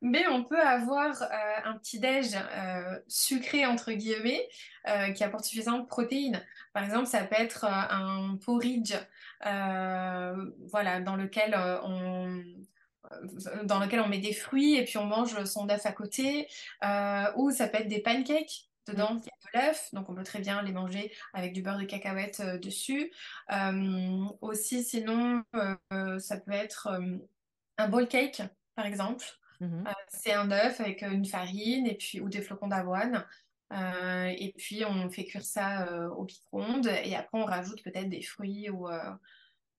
Mais 0.07 0.27
on 0.29 0.45
peut 0.45 0.61
avoir 0.61 1.23
euh, 1.23 1.27
un 1.65 1.79
petit 1.79 1.99
déj 1.99 2.35
euh, 2.37 2.99
sucré 3.09 3.65
entre 3.65 3.91
guillemets 3.93 4.47
euh, 4.87 5.11
qui 5.13 5.25
apporte 5.25 5.45
suffisamment 5.47 5.79
de 5.79 5.87
protéines. 5.87 6.45
Par 6.75 6.85
exemple, 6.85 7.07
ça 7.07 7.25
peut 7.25 7.37
être 7.39 7.65
euh, 7.65 7.69
un 7.71 8.37
porridge 8.45 8.93
euh, 9.47 10.51
voilà, 10.71 11.01
dans 11.01 11.17
lequel 11.17 11.55
euh, 11.55 11.81
on 11.85 12.29
euh, 13.13 13.65
dans 13.65 13.79
lequel 13.81 14.01
on 14.01 14.09
met 14.09 14.19
des 14.19 14.35
fruits 14.35 14.77
et 14.77 14.85
puis 14.85 14.99
on 14.99 15.07
mange 15.07 15.43
son 15.45 15.69
œuf 15.71 15.87
à 15.87 15.93
côté. 15.93 16.49
Euh, 16.85 17.25
ou 17.37 17.51
ça 17.51 17.67
peut 17.69 17.79
être 17.79 17.89
des 17.89 18.03
pancakes. 18.03 18.69
Mm. 18.87 18.93
Dedans, 18.93 19.17
il 19.17 19.25
y 19.25 19.59
a 19.59 19.63
de 19.63 19.67
l'œuf, 19.67 19.91
donc 19.93 20.09
on 20.09 20.15
peut 20.15 20.25
très 20.25 20.41
bien 20.41 20.63
les 20.63 20.73
manger 20.73 21.13
avec 21.33 21.53
du 21.53 21.63
beurre 21.63 21.79
de 21.79 21.85
cacahuète 21.85 22.41
euh, 22.41 22.59
dessus. 22.59 23.13
Euh, 23.53 24.25
aussi, 24.41 24.85
sinon, 24.85 25.43
euh, 25.55 26.19
ça 26.19 26.39
peut 26.39 26.53
être 26.53 26.89
un 27.79 27.89
bowl 27.89 28.09
cake. 28.09 28.43
par 28.75 28.87
exemple. 28.87 29.25
Mhm. 29.61 29.85
Euh, 29.87 29.93
c'est 30.09 30.33
un 30.33 30.51
œuf 30.51 30.81
avec 30.81 31.03
une 31.03 31.25
farine 31.25 31.87
et 31.87 31.97
puis, 31.97 32.21
ou 32.21 32.29
des 32.29 32.43
flocons 32.43 32.69
d'avoine. 32.69 33.25
Et 33.73 34.55
puis 34.57 34.85
on 34.85 35.11
fait 35.11 35.25
cuire 35.25 35.45
ça 35.45 36.09
au 36.13 36.25
micro-ondes 36.25 36.87
et 36.87 37.17
après 37.17 37.39
on 37.39 37.45
rajoute 37.45 37.83
peut-être 37.83 38.09
des 38.09 38.23
fruits 38.23 38.71
ou, 38.71 38.89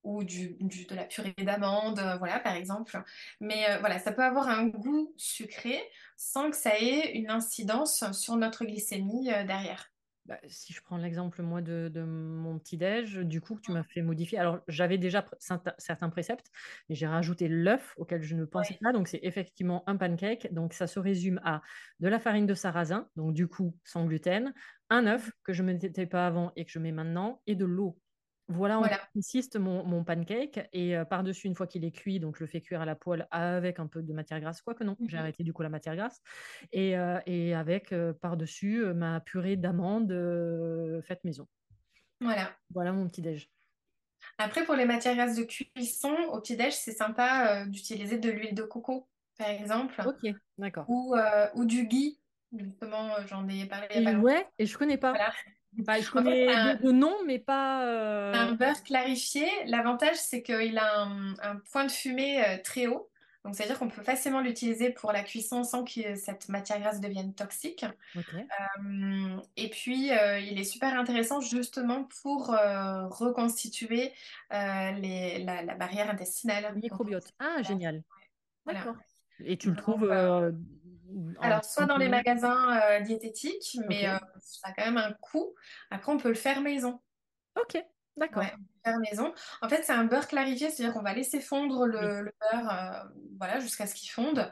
ou 0.06 0.24
du, 0.24 0.56
du- 0.60 0.86
de 0.86 0.94
la 0.94 1.04
purée 1.04 1.34
d'amande, 1.38 1.98
euh, 1.98 2.16
voilà 2.18 2.40
par 2.40 2.54
exemple. 2.54 3.02
Mais 3.40 3.68
euh, 3.70 3.78
voilà, 3.80 3.98
ça 3.98 4.12
peut 4.12 4.22
avoir 4.24 4.48
un 4.48 4.66
goût 4.68 5.12
sucré 5.16 5.78
sans 6.16 6.50
que 6.50 6.56
ça 6.56 6.78
ait 6.78 7.12
une 7.12 7.30
incidence 7.30 8.04
sur 8.12 8.36
notre 8.36 8.64
glycémie 8.64 9.30
euh, 9.32 9.44
derrière. 9.44 9.90
Bah, 10.24 10.40
si 10.48 10.72
je 10.72 10.82
prends 10.82 10.96
l'exemple, 10.96 11.40
moi, 11.42 11.62
de, 11.62 11.88
de 11.92 12.02
mon 12.02 12.58
petit-déj, 12.58 13.18
du 13.18 13.40
coup, 13.40 13.60
tu 13.60 13.70
m'as 13.70 13.84
fait 13.84 14.02
modifier. 14.02 14.38
Alors, 14.40 14.58
j'avais 14.66 14.98
déjà 14.98 15.24
certains 15.78 16.10
préceptes, 16.10 16.50
mais 16.88 16.96
j'ai 16.96 17.06
rajouté 17.06 17.46
l'œuf 17.46 17.94
auquel 17.96 18.22
je 18.24 18.34
ne 18.34 18.44
pensais 18.44 18.76
pas. 18.82 18.92
Donc, 18.92 19.06
c'est 19.06 19.20
effectivement 19.22 19.84
un 19.88 19.96
pancake. 19.96 20.52
Donc, 20.52 20.72
ça 20.72 20.88
se 20.88 20.98
résume 20.98 21.40
à 21.44 21.62
de 22.00 22.08
la 22.08 22.18
farine 22.18 22.46
de 22.46 22.54
sarrasin, 22.54 23.08
donc 23.14 23.34
du 23.34 23.46
coup, 23.46 23.78
sans 23.84 24.04
gluten, 24.04 24.52
un 24.90 25.06
œuf 25.06 25.30
que 25.44 25.52
je 25.52 25.62
ne 25.62 25.72
mettais 25.72 26.06
pas 26.06 26.26
avant 26.26 26.52
et 26.56 26.64
que 26.64 26.72
je 26.72 26.80
mets 26.80 26.92
maintenant, 26.92 27.40
et 27.46 27.54
de 27.54 27.64
l'eau. 27.64 28.00
Voilà 28.48 28.78
Voilà. 28.78 29.00
consiste 29.12 29.56
mon, 29.56 29.84
mon 29.84 30.04
pancake. 30.04 30.68
Et 30.72 30.96
euh, 30.96 31.04
par-dessus, 31.04 31.46
une 31.48 31.54
fois 31.56 31.66
qu'il 31.66 31.84
est 31.84 31.90
cuit, 31.90 32.20
donc 32.20 32.36
je 32.36 32.44
le 32.44 32.46
fais 32.46 32.60
cuire 32.60 32.80
à 32.80 32.84
la 32.84 32.94
poêle 32.94 33.26
avec 33.30 33.80
un 33.80 33.86
peu 33.88 34.02
de 34.02 34.12
matière 34.12 34.40
grasse. 34.40 34.62
Quoique 34.62 34.84
non, 34.84 34.96
j'ai 35.08 35.16
Mhm. 35.16 35.20
arrêté 35.22 35.42
du 35.42 35.52
coup 35.52 35.62
la 35.62 35.68
matière 35.68 35.96
grasse. 35.96 36.20
Et, 36.72 36.96
euh, 36.96 37.18
et 37.26 37.54
avec 37.54 37.92
euh, 37.92 38.12
par-dessus 38.12 38.84
ma 38.94 39.20
purée 39.20 39.56
d'amandes 39.56 40.12
faite 41.02 41.24
maison. 41.24 41.48
Voilà. 42.20 42.52
Voilà 42.72 42.92
mon 42.92 43.08
petit-déj. 43.08 43.50
Après, 44.38 44.64
pour 44.64 44.74
les 44.74 44.86
matières 44.86 45.14
grasses 45.16 45.36
de 45.36 45.44
cuisson, 45.44 46.14
au 46.32 46.40
petit-déj, 46.40 46.72
c'est 46.72 46.92
sympa 46.92 47.64
d'utiliser 47.66 48.18
de 48.18 48.30
l'huile 48.30 48.54
de 48.54 48.62
coco, 48.62 49.08
par 49.38 49.48
exemple, 49.48 49.94
Ok, 50.06 50.32
d'accord. 50.58 50.86
ou, 50.88 51.14
ou 51.54 51.64
du 51.64 51.86
ghee. 51.86 52.20
Justement, 52.56 53.10
j'en 53.26 53.46
ai 53.48 53.66
parlé 53.66 53.86
il 53.90 54.06
a 54.06 54.12
Et 54.12 54.14
longtemps. 54.14 54.48
je 54.60 54.78
connais 54.78 54.96
pas. 54.98 55.10
Voilà. 55.10 55.32
Enfin, 55.80 55.94
je 56.00 56.00
En 56.00 56.02
fait, 56.02 56.12
connais 56.12 56.46
de, 56.46 56.52
un, 56.52 56.74
de 56.76 56.92
nom, 56.92 57.14
mais 57.26 57.38
pas. 57.38 57.84
euh, 57.86 58.32
un 58.34 58.52
beurre 58.52 58.82
clarifié. 58.82 59.46
L'avantage, 59.66 60.16
c'est 60.16 60.42
qu'il 60.42 60.78
a 60.78 61.00
un, 61.02 61.34
un 61.42 61.56
point 61.70 61.84
de 61.84 61.90
fumée 61.92 62.44
euh, 62.44 62.56
très 62.62 62.86
haut. 62.86 63.10
Donc, 63.44 63.54
c'est-à-dire 63.54 63.78
qu'on 63.78 63.88
peut 63.88 64.02
facilement 64.02 64.40
l'utiliser 64.40 64.90
pour 64.90 65.12
la 65.12 65.22
cuisson 65.22 65.62
sans 65.62 65.84
que 65.84 66.16
cette 66.16 66.48
matière 66.48 66.80
grasse 66.80 67.00
devienne 67.00 67.32
toxique. 67.32 67.84
Hum, 68.78 69.40
et 69.56 69.70
puis, 69.70 70.10
euh, 70.12 70.40
il 70.40 70.58
est 70.58 70.64
super 70.64 70.98
intéressant 70.98 71.40
justement 71.40 72.08
pour 72.22 72.52
euh, 72.52 73.06
reconstituer 73.08 74.12
euh, 74.52 74.90
les- 74.92 75.44
la, 75.44 75.62
la 75.62 75.74
barrière 75.76 76.06
Le 76.06 76.12
intestinale. 76.12 76.74
Microbiote. 76.74 77.32
Ah, 77.38 77.62
génial. 77.62 78.02
voilà. 78.64 78.80
D'accord. 78.80 78.96
Et 79.44 79.56
tu 79.56 79.70
le 79.70 79.76
trouves 79.76 80.04
euh, 80.04 80.50
euh, 80.50 80.50
en 80.50 80.52
alors, 81.40 81.64
soit 81.64 81.86
dans 81.86 81.96
les 81.96 82.08
magasins 82.08 82.80
euh, 82.80 83.00
diététiques, 83.00 83.78
mais 83.88 84.08
euh, 84.08 84.18
ça 84.38 84.68
a 84.68 84.72
quand 84.72 84.84
même 84.84 84.98
un 84.98 85.12
coût. 85.14 85.54
Après, 85.90 86.12
on 86.12 86.18
peut 86.18 86.28
le 86.28 86.34
faire 86.34 86.60
maison. 86.60 87.00
Ok, 87.60 87.82
d'accord. 88.16 88.44
faire 88.84 88.98
maison. 88.98 89.32
En 89.62 89.68
fait, 89.68 89.82
c'est 89.82 89.92
un 89.92 90.04
beurre 90.04 90.28
clarifié, 90.28 90.70
c'est-à-dire 90.70 90.94
qu'on 90.94 91.02
va 91.02 91.14
laisser 91.14 91.40
fondre 91.40 91.80
Oui, 91.84 91.90
le, 91.92 92.32
beurre 92.52 92.70
euh, 92.72 93.08
voilà, 93.38 93.60
jusqu'à 93.60 93.86
ce 93.86 93.94
qu'il 93.94 94.10
fonde. 94.10 94.50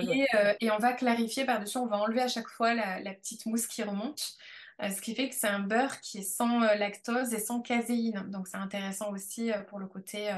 Et, 0.00 0.26
et 0.60 0.70
on 0.70 0.78
va 0.78 0.92
clarifier 0.92 1.44
par-dessus, 1.44 1.78
on 1.78 1.86
va 1.86 1.96
enlever 1.98 2.22
à 2.22 2.28
chaque 2.28 2.48
fois 2.48 2.74
la, 2.74 3.00
la 3.00 3.12
petite 3.14 3.46
mousse 3.46 3.66
qui 3.66 3.82
remonte. 3.82 4.36
Euh, 4.82 4.90
ce 4.90 5.00
qui 5.00 5.14
fait 5.14 5.28
que 5.28 5.36
c'est 5.36 5.46
un 5.46 5.60
beurre 5.60 6.00
qui 6.00 6.18
est 6.18 6.22
sans 6.22 6.60
euh, 6.62 6.74
lactose 6.74 7.32
et 7.32 7.38
sans 7.38 7.60
caséine. 7.60 8.24
Donc, 8.30 8.48
c'est 8.48 8.56
intéressant 8.56 9.12
aussi 9.12 9.52
euh, 9.52 9.60
pour 9.62 9.78
le 9.78 9.86
côté 9.86 10.30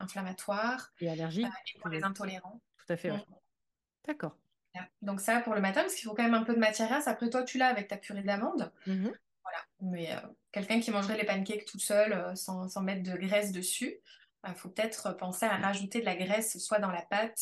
inflammatoire 0.00 0.90
Et 1.00 1.08
allergique. 1.08 1.46
et 1.46 1.78
pour 1.78 1.88
les 1.90 2.02
intolérants. 2.02 2.60
tout 2.78 2.92
à 2.92 2.96
fait, 2.96 3.10
Mm. 3.10 3.14
ouais. 3.14 3.24
D'accord. 4.06 4.36
Donc, 5.02 5.20
ça 5.20 5.40
pour 5.40 5.54
le 5.54 5.60
matin, 5.60 5.82
parce 5.82 5.94
qu'il 5.94 6.04
faut 6.08 6.14
quand 6.14 6.22
même 6.22 6.34
un 6.34 6.42
peu 6.44 6.54
de 6.54 6.58
matière 6.58 6.88
grasse. 6.88 7.06
Après, 7.08 7.30
toi, 7.30 7.42
tu 7.42 7.58
l'as 7.58 7.68
avec 7.68 7.88
ta 7.88 7.96
purée 7.96 8.22
d'amande. 8.22 8.72
Mhm. 8.86 9.12
Voilà. 9.42 9.58
Mais 9.80 10.12
euh, 10.12 10.20
quelqu'un 10.52 10.80
qui 10.80 10.90
mangerait 10.90 11.16
les 11.18 11.24
pancakes 11.26 11.66
tout 11.66 11.78
seul 11.78 12.12
euh, 12.12 12.34
sans, 12.34 12.68
sans 12.68 12.80
mettre 12.82 13.02
de 13.02 13.16
graisse 13.16 13.52
dessus, 13.52 13.96
il 14.46 14.54
faut 14.54 14.68
peut-être 14.68 15.12
penser 15.16 15.46
à 15.46 15.56
rajouter 15.56 16.00
de 16.00 16.04
la 16.04 16.16
graisse 16.16 16.58
soit 16.58 16.78
dans 16.78 16.90
la 16.90 17.02
pâte, 17.02 17.40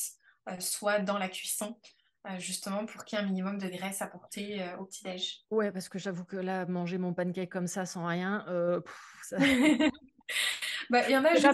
euh, 0.49 0.59
soit 0.61 0.99
dans 1.01 1.19
la 1.19 1.29
cuisson, 1.29 1.77
euh, 2.29 2.39
justement 2.39 2.87
pour 2.87 3.05
qu'il 3.05 3.19
y 3.19 3.21
ait 3.21 3.25
un 3.25 3.27
minimum 3.27 3.59
de 3.59 3.69
graisse 3.69 4.03
apportée 4.03 4.63
euh, 4.63 4.77
au 4.79 4.85
petit-déj. 4.85 5.41
Ouais, 5.51 5.73
parce 5.73 5.89
que 5.89 5.99
j'avoue 5.99 6.25
que 6.25 6.37
là, 6.37 6.67
manger 6.67 6.99
mon 6.99 7.13
pancake 7.15 7.51
comme 7.51 7.67
ça 7.67 7.87
sans 7.87 8.07
rien, 8.07 8.45
euh, 8.49 8.81
pff, 8.81 9.21
ça- 9.23 9.37
Bah, 10.91 11.09
il 11.09 11.13
y 11.13 11.17
en 11.17 11.25
a 11.25 11.35
juste, 11.35 11.47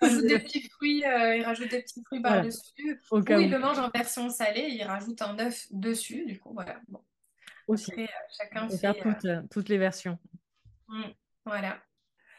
des 0.00 0.38
petits 0.38 0.68
fruits, 0.68 1.04
euh, 1.04 1.36
ils 1.36 1.44
rajoutent 1.44 1.70
des 1.70 1.82
petits 1.82 2.02
fruits 2.04 2.20
Voilà, 2.20 2.36
par-dessus, 2.42 3.00
ou 3.10 3.16
où 3.18 3.20
le 3.20 3.58
mangent 3.58 3.78
en 3.78 3.90
version 3.90 4.28
salée, 4.30 4.68
ils 4.70 4.82
rajoutent 4.84 5.22
un 5.22 5.38
œuf 5.38 5.66
dessus, 5.70 6.24
du 6.26 6.38
coup, 6.38 6.52
voilà. 6.54 6.80
Bon. 6.88 7.00
aussi. 7.66 7.90
Après, 7.92 8.04
euh, 8.04 8.06
chacun 8.36 8.68
peut 8.68 8.76
faire 8.76 8.94
fait... 8.94 9.06
euh, 9.06 9.12
toutes, 9.14 9.24
euh, 9.26 9.42
toutes 9.50 9.68
les 9.68 9.78
versions. 9.78 10.18
mm, 10.88 11.02
voilà. 11.44 11.80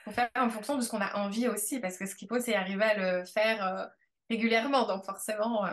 faut 0.05 0.11
faire 0.11 0.29
en 0.35 0.49
fonction 0.49 0.77
de 0.77 0.81
ce 0.81 0.89
qu'on 0.89 1.01
a 1.01 1.15
envie 1.17 1.47
aussi, 1.47 1.79
parce 1.79 1.97
que 1.97 2.05
ce 2.05 2.15
qu'il 2.15 2.27
faut, 2.27 2.39
c'est 2.39 2.55
arriver 2.55 2.83
à 2.83 3.19
le 3.19 3.25
faire 3.25 3.65
euh, 3.65 3.85
régulièrement. 4.29 4.87
Donc 4.87 5.05
forcément, 5.05 5.65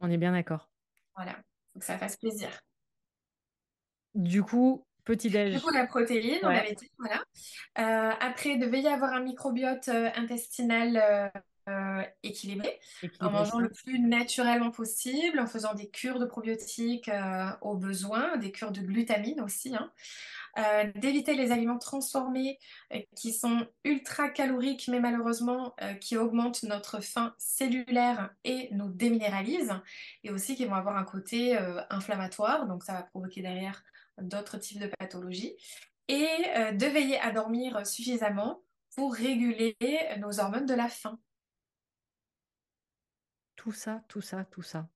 On 0.00 0.10
est 0.10 0.18
bien 0.18 0.32
d'accord. 0.32 0.70
voilà, 1.14 1.36
faut 1.72 1.78
que 1.80 1.84
ça 1.84 1.98
fasse 1.98 2.16
plaisir. 2.16 2.48
Du 4.14 4.42
coup, 4.42 4.85
Du 5.54 5.60
coup, 5.60 5.70
la 5.70 5.86
protéine, 5.86 6.40
on 6.42 6.48
avait 6.48 6.74
dit, 6.74 6.90
voilà. 6.98 7.22
Euh, 7.78 8.12
après, 8.20 8.50
il 8.50 8.58
devait 8.58 8.80
y 8.80 8.88
avoir 8.88 9.12
un 9.12 9.20
microbiote 9.20 9.88
euh, 9.88 10.10
intestinal 10.16 11.30
euh, 11.68 12.02
équilibré, 12.22 12.78
en 13.18 13.30
mangeant 13.32 13.58
le 13.58 13.68
plus 13.68 13.98
naturellement 13.98 14.70
possible, 14.70 15.40
en 15.40 15.48
faisant 15.48 15.74
des 15.74 15.88
cures 15.88 16.20
de 16.20 16.24
probiotiques 16.24 17.08
euh, 17.08 17.46
au 17.60 17.76
besoin, 17.76 18.36
des 18.36 18.52
cures 18.52 18.70
de 18.70 18.80
glutamine 18.80 19.40
aussi, 19.40 19.74
hein. 19.74 19.90
Euh, 20.58 20.84
d'éviter 20.94 21.34
les 21.34 21.50
aliments 21.50 21.76
transformés 21.78 22.58
qui 23.14 23.32
sont 23.32 23.66
ultra 23.84 24.30
caloriques, 24.30 24.88
mais 24.88 25.00
malheureusement 25.00 25.74
qui 26.00 26.16
augmentent 26.16 26.62
notre 26.62 27.00
faim 27.00 27.34
cellulaire 27.36 28.30
et 28.44 28.70
nous 28.72 28.88
déminéralisent, 28.88 29.74
et 30.22 30.30
aussi 30.30 30.54
qui 30.54 30.64
vont 30.64 30.76
avoir 30.76 30.96
un 30.96 31.04
côté 31.04 31.58
inflammatoire, 31.90 32.66
donc 32.68 32.84
ça 32.84 32.94
va 32.94 33.02
provoquer 33.02 33.42
derrière 33.42 33.82
d'autres 34.18 34.58
types 34.58 34.80
de 34.80 34.90
pathologies, 34.98 35.56
et 36.08 36.28
euh, 36.56 36.72
de 36.72 36.86
veiller 36.86 37.18
à 37.20 37.32
dormir 37.32 37.86
suffisamment 37.86 38.62
pour 38.94 39.14
réguler 39.14 39.76
nos 40.18 40.40
hormones 40.40 40.66
de 40.66 40.74
la 40.74 40.88
faim. 40.88 41.18
Tout 43.56 43.72
ça, 43.72 44.02
tout 44.08 44.20
ça, 44.20 44.44
tout 44.44 44.62
ça. 44.62 44.88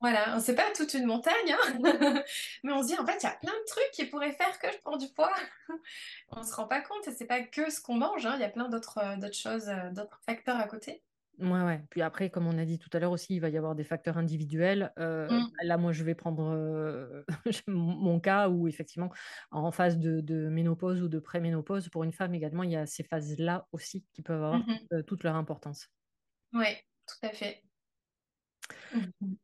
Voilà, 0.00 0.38
c'est 0.40 0.54
pas 0.54 0.70
toute 0.76 0.92
une 0.92 1.06
montagne, 1.06 1.34
hein, 1.52 1.78
mais 2.62 2.72
on 2.72 2.82
se 2.82 2.88
dit 2.88 2.98
en 2.98 3.06
fait 3.06 3.16
il 3.18 3.24
y 3.24 3.28
a 3.28 3.36
plein 3.40 3.52
de 3.52 3.64
trucs 3.66 3.90
qui 3.92 4.04
pourraient 4.04 4.32
faire 4.32 4.58
que 4.58 4.70
je 4.70 4.78
prends 4.78 4.98
du 4.98 5.08
poids. 5.08 5.34
On 6.28 6.42
se 6.42 6.54
rend 6.54 6.68
pas 6.68 6.82
compte 6.82 7.08
et 7.08 7.12
c'est 7.12 7.24
pas 7.24 7.40
que 7.40 7.70
ce 7.70 7.80
qu'on 7.80 7.94
mange, 7.94 8.26
hein, 8.26 8.34
il 8.36 8.42
y 8.42 8.44
a 8.44 8.50
plein 8.50 8.68
d'autres 8.68 8.98
euh, 8.98 9.16
d'autres 9.16 9.36
choses, 9.36 9.68
euh, 9.68 9.90
d'autres 9.92 10.20
facteurs 10.26 10.58
à 10.58 10.68
côté. 10.68 11.02
Ouais, 11.38 11.62
ouais. 11.62 11.82
Puis 11.90 12.00
après, 12.00 12.30
comme 12.30 12.46
on 12.46 12.56
a 12.58 12.64
dit 12.64 12.78
tout 12.78 12.88
à 12.92 12.98
l'heure 12.98 13.12
aussi, 13.12 13.34
il 13.34 13.40
va 13.40 13.50
y 13.50 13.58
avoir 13.58 13.74
des 13.74 13.84
facteurs 13.84 14.16
individuels. 14.16 14.92
Euh, 14.98 15.28
Mm, 15.28 15.50
là, 15.62 15.76
moi, 15.76 15.92
je 15.92 16.02
vais 16.04 16.14
prendre 16.14 16.52
euh, 16.54 17.24
mon 17.66 18.20
cas 18.20 18.48
où, 18.48 18.68
effectivement, 18.68 19.12
en 19.50 19.70
phase 19.70 19.98
de, 19.98 20.20
de 20.20 20.48
ménopause 20.48 21.02
ou 21.02 21.08
de 21.08 21.18
préménopause, 21.18 21.88
pour 21.88 22.04
une 22.04 22.12
femme 22.12 22.34
également, 22.34 22.62
il 22.62 22.72
y 22.72 22.76
a 22.76 22.86
ces 22.86 23.02
phases-là 23.02 23.66
aussi 23.72 24.04
qui 24.12 24.22
peuvent 24.22 24.42
avoir 24.42 24.66
mhm. 24.66 24.78
euh, 24.92 25.02
toute 25.02 25.24
leur 25.24 25.36
importance. 25.36 25.88
Ouais, 26.52 26.82
tout 27.06 27.26
à 27.26 27.30
fait. 27.30 27.62
Mhm. 28.94 29.36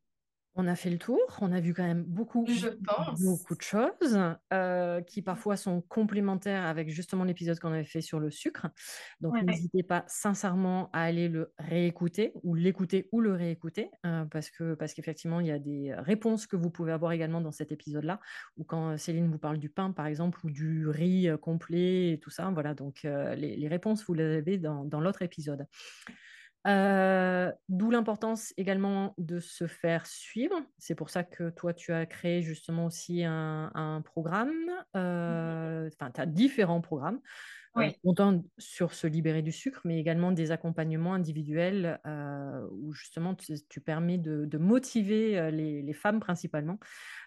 On 0.55 0.66
a 0.66 0.74
fait 0.76 0.90
le 0.90 0.98
tour, 0.98 1.18
on 1.40 1.50
a 1.50 1.61
vu 1.61 1.72
quand 1.72 1.82
même 1.82 2.05
beaucoup, 2.05 2.44
Je 2.46 2.68
pense. 2.68 3.20
beaucoup 3.22 3.55
de 3.55 3.62
choses 3.62 4.18
euh, 4.53 5.00
qui 5.00 5.22
parfois 5.22 5.57
sont 5.57 5.80
complémentaires 5.80 6.64
avec 6.66 6.90
justement 6.90 7.24
l'épisode 7.24 7.59
qu'on 7.59 7.72
avait 7.72 7.84
fait 7.84 8.03
sur 8.03 8.20
le 8.20 8.30
sucre. 8.30 8.66
Donc 9.22 9.32
Ouais. 9.32 9.42
n'hésitez 9.42 9.82
pas 9.82 10.05
sincèrement 10.09 10.90
à 10.92 11.00
aller 11.05 11.28
le 11.30 11.55
réécouter 11.59 12.32
ou 12.42 12.55
l'écouter 12.55 13.09
ou 13.12 13.20
le 13.22 13.32
réécouter 13.32 13.90
euh, 14.05 14.26
parce 14.26 14.50
que 14.50 14.74
parce 14.74 14.92
qu'effectivement 14.92 15.40
il 15.40 15.46
y 15.46 15.50
a 15.50 15.59
des 15.59 15.94
réponses 15.96 16.46
que 16.46 16.57
vous 16.57 16.70
pouvez 16.70 16.92
avoir 16.92 17.12
également 17.12 17.40
dans 17.40 17.53
cet 17.53 17.72
épisode-là 17.72 18.20
ou 18.59 18.64
quand 18.64 18.98
Céline 18.98 19.30
vous 19.30 19.38
parle 19.38 19.57
du 19.59 19.70
pain 19.70 19.90
par 19.92 20.07
exemple 20.07 20.40
ou 20.44 20.50
du 20.50 20.86
riz 20.86 21.28
complet 21.40 22.12
et 22.12 22.18
tout 22.20 22.30
ça. 22.30 22.50
Voilà 22.53 22.74
donc 22.74 23.07
euh, 23.07 23.34
les, 23.36 23.57
les 23.57 23.68
réponses 23.68 24.05
vous 24.07 24.12
les 24.14 24.36
avez 24.36 24.59
dans, 24.59 24.84
dans 24.84 25.00
l'autre 25.00 25.22
épisode. 25.22 25.66
Euh, 26.66 27.50
d'où 27.68 27.90
l'importance 27.90 28.54
également 28.56 29.14
de 29.18 29.40
se 29.40 29.66
faire 29.66 30.06
suivre. 30.06 30.62
C'est 30.78 30.94
pour 30.94 31.10
ça 31.10 31.24
que 31.24 31.50
toi, 31.50 31.74
tu 31.74 31.92
as 31.92 32.06
créé 32.06 32.40
justement 32.42 32.86
aussi 32.86 33.24
un, 33.24 33.70
un 33.74 34.00
programme. 34.02 34.52
euh, 34.96 35.88
Enfin, 35.92 36.10
tu 36.12 36.20
as 36.20 36.26
différents 36.26 36.80
programmes, 36.80 37.20
euh, 37.78 37.90
Ouais. 37.90 37.98
autant 38.04 38.44
sur 38.58 38.94
se 38.94 39.06
libérer 39.06 39.42
du 39.42 39.52
sucre, 39.52 39.80
mais 39.84 39.98
également 40.00 40.32
des 40.32 40.52
accompagnements 40.52 41.14
individuels 41.14 42.00
euh, 42.06 42.66
où 42.72 42.92
justement 42.92 43.34
tu, 43.34 43.54
tu 43.68 43.80
permets 43.80 44.18
de, 44.18 44.44
de 44.46 44.58
motiver 44.58 45.50
les, 45.52 45.82
les 45.82 45.94
femmes 45.94 46.20
principalement. 46.20 46.78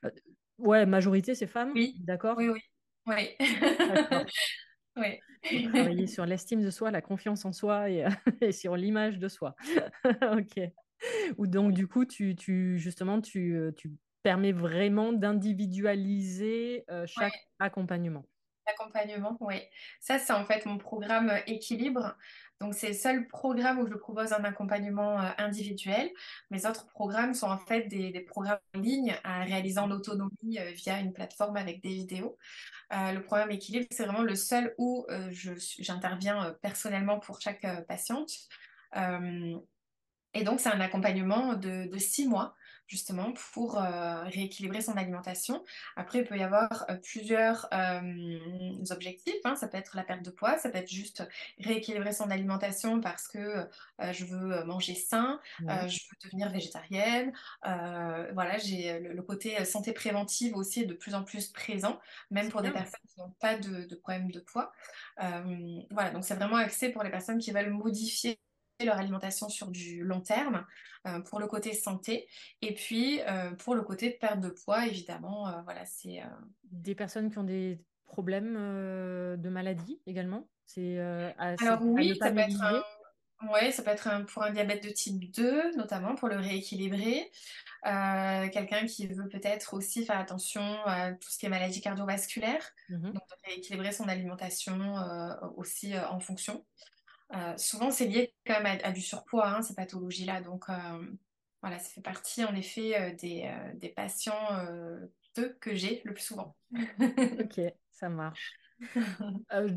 Euh, 0.05 0.11
ouais, 0.59 0.86
majorité, 0.86 1.36
c'est 1.36 1.47
femmes, 1.47 1.75
Oui, 1.75 1.95
d'accord? 1.95 2.38
oui, 2.38 2.49
oui. 2.49 2.59
Ouais. 3.05 3.38
Pour 4.95 5.61
travailler 5.73 6.07
sur 6.07 6.25
l'estime 6.25 6.61
de 6.63 6.69
soi, 6.69 6.91
la 6.91 7.01
confiance 7.01 7.45
en 7.45 7.51
soi 7.53 7.89
et, 7.89 8.05
et 8.41 8.51
sur 8.51 8.75
l'image 8.75 9.19
de 9.19 9.27
soi. 9.27 9.55
Ok. 10.37 10.59
Ou 11.37 11.47
donc, 11.47 11.73
du 11.73 11.87
coup, 11.87 12.05
tu, 12.05 12.35
tu 12.35 12.77
justement, 12.79 13.21
tu, 13.21 13.59
tu 13.75 13.91
permets 14.23 14.53
vraiment 14.53 15.13
d'individualiser 15.13 16.85
chaque 17.05 17.47
accompagnement. 17.59 18.25
Accompagnement, 18.68 19.38
oui. 19.41 19.61
Ça, 19.99 20.18
c'est 20.18 20.34
en 20.34 20.43
fait 20.43 20.66
mon 20.66 20.80
programme 20.80 21.30
euh, 21.30 21.39
équilibre. 21.45 22.18
Donc, 22.59 22.74
c'est 22.74 22.88
le 22.88 22.93
seul 22.93 23.28
programme 23.28 23.78
où 23.80 23.88
je 23.88 23.93
propose 23.93 24.34
un 24.34 24.43
accompagnement 24.43 25.22
euh, 25.22 25.30
individuel. 25.38 26.09
Mes 26.49 26.66
autres 26.66 26.88
programmes 26.88 27.36
sont 27.36 27.47
en 27.47 27.59
fait 27.59 27.84
des, 27.84 28.20
programmes 28.22 28.57
en 28.76 28.80
ligne 28.80 29.16
à 29.24 29.43
réaliser 29.43 29.80
en 29.80 29.91
autonomie 29.91 30.57
euh, 30.57 30.72
via 30.72 30.99
une 30.99 31.13
plateforme 31.13 31.57
avec 31.57 31.82
des 31.84 31.89
vidéos. 31.89 32.38
le 32.91 33.20
programme 33.20 33.51
équilibre, 33.51 33.86
c'est 33.91 34.05
vraiment 34.05 34.24
le 34.24 34.36
seul 34.36 34.74
où 34.78 35.05
j'interviens 35.80 36.55
personnellement 36.61 37.20
pour 37.20 37.41
chaque 37.41 37.66
patiente. 37.88 38.32
et 40.34 40.43
donc, 40.43 40.59
c'est 40.59 40.70
un 40.70 40.82
accompagnement 40.82 41.53
de, 41.55 41.88
de 41.88 41.97
six 41.97 42.28
mois 42.28 42.55
justement 42.88 43.33
pour 43.53 43.81
euh, 43.81 44.23
rééquilibrer 44.25 44.81
son 44.81 44.93
alimentation. 44.93 45.63
Après, 45.95 46.19
il 46.19 46.25
peut 46.25 46.38
y 46.38 46.43
avoir 46.43 46.86
euh, 46.89 46.95
plusieurs 46.95 47.67
euh, 47.73 48.39
objectifs. 48.91 49.33
Hein. 49.43 49.55
Ça 49.55 49.67
peut 49.67 49.77
être 49.77 49.95
la 49.95 50.03
perte 50.03 50.23
de 50.23 50.29
poids, 50.29 50.57
ça 50.57 50.69
peut 50.69 50.77
être 50.77 50.91
juste 50.91 51.27
rééquilibrer 51.59 52.13
son 52.13 52.29
alimentation 52.29 53.01
parce 53.01 53.27
que 53.27 53.67
je 54.11 54.25
veux 54.25 54.63
manger 54.65 54.95
sain, 54.95 55.39
je 55.59 55.65
veux 55.65 56.17
devenir 56.23 56.49
végétarienne. 56.49 57.33
voilà, 57.63 58.57
j'ai 58.57 58.99
le, 58.99 59.21
côté 59.23 59.63
santé 59.65 59.93
préventive 59.93 60.55
aussi 60.55 60.81
est 60.81 60.86
de 60.86 60.93
plus 60.93 61.15
en 61.15 61.23
plus 61.23 61.47
présent, 61.47 61.99
même 62.29 62.49
pour 62.49 62.61
des 62.61 62.71
personnes 62.71 62.99
qui 63.07 63.19
n'ont 63.19 63.33
pas 63.39 63.57
de, 63.57 63.86
de, 63.86 63.95
problème 63.95 64.31
de 64.31 64.39
poids. 64.39 64.71
voilà, 65.17 66.11
donc 66.11 66.23
c'est 66.23 66.36
vraiment 66.36 66.57
axé 66.57 66.89
pour 66.89 67.03
les 67.03 67.09
personnes 67.09 67.39
qui 67.39 67.51
veulent 67.51 67.71
modifier 67.71 68.39
leur 68.84 68.97
alimentation 68.97 69.47
sur 69.47 69.67
du 69.67 70.03
long 70.03 70.19
terme 70.19 70.65
euh, 71.07 71.21
pour 71.21 71.39
le 71.39 71.47
côté 71.47 71.73
santé. 71.73 72.28
Et 72.61 72.73
puis 72.73 73.21
euh, 73.21 73.51
pour 73.51 73.76
le 73.76 73.84
côté 73.84 74.09
perte 74.09 74.41
de 74.41 74.49
poids 74.49 74.86
évidemment 74.86 75.47
euh, 75.47 75.61
voilà 75.63 75.86
c'est 75.86 76.21
des 76.63 76.95
personnes 76.95 77.32
qui 77.32 77.38
ont 77.38 77.43
des 77.43 77.80
problèmes 78.05 78.55
de 78.55 79.49
maladie 79.49 79.99
également 80.05 80.47
c'est 80.65 80.99
alors 81.38 81.82
oui 81.82 82.15
ça 82.19 82.32
peut 82.32 82.39
être 82.39 82.61
un... 82.61 82.84
ouais, 83.51 83.71
ça 83.71 83.84
peut 83.84 83.91
être 83.91 84.26
pour 84.26 84.43
un 84.43 84.51
diabète 84.51 84.84
de 84.84 84.89
type 84.89 85.32
2 85.32 85.76
notamment 85.78 86.15
pour 86.15 86.28
le 86.28 86.38
rééquilibrer. 86.38 87.32
Quelqu'un 87.84 88.86
qui 88.88 89.07
veut 89.07 89.30
peut-être 89.30 89.76
aussi 89.76 90.05
faire 90.05 90.17
attention 90.17 90.63
à 90.86 91.13
tout 91.13 91.30
ce 91.30 91.38
qui 91.38 91.45
est 91.45 91.49
maladie 91.49 91.82
cardiovasculaire. 91.82 92.63
Mmh 92.89 93.11
donc 93.11 93.13
de 93.13 93.49
rééquilibrer 93.49 93.91
son 93.91 94.07
alimentation 94.07 94.95
aussi 95.55 95.97
en 95.97 96.19
fonction 96.19 96.65
euh, 97.34 97.57
souvent, 97.57 97.91
c'est 97.91 98.05
lié 98.05 98.34
quand 98.45 98.61
même 98.61 98.80
à, 98.84 98.91
du 98.91 99.01
surpoids, 99.01 99.47
hein, 99.47 99.61
ces 99.61 99.73
pathologies-là. 99.73 100.41
Donc, 100.41 100.69
euh, 100.69 100.73
voilà, 101.61 101.80
ça 101.80 101.89
fait 101.89 102.01
partie 102.01 102.43
en 102.43 102.53
effet 102.55 102.99
euh, 102.99 103.15
des, 103.15 103.51
des, 103.76 103.89
patients 103.89 104.36
que 105.59 105.76
j'ai 105.76 106.01
le 106.05 106.13
plus 106.13 106.23
souvent. 106.23 106.55
ok, 107.39 107.61
ça 107.91 108.09
marche. 108.09 108.53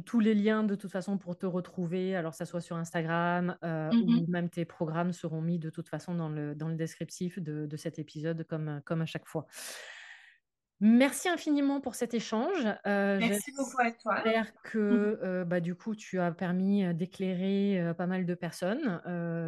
tous 0.05 0.19
les 0.19 0.35
liens 0.35 0.65
de 0.65 0.75
toute 0.75 0.91
façon 0.91 1.19
pour 1.19 1.39
te 1.39 1.47
retrouver, 1.47 2.17
alors 2.17 2.35
ça 2.35 2.45
soit 2.45 2.61
sur 2.61 2.77
Instagram 2.77 3.57
ou 3.63 3.67
mm-hmm. 3.67 4.29
même 4.29 4.51
tes 4.51 4.65
programmes 4.65 5.13
seront 5.13 5.41
mis 5.41 5.61
de 5.61 5.71
toute 5.71 5.89
façon 5.89 6.15
dans 6.15 6.29
le, 6.29 6.57
dans 6.57 6.69
le 6.69 6.75
descriptif 6.75 7.39
de, 7.39 7.67
de 7.67 7.77
cet 7.77 8.01
épisode 8.01 8.45
comme, 8.45 8.83
comme 8.85 9.01
à 9.01 9.07
chaque 9.07 9.27
fois. 9.27 9.47
Merci 10.81 11.29
infiniment 11.29 11.81
pour 11.81 11.97
cet 11.97 12.15
échange. 12.15 12.67
Euh, 12.87 13.19
Merci 13.19 13.53
beaucoup 13.57 13.81
à 13.81 13.91
toi. 13.91 14.15
J'espère 14.23 14.53
que 14.63 15.19
euh, 15.23 15.45
bah, 15.45 15.59
du 15.59 15.75
coup, 15.75 15.97
tu 15.97 16.21
as 16.21 16.31
permis 16.31 16.85
euh, 16.85 16.93
d'éclairer 16.93 17.93
pas 17.97 18.07
mal 18.07 18.27
de 18.27 18.35
personnes, 18.35 19.01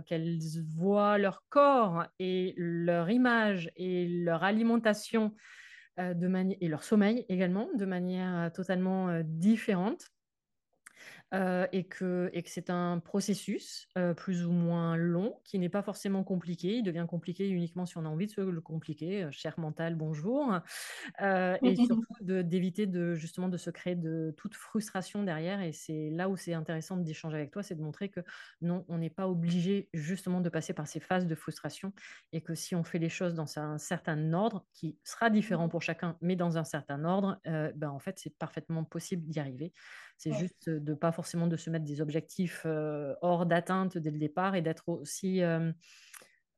qu'elles 0.07 0.39
voient 0.75 1.19
leur 1.19 1.45
corps 1.49 2.05
et 2.19 2.55
leur 2.57 3.11
image 3.11 3.71
et 3.77 4.09
leur 4.09 4.43
alimentation 4.43 5.35
de 5.99 6.57
et 6.61 6.69
leur 6.69 6.83
sommeil 6.83 7.27
également 7.29 7.69
de 7.75 7.85
manière 7.85 8.51
totalement 8.53 9.21
différente. 9.23 10.07
Euh, 11.33 11.69
et 11.71 11.85
que, 11.85 12.29
et 12.33 12.43
que 12.43 12.51
c'est 12.51 12.71
un 12.71 12.99
processus 12.99 13.87
euh, 13.97 14.15
plus 14.15 14.45
ou 14.47 14.51
moins 14.51 14.97
long 14.97 15.39
qui 15.45 15.61
n'est 15.61 15.69
pas 15.69 15.83
forcément 15.83 16.25
compliqué. 16.25 16.79
Il 16.79 16.83
devient 16.83 17.07
compliqué 17.09 17.49
uniquement 17.49 17.87
si 17.87 17.97
on 17.99 18.05
a 18.05 18.09
envie 18.09 18.27
de 18.27 18.33
se 18.33 18.41
le 18.41 18.61
compliquer. 18.61 19.23
Euh, 19.23 19.31
cher 19.31 19.55
mental, 19.61 19.95
bonjour. 19.95 20.59
et 21.21 21.77
surtout 21.87 22.05
d'éviter 22.21 22.87
de, 22.87 23.15
justement 23.15 23.49
de 23.49 23.57
se 23.57 23.71
créer 23.71 23.95
de 23.95 24.35
toute 24.37 24.57
frustration 24.57 25.23
derrière. 25.23 25.61
Et 25.61 25.73
c'est 25.73 26.11
là 26.11 26.29
où 26.29 26.37
c'est 26.37 26.53
intéressant 26.53 26.97
d'échanger 26.97 27.37
avec 27.37 27.53
toi, 27.53 27.63
c'est 27.63 27.77
de 27.77 27.83
montrer 27.83 28.09
que 28.09 28.21
non, 28.61 28.85
on 28.89 28.99
n'est 28.99 29.11
pas 29.11 29.29
obligé 29.29 29.89
justement 29.95 30.41
de 30.41 30.49
passer 30.49 30.73
par 30.73 30.89
ces 30.89 30.99
phases 30.99 31.27
de 31.29 31.35
frustration 31.37 31.93
et 32.33 32.41
que 32.41 32.57
si 32.57 32.75
on 32.75 32.83
fait 32.83 32.99
les 32.99 33.09
choses 33.09 33.35
dans 33.35 33.57
un 33.57 33.79
certain 33.79 34.33
ordre, 34.33 34.67
qui 34.73 34.99
sera 35.05 35.31
différent 35.31 35.69
pour 35.69 35.83
chacun, 35.83 36.17
mais 36.21 36.35
dans 36.35 36.59
un 36.59 36.65
certain 36.65 37.05
ordre, 37.05 37.41
ben 37.45 37.91
en 37.91 38.01
fait, 38.01 38.19
c'est 38.19 38.37
parfaitement 38.37 38.83
possible 38.85 39.29
d'y 39.29 39.39
arriver. 39.39 39.73
C'est 40.23 40.35
juste 40.35 40.69
de 40.69 40.93
pas 40.93 41.13
forcément 41.13 41.47
de 41.47 41.57
se 41.57 41.71
mettre 41.71 41.87
des 41.87 42.03
objectifs 42.03 42.65
euh, 42.67 43.15
hors 43.23 43.47
d'atteinte 43.47 43.97
dès 43.97 44.11
le 44.11 44.19
départ 44.19 44.55
et 44.55 44.61
d'être 44.61 44.91
aussi 44.91 45.43
euh, 45.43 45.73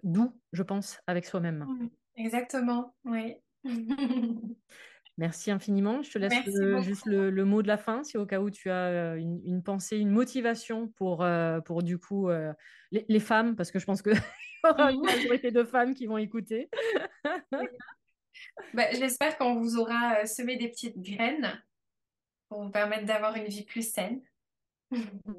doux, 0.02 0.36
je 0.52 0.64
pense, 0.64 0.98
avec 1.06 1.24
soi-même. 1.24 1.64
Exactement, 2.16 2.92
oui. 3.04 3.36
Merci 5.16 5.52
infiniment. 5.52 6.02
Je 6.02 6.10
te 6.10 6.18
laisse 6.18 6.82
juste 6.82 7.06
le, 7.06 7.44
mot 7.44 7.62
de 7.62 7.68
la 7.68 7.76
fin, 7.76 8.02
si 8.02 8.18
au 8.18 8.26
cas 8.26 8.40
où 8.40 8.50
tu 8.50 8.68
as 8.68 9.14
une, 9.14 9.62
pensée, 9.62 9.96
une 9.96 10.10
motivation 10.10 10.88
pour, 10.88 11.24
pour 11.64 11.84
du 11.84 11.98
coup 11.98 12.30
les, 12.90 13.20
femmes, 13.20 13.54
parce 13.54 13.70
que 13.70 13.78
je 13.78 13.86
pense 13.86 14.02
qu'il 14.02 14.14
y 14.64 14.68
aura 14.68 14.90
une 14.90 15.02
majorité 15.02 15.52
de 15.52 15.62
femmes 15.62 15.94
qui 15.94 16.06
vont 16.06 16.18
écouter. 16.18 16.68
Bah, 18.74 18.90
j'espère 18.90 19.38
qu'on 19.38 19.60
vous 19.60 19.78
aura 19.78 20.26
semé 20.26 20.56
des 20.56 20.68
petites 20.68 20.98
graines 20.98 21.62
pour 22.52 22.62
vous 22.62 22.70
permettre 22.70 23.06
d'avoir 23.06 23.34
une 23.36 23.46
vie 23.46 23.64
plus 23.64 23.90
saine. 23.90 24.20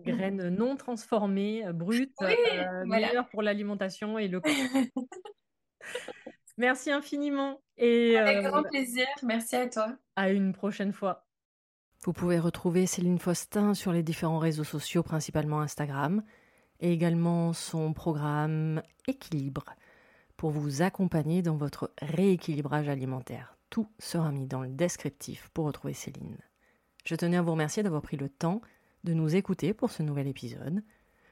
Graines 0.04 0.50
non 0.50 0.76
transformées, 0.76 1.64
euh, 1.64 1.72
brutes, 1.72 2.12
euh, 2.24 2.86
meilleures 2.86 3.30
pour 3.30 3.44
l'alimentation 3.44 4.18
et 4.18 4.28
le 4.28 4.42
corps. 4.42 4.52
Merci 6.58 6.90
infiniment. 6.90 7.62
Et, 7.78 8.18
Avec 8.18 8.38
euh, 8.38 8.50
grand 8.50 8.64
plaisir. 8.64 9.06
Merci 9.22 9.56
à 9.56 9.70
toi. 9.70 9.96
À 10.16 10.32
une 10.32 10.54
prochaine 10.54 10.92
fois. 10.92 11.28
Vous 12.04 12.14
pouvez 12.14 12.40
retrouver 12.40 12.88
Céline 12.88 13.20
Faustin 13.20 13.76
sur 13.76 13.92
les 13.92 14.02
différents 14.02 14.40
réseaux 14.40 14.64
sociaux, 14.64 15.04
principalement 15.04 15.62
Instagram, 15.62 16.24
et 16.80 16.92
également 16.92 17.54
son 17.54 17.94
programme 17.94 18.82
Équilibre 19.08 19.66
pour 20.36 20.50
vous 20.50 20.82
accompagner 20.82 21.44
dans 21.44 21.58
votre 21.58 21.94
rééquilibrage 22.02 22.90
alimentaire. 22.90 23.56
Tout 23.70 23.88
sera 24.00 24.32
mis 24.32 24.48
dans 24.48 24.62
le 24.62 24.70
descriptif 24.70 25.50
pour 25.54 25.66
retrouver 25.66 25.94
Céline. 25.94 26.40
Je 27.04 27.16
tenais 27.16 27.38
à 27.38 27.42
vous 27.42 27.52
remercier 27.52 27.84
d'avoir 27.84 28.02
pris 28.02 28.18
le 28.18 28.30
temps 28.30 28.62
de 29.04 29.14
nous 29.14 29.36
écouter 29.36 29.74
pour 29.74 29.92
ce 29.92 30.02
nouvel 30.04 30.28
épisode. 30.28 30.84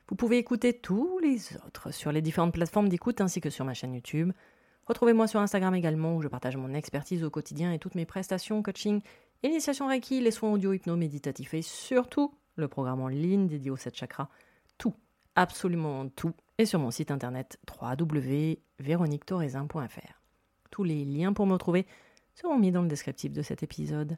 Vous 0.10 0.16
pouvez 0.16 0.38
écouter 0.38 0.74
tous 0.74 1.20
les 1.20 1.56
autres 1.66 1.94
sur 1.94 2.12
les 2.12 2.22
différentes 2.22 2.54
plateformes 2.54 2.90
d'écoute 2.90 3.22
ainsi 3.22 3.40
que 3.40 3.50
sur 3.50 3.64
ma 3.64 3.74
chaîne 3.74 3.94
YouTube. 3.94 4.34
Retrouvez-moi 4.86 5.28
sur 5.28 5.40
Instagram 5.40 5.74
également 5.74 6.18
où 6.18 6.22
je 6.22 6.28
partage 6.28 6.58
mon 6.58 6.74
expertise 6.74 7.24
au 7.24 7.30
quotidien 7.30 7.72
et 7.72 7.80
toutes 7.80 7.96
mes 7.96 8.06
prestations, 8.06 8.62
coaching, 8.62 9.00
initiation 9.44 9.88
Reiki, 9.88 10.20
les 10.20 10.32
soins 10.32 10.52
audio, 10.52 10.74
hypno, 10.74 10.98
méditatifs 10.98 11.54
et 11.54 11.62
surtout 11.62 12.34
le 12.58 12.68
programme 12.68 13.00
en 13.00 13.08
ligne 13.08 13.48
dédié 13.48 13.72
aux 13.72 13.78
7 13.78 13.96
chakras. 13.96 14.28
Tout, 14.78 14.94
absolument 15.36 16.10
tout, 16.10 16.34
est 16.58 16.66
sur 16.66 16.80
mon 16.80 16.92
site 16.92 17.12
internet 17.12 17.58
www.véroniquetoraisin.fr. 17.82 20.22
Tous 20.72 20.84
les 20.84 21.06
liens 21.06 21.32
pour 21.32 21.46
me 21.46 21.54
retrouver 21.54 21.88
seront 22.36 22.60
mis 22.60 22.72
dans 22.72 22.82
le 22.82 22.90
descriptif 22.90 23.32
de 23.32 23.42
cet 23.42 23.64
épisode. 23.64 24.18